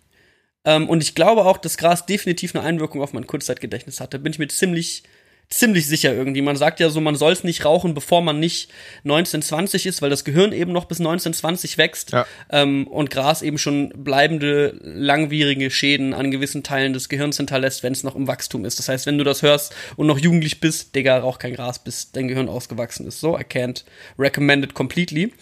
Ähm, 0.64 0.90
und 0.90 1.04
ich 1.04 1.14
glaube 1.14 1.46
auch, 1.46 1.58
dass 1.58 1.78
Gras 1.78 2.06
definitiv 2.06 2.56
eine 2.56 2.64
Einwirkung 2.64 3.02
auf 3.02 3.12
mein 3.12 3.28
Kurzzeitgedächtnis 3.28 4.00
hatte. 4.00 4.20
Bin 4.20 4.32
ich 4.32 4.40
mir 4.40 4.48
ziemlich, 4.48 5.04
ziemlich 5.50 5.88
sicher 5.88 6.14
irgendwie. 6.14 6.42
Man 6.42 6.58
sagt 6.58 6.80
ja 6.80 6.90
so, 6.90 7.00
man 7.00 7.16
soll 7.16 7.32
es 7.32 7.44
nicht 7.44 7.64
rauchen, 7.64 7.94
bevor 7.94 8.22
man 8.22 8.40
nicht 8.40 8.70
19, 9.04 9.42
20 9.42 9.86
ist, 9.86 10.02
weil 10.02 10.10
das 10.10 10.26
Gehirn 10.26 10.52
eben 10.52 10.72
noch 10.72 10.86
bis 10.86 11.00
19, 11.00 11.34
20 11.34 11.78
wächst. 11.78 12.12
Ja. 12.12 12.26
Ähm, 12.50 12.88
und 12.88 13.10
Gras 13.10 13.42
eben 13.42 13.58
schon 13.58 13.90
bleibende, 13.96 14.78
langwierige 14.82 15.72
Schäden 15.72 16.14
an 16.14 16.32
gewissen 16.32 16.64
Teilen 16.64 16.94
des 16.94 17.08
Gehirns 17.08 17.38
hinterlässt, 17.38 17.84
wenn 17.84 17.94
es 17.94 18.04
noch 18.04 18.16
im 18.16 18.28
Wachstum 18.28 18.66
ist. 18.66 18.80
Das 18.80 18.90
heißt, 18.90 19.06
wenn 19.06 19.18
du 19.18 19.24
das 19.24 19.42
hörst 19.42 19.74
und 19.96 20.08
noch 20.08 20.20
jugendlich 20.20 20.60
bist, 20.60 20.96
Digga, 20.96 21.18
rauch 21.18 21.40
kein 21.40 21.54
Gras, 21.54 21.80
bis 21.80 22.12
dein 22.12 22.28
Gehirn 22.28 22.50
ausgewachsen 22.50 23.08
ist. 23.08 23.20
So, 23.20 23.38
I 23.38 23.44
can't 23.44 23.84
recommend 24.18 24.66
it 24.66 24.74
completely. 24.74 25.34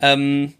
Ähm, 0.00 0.54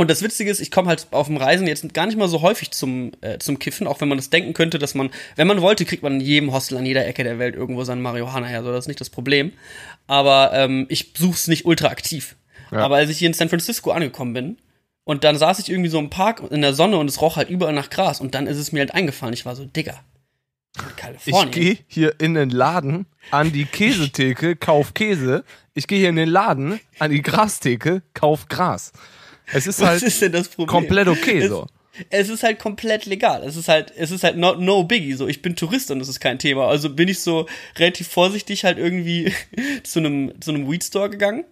und 0.00 0.08
das 0.08 0.22
Witzige 0.22 0.50
ist, 0.50 0.60
ich 0.60 0.70
komme 0.70 0.88
halt 0.88 1.08
auf 1.10 1.26
dem 1.26 1.36
Reisen 1.36 1.66
jetzt 1.66 1.92
gar 1.92 2.06
nicht 2.06 2.16
mal 2.16 2.26
so 2.26 2.40
häufig 2.40 2.70
zum, 2.70 3.12
äh, 3.20 3.36
zum 3.36 3.58
Kiffen, 3.58 3.86
auch 3.86 4.00
wenn 4.00 4.08
man 4.08 4.16
das 4.16 4.30
denken 4.30 4.54
könnte, 4.54 4.78
dass 4.78 4.94
man, 4.94 5.10
wenn 5.36 5.46
man 5.46 5.60
wollte, 5.60 5.84
kriegt 5.84 6.02
man 6.02 6.14
in 6.14 6.20
jedem 6.22 6.54
Hostel 6.54 6.78
an 6.78 6.86
jeder 6.86 7.06
Ecke 7.06 7.22
der 7.22 7.38
Welt 7.38 7.54
irgendwo 7.54 7.84
seinen 7.84 8.00
Marihuana 8.00 8.46
her, 8.46 8.62
so 8.62 8.72
das 8.72 8.84
ist 8.84 8.88
nicht 8.88 9.02
das 9.02 9.10
Problem. 9.10 9.52
Aber 10.06 10.52
ähm, 10.54 10.86
ich 10.88 11.12
such's 11.18 11.48
nicht 11.48 11.66
ultra 11.66 11.88
aktiv. 11.88 12.36
Ja. 12.72 12.78
Aber 12.78 12.96
als 12.96 13.10
ich 13.10 13.18
hier 13.18 13.28
in 13.28 13.34
San 13.34 13.50
Francisco 13.50 13.90
angekommen 13.90 14.32
bin 14.32 14.56
und 15.04 15.22
dann 15.22 15.36
saß 15.36 15.58
ich 15.58 15.70
irgendwie 15.70 15.90
so 15.90 15.98
im 15.98 16.08
Park 16.08 16.44
in 16.50 16.62
der 16.62 16.72
Sonne 16.72 16.96
und 16.96 17.06
es 17.06 17.20
roch 17.20 17.36
halt 17.36 17.50
überall 17.50 17.74
nach 17.74 17.90
Gras 17.90 18.22
und 18.22 18.34
dann 18.34 18.46
ist 18.46 18.56
es 18.56 18.72
mir 18.72 18.80
halt 18.80 18.94
eingefallen, 18.94 19.34
ich 19.34 19.44
war 19.44 19.54
so, 19.54 19.66
Digga, 19.66 20.00
Ich 21.26 21.50
gehe 21.50 21.78
hier 21.88 22.18
in 22.20 22.32
den 22.32 22.48
Laden 22.48 23.04
an 23.30 23.52
die 23.52 23.66
Käsetheke, 23.66 24.56
kauf 24.56 24.94
Käse. 24.94 25.44
Ich 25.74 25.86
gehe 25.86 25.98
hier 25.98 26.08
in 26.08 26.16
den 26.16 26.30
Laden 26.30 26.80
an 26.98 27.10
die 27.10 27.20
Grastheke, 27.20 28.02
kauf 28.14 28.48
Gras. 28.48 28.92
Es 29.52 29.66
ist 29.66 29.80
Was 29.80 29.88
halt 29.88 30.02
ist 30.02 30.20
denn 30.22 30.32
das 30.32 30.48
Problem? 30.48 30.68
komplett 30.68 31.08
okay 31.08 31.38
Es- 31.38 31.48
so. 31.48 31.66
Es 32.08 32.28
ist 32.30 32.42
halt 32.44 32.58
komplett 32.58 33.04
legal. 33.04 33.42
Es 33.44 33.56
ist 33.56 33.68
halt, 33.68 33.92
es 33.94 34.10
ist 34.10 34.24
halt 34.24 34.36
not, 34.38 34.58
no 34.60 34.84
biggie. 34.84 35.12
So, 35.14 35.28
ich 35.28 35.42
bin 35.42 35.54
Tourist 35.56 35.90
und 35.90 35.98
das 35.98 36.08
ist 36.08 36.20
kein 36.20 36.38
Thema. 36.38 36.66
Also 36.68 36.88
bin 36.88 37.08
ich 37.08 37.20
so 37.20 37.46
relativ 37.76 38.08
vorsichtig 38.08 38.64
halt 38.64 38.78
irgendwie 38.78 39.34
zu 39.82 39.98
einem, 39.98 40.40
zu 40.40 40.50
einem 40.52 40.70
Weed 40.70 40.82
Store 40.84 41.10
gegangen. 41.10 41.44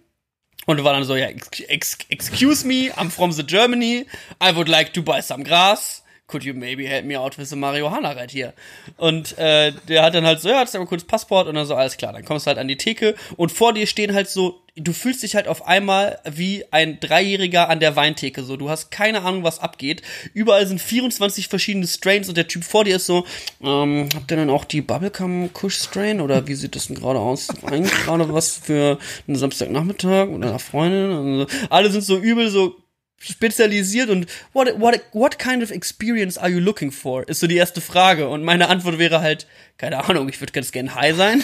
Und 0.65 0.83
war 0.83 0.93
dann 0.93 1.03
so, 1.03 1.15
ja, 1.15 1.27
ex, 1.27 1.49
ex, 1.67 1.97
excuse 2.09 2.65
me, 2.65 2.91
I'm 2.95 3.09
from 3.09 3.31
the 3.31 3.43
Germany. 3.45 4.05
I 4.43 4.55
would 4.55 4.67
like 4.67 4.93
to 4.93 5.01
buy 5.03 5.21
some 5.21 5.43
grass. 5.43 6.03
Could 6.29 6.43
you 6.43 6.53
maybe 6.53 6.87
help 6.87 7.05
me 7.05 7.19
out 7.19 7.37
with 7.37 7.49
the 7.49 7.55
marijuana 7.55 8.15
right 8.15 8.31
here? 8.31 8.53
Und 8.97 9.37
äh, 9.37 9.73
der 9.87 10.03
hat 10.03 10.13
dann 10.13 10.25
halt 10.25 10.39
so, 10.39 10.49
ja, 10.49 10.61
jetzt 10.61 10.75
aber 10.75 10.85
kurz 10.85 11.03
Passport 11.03 11.47
und 11.47 11.55
dann 11.55 11.65
so, 11.65 11.75
alles 11.75 11.97
klar. 11.97 12.13
Dann 12.13 12.23
kommst 12.23 12.45
du 12.45 12.49
halt 12.49 12.59
an 12.59 12.67
die 12.67 12.77
Theke 12.77 13.15
und 13.35 13.51
vor 13.51 13.73
dir 13.73 13.87
stehen 13.87 14.13
halt 14.13 14.29
so, 14.29 14.61
du 14.75 14.93
fühlst 14.93 15.23
dich 15.23 15.35
halt 15.35 15.47
auf 15.47 15.67
einmal 15.67 16.19
wie 16.29 16.65
ein 16.71 16.99
Dreijähriger 16.99 17.67
an 17.69 17.79
der 17.79 17.95
Weintheke. 17.95 18.43
So, 18.43 18.57
du 18.57 18.69
hast 18.69 18.91
keine 18.91 19.23
Ahnung, 19.23 19.43
was 19.43 19.59
abgeht. 19.59 20.01
Überall 20.33 20.67
sind 20.67 20.79
24 20.79 21.47
verschiedene 21.47 21.87
Strains 21.87 22.29
und 22.29 22.37
der 22.37 22.47
Typ 22.47 22.63
vor 22.63 22.83
dir 22.83 22.97
ist 22.97 23.07
so, 23.07 23.25
ähm, 23.61 24.09
habt 24.13 24.31
ihr 24.31 24.37
denn 24.37 24.49
auch 24.49 24.65
die 24.65 24.81
Bubblegum 24.81 25.51
Kush 25.53 25.79
Strain 25.79 26.21
oder 26.21 26.47
wie 26.47 26.55
sieht 26.55 26.75
das 26.75 26.87
denn 26.87 26.95
gerade 26.95 27.19
aus? 27.19 27.47
Eigentlich 27.63 27.93
gerade 28.05 28.31
was 28.31 28.57
für 28.57 28.99
einen 29.27 29.35
Samstagnachmittag 29.35 30.29
oder 30.29 30.49
einer 30.49 30.59
Freundin? 30.59 31.11
Und 31.11 31.39
so. 31.39 31.47
Alle 31.69 31.89
sind 31.89 32.03
so 32.03 32.17
übel 32.17 32.49
so 32.49 32.75
spezialisiert 33.19 34.09
und 34.09 34.27
what, 34.53 34.79
what, 34.79 35.01
what 35.11 35.37
kind 35.37 35.61
of 35.61 35.71
experience 35.71 36.37
are 36.37 36.49
you 36.49 36.59
looking 36.59 36.91
for? 36.91 37.27
Ist 37.27 37.41
so 37.41 37.47
die 37.47 37.57
erste 37.57 37.81
Frage. 37.81 38.29
Und 38.29 38.43
meine 38.43 38.69
Antwort 38.69 38.97
wäre 38.97 39.21
halt, 39.21 39.45
keine 39.77 40.03
Ahnung, 40.05 40.29
ich 40.29 40.39
würde 40.41 40.53
ganz 40.53 40.71
gern 40.71 40.95
high 40.95 41.15
sein. 41.15 41.43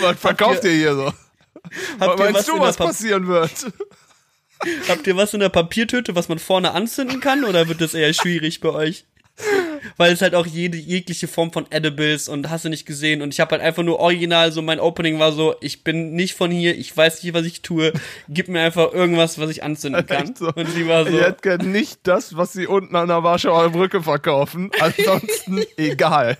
Was 0.00 0.18
verkauft 0.18 0.64
ihr 0.64 0.72
hier 0.72 0.94
so? 0.94 1.14
Habt 2.00 2.18
ihr 2.18 2.26
was 2.26 2.32
Meinst 2.32 2.48
du, 2.48 2.58
was 2.58 2.76
passieren 2.76 3.26
wird? 3.28 3.72
Habt 4.88 5.06
ihr 5.06 5.16
was 5.16 5.32
in 5.32 5.40
der 5.40 5.48
Papiertüte, 5.48 6.14
was 6.14 6.28
man 6.28 6.38
vorne 6.38 6.72
anzünden 6.72 7.20
kann, 7.20 7.44
oder 7.44 7.68
wird 7.68 7.80
das 7.80 7.94
eher 7.94 8.12
schwierig 8.12 8.60
bei 8.60 8.70
euch? 8.70 9.06
Weil 9.96 10.12
es 10.12 10.22
halt 10.22 10.34
auch 10.34 10.46
jede 10.46 10.76
jegliche 10.76 11.28
Form 11.28 11.52
von 11.52 11.66
Edibles 11.70 12.28
und 12.28 12.50
hast 12.50 12.64
du 12.64 12.68
nicht 12.68 12.86
gesehen 12.86 13.22
und 13.22 13.32
ich 13.32 13.40
habe 13.40 13.52
halt 13.52 13.62
einfach 13.62 13.82
nur 13.82 13.98
original 13.98 14.52
so 14.52 14.62
mein 14.62 14.80
Opening 14.80 15.18
war 15.18 15.32
so, 15.32 15.54
ich 15.60 15.84
bin 15.84 16.12
nicht 16.12 16.34
von 16.34 16.50
hier, 16.50 16.76
ich 16.76 16.96
weiß 16.96 17.22
nicht, 17.22 17.34
was 17.34 17.44
ich 17.44 17.62
tue, 17.62 17.92
gib 18.28 18.48
mir 18.48 18.60
einfach 18.60 18.92
irgendwas, 18.92 19.38
was 19.38 19.50
ich 19.50 19.62
anzünden 19.62 20.06
kann. 20.06 20.34
So. 20.34 20.52
Und 20.54 20.70
sie 20.70 20.86
war 20.88 21.04
so, 21.04 21.16
Ich 21.18 21.24
hätte 21.24 21.40
gern 21.42 21.72
nicht 21.72 22.00
das, 22.04 22.36
was 22.36 22.52
sie 22.52 22.66
unten 22.66 22.94
an 22.96 23.08
der 23.08 23.22
Warschauer 23.22 23.70
Brücke 23.70 24.02
verkaufen. 24.02 24.70
Ansonsten 24.80 25.64
egal. 25.76 26.38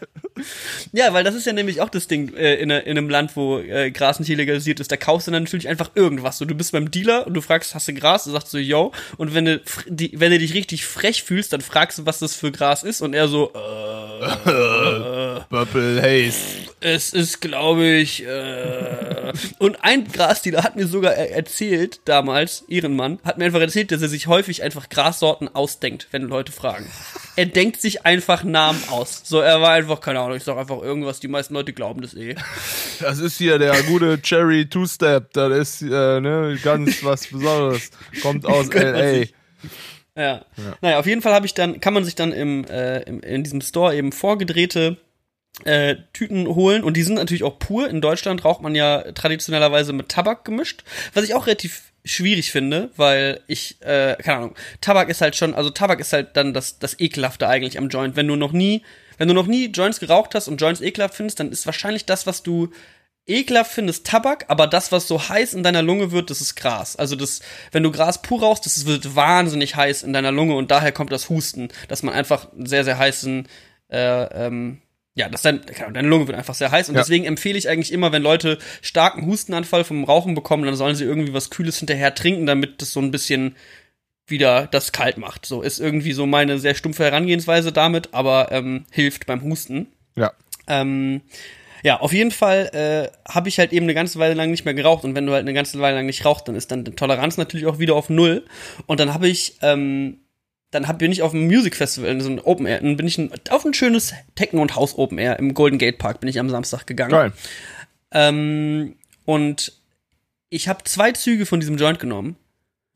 Ja, 0.93 1.13
weil 1.13 1.25
das 1.25 1.35
ist 1.35 1.47
ja 1.47 1.53
nämlich 1.53 1.81
auch 1.81 1.89
das 1.89 2.09
Ding 2.09 2.35
äh, 2.35 2.55
in, 2.57 2.71
in 2.71 2.99
einem 2.99 3.09
Land, 3.09 3.37
wo 3.37 3.59
äh, 3.59 3.91
Gras 3.91 4.21
nicht 4.21 4.29
legalisiert 4.29 4.81
ist. 4.81 4.91
Da 4.91 4.97
kaufst 4.97 5.27
du 5.27 5.33
dann 5.33 5.43
natürlich 5.45 5.69
einfach 5.69 5.91
irgendwas. 5.95 6.39
So, 6.39 6.45
du 6.45 6.55
bist 6.55 6.73
beim 6.73 6.91
Dealer 6.91 7.27
und 7.27 7.35
du 7.35 7.41
fragst, 7.41 7.75
hast 7.75 7.89
du 7.89 7.95
Gras? 7.95 8.25
Du 8.25 8.31
sagst 8.31 8.51
so, 8.51 8.59
yo. 8.59 8.93
Und 9.17 9.35
wenn 9.35 9.45
du, 9.45 9.61
die, 9.87 10.19
wenn 10.19 10.31
du 10.31 10.39
dich 10.39 10.55
richtig 10.55 10.85
frech 10.85 11.23
fühlst, 11.23 11.53
dann 11.53 11.61
fragst 11.61 11.99
du, 11.99 12.07
was 12.07 12.19
das 12.19 12.35
für 12.35 12.53
Gras 12.53 12.83
ist. 12.83 12.90
Und 12.99 13.15
er 13.15 13.29
so, 13.29 13.53
äh, 13.55 13.91
Purple 15.49 16.03
Haze. 16.03 16.69
es 16.81 17.13
ist, 17.13 17.41
glaube 17.41 17.87
ich, 17.87 18.25
äh. 18.25 19.33
Und 19.59 19.83
ein 19.83 20.11
Grasdealer 20.11 20.63
hat 20.63 20.77
mir 20.77 20.87
sogar 20.87 21.15
er 21.15 21.33
erzählt, 21.35 22.01
damals, 22.05 22.65
ihren 22.69 22.97
Mann, 22.97 23.19
hat 23.25 23.39
mir 23.39 23.45
einfach 23.45 23.61
erzählt, 23.61 23.93
dass 23.93 24.03
er 24.03 24.09
sich 24.09 24.27
häufig 24.27 24.63
einfach 24.63 24.89
Grassorten 24.89 25.49
ausdenkt, 25.55 26.09
wenn 26.11 26.23
Leute 26.23 26.53
fragen. 26.53 26.87
Er 27.37 27.47
denkt 27.47 27.81
sich 27.81 28.05
einfach 28.05 28.45
Namen 28.45 28.83
aus. 28.89 29.23
So, 29.25 29.41
er 29.41 29.61
war 29.61 29.73
einfach, 29.73 30.01
keine 30.01 30.21
Ahnung, 30.21 30.37
ich 30.37 30.45
sag 30.45 30.57
einfach 30.57 30.83
irgendwas, 30.83 31.21
die 31.21 31.29
meisten 31.29 31.55
Leute 31.55 31.73
glauben 31.73 32.03
das 32.03 32.15
eh. 32.15 32.35
Das 33.01 33.19
ist 33.19 33.39
hier 33.39 33.59
der 33.59 33.83
gute 33.85 34.21
Cherry 34.21 34.69
Two-Step. 34.69 35.33
Das 35.33 35.53
ist 35.53 35.83
äh, 35.83 36.21
ne, 36.21 36.59
ganz 36.63 37.03
was 37.05 37.27
Besonderes. 37.27 37.91
Kommt 38.23 38.45
aus 38.45 38.69
L.A. 38.69 39.27
Ja. 40.17 40.45
Naja, 40.81 40.99
auf 40.99 41.07
jeden 41.07 41.23
Fall 41.23 41.33
habe 41.33 41.47
ich 41.47 41.55
dann, 41.55 41.81
kann 41.81 41.95
man 41.95 42.05
sich 42.05 42.15
dann 42.15 42.33
im, 42.33 42.65
äh, 42.65 43.01
im, 43.03 43.21
in 43.21 43.45
diesem 43.45 43.61
Store 43.61 43.95
eben 43.95 44.13
vorgedrehte 44.13 44.99
äh, 45.65 45.97
Tüten 46.13 46.47
holen 46.49 46.85
und 46.85 46.97
die 46.97 47.03
sind 47.03 47.15
natürlich 47.15 47.45
auch 47.45 47.59
pur. 47.59 47.89
In 47.89 48.01
Deutschland 48.01 48.45
raucht 48.45 48.63
man 48.63 48.75
ja 48.75 49.03
traditionellerweise 49.13 49.93
mit 49.93 50.09
Tabak 50.09 50.45
gemischt, 50.45 50.85
was 51.15 51.25
ich 51.25 51.35
auch 51.35 51.47
relativ 51.47 51.91
schwierig 52.05 52.51
finde, 52.51 52.91
weil 52.97 53.41
ich, 53.47 53.81
äh, 53.83 54.17
keine 54.23 54.39
Ahnung, 54.39 54.55
Tabak 54.81 55.09
ist 55.09 55.21
halt 55.21 55.37
schon, 55.37 55.55
also 55.55 55.71
Tabak 55.71 56.01
ist 56.01 56.13
halt 56.13 56.37
dann 56.37 56.55
das, 56.55 56.79
das 56.79 56.99
Ekelhafte 56.99 57.47
eigentlich 57.47 57.79
am 57.79 57.89
Joint. 57.89 58.17
Wenn 58.17 58.27
du 58.27 58.37
noch 58.37 58.53
nie, 58.53 58.83
wenn 59.19 59.29
du 59.29 59.35
noch 59.35 59.47
nie 59.47 59.67
Joints 59.67 60.01
geraucht 60.01 60.35
hast 60.35 60.49
und 60.49 60.61
Joints 60.61 60.81
ekelhaft 60.81 61.15
findest, 61.15 61.41
dann 61.41 61.53
ist 61.53 61.67
wahrscheinlich 61.67 62.07
das, 62.07 62.27
was 62.27 62.43
du 62.43 62.71
ekelhaft 63.31 63.73
findest, 63.73 64.07
Tabak, 64.07 64.45
aber 64.49 64.67
das, 64.67 64.93
was 64.93 65.07
so 65.09 65.29
heiß 65.29 65.55
in 65.55 65.63
deiner 65.63 65.83
Lunge 65.83 66.11
wird, 66.13 66.31
das 66.31 66.41
ist 66.41 66.57
Gras. 66.57 66.97
Also 66.97 67.17
das, 67.17 67.41
wenn 67.73 67.83
du 67.83 67.91
Gras 67.91 68.23
pur 68.23 68.41
rauchst, 68.41 68.67
das 68.67 68.87
wird 68.87 69.17
wahnsinnig 69.17 69.77
heiß 69.77 70.03
in 70.03 70.13
deiner 70.13 70.33
Lunge 70.33 70.55
und 70.57 70.71
daher 70.71 70.93
kommt 70.93 71.13
das 71.13 71.29
Husten, 71.31 71.69
dass 71.89 72.03
man 72.03 72.15
einfach 72.15 72.53
einen 72.53 72.67
sehr, 72.67 72.85
sehr 72.85 72.99
heißen, 72.99 73.47
äh, 73.91 74.47
ähm, 74.47 74.83
ja, 75.15 75.29
das 75.29 75.43
dein, 75.43 75.61
deine 75.93 76.09
Lunge 76.09 76.29
wird 76.29 76.39
einfach 76.39 76.55
sehr 76.55 76.71
heiß 76.71 76.89
und 76.89 76.95
Ja. 76.95 77.01
deswegen 77.03 77.25
empfehle 77.25 77.59
ich 77.59 77.69
eigentlich 77.69 77.93
immer, 77.93 78.13
wenn 78.13 78.23
Leute 78.23 78.59
starken 78.81 79.27
Hustenanfall 79.27 79.85
vom 79.85 80.05
Rauchen 80.05 80.35
bekommen, 80.35 80.65
dann 80.65 80.77
sollen 80.77 80.95
sie 80.97 81.05
irgendwie 81.05 81.35
was 81.35 81.51
Kühles 81.51 81.79
hinterher 81.79 82.15
trinken, 82.15 82.47
damit 82.47 82.81
das 82.83 82.93
so 82.93 83.01
ein 83.01 83.11
bisschen 83.11 83.57
wieder 84.27 84.69
das 84.69 84.93
kalt 84.93 85.19
macht. 85.19 85.45
So 85.45 85.63
ist 85.63 85.81
irgendwie 85.81 86.13
so 86.13 86.27
meine 86.27 86.59
sehr 86.59 86.75
stumpfe 86.75 87.05
Herangehensweise 87.05 87.73
damit, 87.73 88.11
aber 88.15 88.53
ähm, 88.53 88.87
hilft 88.93 89.27
beim 89.27 89.43
Husten. 89.43 89.89
Ja. 90.15 90.33
Ähm, 90.69 91.23
ja, 91.83 92.01
auf 92.01 92.13
jeden 92.13 92.31
Fall 92.31 92.71
äh, 92.73 93.31
habe 93.31 93.49
ich 93.49 93.59
halt 93.59 93.73
eben 93.73 93.87
eine 93.87 93.95
ganze 93.95 94.19
Weile 94.19 94.35
lang 94.35 94.51
nicht 94.51 94.65
mehr 94.65 94.75
geraucht 94.75 95.05
und 95.05 95.15
wenn 95.15 95.27
du 95.27 95.33
halt 95.33 95.43
eine 95.43 95.55
ganze 95.55 95.81
Weile 95.81 95.97
lang 95.97 96.07
nicht 96.07 96.25
rauchst, 96.25 96.49
dann 96.49 96.55
ist 96.55 96.71
dann 96.71 96.85
die 96.85 96.93
Toleranz 96.93 97.37
natürlich 97.37 97.67
auch 97.67 97.79
wieder 97.79 97.95
auf 97.95 98.11
null 98.11 98.45
und 98.87 99.01
dann 99.01 99.15
habe 99.15 99.29
ich 99.29 99.59
ähm, 99.63 100.19
dann 100.71 100.87
hab, 100.87 100.99
bin 100.99 101.11
ich 101.11 101.23
auf 101.23 101.35
einem 101.35 101.47
Music 101.47 101.75
Festival, 101.75 102.11
in 102.11 102.21
so 102.21 102.31
ein 102.31 102.41
Open 102.41 102.67
Air, 102.67 102.81
dann 102.81 102.97
bin 102.97 103.07
ich 103.07 103.19
ein, 103.19 103.31
auf 103.51 103.65
ein 103.65 103.75
schönes 103.75 104.15
Techno 104.37 104.63
und 104.63 104.77
House 104.77 104.97
Open 104.97 105.19
Air 105.19 105.39
im 105.39 105.55
Golden 105.55 105.79
Gate 105.79 105.99
Park 105.99 106.21
bin 106.21 106.29
ich 106.29 106.39
am 106.39 106.51
Samstag 106.51 106.87
gegangen. 106.87 107.11
Geil. 107.11 107.33
Ähm, 108.13 108.97
und 109.25 109.73
ich 110.49 110.69
habe 110.69 110.85
zwei 110.85 111.13
Züge 111.13 111.47
von 111.47 111.61
diesem 111.61 111.77
Joint 111.77 111.99
genommen. 111.99 112.37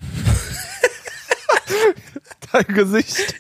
Dein 2.52 2.74
Gesicht 2.74 3.34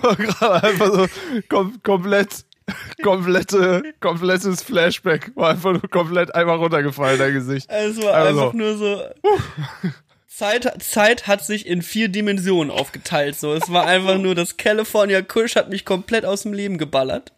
war 0.00 0.16
gerade 0.16 0.68
einfach 0.68 0.92
so 0.92 1.06
kom 1.48 1.82
komplett, 1.82 2.44
komplette, 3.02 3.82
komplettes 4.00 4.62
Flashback. 4.62 5.32
War 5.34 5.50
einfach 5.50 5.72
nur 5.72 5.88
komplett 5.90 6.34
einmal 6.34 6.56
runtergefallen, 6.56 7.18
dein 7.18 7.34
Gesicht. 7.34 7.68
Es 7.70 8.00
war 8.02 8.14
Also. 8.14 8.40
einfach 8.40 8.52
nur 8.54 8.76
so. 8.76 9.02
Zeit, 10.28 10.82
Zeit 10.82 11.26
hat 11.26 11.44
sich 11.44 11.66
in 11.66 11.82
vier 11.82 12.08
Dimensionen 12.08 12.70
aufgeteilt. 12.70 13.36
So, 13.36 13.52
es 13.52 13.70
war 13.72 13.86
einfach 13.86 14.18
nur 14.18 14.34
das 14.34 14.56
California 14.56 15.22
Kush 15.22 15.56
hat 15.56 15.70
mich 15.70 15.84
komplett 15.84 16.24
aus 16.24 16.42
dem 16.42 16.52
Leben 16.52 16.78
geballert. 16.78 17.32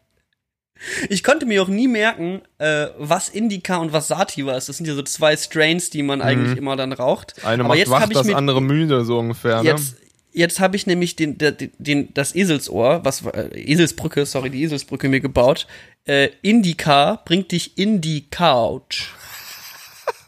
Ich 1.08 1.22
konnte 1.22 1.46
mir 1.46 1.62
auch 1.62 1.68
nie 1.68 1.88
merken, 1.88 2.42
äh, 2.58 2.88
was 2.98 3.28
Indica 3.28 3.76
und 3.76 3.92
was 3.92 4.08
Sativa 4.08 4.56
ist. 4.56 4.68
Das 4.68 4.76
sind 4.76 4.86
ja 4.86 4.94
so 4.94 5.02
zwei 5.02 5.36
Strains, 5.36 5.90
die 5.90 6.02
man 6.02 6.20
eigentlich 6.20 6.58
immer 6.58 6.76
dann 6.76 6.92
raucht. 6.92 7.44
Eine 7.44 7.62
Aber 7.64 7.70
macht 7.70 7.78
jetzt 7.78 7.90
wach, 7.90 8.08
das 8.08 8.28
andere 8.32 8.60
müde, 8.60 9.04
so 9.04 9.18
ungefähr. 9.18 9.62
Ne? 9.62 9.70
jetzt, 9.70 9.96
jetzt 10.34 10.60
habe 10.60 10.76
ich 10.76 10.86
nämlich 10.86 11.16
den, 11.16 11.38
den, 11.38 11.70
den, 11.78 12.12
das 12.12 12.34
Eselsohr, 12.34 13.04
was 13.04 13.24
äh, 13.24 13.48
Eselsbrücke, 13.54 14.26
sorry, 14.26 14.50
die 14.50 14.62
Eselsbrücke 14.62 15.08
mir 15.08 15.20
gebaut. 15.20 15.66
Äh, 16.04 16.30
Indica 16.42 17.22
bringt 17.24 17.52
dich 17.52 17.78
in 17.78 18.00
die 18.00 18.28
Couch. 18.28 19.06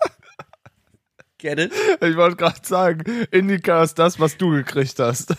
Get 1.39 1.59
it? 1.59 1.73
Ich 2.01 2.17
wollte 2.17 2.37
gerade 2.37 2.61
sagen, 2.63 3.27
Indica 3.31 3.83
ist 3.83 3.99
das, 3.99 4.19
was 4.19 4.39
du 4.39 4.51
gekriegt 4.51 4.99
hast. 4.99 5.35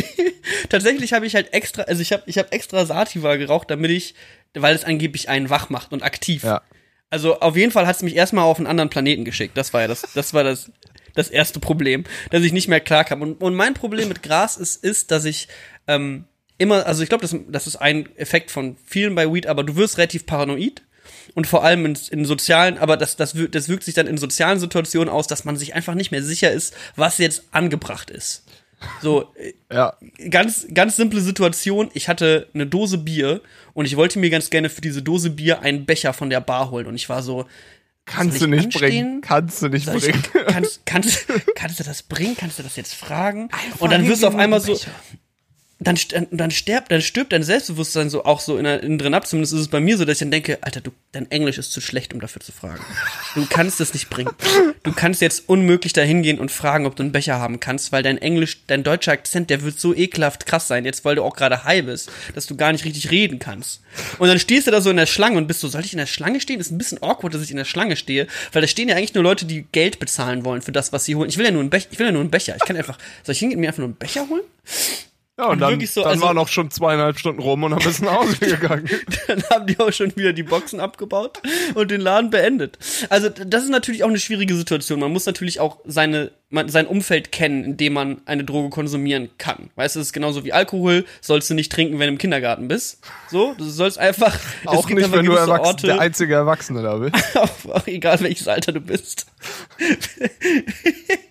Tatsächlich 0.68 1.12
habe 1.12 1.26
ich 1.26 1.34
halt 1.34 1.52
extra, 1.52 1.82
also 1.82 2.00
ich 2.00 2.12
habe 2.12 2.22
ich 2.26 2.38
hab 2.38 2.52
extra 2.52 2.86
Sativa 2.86 3.36
geraucht, 3.36 3.70
damit 3.70 3.90
ich, 3.90 4.14
weil 4.54 4.74
es 4.74 4.84
angeblich 4.84 5.28
einen 5.28 5.50
wach 5.50 5.70
macht 5.70 5.92
und 5.92 6.02
aktiv. 6.02 6.44
Ja. 6.44 6.62
Also 7.10 7.40
auf 7.40 7.56
jeden 7.56 7.72
Fall 7.72 7.86
hat 7.86 7.96
es 7.96 8.02
mich 8.02 8.14
erstmal 8.14 8.44
auf 8.44 8.58
einen 8.58 8.66
anderen 8.66 8.90
Planeten 8.90 9.24
geschickt. 9.24 9.56
Das 9.56 9.72
war 9.72 9.80
ja 9.80 9.88
das, 9.88 10.02
das 10.14 10.34
war 10.34 10.44
das, 10.44 10.70
das 11.18 11.28
erste 11.28 11.60
Problem, 11.60 12.04
dass 12.30 12.42
ich 12.42 12.52
nicht 12.52 12.68
mehr 12.68 12.80
klarkam. 12.80 13.22
Und, 13.22 13.40
und 13.42 13.54
mein 13.54 13.74
Problem 13.74 14.08
mit 14.08 14.22
Gras 14.22 14.56
ist, 14.56 14.82
ist, 14.82 15.10
dass 15.10 15.24
ich 15.24 15.48
ähm, 15.86 16.24
immer, 16.58 16.86
also 16.86 17.02
ich 17.02 17.08
glaube, 17.08 17.22
das, 17.22 17.36
das 17.48 17.66
ist 17.66 17.76
ein 17.76 18.08
Effekt 18.16 18.50
von 18.50 18.76
vielen 18.84 19.14
bei 19.14 19.32
Weed, 19.32 19.46
aber 19.46 19.64
du 19.64 19.76
wirst 19.76 19.98
relativ 19.98 20.26
paranoid. 20.26 20.82
Und 21.34 21.46
vor 21.46 21.62
allem 21.64 21.84
in, 21.86 21.98
in 22.10 22.24
sozialen, 22.24 22.78
aber 22.78 22.96
das, 22.96 23.16
das, 23.16 23.34
wirkt, 23.34 23.54
das 23.54 23.68
wirkt 23.68 23.84
sich 23.84 23.94
dann 23.94 24.06
in 24.06 24.18
sozialen 24.18 24.58
Situationen 24.58 25.08
aus, 25.08 25.26
dass 25.26 25.44
man 25.44 25.56
sich 25.56 25.74
einfach 25.74 25.94
nicht 25.94 26.10
mehr 26.10 26.22
sicher 26.22 26.50
ist, 26.50 26.74
was 26.96 27.18
jetzt 27.18 27.44
angebracht 27.52 28.10
ist. 28.10 28.44
So, 29.02 29.32
äh, 29.34 29.52
Ja. 29.72 29.96
ganz, 30.30 30.66
ganz 30.72 30.96
simple 30.96 31.20
Situation. 31.20 31.90
Ich 31.94 32.08
hatte 32.08 32.48
eine 32.54 32.66
Dose 32.66 32.98
Bier 32.98 33.40
und 33.74 33.84
ich 33.84 33.96
wollte 33.96 34.18
mir 34.18 34.30
ganz 34.30 34.50
gerne 34.50 34.68
für 34.68 34.80
diese 34.80 35.02
Dose 35.02 35.30
Bier 35.30 35.62
einen 35.62 35.84
Becher 35.84 36.12
von 36.12 36.30
der 36.30 36.40
Bar 36.40 36.70
holen. 36.70 36.86
Und 36.86 36.94
ich 36.94 37.08
war 37.08 37.22
so, 37.22 37.46
Kannst 38.08 38.40
du 38.40 38.44
ich 38.46 38.50
nicht 38.50 38.64
anstehen? 38.66 38.80
bringen. 38.80 39.20
Kannst 39.20 39.62
du 39.62 39.68
nicht 39.68 39.84
soll 39.86 39.96
ich, 39.96 40.02
bringen. 40.30 40.46
kannst, 40.48 40.86
kannst, 40.86 41.26
kannst 41.54 41.80
du 41.80 41.84
das 41.84 42.02
bringen? 42.02 42.36
Kannst 42.38 42.58
du 42.58 42.62
das 42.62 42.76
jetzt 42.76 42.94
fragen? 42.94 43.48
und 43.78 43.92
dann 43.92 44.06
wirst 44.08 44.22
du 44.22 44.28
auf 44.28 44.36
einmal 44.36 44.60
so, 44.60 44.78
dann, 45.80 45.96
dann 46.32 46.50
stirbt, 46.50 46.90
dann 46.90 47.00
stirbt 47.00 47.32
dein 47.32 47.44
Selbstbewusstsein 47.44 48.10
so 48.10 48.24
auch 48.24 48.40
so 48.40 48.58
in, 48.58 48.66
innen 48.66 48.98
drin 48.98 49.14
ab. 49.14 49.28
Zumindest 49.28 49.52
ist 49.52 49.60
es 49.60 49.68
bei 49.68 49.78
mir 49.78 49.96
so, 49.96 50.04
dass 50.04 50.14
ich 50.14 50.18
dann 50.18 50.32
denke, 50.32 50.58
Alter, 50.60 50.80
du, 50.80 50.90
dein 51.12 51.30
Englisch 51.30 51.56
ist 51.56 51.70
zu 51.70 51.80
schlecht, 51.80 52.12
um 52.12 52.20
dafür 52.20 52.42
zu 52.42 52.50
fragen. 52.50 52.84
Du 53.36 53.46
kannst 53.48 53.78
das 53.78 53.94
nicht 53.94 54.10
bringen. 54.10 54.32
Du 54.82 54.92
kannst 54.92 55.20
jetzt 55.20 55.48
unmöglich 55.48 55.92
da 55.92 56.02
hingehen 56.02 56.40
und 56.40 56.50
fragen, 56.50 56.84
ob 56.84 56.96
du 56.96 57.04
einen 57.04 57.12
Becher 57.12 57.38
haben 57.38 57.60
kannst, 57.60 57.92
weil 57.92 58.02
dein 58.02 58.18
Englisch, 58.18 58.64
dein 58.66 58.82
deutscher 58.82 59.12
Akzent, 59.12 59.50
der 59.50 59.62
wird 59.62 59.78
so 59.78 59.94
ekelhaft 59.94 60.46
krass 60.46 60.66
sein, 60.66 60.84
jetzt 60.84 61.04
weil 61.04 61.14
du 61.14 61.22
auch 61.22 61.36
gerade 61.36 61.62
high 61.62 61.84
bist, 61.84 62.10
dass 62.34 62.46
du 62.46 62.56
gar 62.56 62.72
nicht 62.72 62.84
richtig 62.84 63.12
reden 63.12 63.38
kannst. 63.38 63.80
Und 64.18 64.26
dann 64.26 64.40
stehst 64.40 64.66
du 64.66 64.72
da 64.72 64.80
so 64.80 64.90
in 64.90 64.96
der 64.96 65.06
Schlange 65.06 65.36
und 65.36 65.46
bist 65.46 65.60
so, 65.60 65.68
soll 65.68 65.84
ich 65.84 65.92
in 65.92 65.98
der 65.98 66.06
Schlange 66.06 66.40
stehen? 66.40 66.58
Ist 66.58 66.72
ein 66.72 66.78
bisschen 66.78 67.00
awkward, 67.02 67.34
dass 67.34 67.42
ich 67.42 67.52
in 67.52 67.56
der 67.56 67.64
Schlange 67.64 67.94
stehe, 67.94 68.26
weil 68.52 68.62
da 68.62 68.68
stehen 68.68 68.88
ja 68.88 68.96
eigentlich 68.96 69.14
nur 69.14 69.22
Leute, 69.22 69.44
die 69.44 69.66
Geld 69.70 70.00
bezahlen 70.00 70.44
wollen 70.44 70.62
für 70.62 70.72
das, 70.72 70.92
was 70.92 71.04
sie 71.04 71.14
holen. 71.14 71.28
Ich 71.28 71.38
will 71.38 71.44
ja 71.44 71.52
nur 71.52 71.60
einen 71.60 71.70
Becher, 71.70 71.88
ich 71.92 71.98
will 72.00 72.06
ja 72.06 72.12
nur 72.12 72.22
einen 72.22 72.30
Becher. 72.30 72.56
Ich 72.56 72.64
kann 72.64 72.76
einfach, 72.76 72.98
soll 73.22 73.34
ich 73.34 73.38
hingehen 73.38 73.58
und 73.58 73.60
mir 73.60 73.68
einfach 73.68 73.78
nur 73.78 73.88
einen 73.88 73.96
Becher 73.96 74.28
holen? 74.28 74.42
Ja, 75.38 75.46
und 75.46 75.60
dann, 75.60 75.70
wirklich 75.70 75.92
so, 75.92 76.02
dann 76.02 76.10
also- 76.12 76.24
waren 76.24 76.36
auch 76.36 76.48
schon 76.48 76.68
zweieinhalb 76.70 77.16
Stunden 77.16 77.40
rum 77.40 77.62
und 77.62 77.70
dann 77.70 77.78
bist 77.78 78.00
du 78.00 78.06
nach 78.06 78.16
Hause 78.16 78.36
gegangen. 78.40 78.90
dann 79.28 79.42
haben 79.50 79.66
die 79.68 79.78
auch 79.78 79.92
schon 79.92 80.14
wieder 80.16 80.32
die 80.32 80.42
Boxen 80.42 80.80
abgebaut 80.80 81.40
und 81.74 81.92
den 81.92 82.00
Laden 82.00 82.30
beendet. 82.30 82.76
Also 83.08 83.28
das 83.28 83.62
ist 83.62 83.70
natürlich 83.70 84.02
auch 84.02 84.08
eine 84.08 84.18
schwierige 84.18 84.56
Situation. 84.56 84.98
Man 84.98 85.12
muss 85.12 85.26
natürlich 85.26 85.60
auch 85.60 85.78
seine, 85.84 86.32
man, 86.50 86.68
sein 86.68 86.88
Umfeld 86.88 87.30
kennen, 87.30 87.62
in 87.62 87.76
dem 87.76 87.92
man 87.92 88.20
eine 88.26 88.42
Droge 88.42 88.70
konsumieren 88.70 89.30
kann. 89.38 89.70
Weißt 89.76 89.94
du, 89.94 90.00
es 90.00 90.08
ist 90.08 90.12
genauso 90.12 90.44
wie 90.44 90.52
Alkohol, 90.52 91.04
sollst 91.20 91.48
du 91.50 91.54
nicht 91.54 91.70
trinken, 91.70 92.00
wenn 92.00 92.08
du 92.08 92.12
im 92.14 92.18
Kindergarten 92.18 92.66
bist. 92.66 92.98
So, 93.30 93.54
du 93.56 93.64
sollst 93.64 93.96
einfach. 93.96 94.36
auch 94.66 94.88
nicht, 94.88 95.12
wenn 95.12 95.24
du 95.24 95.38
Orte, 95.38 95.86
der 95.86 96.00
einzige 96.00 96.34
Erwachsene 96.34 96.82
da 96.82 96.96
bist. 96.96 97.14
auch, 97.36 97.48
auch 97.74 97.86
egal 97.86 98.18
welches 98.20 98.48
Alter 98.48 98.72
du 98.72 98.80
bist. 98.80 99.26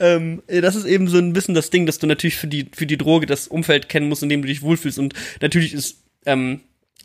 ähm, 0.00 0.42
das 0.46 0.76
ist 0.76 0.84
eben 0.84 1.08
so 1.08 1.18
ein 1.18 1.32
bisschen 1.32 1.54
das 1.54 1.70
Ding, 1.70 1.86
dass 1.86 1.98
du 1.98 2.06
natürlich 2.06 2.36
für 2.36 2.46
die, 2.46 2.68
für 2.72 2.86
die 2.86 2.98
Droge 2.98 3.26
das 3.26 3.48
Umfeld 3.48 3.88
kennen 3.88 4.08
musst, 4.08 4.22
in 4.22 4.28
dem 4.28 4.42
du 4.42 4.48
dich 4.48 4.62
wohlfühlst. 4.62 4.98
Und 4.98 5.14
natürlich 5.40 5.74
ist 5.74 6.02
ähm, 6.26 6.60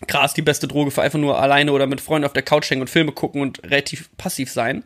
Gras 0.07 0.33
die 0.33 0.41
beste 0.41 0.67
Droge 0.67 0.91
für 0.91 1.01
einfach 1.01 1.19
nur 1.19 1.39
alleine 1.39 1.71
oder 1.71 1.87
mit 1.87 2.01
Freunden 2.01 2.25
auf 2.25 2.33
der 2.33 2.43
Couch 2.43 2.69
hängen 2.69 2.81
und 2.81 2.89
Filme 2.89 3.11
gucken 3.11 3.41
und 3.41 3.63
relativ 3.63 4.09
passiv 4.17 4.51
sein. 4.51 4.83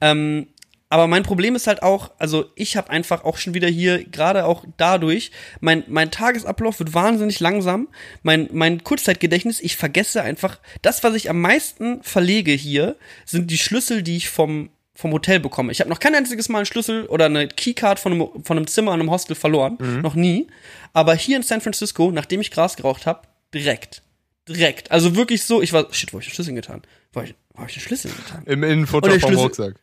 Ähm, 0.00 0.48
aber 0.90 1.06
mein 1.06 1.22
Problem 1.22 1.54
ist 1.54 1.66
halt 1.66 1.82
auch, 1.82 2.12
also 2.18 2.46
ich 2.54 2.76
habe 2.76 2.90
einfach 2.90 3.24
auch 3.24 3.36
schon 3.36 3.52
wieder 3.52 3.68
hier, 3.68 4.04
gerade 4.04 4.46
auch 4.46 4.64
dadurch, 4.78 5.30
mein, 5.60 5.84
mein 5.86 6.10
Tagesablauf 6.10 6.78
wird 6.78 6.94
wahnsinnig 6.94 7.40
langsam. 7.40 7.88
Mein, 8.22 8.48
mein 8.52 8.82
Kurzzeitgedächtnis, 8.82 9.60
ich 9.60 9.76
vergesse 9.76 10.22
einfach, 10.22 10.58
das, 10.80 11.04
was 11.04 11.14
ich 11.14 11.28
am 11.28 11.40
meisten 11.40 12.02
verlege 12.02 12.52
hier, 12.52 12.96
sind 13.26 13.50
die 13.50 13.58
Schlüssel, 13.58 14.02
die 14.02 14.16
ich 14.16 14.30
vom, 14.30 14.70
vom 14.98 15.12
Hotel 15.12 15.38
bekomme. 15.38 15.70
Ich 15.70 15.78
habe 15.78 15.88
noch 15.88 16.00
kein 16.00 16.12
einziges 16.16 16.48
Mal 16.48 16.58
einen 16.58 16.66
Schlüssel 16.66 17.06
oder 17.06 17.26
eine 17.26 17.46
Keycard 17.46 18.00
von 18.00 18.12
einem, 18.12 18.28
von 18.42 18.56
einem 18.56 18.66
Zimmer 18.66 18.90
an 18.90 18.98
einem 18.98 19.12
Hostel 19.12 19.36
verloren. 19.36 19.78
Noch 20.02 20.16
nie. 20.16 20.48
Aber 20.92 21.14
hier 21.14 21.36
in 21.36 21.44
San 21.44 21.60
Francisco, 21.60 22.10
nachdem 22.10 22.40
ich 22.40 22.50
Gras 22.50 22.74
geraucht 22.74 23.06
habe, 23.06 23.22
direkt. 23.54 24.02
direkt. 24.48 24.90
Also 24.90 25.14
wirklich 25.14 25.44
so, 25.44 25.62
ich 25.62 25.72
war, 25.72 25.86
shit, 25.94 26.12
wo 26.12 26.16
hab 26.16 26.22
ich 26.22 26.28
den 26.30 26.34
Schlüssel 26.34 26.52
getan? 26.52 26.82
Wo 27.12 27.20
hab 27.20 27.28
ich, 27.28 27.34
wo 27.54 27.60
hab 27.60 27.68
ich 27.68 27.74
den 27.74 27.80
Schlüssel 27.82 28.10
getan? 28.10 28.42
Im 28.46 28.64
Innenfutter 28.64 29.10
vom 29.10 29.20
Schlüssel- 29.20 29.36
Rucksack. 29.44 29.74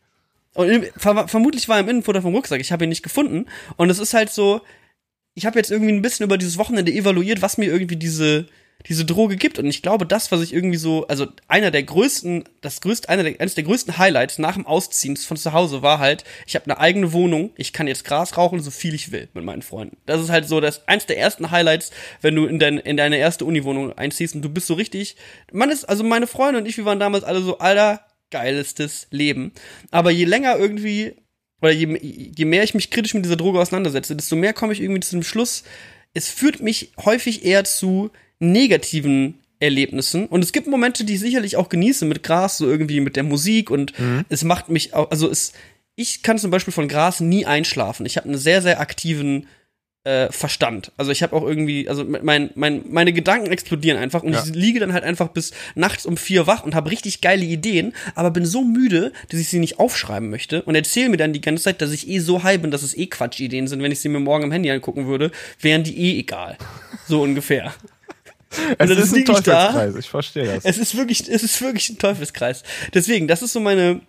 Und 0.53 0.69
im, 0.69 0.83
ver 0.97 1.29
vermutlich 1.29 1.69
war 1.69 1.77
er 1.77 1.83
im 1.83 1.89
Innenfutter 1.89 2.21
vom 2.21 2.35
Rucksack. 2.35 2.59
Ich 2.59 2.73
habe 2.73 2.83
ihn 2.83 2.89
nicht 2.89 3.03
gefunden. 3.03 3.45
Und 3.77 3.89
es 3.89 3.99
ist 3.99 4.13
halt 4.13 4.31
so, 4.31 4.63
ich 5.33 5.45
habe 5.45 5.57
jetzt 5.57 5.71
irgendwie 5.71 5.93
ein 5.93 6.01
bisschen 6.01 6.25
über 6.25 6.37
dieses 6.37 6.57
Wochenende 6.57 6.91
evaluiert, 6.91 7.41
was 7.41 7.57
mir 7.57 7.67
irgendwie 7.67 7.95
diese, 7.95 8.47
diese 8.87 9.05
Droge 9.05 9.35
gibt. 9.35 9.57
Und 9.57 9.65
ich 9.65 9.81
glaube, 9.81 10.05
das, 10.05 10.31
was 10.31 10.41
ich 10.41 10.53
irgendwie 10.53 10.77
so, 10.77 11.07
also 11.07 11.27
einer 11.47 11.71
der 11.71 11.83
größten, 11.83 12.43
das 12.61 12.81
größte, 12.81 13.09
einer 13.09 13.23
der, 13.23 13.39
eines 13.39 13.55
der 13.55 13.63
größten 13.63 13.97
Highlights 13.97 14.37
nach 14.37 14.55
dem 14.55 14.67
Ausziehen 14.67 15.17
von 15.17 15.37
zu 15.37 15.53
Hause 15.53 15.81
war 15.81 15.99
halt, 15.99 16.23
ich 16.45 16.55
habe 16.55 16.65
eine 16.65 16.79
eigene 16.79 17.11
Wohnung, 17.13 17.51
ich 17.57 17.73
kann 17.73 17.87
jetzt 17.87 18.05
Gras 18.05 18.37
rauchen, 18.37 18.59
so 18.59 18.71
viel 18.71 18.93
ich 18.93 19.11
will 19.11 19.29
mit 19.33 19.43
meinen 19.43 19.61
Freunden. 19.61 19.97
Das 20.05 20.21
ist 20.21 20.29
halt 20.29 20.47
so 20.47 20.59
das 20.61 20.87
eins 20.87 21.05
der 21.05 21.17
ersten 21.17 21.51
Highlights, 21.51 21.91
wenn 22.21 22.35
du 22.35 22.45
in, 22.45 22.59
dein, 22.59 22.77
in 22.77 22.97
deine 22.97 23.17
erste 23.17 23.45
Uniwohnung 23.45 23.93
einziehst 23.97 24.35
und 24.35 24.41
du 24.41 24.49
bist 24.49 24.67
so 24.67 24.75
richtig, 24.75 25.15
man 25.51 25.71
ist, 25.71 25.85
also 25.85 26.03
meine 26.03 26.27
Freunde 26.27 26.59
und 26.59 26.67
ich, 26.67 26.77
wir 26.77 26.85
waren 26.85 26.99
damals 26.99 27.23
alle 27.23 27.41
so, 27.41 27.57
Alter, 27.57 28.05
geilestes 28.29 29.07
Leben. 29.11 29.53
Aber 29.91 30.11
je 30.11 30.25
länger 30.25 30.57
irgendwie, 30.57 31.15
oder 31.61 31.71
je, 31.71 31.97
je 32.01 32.45
mehr 32.45 32.63
ich 32.63 32.73
mich 32.73 32.91
kritisch 32.91 33.13
mit 33.13 33.25
dieser 33.25 33.37
Droge 33.37 33.59
auseinandersetze, 33.59 34.15
desto 34.15 34.35
mehr 34.35 34.53
komme 34.53 34.73
ich 34.73 34.81
irgendwie 34.81 34.99
zu 34.99 35.15
dem 35.15 35.23
Schluss, 35.23 35.63
es 36.13 36.29
führt 36.29 36.61
mich 36.61 36.93
häufig 37.03 37.45
eher 37.45 37.63
zu 37.65 38.11
negativen 38.39 39.35
Erlebnissen. 39.59 40.27
Und 40.27 40.43
es 40.43 40.51
gibt 40.51 40.67
Momente, 40.67 41.05
die 41.05 41.13
ich 41.13 41.19
sicherlich 41.19 41.55
auch 41.55 41.69
genieße 41.69 42.05
mit 42.05 42.23
Gras, 42.23 42.57
so 42.57 42.67
irgendwie 42.69 42.99
mit 42.99 43.15
der 43.15 43.23
Musik 43.23 43.69
und 43.71 43.93
es 44.29 44.43
macht 44.43 44.69
mich 44.69 44.93
auch, 44.93 45.09
also 45.11 45.29
es, 45.29 45.53
ich 45.95 46.23
kann 46.23 46.37
zum 46.37 46.51
Beispiel 46.51 46.73
von 46.73 46.87
Gras 46.87 47.21
nie 47.21 47.45
einschlafen. 47.45 48.05
Ich 48.05 48.17
habe 48.17 48.27
einen 48.27 48.37
sehr, 48.37 48.61
sehr 48.61 48.81
aktiven 48.81 49.47
äh, 50.03 50.29
Verstand. 50.31 50.91
Also 50.97 51.11
ich 51.11 51.23
habe 51.23 51.35
auch 51.35 51.41
irgendwie, 51.43 51.87
also 51.89 52.03
mein, 52.03 52.51
mein, 52.53 52.83
meine 52.89 53.11
Gedanken 53.13 53.49
explodieren 53.49 53.97
einfach 53.97 54.21
und 54.23 54.33
Ja. 54.33 54.43
ich 54.45 54.53
liege 54.53 54.79
dann 54.79 54.93
halt 54.93 55.03
einfach 55.05 55.29
bis 55.29 55.51
nachts 55.73 56.05
um 56.05 56.15
vier 56.17 56.45
wach 56.45 56.63
und 56.63 56.75
habe 56.75 56.91
richtig 56.91 57.21
geile 57.21 57.45
Ideen, 57.45 57.93
aber 58.13 58.29
bin 58.31 58.45
so 58.45 58.61
müde, 58.63 59.13
dass 59.29 59.39
ich 59.39 59.47
sie 59.49 59.57
nicht 59.59 59.79
aufschreiben 59.79 60.29
möchte 60.29 60.61
und 60.63 60.75
erzähle 60.75 61.09
mir 61.09 61.17
dann 61.17 61.33
die 61.33 61.41
ganze 61.41 61.63
Zeit, 61.63 61.81
dass 61.81 61.91
ich 61.91 62.07
eh 62.07 62.19
so 62.19 62.43
high 62.43 62.59
bin, 62.61 62.69
dass 62.71 62.83
es 62.83 62.95
eh 62.95 63.07
Quatschideen 63.07 63.67
sind. 63.67 63.81
Wenn 63.81 63.91
ich 63.91 63.99
sie 64.01 64.09
mir 64.09 64.19
morgen 64.19 64.43
im 64.43 64.51
Handy 64.51 64.69
angucken 64.69 65.07
würde, 65.07 65.31
wären 65.59 65.83
die 65.83 65.97
eh 65.97 66.19
egal. 66.19 66.57
So 67.07 67.23
ungefähr. 67.23 67.73
Es 68.77 68.89
ist 68.89 69.13
ein 69.13 69.19
ich 69.19 69.25
da. 69.25 69.71
Teufelskreis, 69.71 69.95
ich 69.95 70.09
verstehe 70.09 70.45
das. 70.45 70.65
Es 70.65 70.77
ist 70.77 70.95
wirklich, 70.95 71.29
es 71.29 71.43
ist 71.43 71.61
wirklich 71.61 71.89
ein 71.89 71.97
Teufelskreis. 71.97 72.63
Deswegen, 72.93 73.27
das 73.27 73.41
ist 73.41 73.53
so 73.53 73.59
meine, 73.59 74.01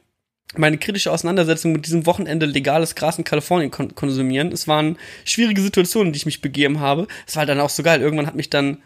meine 0.57 0.79
kritische 0.79 1.11
Auseinandersetzung 1.11 1.73
mit 1.73 1.87
diesem 1.87 2.07
Wochenende 2.07 2.47
legales 2.47 2.95
Gras 2.95 3.19
in 3.19 3.25
Kalifornien 3.25 3.71
kon 3.71 3.95
konsumieren. 3.95 4.53
Es 4.53 4.69
waren 4.69 4.99
schwierige 5.25 5.61
Situationen, 5.61 6.13
die 6.13 6.19
ich 6.19 6.27
mich 6.27 6.41
begeben 6.41 6.81
habe. 6.81 7.07
Es 7.27 7.37
war 7.37 7.41
halt 7.41 7.49
dann 7.49 7.61
auch 7.61 7.71
so 7.71 7.83
geil. 7.83 8.01
Irgendwann 8.01 8.27
hat 8.27 8.37
mich 8.37 8.51
dann 8.51 8.83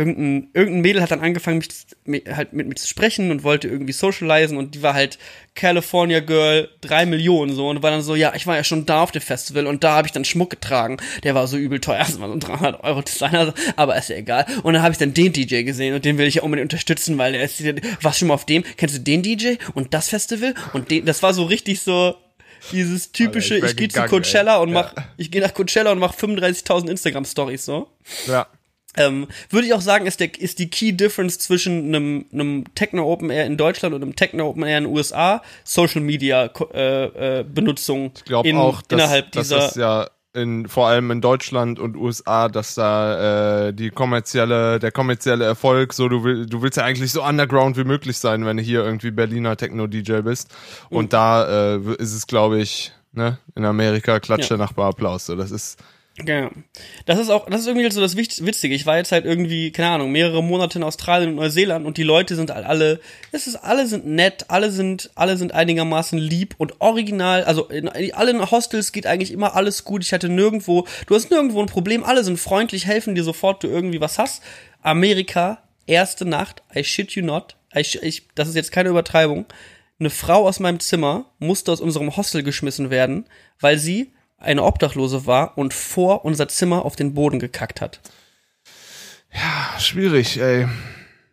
irgendein, 0.00 0.50
irgendein 0.54 0.80
Mädel 0.82 1.02
hat 1.02 1.10
dann 1.10 1.20
angefangen, 1.20 1.58
mich 1.58 1.68
mi- 2.04 2.24
halt 2.34 2.52
mit 2.52 2.66
mir 2.66 2.74
zu 2.74 2.88
sprechen 2.88 3.30
und 3.30 3.44
wollte 3.44 3.68
irgendwie 3.68 3.92
socialisen 3.92 4.56
und 4.56 4.74
die 4.74 4.82
war 4.82 4.94
halt 4.94 5.18
California 5.54 6.20
Girl, 6.20 6.68
drei 6.80 7.06
Millionen 7.06 7.52
so 7.54 7.68
und 7.68 7.82
war 7.82 7.90
dann 7.90 8.02
so, 8.02 8.14
ja, 8.14 8.32
ich 8.34 8.46
war 8.46 8.56
ja 8.56 8.64
schon 8.64 8.86
da 8.86 9.02
auf 9.02 9.10
dem 9.12 9.22
Festival 9.22 9.66
und 9.66 9.84
da 9.84 9.96
habe 9.96 10.06
ich 10.06 10.12
dann 10.12 10.24
Schmuck 10.24 10.50
getragen. 10.50 10.96
Der 11.22 11.34
war 11.34 11.46
so 11.46 11.56
übel 11.56 11.80
teuer, 11.80 11.98
das 11.98 12.18
war 12.20 12.28
so 12.28 12.34
ein 12.34 12.40
300 12.40 12.82
Euro 12.84 13.02
Designer, 13.02 13.52
aber 13.76 13.96
ist 13.96 14.08
ja 14.08 14.16
egal. 14.16 14.46
Und 14.62 14.74
dann 14.74 14.82
habe 14.82 14.92
ich 14.92 14.98
dann 14.98 15.12
den 15.14 15.32
DJ 15.32 15.62
gesehen 15.62 15.94
und 15.94 16.04
den 16.04 16.18
will 16.18 16.26
ich 16.26 16.36
ja 16.36 16.42
unbedingt 16.42 16.72
unterstützen, 16.72 17.18
weil 17.18 17.32
der 17.32 17.42
ist, 17.42 17.62
was 18.02 18.18
schon 18.18 18.28
mal 18.28 18.34
auf 18.34 18.46
dem, 18.46 18.64
kennst 18.76 18.96
du 18.96 19.00
den 19.00 19.22
DJ 19.22 19.54
und 19.74 19.92
das 19.94 20.08
Festival 20.08 20.54
und 20.72 20.90
den, 20.90 21.04
das 21.04 21.22
war 21.22 21.34
so 21.34 21.44
richtig 21.44 21.80
so, 21.82 22.14
dieses 22.72 23.10
typische, 23.12 23.54
Alter, 23.54 23.66
ich 23.66 23.70
ich, 23.72 23.76
gehe 23.78 23.88
zu 23.88 24.02
Coachella 24.04 24.56
ey. 24.56 24.62
und 24.62 24.72
mach, 24.72 24.94
Ja. 24.96 25.04
ich 25.16 25.30
gehe 25.30 25.40
nach 25.40 25.54
Coachella 25.54 25.92
und 25.92 25.98
mach 25.98 26.14
35.000 26.14 26.90
Instagram 26.90 27.24
Stories 27.24 27.64
so. 27.64 27.88
Ja. 28.26 28.46
Ähm, 28.96 29.28
würde 29.50 29.66
ich 29.68 29.74
auch 29.74 29.80
sagen, 29.80 30.06
ist, 30.06 30.18
der, 30.18 30.36
ist 30.40 30.58
die 30.58 30.68
Key 30.68 30.92
Difference 30.92 31.38
zwischen 31.38 31.94
einem, 31.94 32.26
einem 32.32 32.64
Techno 32.74 33.04
Open 33.10 33.30
Air 33.30 33.46
in 33.46 33.56
Deutschland 33.56 33.94
und 33.94 34.02
einem 34.02 34.16
Techno 34.16 34.48
Open 34.48 34.64
Air 34.64 34.78
in 34.78 34.84
den 34.84 34.92
USA 34.92 35.42
Social 35.62 36.00
Media 36.00 36.50
äh, 36.74 37.38
äh, 37.40 37.44
Benutzung 37.44 38.10
Ich 38.16 38.24
glaube 38.24 38.48
in- 38.48 38.56
auch, 38.56 38.82
dass, 38.82 38.98
innerhalb 38.98 39.30
dieser 39.32 39.68
es 39.68 39.76
ja 39.76 40.08
in, 40.32 40.68
vor 40.68 40.86
allem 40.88 41.10
in 41.10 41.20
Deutschland 41.20 41.78
und 41.80 41.96
USA, 41.96 42.48
dass 42.48 42.74
da 42.76 43.68
äh, 43.68 43.72
die 43.74 43.90
kommerzielle, 43.90 44.78
der 44.78 44.92
kommerzielle 44.92 45.44
Erfolg, 45.44 45.92
so 45.92 46.08
du, 46.08 46.22
will, 46.22 46.46
du 46.46 46.62
willst 46.62 46.76
ja 46.76 46.84
eigentlich 46.84 47.10
so 47.10 47.24
underground 47.24 47.76
wie 47.76 47.82
möglich 47.84 48.16
sein, 48.18 48.44
wenn 48.46 48.56
du 48.56 48.62
hier 48.62 48.84
irgendwie 48.84 49.10
Berliner 49.10 49.56
Techno-DJ 49.56 50.20
bist. 50.22 50.50
Mhm. 50.90 50.96
Und 50.96 51.12
da 51.12 51.74
äh, 51.74 51.80
ist 51.98 52.14
es, 52.14 52.26
glaube 52.28 52.60
ich, 52.60 52.92
ne, 53.12 53.38
in 53.56 53.64
Amerika 53.64 54.20
klatscht 54.20 54.50
Ja. 54.50 54.56
der 54.56 54.66
Nachbar 54.66 54.90
Applaus. 54.90 55.26
So, 55.26 55.34
das 55.34 55.50
ist 55.50 55.78
Ja. 56.26 56.50
Das 57.06 57.18
ist 57.18 57.30
auch, 57.30 57.48
das 57.48 57.62
ist 57.62 57.66
irgendwie 57.66 57.90
so 57.90 58.00
das 58.00 58.16
Witzige. 58.16 58.74
Ich 58.74 58.86
war 58.86 58.96
jetzt 58.96 59.12
halt 59.12 59.24
irgendwie, 59.24 59.70
keine 59.72 59.90
Ahnung, 59.90 60.12
mehrere 60.12 60.42
Monate 60.42 60.78
in 60.78 60.84
Australien 60.84 61.30
und 61.30 61.36
Neuseeland 61.36 61.86
und 61.86 61.96
die 61.96 62.02
Leute 62.02 62.36
sind 62.36 62.50
halt 62.50 62.66
alle, 62.66 63.00
es 63.32 63.46
ist, 63.46 63.56
alle 63.56 63.86
sind 63.86 64.06
nett, 64.06 64.46
alle 64.48 64.70
sind, 64.70 65.10
alle 65.14 65.36
sind 65.36 65.52
einigermaßen 65.52 66.18
lieb 66.18 66.54
und 66.58 66.80
original, 66.80 67.44
also 67.44 67.66
in, 67.68 67.86
in 67.86 68.14
allen 68.14 68.50
Hostels 68.50 68.92
geht 68.92 69.06
eigentlich 69.06 69.32
immer 69.32 69.54
alles 69.56 69.84
gut. 69.84 70.04
Ich 70.04 70.12
hatte 70.12 70.28
nirgendwo, 70.28 70.86
du 71.06 71.14
hast 71.14 71.30
nirgendwo 71.30 71.60
ein 71.60 71.66
Problem, 71.66 72.04
alle 72.04 72.24
sind 72.24 72.38
freundlich, 72.38 72.86
helfen 72.86 73.14
dir 73.14 73.24
sofort, 73.24 73.62
du 73.62 73.68
irgendwie 73.68 74.00
was 74.00 74.18
hast. 74.18 74.42
Amerika, 74.82 75.62
erste 75.86 76.24
Nacht, 76.24 76.62
I 76.74 76.84
shit 76.84 77.12
you 77.12 77.24
not, 77.24 77.56
I, 77.74 77.80
sh- 77.80 78.02
ich, 78.02 78.28
das 78.34 78.48
ist 78.48 78.54
jetzt 78.56 78.72
keine 78.72 78.88
Übertreibung. 78.88 79.46
Eine 79.98 80.10
Frau 80.10 80.48
aus 80.48 80.60
meinem 80.60 80.80
Zimmer 80.80 81.26
musste 81.38 81.70
aus 81.70 81.80
unserem 81.80 82.16
Hostel 82.16 82.42
geschmissen 82.42 82.88
werden, 82.90 83.26
weil 83.60 83.78
sie 83.78 84.12
eine 84.40 84.64
Obdachlose 84.64 85.26
war 85.26 85.56
und 85.56 85.74
vor 85.74 86.24
unser 86.24 86.48
Zimmer 86.48 86.84
auf 86.84 86.96
den 86.96 87.14
Boden 87.14 87.38
gekackt 87.38 87.80
hat. 87.80 88.00
schwierig, 89.78 90.40
ey. 90.40 90.66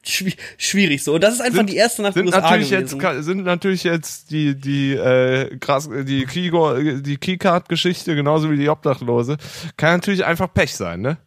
Schwi 0.04 0.36
schwierig 0.58 1.04
so. 1.04 1.16
Und 1.16 1.22
das 1.24 1.34
ist 1.34 1.42
einfach 1.42 1.58
Sind- 1.58 1.70
die 1.72 1.76
erste 1.76 2.02
Nacht 2.02 2.14
Sind 2.14 2.28
USA 2.28 2.40
natürlich, 2.40 2.70
gewesen. 2.70 3.00
jetzt, 3.02 3.26
sind 3.26 3.44
natürlich 3.44 3.84
jetzt 3.84 4.32
die, 4.32 4.56
die, 4.56 4.94
äh, 4.94 5.58
krass, 5.58 5.90
die, 5.90 6.26
die 6.26 7.18
Keycard-Geschichte 7.18 8.16
genauso 8.16 8.50
wie 8.50 8.58
die 8.58 8.70
Obdachlose. 8.70 9.38
Kann 9.76 9.96
natürlich 9.98 10.24
einfach 10.24 10.54
Pech 10.54 10.76
sein, 10.76 11.02
ne? 11.02 11.18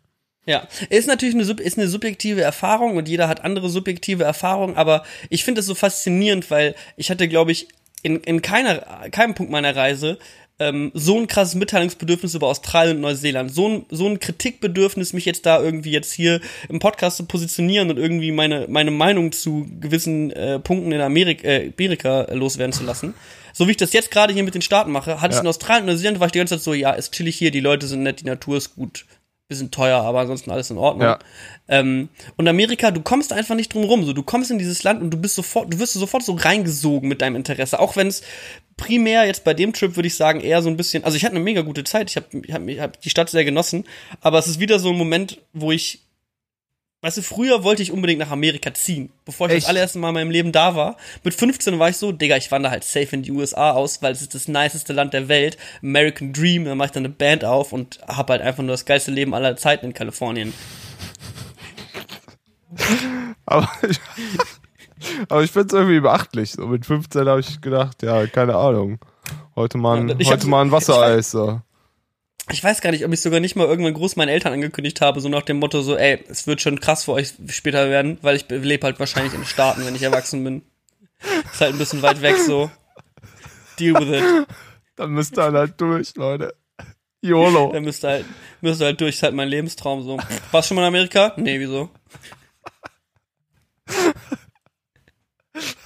Ja, 0.47 0.67
ist 0.89 1.07
natürlich 1.07 1.35
eine, 1.35 1.45
ist 1.63 1.79
eine 1.79 1.89
subjektive 1.89 2.41
Erfahrung 2.41 2.97
und 2.97 3.09
jeder 3.09 3.29
hat 3.29 3.45
andere 3.45 3.69
subjektive 3.69 4.25
Erfahrungen, 4.25 4.77
aber 4.77 5.05
ich 5.29 5.45
finde 5.45 5.61
es 5.61 5.67
so 5.67 5.75
faszinierend, 5.75 6.51
weil 6.51 6.75
ich 6.97 7.11
hatte, 7.11 7.29
glaube 7.29 7.53
ich, 7.53 7.69
in, 8.03 8.17
in 8.21 8.41
keiner, 8.41 8.79
keinem 9.11 9.35
Punkt 9.35 9.53
meiner 9.53 9.77
Reise 9.77 10.19
ähm, 10.61 10.93
so 10.95 11.19
ein 11.19 11.27
krasses 11.27 11.55
Mitteilungsbedürfnis 11.57 12.35
über 12.35 12.47
Australien 12.47 12.97
und 12.97 13.03
Neuseeland, 13.03 13.53
so 13.53 13.69
ein, 13.69 13.87
so 13.91 14.07
ein 14.07 14.21
Kritikbedürfnis, 14.21 15.13
mich 15.13 15.25
jetzt 15.25 15.47
da 15.47 15.61
irgendwie 15.61 15.91
jetzt 15.91 16.13
hier 16.13 16.41
im 16.69 16.79
Podcast 16.79 17.17
zu 17.17 17.25
positionieren 17.25 17.91
und 17.91 17.99
irgendwie 17.99 18.31
meine, 18.31 18.67
meine 18.69 18.91
Meinung 18.93 19.33
zu 19.33 19.67
gewissen 19.81 20.31
äh, 20.31 20.59
Punkten 20.61 20.93
in 20.93 21.01
Amerika, 21.01 21.49
äh, 21.49 21.73
Amerika 21.77 22.27
loswerden 22.33 22.73
zu 22.73 22.85
lassen. 22.85 23.15
So 23.53 23.67
wie 23.67 23.73
ich 23.73 23.77
das 23.79 23.93
jetzt 23.93 24.11
gerade 24.13 24.33
hier 24.33 24.45
mit 24.45 24.55
den 24.55 24.63
Staaten 24.63 24.93
mache, 24.93 25.21
hatte 25.21 25.33
ich 25.33 25.37
Ja. 25.37 25.41
in 25.43 25.49
Australien 25.49 25.85
und 25.85 25.91
Neuseeland, 25.95 26.21
war 26.21 26.27
ich 26.27 26.33
die 26.33 26.39
ganze 26.39 26.55
Zeit 26.57 26.63
so, 26.63 26.73
ja, 26.75 26.93
ist 26.93 27.13
chillig 27.13 27.37
hier, 27.37 27.51
die 27.51 27.61
Leute 27.61 27.87
sind 27.89 28.03
nett, 28.05 28.21
die 28.21 28.27
Natur 28.27 28.57
ist 28.59 28.77
gut, 28.77 29.07
bisschen 29.51 29.71
teuer, 29.71 30.01
aber 30.01 30.21
ansonsten 30.21 30.51
alles 30.51 30.71
in 30.71 30.79
Ordnung. 30.79 31.07
Ja. 31.07 31.19
Ähm, 31.69 32.09
und 32.37 32.49
Amerika, 32.49 32.91
du 32.91 33.03
kommst 33.03 33.33
einfach 33.33 33.55
nicht 33.55 33.75
drum 33.75 33.85
rum. 33.85 34.05
So, 34.05 34.15
du 34.15 34.23
kommst 34.23 34.51
in 34.51 34.59
dieses 34.59 34.83
Land 34.83 35.03
und 35.03 35.11
du 35.11 35.19
bist 35.19 35.35
sofort, 35.35 35.73
du 35.73 35.79
wirst 35.79 35.93
sofort 35.93 36.23
so 36.23 36.33
reingesogen 36.33 37.09
mit 37.09 37.21
deinem 37.21 37.37
Interesse. 37.37 37.79
Auch 37.79 37.97
wenn 37.97 38.07
es 38.07 38.23
primär 38.79 39.27
jetzt 39.27 39.45
bei 39.45 39.53
dem 39.53 39.75
Trip 39.75 39.95
würde 39.97 40.07
ich 40.07 40.15
sagen 40.15 40.41
eher 40.41 40.63
so 40.63 40.71
ein 40.71 40.77
bisschen. 40.79 41.05
Also 41.05 41.17
ich 41.17 41.25
hatte 41.25 41.35
eine 41.35 41.45
mega 41.45 41.61
gute 41.61 41.85
Zeit. 41.85 42.09
Ich 42.11 42.17
habe 42.17 42.27
ich 42.43 42.53
hab, 42.53 42.67
ich 42.67 42.81
hab 42.81 43.01
die 43.01 43.11
Stadt 43.11 43.29
sehr 43.29 43.45
genossen. 43.45 43.85
Aber 44.23 44.39
es 44.39 44.47
ist 44.47 44.59
wieder 44.59 44.79
so 44.79 44.89
ein 44.91 44.97
Moment, 44.97 45.39
wo 45.53 45.71
ich 45.71 46.01
Weißt 47.03 47.17
du, 47.17 47.23
früher 47.23 47.65
wollte 47.65 47.83
ich 47.83 47.93
unbedingt 47.93 48.21
nach 48.21 48.31
Amerika 48.31 48.75
ziehen, 48.75 49.11
bevor 49.25 49.47
ich 49.47 49.55
Echt? 49.55 49.63
das 49.63 49.71
allererste 49.71 49.99
Mal 49.99 50.09
in 50.09 50.15
meinem 50.15 50.31
Leben 50.31 50.53
da 50.53 50.75
war. 50.75 50.99
Mit 51.25 51.33
15 51.33 51.79
war 51.79 51.89
ich 51.89 51.97
so, 51.97 52.13
Digga, 52.13 52.37
ich 52.37 52.51
wandere 52.51 52.73
halt 52.73 52.85
safe 52.85 53.09
in 53.17 53.23
die 53.23 53.33
USA 53.33 53.71
aus, 53.71 54.03
weil 54.03 54.13
es 54.13 54.21
ist 54.21 54.35
das 54.35 54.49
niceste 54.49 54.93
Land 54.93 55.15
der 55.15 55.29
Welt. 55.29 55.57
American 55.83 56.35
Dream, 56.35 56.67
dann 56.67 56.77
mache 56.77 56.87
ich 56.87 56.93
dann 56.93 57.07
eine 57.07 57.15
Band 57.15 57.43
auf 57.43 57.73
und 57.73 58.01
hab 58.07 58.29
halt 58.29 58.43
einfach 58.43 58.63
nur 58.63 58.73
das 58.73 58.85
geilste 58.85 59.13
Leben 59.13 59.33
aller 59.33 59.57
Zeiten 59.57 59.87
in 59.87 59.95
Kalifornien. 59.95 60.53
Aber 63.47 63.69
ich, 63.89 63.99
aber 65.29 65.43
ich 65.43 65.51
finde 65.51 65.67
es 65.69 65.73
irgendwie 65.73 65.99
beachtlich. 65.99 66.53
So 66.53 66.69
mit 66.69 66.87
15 66.87 67.27
habe 67.27 67.41
ich 67.41 67.61
gedacht, 67.61 68.03
ja, 68.03 68.27
keine 68.29 68.55
Ahnung. 68.55 69.01
Heute 69.57 69.77
mal 69.77 69.99
ein, 69.99 70.09
Ja, 70.21 70.31
heute 70.31 70.47
mal 70.47 70.63
ein 70.63 70.71
Wassereis. 70.73 71.33
So. 71.33 71.61
Ich 72.53 72.63
weiß 72.65 72.81
gar 72.81 72.91
nicht, 72.91 73.05
ob 73.05 73.13
ich 73.13 73.21
sogar 73.21 73.41
nicht 73.41 73.57
mal 73.57 73.67
irgendwann 73.67 73.95
groß 73.95 74.17
meinen 74.17 74.29
Eltern 74.29 74.53
angekündigt 74.53 75.01
habe, 75.01 75.21
so 75.21 75.29
nach 75.29 75.43
dem 75.43 75.59
Motto 75.59 75.83
so, 75.83 75.97
ey, 75.97 76.25
es 76.29 76.47
wird 76.47 76.61
schon 76.61 76.81
krass 76.81 77.05
für 77.05 77.13
euch 77.13 77.35
später 77.49 77.89
werden, 77.91 78.19
weil 78.23 78.37
ich 78.37 78.49
lebe 78.49 78.87
halt 78.87 78.99
wahrscheinlich 78.99 79.35
in 79.35 79.41
den 79.41 79.47
Staaten, 79.47 79.85
wenn 79.87 79.95
ich 79.95 80.03
erwachsen 80.03 80.43
bin. 80.43 80.63
Ist 81.53 81.61
halt 81.61 81.75
ein 81.75 81.79
bisschen 81.79 82.03
weit 82.03 82.23
weg 82.23 82.37
so. 82.37 82.71
Deal 83.79 83.95
with 83.95 84.21
it. 84.21 84.47
Dann 84.97 85.11
müsst 85.11 85.39
ihr 85.39 85.53
halt 85.53 85.81
durch, 85.81 86.15
Leute. 86.17 86.55
YOLO. 87.23 87.73
Da 87.73 87.81
müsst 87.81 88.05
ihr 88.05 88.09
halt, 88.09 88.27
müsst 88.61 88.81
ihr 88.81 88.87
halt 88.87 89.01
durch, 89.01 89.17
ist 89.17 89.23
halt 89.23 89.35
mein 89.35 89.49
Lebenstraum 89.49 90.03
so. 90.03 90.19
Warst 90.51 90.71
du 90.71 90.75
schon 90.75 90.77
mal 90.77 90.83
in 90.83 90.89
Amerika? 90.89 91.33
Nee, 91.37 91.61
wieso? 91.61 91.91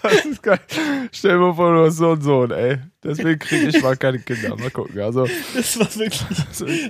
Das 0.03 0.24
ist 0.24 0.43
geil. 0.43 0.61
Stell 1.12 1.32
dir 1.32 1.39
mal 1.39 1.55
vor, 1.55 1.74
du 1.74 1.86
hast 1.86 1.97
so 1.97 2.12
einen 2.12 2.23
Sohn, 2.23 2.51
ey. 2.51 2.78
Deswegen 3.05 3.39
kriege 3.39 3.68
ich 3.68 3.82
mal 3.82 3.97
keine 3.97 4.18
Kinder. 4.18 4.56
Mal 4.56 4.70
gucken. 4.70 4.98
Also, 5.01 5.28
Das 5.55 5.78
war 5.78 5.94
wirklich, 5.97 6.22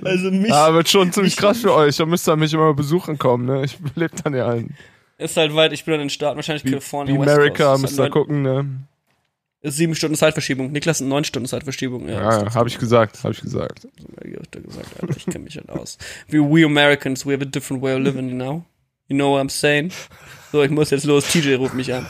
also 0.03 0.31
mich, 0.31 0.49
ja, 0.49 0.73
wird 0.73 0.87
schon 0.89 1.11
ziemlich 1.11 1.35
krass 1.35 1.59
für 1.59 1.73
euch. 1.73 1.97
Da 1.97 2.05
müsst 2.05 2.27
ihr 2.27 2.35
mich 2.35 2.53
immer 2.53 2.73
besuchen 2.73 3.17
kommen, 3.17 3.45
ne? 3.45 3.65
Ich 3.65 3.77
lebe 3.95 4.15
dann 4.23 4.33
ja 4.33 4.47
ein. 4.47 4.75
Ist 5.17 5.37
halt 5.37 5.53
weit, 5.55 5.73
ich 5.73 5.83
bin 5.85 5.93
dann 5.93 6.01
in 6.01 6.05
den 6.07 6.09
Staaten, 6.11 6.35
wahrscheinlich 6.37 6.63
Kalifornien. 6.63 7.15
Die 7.15 7.21
West 7.25 7.35
America, 7.37 7.65
Coast. 7.71 7.81
Müsst 7.83 7.99
ihr 7.99 8.03
halt 8.03 8.13
neun- 8.13 8.21
gucken, 8.21 8.41
ne? 8.41 8.65
ist 9.61 9.77
sieben 9.77 9.95
Stunden 9.95 10.15
Zeitverschiebung. 10.15 10.71
Niklas, 10.71 11.01
neun 11.01 11.23
Stunden 11.23 11.47
Zeitverschiebung. 11.47 12.07
Ja, 12.07 12.21
Ja, 12.21 12.43
ja 12.43 12.53
hab 12.53 12.67
ich 12.67 12.77
gesagt, 12.77 13.23
hab 13.23 13.31
ich 13.31 13.41
gesagt. 13.41 13.87
Alter. 14.21 15.17
Ich 15.17 15.25
kenne 15.25 15.39
mich 15.45 15.57
halt 15.57 15.69
aus. 15.69 15.97
We, 16.27 16.37
we 16.39 16.63
Americans, 16.65 17.25
we 17.25 17.33
have 17.33 17.41
a 17.41 17.45
different 17.45 17.81
way 17.81 17.95
of 17.95 18.01
living, 18.01 18.29
you 18.29 18.35
know? 18.35 18.63
You 19.07 19.15
know 19.15 19.31
what 19.33 19.41
I'm 19.43 19.49
saying? 19.49 19.91
So, 20.51 20.61
ich 20.63 20.69
muss 20.69 20.91
jetzt 20.91 21.05
los. 21.05 21.27
TJ 21.27 21.55
ruft 21.55 21.73
mich 21.73 21.91
an. 21.93 22.05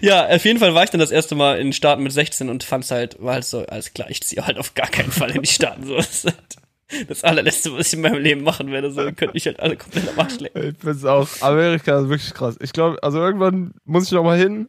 Ja, 0.00 0.26
auf 0.28 0.44
jeden 0.44 0.58
Fall 0.58 0.74
war 0.74 0.84
ich 0.84 0.90
dann 0.90 1.00
das 1.00 1.10
erste 1.10 1.34
Mal 1.34 1.58
in 1.58 1.68
den 1.68 1.72
Staaten 1.72 2.02
mit 2.02 2.12
16 2.12 2.48
und 2.48 2.64
fand's 2.64 2.90
halt, 2.90 3.22
war 3.22 3.34
halt 3.34 3.44
so, 3.44 3.64
alles 3.66 3.92
klar, 3.94 4.10
ich 4.10 4.22
ziehe 4.22 4.44
halt 4.46 4.58
auf 4.58 4.74
gar 4.74 4.88
keinen 4.88 5.12
Fall 5.12 5.30
in 5.30 5.42
die 5.42 5.48
Staaten. 5.48 5.86
So, 5.86 5.96
das 5.96 6.24
ist 6.24 6.26
halt 6.26 7.08
das 7.08 7.24
allerletzte, 7.24 7.72
was 7.76 7.88
ich 7.88 7.94
in 7.94 8.00
meinem 8.00 8.20
Leben 8.22 8.42
machen 8.42 8.70
werde. 8.70 8.90
So, 8.90 9.02
könnte 9.12 9.30
ich 9.34 9.46
halt 9.46 9.60
alle 9.60 9.76
komplett 9.76 10.08
am 10.08 10.18
Arsch 10.18 10.40
lecken. 10.40 10.70
Ich 10.70 10.78
find's 10.82 11.04
auch, 11.04 11.28
Amerika 11.40 12.00
ist 12.00 12.08
wirklich 12.08 12.34
krass. 12.34 12.56
Ich 12.60 12.72
glaube, 12.72 13.02
also 13.02 13.18
irgendwann 13.18 13.74
muss 13.84 14.04
ich 14.04 14.12
noch 14.12 14.24
mal 14.24 14.38
hin, 14.38 14.68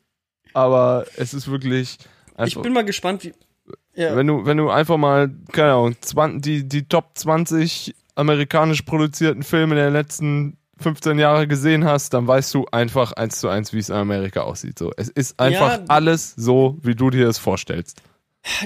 aber 0.53 1.05
es 1.17 1.33
ist 1.33 1.49
wirklich 1.49 1.97
Ich 1.99 2.37
einfach, 2.37 2.61
bin 2.61 2.73
mal 2.73 2.85
gespannt, 2.85 3.23
wie. 3.23 3.33
Ja. 3.93 4.15
wenn 4.15 4.27
du, 4.27 4.45
wenn 4.45 4.55
du 4.57 4.69
einfach 4.69 4.95
mal, 4.97 5.29
keine 5.51 5.73
Ahnung, 5.73 5.95
20, 5.99 6.41
die, 6.41 6.67
die 6.67 6.87
Top 6.87 7.11
20 7.15 7.93
amerikanisch 8.15 8.83
produzierten 8.83 9.43
Filme 9.43 9.75
der 9.75 9.89
letzten 9.89 10.57
15 10.81 11.19
Jahre 11.19 11.47
gesehen 11.47 11.85
hast, 11.85 12.13
dann 12.13 12.27
weißt 12.27 12.53
du 12.53 12.65
einfach 12.71 13.13
eins 13.13 13.39
zu 13.39 13.47
eins, 13.49 13.73
wie 13.73 13.79
es 13.79 13.89
in 13.89 13.95
Amerika 13.95 14.41
aussieht. 14.41 14.77
So, 14.79 14.91
es 14.97 15.09
ist 15.09 15.39
einfach 15.39 15.79
Ja. 15.79 15.83
alles 15.87 16.33
so, 16.35 16.77
wie 16.81 16.95
du 16.95 17.09
dir 17.09 17.27
es 17.27 17.37
vorstellst. 17.37 18.01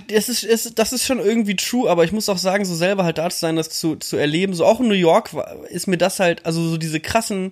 Das 0.09 0.29
ist, 0.29 0.43
ist, 0.43 0.79
das 0.79 0.93
ist 0.93 1.05
schon 1.05 1.19
irgendwie 1.19 1.57
true, 1.57 1.89
aber 1.89 2.05
ich 2.05 2.13
muss 2.13 2.29
auch 2.29 2.37
sagen, 2.37 2.63
so 2.63 2.73
selber 2.75 3.03
halt 3.03 3.17
da 3.17 3.29
zu 3.29 3.39
sein, 3.39 3.57
das 3.57 3.69
zu, 3.69 3.97
zu 3.97 4.15
erleben, 4.15 4.53
so 4.53 4.65
auch 4.65 4.79
in 4.79 4.87
New 4.87 4.93
York 4.93 5.31
ist 5.69 5.87
mir 5.87 5.97
das 5.97 6.19
halt, 6.21 6.45
also 6.45 6.65
so 6.65 6.77
diese 6.77 7.01
krassen, 7.01 7.51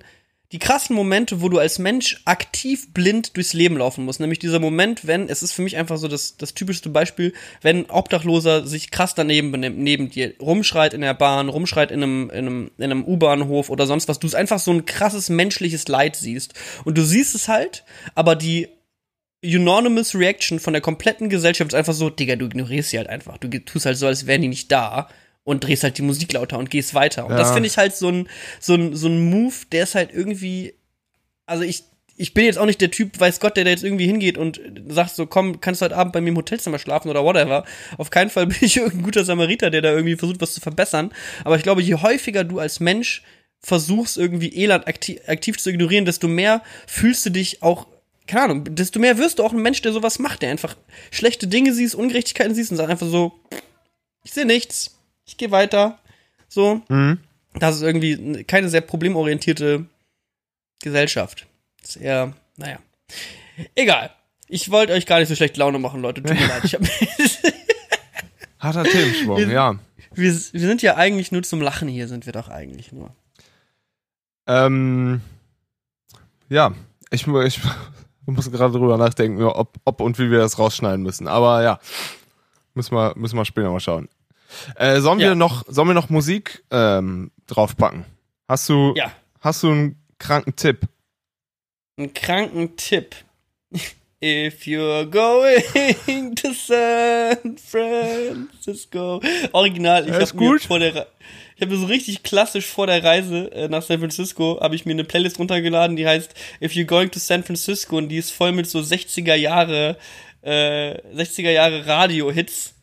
die 0.54 0.60
krassen 0.60 0.96
Momente, 0.96 1.42
wo 1.42 1.50
du 1.50 1.58
als 1.58 1.80
Mensch 1.80 2.22
aktiv 2.26 2.94
blind 2.94 3.36
durchs 3.36 3.54
Leben 3.54 3.76
laufen 3.76 4.06
musst. 4.06 4.20
Nämlich 4.20 4.38
dieser 4.38 4.60
Moment, 4.60 5.08
wenn, 5.08 5.28
es 5.28 5.42
ist 5.42 5.52
für 5.52 5.64
mich 5.64 5.78
einfach 5.78 5.98
so 5.98 6.08
das, 6.08 6.38
das 6.38 6.54
typischste 6.54 6.90
Beispiel, 6.90 7.34
wenn 7.64 7.78
ein 7.78 7.90
Obdachloser 7.90 8.68
sich 8.68 8.92
krass 8.92 9.16
daneben 9.16 9.52
benimmt, 9.52 9.80
neben 9.80 10.12
dir, 10.12 10.36
rumschreit 10.40 10.94
in 10.94 11.02
der 11.02 11.16
Bahn, 11.16 11.50
rumschreit 11.50 11.90
in 11.90 12.04
einem, 12.04 12.30
in 12.30 12.38
einem, 12.38 12.72
in 12.78 12.84
einem 12.84 13.04
U-Bahnhof 13.04 13.72
oder 13.72 13.88
sonst 13.88 14.08
was, 14.08 14.20
du 14.20 14.28
es 14.28 14.36
einfach 14.36 14.60
so 14.60 14.72
ein 14.72 14.86
krasses 14.86 15.30
menschliches 15.30 15.88
Leid 15.88 16.16
siehst. 16.16 16.54
Und 16.86 17.00
du 17.00 17.04
siehst 17.04 17.34
es 17.34 17.48
halt, 17.48 17.84
aber 18.14 18.36
die 18.36 18.68
unanimous 19.44 20.14
Reaction 20.14 20.60
von 20.60 20.74
der 20.74 20.84
kompletten 20.84 21.30
Gesellschaft 21.30 21.74
ist 21.74 21.78
einfach 21.78 21.94
so, 21.94 22.12
Digga, 22.12 22.36
du 22.36 22.46
ignorierst 22.46 22.92
sie 22.92 23.00
halt 23.00 23.10
einfach. 23.10 23.40
Du 23.40 23.50
tust 23.50 23.88
halt 23.88 23.98
so, 23.98 24.06
als 24.06 24.28
wären 24.28 24.44
die 24.44 24.50
nicht 24.50 24.72
da 24.72 25.10
und 25.44 25.64
drehst 25.64 25.84
halt 25.84 25.98
die 25.98 26.02
Musik 26.04 26.34
lauter 26.34 26.58
und 26.58 26.70
gehst 26.70 26.94
weiter. 26.94 27.26
Und 27.26 27.32
Ja. 27.32 27.38
das 27.38 27.52
finde 27.52 27.68
ich 27.68 27.78
halt 27.78 27.96
so 27.96 28.10
ein, 28.10 28.30
so 28.60 28.76
ein, 28.76 28.96
so 28.96 29.08
ein 29.08 29.30
Move, 29.30 29.54
der 29.72 29.84
ist 29.84 29.96
halt 29.96 30.12
irgendwie, 30.14 30.74
also 31.46 31.64
ich, 31.64 31.84
ich 32.16 32.34
bin 32.34 32.46
jetzt 32.46 32.58
auch 32.58 32.66
nicht 32.66 32.80
der 32.80 32.92
Typ, 32.92 33.20
weiß 33.20 33.40
Gott, 33.40 33.58
der 33.58 33.64
da 33.64 33.72
jetzt 33.72 33.84
irgendwie 33.84 34.06
hingeht 34.06 34.38
und 34.38 34.62
sagt 34.88 35.16
so, 35.16 35.26
komm, 35.26 35.60
kannst 35.62 35.82
du 35.82 35.86
heute 35.86 35.96
Abend 35.98 36.14
bei 36.14 36.22
mir 36.22 36.30
im 36.30 36.38
Hotelzimmer 36.38 36.80
schlafen 36.80 37.10
oder 37.10 37.24
whatever. 37.24 37.66
Auf 37.98 38.10
keinen 38.10 38.30
Fall 38.30 38.46
bin 38.48 38.58
ich 38.62 38.78
irgendein 38.78 39.04
guter 39.04 39.26
Samariter, 39.26 39.70
der 39.70 39.82
da 39.82 39.92
irgendwie 39.92 40.16
versucht, 40.16 40.40
was 40.40 40.54
zu 40.54 40.62
verbessern. 40.62 41.12
Aber 41.44 41.58
ich 41.58 41.64
glaube, 41.64 41.82
je 41.82 41.96
häufiger 41.96 42.44
du 42.44 42.60
als 42.60 42.80
Mensch 42.80 43.24
versuchst, 43.60 44.18
irgendwie 44.18 44.54
Elend 44.56 44.88
aktiv, 44.88 45.20
aktiv 45.28 45.58
zu 45.58 45.70
ignorieren, 45.70 46.06
desto 46.06 46.28
mehr 46.28 46.62
fühlst 46.88 47.26
du 47.26 47.30
dich 47.32 47.64
auch 47.64 47.88
keine 48.26 48.44
Ahnung, 48.44 48.76
desto 48.76 49.00
mehr 49.00 49.18
wirst 49.18 49.40
du 49.40 49.44
auch 49.44 49.52
ein 49.52 49.62
Mensch, 49.62 49.82
der 49.82 49.92
sowas 49.92 50.18
macht, 50.18 50.44
der 50.44 50.52
einfach 50.52 50.78
schlechte 51.12 51.48
Dinge 51.48 51.74
siehst, 51.74 51.94
Ungerechtigkeiten 51.94 52.56
siehst 52.56 52.72
und 52.72 52.78
sagt 52.78 52.90
einfach 52.90 53.08
so, 53.08 53.34
ich 54.24 54.32
sehe 54.32 54.46
nichts, 54.46 54.98
ich 55.26 55.38
gehe 55.38 55.52
weiter. 55.52 56.00
So. 56.48 56.82
Mhm. 56.90 57.20
Das 57.56 57.76
ist 57.76 57.82
irgendwie 57.82 58.44
keine 58.44 58.70
sehr 58.70 58.82
problemorientierte 58.82 59.86
Gesellschaft. 60.82 61.46
Das 61.82 61.96
ist 61.96 62.02
eher, 62.02 62.34
naja. 62.58 62.80
Egal. 63.76 64.12
Ich 64.48 64.72
wollte 64.72 64.94
euch 64.94 65.06
gar 65.06 65.20
nicht 65.20 65.30
so 65.30 65.36
schlecht 65.36 65.58
Laune 65.58 65.80
machen, 65.80 66.02
Leute. 66.02 66.22
Tut 66.22 66.38
mir 66.38 66.48
leid. 66.48 66.64
Ich 66.64 66.74
hab, 66.74 66.82
Harter 68.60 68.84
Themenschwung, 68.84 69.50
ja. 69.50 69.76
wir, 70.14 70.32
wir 70.32 70.60
sind 70.60 70.82
ja 70.82 70.96
eigentlich 70.96 71.32
nur 71.34 71.44
zum 71.44 71.62
Lachen 71.62 71.90
hier, 71.90 72.08
sind 72.08 72.26
wir 72.26 72.32
doch 72.32 72.48
eigentlich 72.48 72.94
nur. 72.94 73.14
Ähm, 74.48 75.22
ja, 76.50 76.74
ich, 77.12 77.28
ich 77.28 77.62
muss 78.26 78.52
gerade 78.52 78.72
drüber 78.72 78.98
nachdenken, 78.98 79.44
ob, 79.44 79.78
ob 79.84 80.02
und 80.02 80.18
wie 80.18 80.32
wir 80.32 80.40
das 80.40 80.60
rausschneiden 80.60 81.04
müssen. 81.04 81.28
Aber 81.28 81.62
ja, 81.62 81.80
müssen 82.74 82.96
wir, 82.96 83.14
müssen 83.18 83.38
wir 83.38 83.44
später 83.44 83.70
mal 83.70 83.82
schauen. 83.82 84.08
Äh, 84.76 85.00
sollen, 85.02 85.20
Ja. 85.20 85.30
wir 85.30 85.36
noch, 85.36 85.64
sollen 85.68 85.88
wir 85.90 85.94
noch 85.94 86.10
Musik 86.10 86.64
ähm, 86.72 87.32
draufpacken? 87.48 88.06
Hast 88.48 88.70
du, 88.70 88.94
Ja, 88.96 89.12
hast 89.40 89.64
du 89.64 89.70
einen 89.72 90.04
kranken 90.20 90.56
Tipp? 90.56 90.82
einen 91.98 92.14
kranken 92.14 92.76
Tipp. 92.78 93.16
If 94.26 94.66
you're 94.66 95.06
going 95.06 96.34
to 96.36 96.54
San 96.54 97.58
Francisco. 97.58 99.22
Original, 99.52 100.08
ich 100.08 100.14
habe 100.14 100.38
mir 100.38 100.60
vor 100.60 100.80
der 100.80 100.96
Re- 100.96 101.08
ich 101.56 101.62
habe 101.62 101.72
mir 101.74 101.78
so 101.80 101.86
richtig 101.88 102.24
klassisch 102.24 102.66
vor 102.68 102.88
der 102.88 103.04
Reise 103.04 103.52
äh, 103.52 103.68
nach 103.68 103.82
San 103.84 104.00
Francisco 104.00 104.60
habe 104.62 104.76
ich 104.76 104.86
mir 104.86 104.94
eine 104.94 105.04
Playlist 105.04 105.40
runtergeladen, 105.40 105.96
die 105.98 106.08
heißt 106.08 106.34
If 106.62 106.72
you're 106.72 106.86
going 106.86 107.12
to 107.12 107.20
San 107.20 107.44
Francisco 107.44 107.98
und 107.98 108.08
die 108.10 108.18
ist 108.18 108.32
voll 108.32 108.54
mit 108.54 108.68
so 108.70 108.80
60er 108.80 109.36
Jahre 109.36 109.98
äh, 110.42 110.96
60er 111.16 111.52
Jahre 111.52 111.86
Radio 111.86 112.32
Hits, 112.32 112.74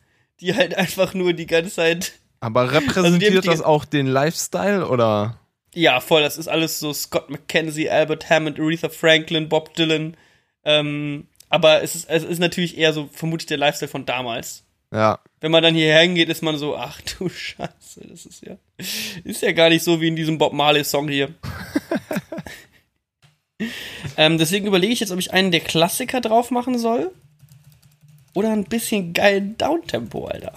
die 0.41 0.55
halt 0.55 0.75
einfach 0.75 1.13
nur 1.13 1.33
die 1.33 1.45
ganze 1.45 1.71
Zeit 1.71 2.13
Aber 2.39 2.71
repräsentiert 2.71 3.35
Also 3.37 3.51
das 3.51 3.61
auch 3.61 3.85
den 3.85 4.07
Lifestyle 4.07 4.87
oder? 4.87 5.37
Ja, 5.73 6.01
voll, 6.01 6.21
das 6.21 6.37
ist 6.37 6.47
alles 6.47 6.79
so 6.79 6.91
Scott 6.91 7.29
McKenzie, 7.29 7.89
Albert 7.89 8.29
Hammond, 8.29 8.59
Aretha 8.59 8.89
Franklin, 8.89 9.47
Bob 9.47 9.73
Dylan. 9.75 10.17
Ähm, 10.65 11.27
aber 11.49 11.81
es 11.81 11.95
ist, 11.95 12.09
es 12.09 12.23
ist 12.23 12.39
natürlich 12.39 12.77
eher 12.77 12.93
so 12.93 13.09
vermutlich 13.11 13.45
der 13.45 13.57
Lifestyle 13.57 13.89
von 13.89 14.05
damals. 14.05 14.63
Ja, 14.93 15.19
Wenn 15.39 15.51
man 15.51 15.63
dann 15.63 15.73
hierher 15.73 16.01
hingeht, 16.01 16.27
ist 16.27 16.43
man 16.43 16.57
so, 16.57 16.75
ach 16.75 16.99
du 17.01 17.29
Scheiße, 17.29 18.01
das 18.09 18.25
ist 18.25 18.43
ja, 18.45 18.57
ist 19.23 19.41
ja 19.41 19.53
gar 19.53 19.69
nicht 19.69 19.83
so 19.83 20.01
wie 20.01 20.09
in 20.09 20.17
diesem 20.17 20.37
Bob 20.37 20.51
Marley 20.51 20.83
Song 20.83 21.07
hier. 21.07 21.33
ähm, 24.17 24.37
deswegen 24.37 24.67
überlege 24.67 24.91
ich 24.91 24.99
jetzt, 24.99 25.11
ob 25.11 25.19
ich 25.19 25.31
einen 25.31 25.51
der 25.51 25.61
Klassiker 25.61 26.19
drauf 26.19 26.51
machen 26.51 26.77
soll. 26.77 27.11
Oder 28.33 28.51
ein 28.51 28.65
bisschen 28.65 29.13
geilen 29.13 29.57
Downtempo, 29.57 30.25
Alter. 30.25 30.53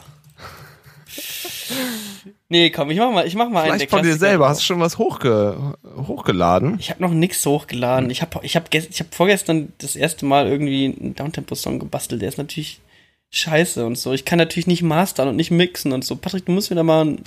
Nee, 2.48 2.70
komm, 2.70 2.90
ich 2.90 2.98
mach 2.98 3.10
mal, 3.10 3.26
ich 3.26 3.34
mach 3.34 3.48
mal 3.48 3.62
einen 3.62 3.70
der 3.70 3.88
vielleicht 3.88 3.90
von 3.90 4.02
dir 4.02 4.16
selber. 4.16 4.48
Hast 4.48 4.60
du 4.60 4.64
schon 4.64 4.80
was 4.80 4.98
hochge 4.98 5.76
hochgeladen? 5.96 6.78
Ich 6.78 6.90
habe 6.90 7.02
noch 7.02 7.12
nichts 7.12 7.44
hochgeladen. 7.44 8.10
Ich 8.10 8.22
habe 8.22 8.40
ich 8.42 8.56
hab 8.56 8.72
ich 8.72 9.00
hab 9.00 9.14
vorgestern 9.14 9.72
das 9.78 9.96
erste 9.96 10.26
Mal 10.26 10.46
irgendwie 10.46 10.86
einen 10.86 11.14
Downtempo-Song 11.14 11.78
gebastelt. 11.78 12.22
Der 12.22 12.28
ist 12.28 12.38
natürlich 12.38 12.80
scheiße 13.30 13.84
und 13.84 13.96
so. 13.96 14.12
Ich 14.12 14.24
kann 14.24 14.38
natürlich 14.38 14.66
nicht 14.66 14.82
mastern 14.82 15.28
und 15.28 15.36
nicht 15.36 15.50
mixen 15.50 15.92
und 15.92 16.04
so. 16.04 16.16
Patrick, 16.16 16.46
du 16.46 16.52
musst 16.52 16.70
mir 16.70 16.76
da 16.76 16.82
mal 16.82 17.04
ein. 17.04 17.24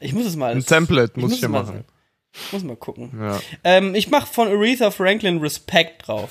Ich 0.00 0.12
muss 0.12 0.26
es 0.26 0.36
mal. 0.36 0.52
Ein 0.52 0.64
Template 0.64 1.12
muss 1.14 1.22
muss 1.22 1.32
ich 1.34 1.40
hier 1.40 1.48
machen. 1.48 1.84
Ich 2.32 2.52
muss 2.52 2.64
mal 2.64 2.76
gucken. 2.76 3.12
Ja. 3.20 3.40
Ähm, 3.64 3.94
ich 3.94 4.10
mache 4.10 4.26
von 4.26 4.48
Aretha 4.48 4.90
Franklin 4.90 5.38
Respect 5.38 6.06
drauf. 6.06 6.30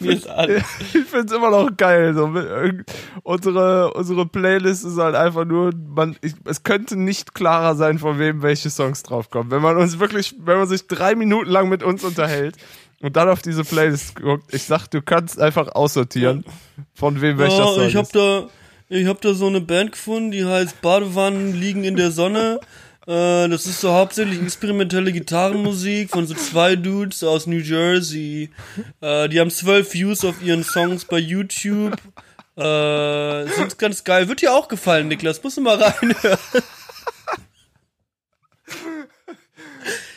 Mir 0.00 0.12
ist 0.12 0.28
alles. 0.28 0.62
Ich 0.94 1.04
find's 1.04 1.32
immer 1.32 1.50
noch 1.50 1.76
geil. 1.76 2.14
So. 2.14 2.32
Unsere, 3.22 3.92
unsere 3.94 4.26
Playlist 4.26 4.84
ist 4.84 4.96
halt 4.98 5.14
einfach 5.14 5.44
nur, 5.44 5.72
man, 5.94 6.16
ich, 6.22 6.34
es 6.44 6.62
könnte 6.62 6.96
nicht 6.96 7.34
klarer 7.34 7.74
sein, 7.74 7.98
von 7.98 8.18
wem 8.18 8.42
welche 8.42 8.70
Songs 8.70 9.02
draufkommen. 9.02 9.50
Wenn 9.50 9.62
man 9.62 9.76
uns 9.76 9.98
wirklich, 9.98 10.34
wenn 10.40 10.58
man 10.58 10.66
sich 10.68 10.86
drei 10.86 11.14
Minuten 11.14 11.50
lang 11.50 11.68
mit 11.68 11.82
uns 11.82 12.02
unterhält 12.04 12.56
und 13.00 13.16
dann 13.16 13.28
auf 13.28 13.42
diese 13.42 13.64
Playlist 13.64 14.16
guckt, 14.16 14.52
ich 14.54 14.62
sag, 14.64 14.86
du 14.88 15.02
kannst 15.02 15.40
einfach 15.40 15.68
aussortieren, 15.68 16.44
von 16.94 17.20
wem 17.20 17.38
welcher 17.38 17.66
Oh, 17.66 17.74
Song 17.76 17.86
ich 17.86 17.96
hab 17.96 18.04
ist. 18.04 18.16
da, 18.16 18.48
ich 18.88 19.06
hab 19.06 19.20
da 19.20 19.34
so 19.34 19.46
eine 19.46 19.60
Band 19.60 19.92
gefunden, 19.92 20.30
die 20.30 20.44
heißt 20.44 20.80
Badewannen 20.80 21.54
liegen 21.54 21.84
in 21.84 21.96
der 21.96 22.10
Sonne. 22.10 22.60
Äh, 23.06 23.48
das 23.48 23.66
ist 23.66 23.80
so 23.80 23.92
hauptsächlich 23.92 24.40
experimentelle 24.42 25.12
Gitarrenmusik 25.12 26.10
von 26.10 26.26
so 26.26 26.34
zwei 26.34 26.76
Dudes 26.76 27.22
aus 27.24 27.46
New 27.46 27.58
Jersey. 27.58 28.50
Äh, 29.00 29.28
die 29.28 29.40
haben 29.40 29.50
zwölf 29.50 29.92
Views 29.94 30.24
auf 30.24 30.42
ihren 30.42 30.64
Songs 30.64 31.04
bei 31.04 31.18
YouTube. 31.18 31.94
Äh, 32.56 33.46
sind 33.46 33.78
ganz 33.78 34.04
geil. 34.04 34.28
Wird 34.28 34.42
dir 34.42 34.52
auch 34.52 34.68
gefallen, 34.68 35.08
Niklas. 35.08 35.42
Musst 35.42 35.56
du 35.56 35.62
mal 35.62 35.82
reinhören. 35.82 36.38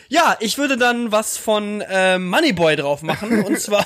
Ja, 0.10 0.38
ich 0.40 0.60
würde 0.60 0.78
dann 0.78 1.12
was 1.12 1.38
von 1.38 1.82
äh, 1.82 2.20
Moneyboy 2.20 2.76
drauf 2.76 3.02
machen. 3.02 3.44
Und 3.44 3.60
zwar. 3.60 3.84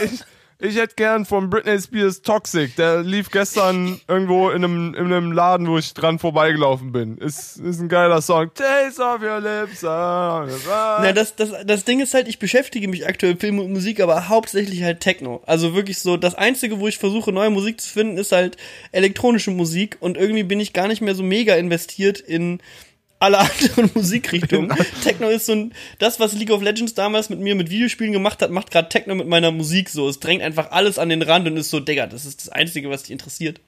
Ich 0.60 0.76
hätte 0.76 0.96
gern 0.96 1.26
von 1.26 1.50
Britney 1.52 1.80
Spears 1.80 2.22
Toxic. 2.24 2.76
Der 2.78 3.04
lief 3.04 3.30
gestern 3.30 4.02
irgendwo 4.08 4.50
in 4.50 4.64
einem, 4.64 4.94
in 4.96 5.06
einem 5.06 5.32
Laden, 5.32 5.68
wo 5.68 5.78
ich 5.78 5.94
dran 5.94 6.18
vorbeigelaufen 6.18 6.92
bin. 6.92 7.18
Ist, 7.18 7.58
ist 7.58 7.80
ein 7.80 7.90
geiler 7.90 8.22
Song. 8.24 8.52
Taste 8.56 9.04
of 9.04 9.22
your 9.22 9.40
lips. 9.40 9.84
Na, 9.84 11.12
das, 11.14 11.36
das, 11.36 11.52
das 11.64 11.86
Ding 11.86 12.00
ist 12.00 12.16
halt, 12.16 12.28
ich 12.28 12.40
beschäftige 12.40 12.88
mich 12.88 13.08
aktuell 13.08 13.34
mit 13.34 13.42
Film 13.42 13.60
und 13.60 13.72
Musik, 13.72 14.00
aber 14.00 14.30
hauptsächlich 14.30 14.82
halt 14.82 15.00
Techno. 15.00 15.44
Also 15.46 15.76
wirklich 15.76 16.00
so, 16.00 16.18
das 16.18 16.34
Einzige, 16.34 16.80
wo 16.80 16.88
ich 16.88 16.98
versuche, 16.98 17.32
neue 17.32 17.52
Musik 17.52 17.80
zu 17.80 17.90
finden, 17.90 18.18
ist 18.18 18.32
halt 18.32 18.58
elektronische 18.92 19.52
Musik 19.52 19.98
und 20.00 20.18
irgendwie 20.18 20.44
bin 20.44 20.60
ich 20.60 20.74
gar 20.74 20.88
nicht 20.88 21.02
mehr 21.02 21.14
so 21.14 21.22
mega 21.22 21.56
investiert 21.56 22.20
in 22.20 22.62
alle 23.20 23.40
anderen 23.40 23.92
Musikrichtungen. 23.96 24.74
Techno 25.04 25.30
ist 25.30 25.46
so 25.46 25.54
ein, 25.54 25.74
das, 26.00 26.20
was 26.20 26.34
League 26.34 26.52
of 26.52 26.62
Legends 26.62 26.94
damals 26.94 27.30
mit 27.30 27.40
mir 27.40 27.56
mit 27.56 27.70
Videospielen 27.70 28.14
gemacht 28.14 28.42
hat, 28.42 28.52
macht 28.52 28.72
gerade 28.72 28.90
Techno 28.90 29.16
mit 29.16 29.28
meiner 29.28 29.52
Musik 29.52 29.90
so. 29.90 30.08
Es 30.08 30.20
drängt 30.20 30.42
einfach 30.42 30.72
alles 30.72 31.00
an 31.00 31.10
den 31.10 31.22
Rand 31.22 31.48
und 31.48 31.58
ist 31.58 31.70
so, 31.70 31.80
Digga, 31.80 32.08
das 32.08 32.26
ist 32.26 32.42
das 32.42 32.50
Einzige, 32.50 32.90
was 32.90 33.04
dich 33.04 33.12
interessiert. 33.12 33.60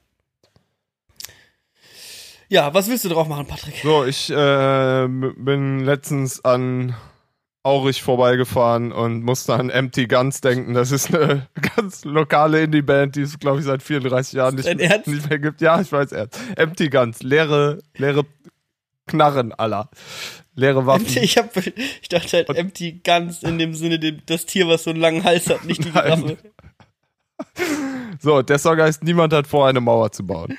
Ja, 2.49 2.73
was 2.73 2.89
willst 2.89 3.05
du 3.05 3.09
drauf 3.09 3.27
machen, 3.27 3.45
Patrick? 3.45 3.75
So, 3.83 4.05
ich 4.05 4.29
äh, 4.31 5.07
bin 5.07 5.85
letztens 5.85 6.43
an 6.43 6.95
Aurich 7.61 8.01
vorbeigefahren 8.01 8.91
und 8.91 9.21
musste 9.21 9.53
an 9.53 9.69
Empty 9.69 10.07
Guns 10.07 10.41
denken. 10.41 10.73
Das 10.73 10.91
ist 10.91 11.13
eine 11.13 11.47
ganz 11.75 12.05
lokale 12.05 12.63
Indie-Band, 12.63 13.17
die 13.17 13.21
es, 13.21 13.37
glaube 13.37 13.59
ich, 13.59 13.65
seit 13.65 13.83
34 13.83 14.33
Jahren 14.33 14.55
nicht, 14.55 15.07
nicht, 15.07 15.29
mehr 15.29 15.39
gibt. 15.39 15.61
Ja, 15.61 15.79
ich 15.79 15.91
weiß 15.91 16.11
ernst. 16.11 16.39
Empty 16.55 16.89
Guns, 16.89 17.21
leere, 17.21 17.79
leere 17.97 18.23
Knarren 19.09 19.53
aller. 19.53 19.89
Leere 20.55 20.85
Waffen. 20.85 21.05
Ich, 21.21 21.37
hab, 21.37 21.55
ich 21.55 22.09
dachte 22.09 22.37
halt 22.37 22.49
Empty 22.49 23.01
Guns 23.03 23.43
in 23.43 23.57
dem 23.57 23.73
Sinne, 23.73 23.99
das 23.99 24.45
Tier, 24.45 24.67
was 24.67 24.83
so 24.83 24.89
einen 24.91 24.99
langen 24.99 25.23
Hals 25.23 25.49
hat, 25.49 25.65
nicht 25.65 25.83
die 25.83 25.93
Waffe. 25.93 26.37
So, 28.21 28.41
der 28.41 28.59
Song 28.59 28.77
heißt, 28.77 29.01
niemand 29.05 29.31
hat 29.31 29.47
vor, 29.47 29.65
eine 29.65 29.79
Mauer 29.79 30.11
zu 30.11 30.25
bauen. 30.25 30.57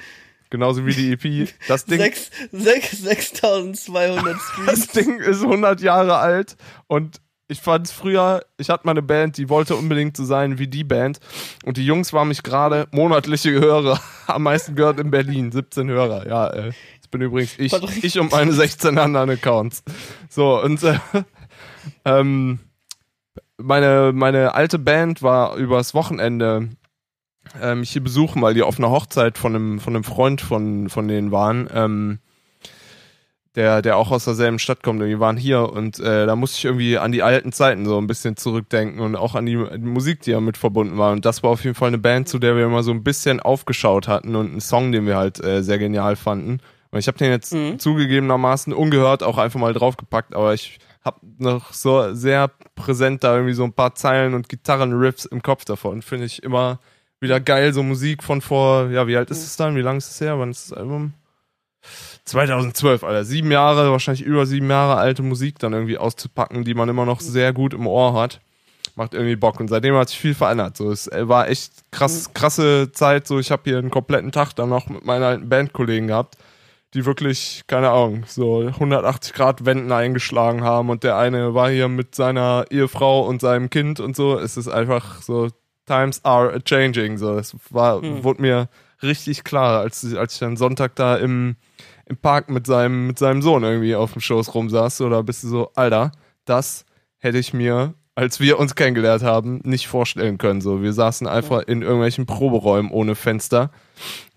Genauso 0.49 0.87
wie 0.87 0.95
die 0.95 1.13
EP. 1.13 1.53
Das 1.69 1.85
Ding. 1.85 1.99
6, 1.99 2.31
6, 2.53 2.91
6200 3.03 4.41
Streams. 4.41 4.67
Das 4.67 4.87
Ding 4.89 5.21
ist 5.21 5.43
100 5.43 5.83
Jahre 5.83 6.17
alt 6.17 6.57
und 6.87 7.21
ich 7.51 7.61
fand 7.61 7.87
es 7.87 7.93
früher, 7.93 8.45
ich 8.59 8.71
hatte 8.71 8.87
mal 8.87 8.93
eine 8.93 9.03
Band, 9.03 9.37
die 9.37 9.49
wollte 9.49 9.75
unbedingt 9.75 10.17
so 10.17 10.25
sein 10.25 10.59
wie 10.59 10.69
die 10.69 10.85
Band. 10.85 11.19
Und 11.65 11.77
die 11.77 11.85
Jungs 11.85 12.13
waren 12.13 12.29
mich 12.29 12.43
gerade 12.43 12.87
monatliche 12.93 13.51
Hörer 13.51 14.01
am 14.29 14.45
meisten 14.45 14.77
gehört 14.77 15.01
in 15.01 15.11
Berlin. 15.11 15.51
17 15.51 15.89
Hörer, 15.89 16.27
ja. 16.29 16.49
Äh, 16.51 16.73
bin 17.11 17.21
übrigens 17.21 17.59
ich, 17.59 17.73
ich 18.05 18.19
und 18.19 18.33
meine 18.33 18.53
16 18.53 18.99
anderen 18.99 19.31
Accounts. 19.31 19.83
So, 20.29 20.61
und 20.63 20.83
äh, 20.83 20.99
ähm, 22.05 22.61
meine, 23.59 24.13
meine 24.15 24.55
alte 24.55 24.79
Band 24.79 25.23
war 25.23 25.57
übers 25.57 25.95
Wochenende 25.95 26.69
äh, 27.61 27.75
mich 27.75 27.91
hier 27.91 28.03
besuchen, 28.03 28.43
weil 28.43 28.55
die 28.55 28.63
auf 28.63 28.79
einer 28.79 28.91
Hochzeit 28.91 29.39
von 29.39 29.55
einem, 29.55 29.81
von 29.81 29.95
einem 29.95 30.05
Freund 30.05 30.41
von, 30.41 30.89
von 30.89 31.09
denen 31.09 31.33
waren. 31.33 31.69
Ähm, 31.73 32.19
der, 33.57 33.83
der 33.83 33.97
auch 33.97 34.11
aus 34.13 34.25
derselben 34.25 34.59
Stadt 34.59 34.83
kommt. 34.83 35.03
Die 35.03 35.19
waren 35.19 35.37
hier 35.37 35.73
und 35.73 35.99
äh, 35.99 36.27
da 36.27 36.37
musste 36.37 36.59
ich 36.59 36.65
irgendwie 36.65 36.99
an 36.99 37.11
die 37.11 37.23
alten 37.23 37.53
Zeiten 37.53 37.85
so 37.85 37.99
ein 37.99 38.07
bisschen 38.07 38.37
zurückdenken 38.37 39.01
und 39.01 39.17
auch 39.17 39.35
an 39.35 39.47
die, 39.47 39.57
die, 39.57 39.79
Musik, 39.79 40.21
die 40.21 40.31
ja 40.31 40.41
mit 40.41 40.57
verbunden 40.57 40.99
war. 40.99 41.13
Und 41.13 41.25
das 41.25 41.43
war 41.43 41.51
auf 41.51 41.65
jeden 41.65 41.75
Fall 41.75 41.89
eine 41.89 41.99
Band, 41.99 42.29
zu 42.29 42.39
der 42.39 42.57
wir 42.57 42.65
immer 42.65 42.83
so 42.83 42.93
ein 42.93 43.03
bisschen 43.03 43.41
aufgeschaut 43.41 44.07
hatten 44.07 44.37
und 44.37 44.51
einen 44.51 44.61
Song, 44.61 44.93
den 44.93 45.07
wir 45.07 45.17
halt 45.17 45.43
äh, 45.43 45.63
sehr 45.63 45.79
genial 45.79 46.15
fanden. 46.15 46.61
Und 46.91 46.99
ich 46.99 47.07
habe 47.07 47.19
den 47.19 47.31
jetzt 47.31 47.53
mhm. 47.53 47.79
zugegebenermaßen 47.79 48.73
ungehört 48.73 49.23
auch 49.23 49.39
einfach 49.39 49.61
mal 49.61 49.73
draufgepackt, 49.73 50.35
aber 50.35 50.55
ich 50.55 50.79
habe 51.05 51.19
noch 51.39 51.73
so 51.73 52.13
sehr 52.15 52.51
präsent 52.75 53.25
da 53.25 53.35
irgendwie 53.35 53.55
so 53.55 53.65
ein 53.65 53.73
paar 53.73 53.95
Zeilen 53.95 54.35
und 54.35 54.49
Gitarrenriffs 54.49 55.25
im 55.25 55.43
Kopf 55.43 55.65
davon. 55.65 56.03
Finde 56.03 56.27
ich 56.27 56.43
immer 56.43 56.81
wieder 57.21 57.41
geil, 57.41 57.73
so 57.73 57.83
Musik 57.83 58.23
von 58.23 58.41
vor, 58.41 58.91
ja, 58.91 59.07
wie 59.07 59.17
alt 59.17 59.31
ist 59.31 59.45
es 59.45 59.57
dann? 59.57 59.77
Wie 59.77 59.83
lange 59.83 59.99
ist 59.99 60.11
es 60.11 60.21
her? 60.21 60.39
Wann 60.39 60.51
ist 60.51 60.71
das 60.71 60.79
Album? 60.79 61.15
2012, 62.25 63.05
Alter. 63.05 63.25
Sieben 63.25 63.51
Jahre, 63.51 63.91
wahrscheinlich 63.91 64.25
über 64.25 64.45
sieben 64.45 64.69
Jahre 64.69 64.97
alte 64.97 65.23
Musik 65.23 65.59
dann 65.59 65.73
irgendwie 65.73 65.97
auszupacken, 65.97 66.65
die 66.65 66.75
man 66.75 66.89
immer 66.89 67.07
noch 67.07 67.21
sehr 67.21 67.53
gut 67.53 67.73
im 67.73 67.87
Ohr 67.87 68.15
hat. 68.15 68.41
Macht 68.97 69.15
irgendwie 69.15 69.37
Bock. 69.37 69.61
Und 69.61 69.69
seitdem 69.69 69.95
hat 69.95 70.09
sich 70.11 70.19
viel 70.19 70.35
verändert. 70.35 70.77
So, 70.77 70.91
es 70.91 71.09
war 71.13 71.49
echt 71.49 71.73
krass, 71.91 72.29
mhm. 72.29 72.35
krasse 72.35 72.93
Zeit. 72.93 73.27
So, 73.27 73.39
ich 73.39 73.51
habe 73.51 73.63
hier 73.65 73.79
einen 73.79 73.91
kompletten 73.91 74.33
Tag 74.33 74.53
dann 74.55 74.69
noch 74.69 74.89
mit 74.89 75.05
meinen 75.05 75.23
alten 75.23 75.49
Bandkollegen 75.49 76.09
gehabt 76.09 76.37
die 76.95 77.07
wirklich, 77.07 77.63
keine 77.67 77.91
Ahnung, 77.91 78.25
so 78.27 78.67
180 78.67 79.33
Grad 79.33 79.65
Wänden 79.65 79.93
eingeschlagen 79.93 80.65
haben 80.65 80.91
und 80.91 81.05
der 81.05 81.17
eine 81.17 81.55
war 81.55 81.71
hier 81.71 81.89
mit 81.89 82.15
seiner 82.15 82.65
Ehefrau 82.71 83.27
und 83.27 83.41
seinem 83.41 83.71
Kind 83.71 84.01
und 84.01 84.17
so. 84.17 84.39
Es 84.39 84.57
ist 84.57 84.69
einfach 84.69 85.23
so, 85.23 85.49
times 85.87 86.25
are 86.25 86.63
changing. 86.63 87.19
So, 87.19 87.37
es 87.37 87.57
war, 87.71 88.01
hm. 88.01 88.25
wurde 88.25 88.43
mir 88.43 88.69
richtig 89.03 89.45
klar, 89.45 89.81
als, 89.81 90.15
als 90.15 90.35
ich 90.35 90.39
dann 90.41 90.57
Sonntag 90.57 90.95
da 90.97 91.17
im, 91.17 91.57
im 92.07 92.17
Park 92.17 92.49
mit 92.49 92.67
seinem, 92.67 93.09
mit 93.09 93.19
seinem 93.19 93.43
Sohn 93.43 93.63
irgendwie 93.63 93.95
auf 93.95 94.13
dem 94.13 94.21
Schoß 94.21 94.55
rumsaß. 94.55 94.99
Da 94.99 95.23
bist 95.23 95.43
du 95.45 95.49
so, 95.49 95.71
Alter, 95.75 96.13
das 96.45 96.85
hätte 97.19 97.39
ich 97.39 97.53
mir 97.53 97.95
als 98.17 98.39
wir 98.39 98.59
uns 98.59 98.75
kennengelernt 98.75 99.23
haben, 99.23 99.61
nicht 99.65 99.89
vorstellen 99.89 100.37
können. 100.37 100.61
So, 100.61 100.83
wir 100.83 100.93
saßen 100.93 101.27
einfach 101.27 101.63
in 101.63 101.81
irgendwelchen 101.81 102.27
Proberäumen 102.27 102.91
ohne 102.91 103.15
Fenster 103.15 103.71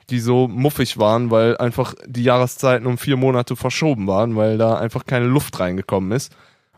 die 0.10 0.20
so 0.20 0.48
muffig 0.48 0.98
waren, 0.98 1.32
weil 1.32 1.58
einfach 1.58 1.96
die 2.06 2.24
Jahreszeiten 2.24 2.88
um 2.88 2.98
vier 2.98 3.18
Monate 3.18 3.56
verschoben 3.56 4.08
waren, 4.08 4.36
weil 4.36 4.58
da 4.58 4.78
einfach 4.78 5.06
keine 5.06 5.26
Luft 5.26 5.60
reingekommen 5.60 6.12
ist. 6.12 6.36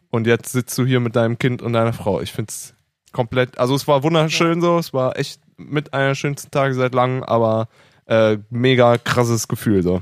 Und 0.09 0.27
jetzt 0.27 0.51
sitzt 0.51 0.77
du 0.77 0.85
hier 0.85 0.99
mit 0.99 1.15
deinem 1.15 1.37
Kind 1.37 1.61
und 1.61 1.73
deiner 1.73 1.93
Frau. 1.93 2.21
Ich 2.21 2.31
finde 2.31 2.49
es 2.49 2.73
komplett, 3.11 3.57
also 3.57 3.75
es 3.75 3.87
war 3.87 4.03
wunderschön 4.03 4.61
so, 4.61 4.77
es 4.77 4.93
war 4.93 5.17
echt 5.17 5.41
mit 5.57 5.93
einer 5.93 6.15
schönsten 6.15 6.51
Tage 6.51 6.73
seit 6.73 6.93
langem, 6.93 7.23
aber 7.23 7.67
äh, 8.05 8.37
mega 8.49 8.97
krasses 8.97 9.47
Gefühl 9.47 9.83
so. 9.83 10.01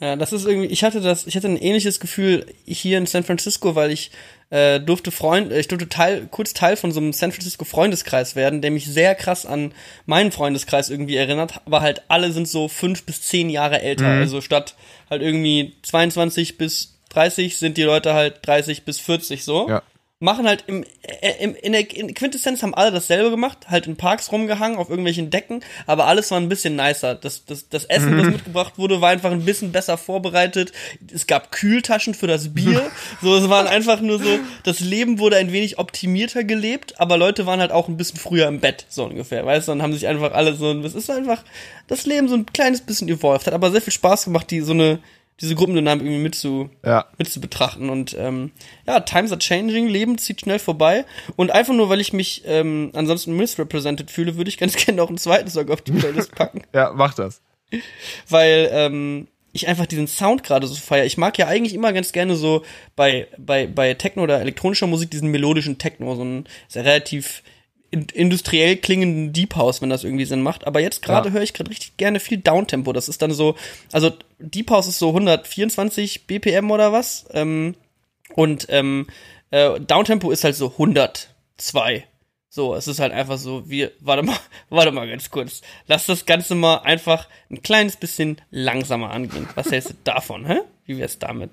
Ja, 0.00 0.16
das 0.16 0.32
ist 0.32 0.46
irgendwie, 0.46 0.66
ich 0.66 0.82
hatte 0.82 1.00
das, 1.00 1.26
ich 1.26 1.36
hatte 1.36 1.48
ein 1.48 1.56
ähnliches 1.56 2.00
Gefühl 2.00 2.46
hier 2.64 2.98
in 2.98 3.06
San 3.06 3.22
Francisco, 3.22 3.76
weil 3.76 3.92
ich 3.92 4.10
äh, 4.52 4.80
durfte 4.80 5.10
Freund, 5.10 5.50
ich 5.50 5.66
durfte 5.68 5.88
Teil, 5.88 6.28
kurz 6.30 6.52
Teil 6.52 6.76
von 6.76 6.92
so 6.92 7.00
einem 7.00 7.14
San 7.14 7.32
Francisco 7.32 7.64
Freundeskreis 7.64 8.36
werden, 8.36 8.60
der 8.60 8.70
mich 8.70 8.86
sehr 8.86 9.14
krass 9.14 9.46
an 9.46 9.72
meinen 10.04 10.30
Freundeskreis 10.30 10.90
irgendwie 10.90 11.16
erinnert, 11.16 11.62
aber 11.64 11.80
halt 11.80 12.02
alle 12.08 12.32
sind 12.32 12.46
so 12.46 12.68
fünf 12.68 13.04
bis 13.04 13.22
zehn 13.22 13.48
Jahre 13.48 13.80
älter, 13.80 14.08
mhm. 14.08 14.20
also 14.20 14.42
statt 14.42 14.74
halt 15.08 15.22
irgendwie 15.22 15.72
22 15.82 16.58
bis 16.58 16.98
30 17.08 17.56
sind 17.56 17.78
die 17.78 17.82
Leute 17.82 18.12
halt 18.12 18.46
30 18.46 18.84
bis 18.84 18.98
40 18.98 19.42
so. 19.42 19.68
Ja 19.68 19.82
machen 20.22 20.46
halt 20.46 20.64
im, 20.68 20.84
äh, 21.02 21.32
im 21.40 21.54
in 21.56 21.72
der 21.72 21.94
in 21.94 22.14
Quintessenz 22.14 22.62
haben 22.62 22.74
alle 22.74 22.92
dasselbe 22.92 23.30
gemacht, 23.30 23.66
halt 23.68 23.88
in 23.88 23.96
Parks 23.96 24.30
rumgehangen, 24.30 24.78
auf 24.78 24.88
irgendwelchen 24.88 25.30
Decken, 25.30 25.64
aber 25.86 26.06
alles 26.06 26.30
war 26.30 26.38
ein 26.38 26.48
bisschen 26.48 26.76
nicer. 26.76 27.16
Das, 27.16 27.44
das, 27.44 27.68
das 27.68 27.84
Essen, 27.86 28.16
das 28.16 28.26
mhm. 28.26 28.32
mitgebracht 28.32 28.74
wurde, 28.78 29.00
war 29.00 29.10
einfach 29.10 29.32
ein 29.32 29.44
bisschen 29.44 29.72
besser 29.72 29.98
vorbereitet. 29.98 30.72
Es 31.12 31.26
gab 31.26 31.50
Kühltaschen 31.50 32.14
für 32.14 32.28
das 32.28 32.54
Bier. 32.54 32.88
so, 33.22 33.34
es 33.36 33.48
waren 33.48 33.66
einfach 33.66 34.00
nur 34.00 34.20
so, 34.20 34.38
das 34.62 34.78
Leben 34.78 35.18
wurde 35.18 35.36
ein 35.36 35.50
wenig 35.50 35.78
optimierter 35.78 36.44
gelebt, 36.44 37.00
aber 37.00 37.16
Leute 37.16 37.44
waren 37.46 37.60
halt 37.60 37.72
auch 37.72 37.88
ein 37.88 37.96
bisschen 37.96 38.20
früher 38.20 38.46
im 38.46 38.60
Bett, 38.60 38.86
so 38.88 39.04
ungefähr, 39.04 39.44
weißt 39.44 39.66
du, 39.66 39.72
dann 39.72 39.82
haben 39.82 39.92
sich 39.92 40.06
einfach 40.06 40.32
alle 40.32 40.54
so, 40.54 40.70
es 40.82 40.94
ist 40.94 41.10
einfach, 41.10 41.42
das 41.88 42.06
Leben 42.06 42.28
so 42.28 42.36
ein 42.36 42.46
kleines 42.46 42.80
bisschen 42.80 43.08
evolved, 43.08 43.48
hat 43.48 43.54
aber 43.54 43.72
sehr 43.72 43.82
viel 43.82 43.92
Spaß 43.92 44.24
gemacht, 44.24 44.50
die 44.52 44.60
so 44.60 44.72
eine, 44.72 45.00
diese 45.42 45.56
Gruppendynamik 45.56 46.06
irgendwie 46.06 46.22
mit 46.22 46.34
zu, 46.36 46.70
ja. 46.84 47.06
mit 47.18 47.28
zu 47.28 47.40
betrachten. 47.40 47.90
Und 47.90 48.16
ähm, 48.18 48.52
ja, 48.86 49.00
Times 49.00 49.32
are 49.32 49.40
changing, 49.40 49.88
Leben 49.88 50.16
zieht 50.16 50.40
schnell 50.40 50.60
vorbei. 50.60 51.04
Und 51.36 51.50
einfach 51.50 51.74
nur, 51.74 51.88
weil 51.88 52.00
ich 52.00 52.12
mich 52.12 52.44
ähm, 52.46 52.90
ansonsten 52.94 53.36
misrepresented 53.36 54.10
fühle, 54.10 54.36
würde 54.36 54.48
ich 54.48 54.56
ganz 54.56 54.76
gerne 54.84 54.98
noch 54.98 55.08
einen 55.08 55.18
zweiten 55.18 55.50
Song 55.50 55.68
auf 55.68 55.82
die 55.82 55.92
Playlist 55.92 56.32
packen. 56.34 56.62
ja, 56.72 56.92
mach 56.94 57.14
das. 57.14 57.42
Weil 58.28 58.70
ähm, 58.72 59.26
ich 59.52 59.66
einfach 59.66 59.86
diesen 59.86 60.06
Sound 60.06 60.44
gerade 60.44 60.66
so 60.66 60.74
feiere. 60.76 61.06
Ich 61.06 61.18
mag 61.18 61.36
ja 61.38 61.48
eigentlich 61.48 61.74
immer 61.74 61.92
ganz 61.92 62.12
gerne 62.12 62.36
so 62.36 62.62
bei, 62.94 63.26
bei, 63.36 63.66
bei 63.66 63.94
Techno 63.94 64.22
oder 64.22 64.40
elektronischer 64.40 64.86
Musik 64.86 65.10
diesen 65.10 65.30
melodischen 65.30 65.78
Techno, 65.78 66.14
so 66.14 66.24
ein 66.24 66.46
sehr 66.68 66.84
relativ 66.84 67.42
industriell 67.92 68.76
klingenden 68.76 69.32
Deep 69.32 69.54
House, 69.54 69.82
wenn 69.82 69.90
das 69.90 70.02
irgendwie 70.02 70.24
Sinn 70.24 70.42
macht. 70.42 70.66
Aber 70.66 70.80
jetzt 70.80 71.02
gerade 71.02 71.28
ja. 71.28 71.34
höre 71.34 71.42
ich 71.42 71.52
gerade 71.52 71.70
richtig 71.70 71.96
gerne 71.98 72.20
viel 72.20 72.38
Downtempo. 72.38 72.92
Das 72.92 73.08
ist 73.08 73.22
dann 73.22 73.32
so, 73.32 73.54
also 73.92 74.10
Deep 74.38 74.70
House 74.70 74.88
ist 74.88 74.98
so 74.98 75.08
124 75.08 76.26
BPM 76.26 76.70
oder 76.70 76.92
was. 76.92 77.26
Ähm, 77.32 77.74
und 78.34 78.66
ähm, 78.70 79.06
äh, 79.50 79.78
Downtempo 79.78 80.30
ist 80.30 80.44
halt 80.44 80.56
so 80.56 80.72
102. 80.72 82.06
So, 82.48 82.74
es 82.74 82.86
ist 82.86 82.98
halt 82.98 83.12
einfach 83.12 83.38
so, 83.38 83.68
wir, 83.68 83.92
warte 84.00 84.22
mal, 84.22 84.36
warte 84.70 84.92
mal 84.92 85.08
ganz 85.08 85.30
kurz. 85.30 85.60
Lass 85.86 86.06
das 86.06 86.26
Ganze 86.26 86.54
mal 86.54 86.78
einfach 86.78 87.28
ein 87.50 87.62
kleines 87.62 87.96
bisschen 87.96 88.40
langsamer 88.50 89.10
angehen. 89.10 89.48
Was 89.54 89.70
hältst 89.70 89.90
du 89.90 89.94
davon, 90.04 90.46
hä? 90.46 90.60
Wie 90.84 90.98
wär's 90.98 91.20
damit? 91.20 91.50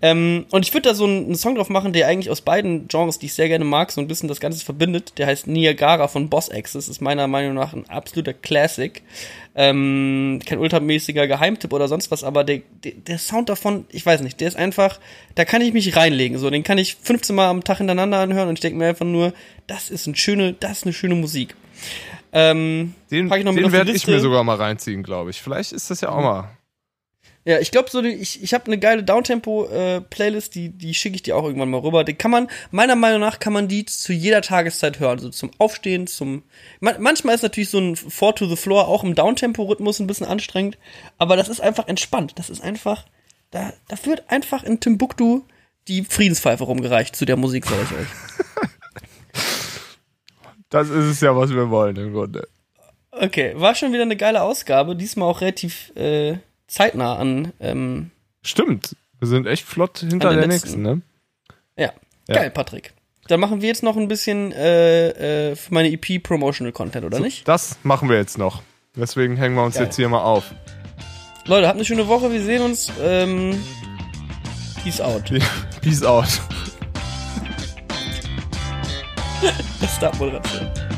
Ähm, 0.00 0.46
und 0.50 0.64
ich 0.64 0.72
würde 0.72 0.88
da 0.88 0.94
so 0.94 1.04
einen, 1.04 1.34
Song 1.34 1.56
drauf 1.56 1.68
machen, 1.68 1.92
der 1.92 2.08
eigentlich 2.08 2.30
aus 2.30 2.40
beiden 2.40 2.88
Genres, 2.88 3.18
die 3.18 3.26
ich 3.26 3.34
sehr 3.34 3.48
gerne 3.48 3.66
mag, 3.66 3.92
so 3.92 4.00
ein 4.00 4.08
bisschen 4.08 4.30
das 4.30 4.40
Ganze 4.40 4.64
verbindet. 4.64 5.18
Der 5.18 5.26
heißt 5.26 5.46
Niagara 5.46 6.08
von 6.08 6.30
Boss. 6.30 6.48
Das 6.48 6.88
ist 6.88 7.02
meiner 7.02 7.26
Meinung 7.26 7.52
nach 7.54 7.74
ein 7.74 7.88
absoluter 7.90 8.32
Classic. 8.32 9.02
Ähm, 9.54 10.40
kein 10.46 10.58
ultramäßiger 10.58 11.26
Geheimtipp 11.26 11.72
oder 11.74 11.86
sonst 11.86 12.10
was, 12.10 12.24
aber 12.24 12.44
der, 12.44 12.62
der, 12.82 12.92
der, 12.92 13.18
Sound 13.18 13.50
davon, 13.50 13.84
ich 13.90 14.06
weiß 14.06 14.22
nicht, 14.22 14.40
der 14.40 14.48
ist 14.48 14.56
einfach, 14.56 14.98
da 15.34 15.44
kann 15.44 15.60
ich 15.60 15.74
mich 15.74 15.94
reinlegen. 15.94 16.38
So, 16.38 16.48
den 16.48 16.62
kann 16.62 16.78
ich 16.78 16.94
15 16.94 17.36
Mal 17.36 17.48
am 17.48 17.62
Tag 17.62 17.78
hintereinander 17.78 18.20
anhören 18.20 18.48
und 18.48 18.54
ich 18.54 18.60
denke 18.60 18.78
mir 18.78 18.88
einfach 18.88 19.04
nur, 19.04 19.34
das 19.66 19.90
ist 19.90 20.06
eine 20.06 20.16
schöne, 20.16 20.54
das 20.54 20.78
ist 20.78 20.84
eine 20.84 20.94
schöne 20.94 21.14
Musik. 21.14 21.54
Ähm, 22.32 22.94
Den, 23.10 23.28
pack 23.28 23.40
ich 23.40 23.44
noch 23.44 23.52
mit 23.52 23.64
den 23.64 23.72
werde 23.72 23.92
ich 23.92 24.06
mir 24.06 24.20
sogar 24.20 24.42
mal 24.42 24.56
reinziehen, 24.56 25.02
glaube 25.02 25.28
ich. 25.28 25.42
Vielleicht 25.42 25.72
ist 25.72 25.90
das 25.90 26.00
ja 26.00 26.08
auch 26.08 26.22
mal. 26.22 26.56
Ja, 27.44 27.58
ich 27.58 27.72
glaube, 27.72 27.90
so 27.90 28.02
ich, 28.02 28.42
ich 28.42 28.54
habe 28.54 28.66
eine 28.66 28.78
geile 28.78 29.02
Downtempo-Playlist, 29.02 30.54
die, 30.54 30.68
die 30.68 30.94
schicke 30.94 31.16
ich 31.16 31.22
dir 31.22 31.36
auch 31.36 31.44
irgendwann 31.44 31.70
mal 31.70 31.80
rüber. 31.80 32.04
Die 32.04 32.14
kann 32.14 32.30
man, 32.30 32.48
meiner 32.70 32.94
Meinung 32.94 33.20
nach, 33.20 33.40
kann 33.40 33.52
man 33.52 33.66
die 33.66 33.84
zu 33.84 34.12
jeder 34.12 34.42
Tageszeit 34.42 35.00
hören. 35.00 35.18
So 35.18 35.28
zum 35.30 35.50
Aufstehen, 35.58 36.06
zum. 36.06 36.44
Man, 36.78 37.02
manchmal 37.02 37.34
ist 37.34 37.42
natürlich 37.42 37.70
so 37.70 37.78
ein 37.78 37.96
Four 37.96 38.36
to 38.36 38.46
the 38.46 38.54
Floor 38.54 38.86
auch 38.86 39.02
im 39.02 39.16
Downtempo-Rhythmus 39.16 39.98
ein 39.98 40.06
bisschen 40.06 40.26
anstrengend, 40.26 40.78
aber 41.18 41.36
das 41.36 41.48
ist 41.48 41.60
einfach 41.60 41.88
entspannt. 41.88 42.34
Das 42.36 42.48
ist 42.48 42.62
einfach. 42.62 43.06
Da, 43.50 43.72
da 43.88 43.96
wird 44.04 44.30
einfach 44.30 44.62
in 44.62 44.78
Timbuktu 44.78 45.42
die 45.88 46.04
Friedenspfeife 46.04 46.64
rumgereicht 46.64 47.16
zu 47.16 47.24
der 47.24 47.36
Musik, 47.36 47.66
sag 47.66 47.82
ich 47.82 47.98
euch. 47.98 48.08
Das 50.72 50.88
ist 50.88 51.04
es 51.04 51.20
ja, 51.20 51.36
was 51.36 51.50
wir 51.50 51.68
wollen 51.68 51.96
im 51.96 52.14
Grunde. 52.14 52.48
Okay, 53.10 53.52
war 53.56 53.74
schon 53.74 53.92
wieder 53.92 54.04
eine 54.04 54.16
geile 54.16 54.40
Ausgabe. 54.40 54.96
Diesmal 54.96 55.28
auch 55.28 55.42
relativ 55.42 55.94
äh, 55.96 56.38
zeitnah 56.72 57.16
an. 57.16 57.52
Ähm, 57.60 58.10
Stimmt. 58.42 58.96
Wir 59.18 59.28
sind 59.28 59.46
echt 59.46 59.64
flott 59.64 59.98
hinter 59.98 60.30
der 60.30 60.38
der 60.38 60.48
nächsten, 60.48 60.82
ne? 60.82 61.02
Ja, 61.76 61.92
Ja. 62.28 62.34
geil, 62.34 62.50
Patrick. 62.50 62.92
Dann 63.28 63.38
machen 63.38 63.60
wir 63.62 63.68
jetzt 63.68 63.82
noch 63.84 63.96
ein 63.96 64.08
bisschen 64.08 64.50
äh, 64.52 65.50
äh, 65.50 65.56
für 65.56 65.72
meine 65.72 65.92
EP 65.92 66.18
Promotional 66.22 66.72
Content, 66.72 67.04
oder 67.04 67.20
nicht? 67.20 67.46
Das 67.46 67.78
machen 67.84 68.08
wir 68.08 68.16
jetzt 68.16 68.36
noch. 68.36 68.62
Deswegen 68.96 69.36
hängen 69.36 69.54
wir 69.54 69.62
uns 69.62 69.76
Geil. 69.76 69.84
jetzt 69.84 69.96
hier 69.96 70.08
mal 70.08 70.22
auf. 70.22 70.52
Leute, 71.46 71.66
habt 71.68 71.76
eine 71.76 71.84
schöne 71.84 72.08
Woche. 72.08 72.32
Wir 72.32 72.42
sehen 72.42 72.62
uns. 72.62 72.90
Ähm, 73.00 73.62
peace 74.82 75.00
out. 75.00 75.32
Peace 75.82 76.02
out. 76.02 76.26
Start-Moderation. 79.96 80.91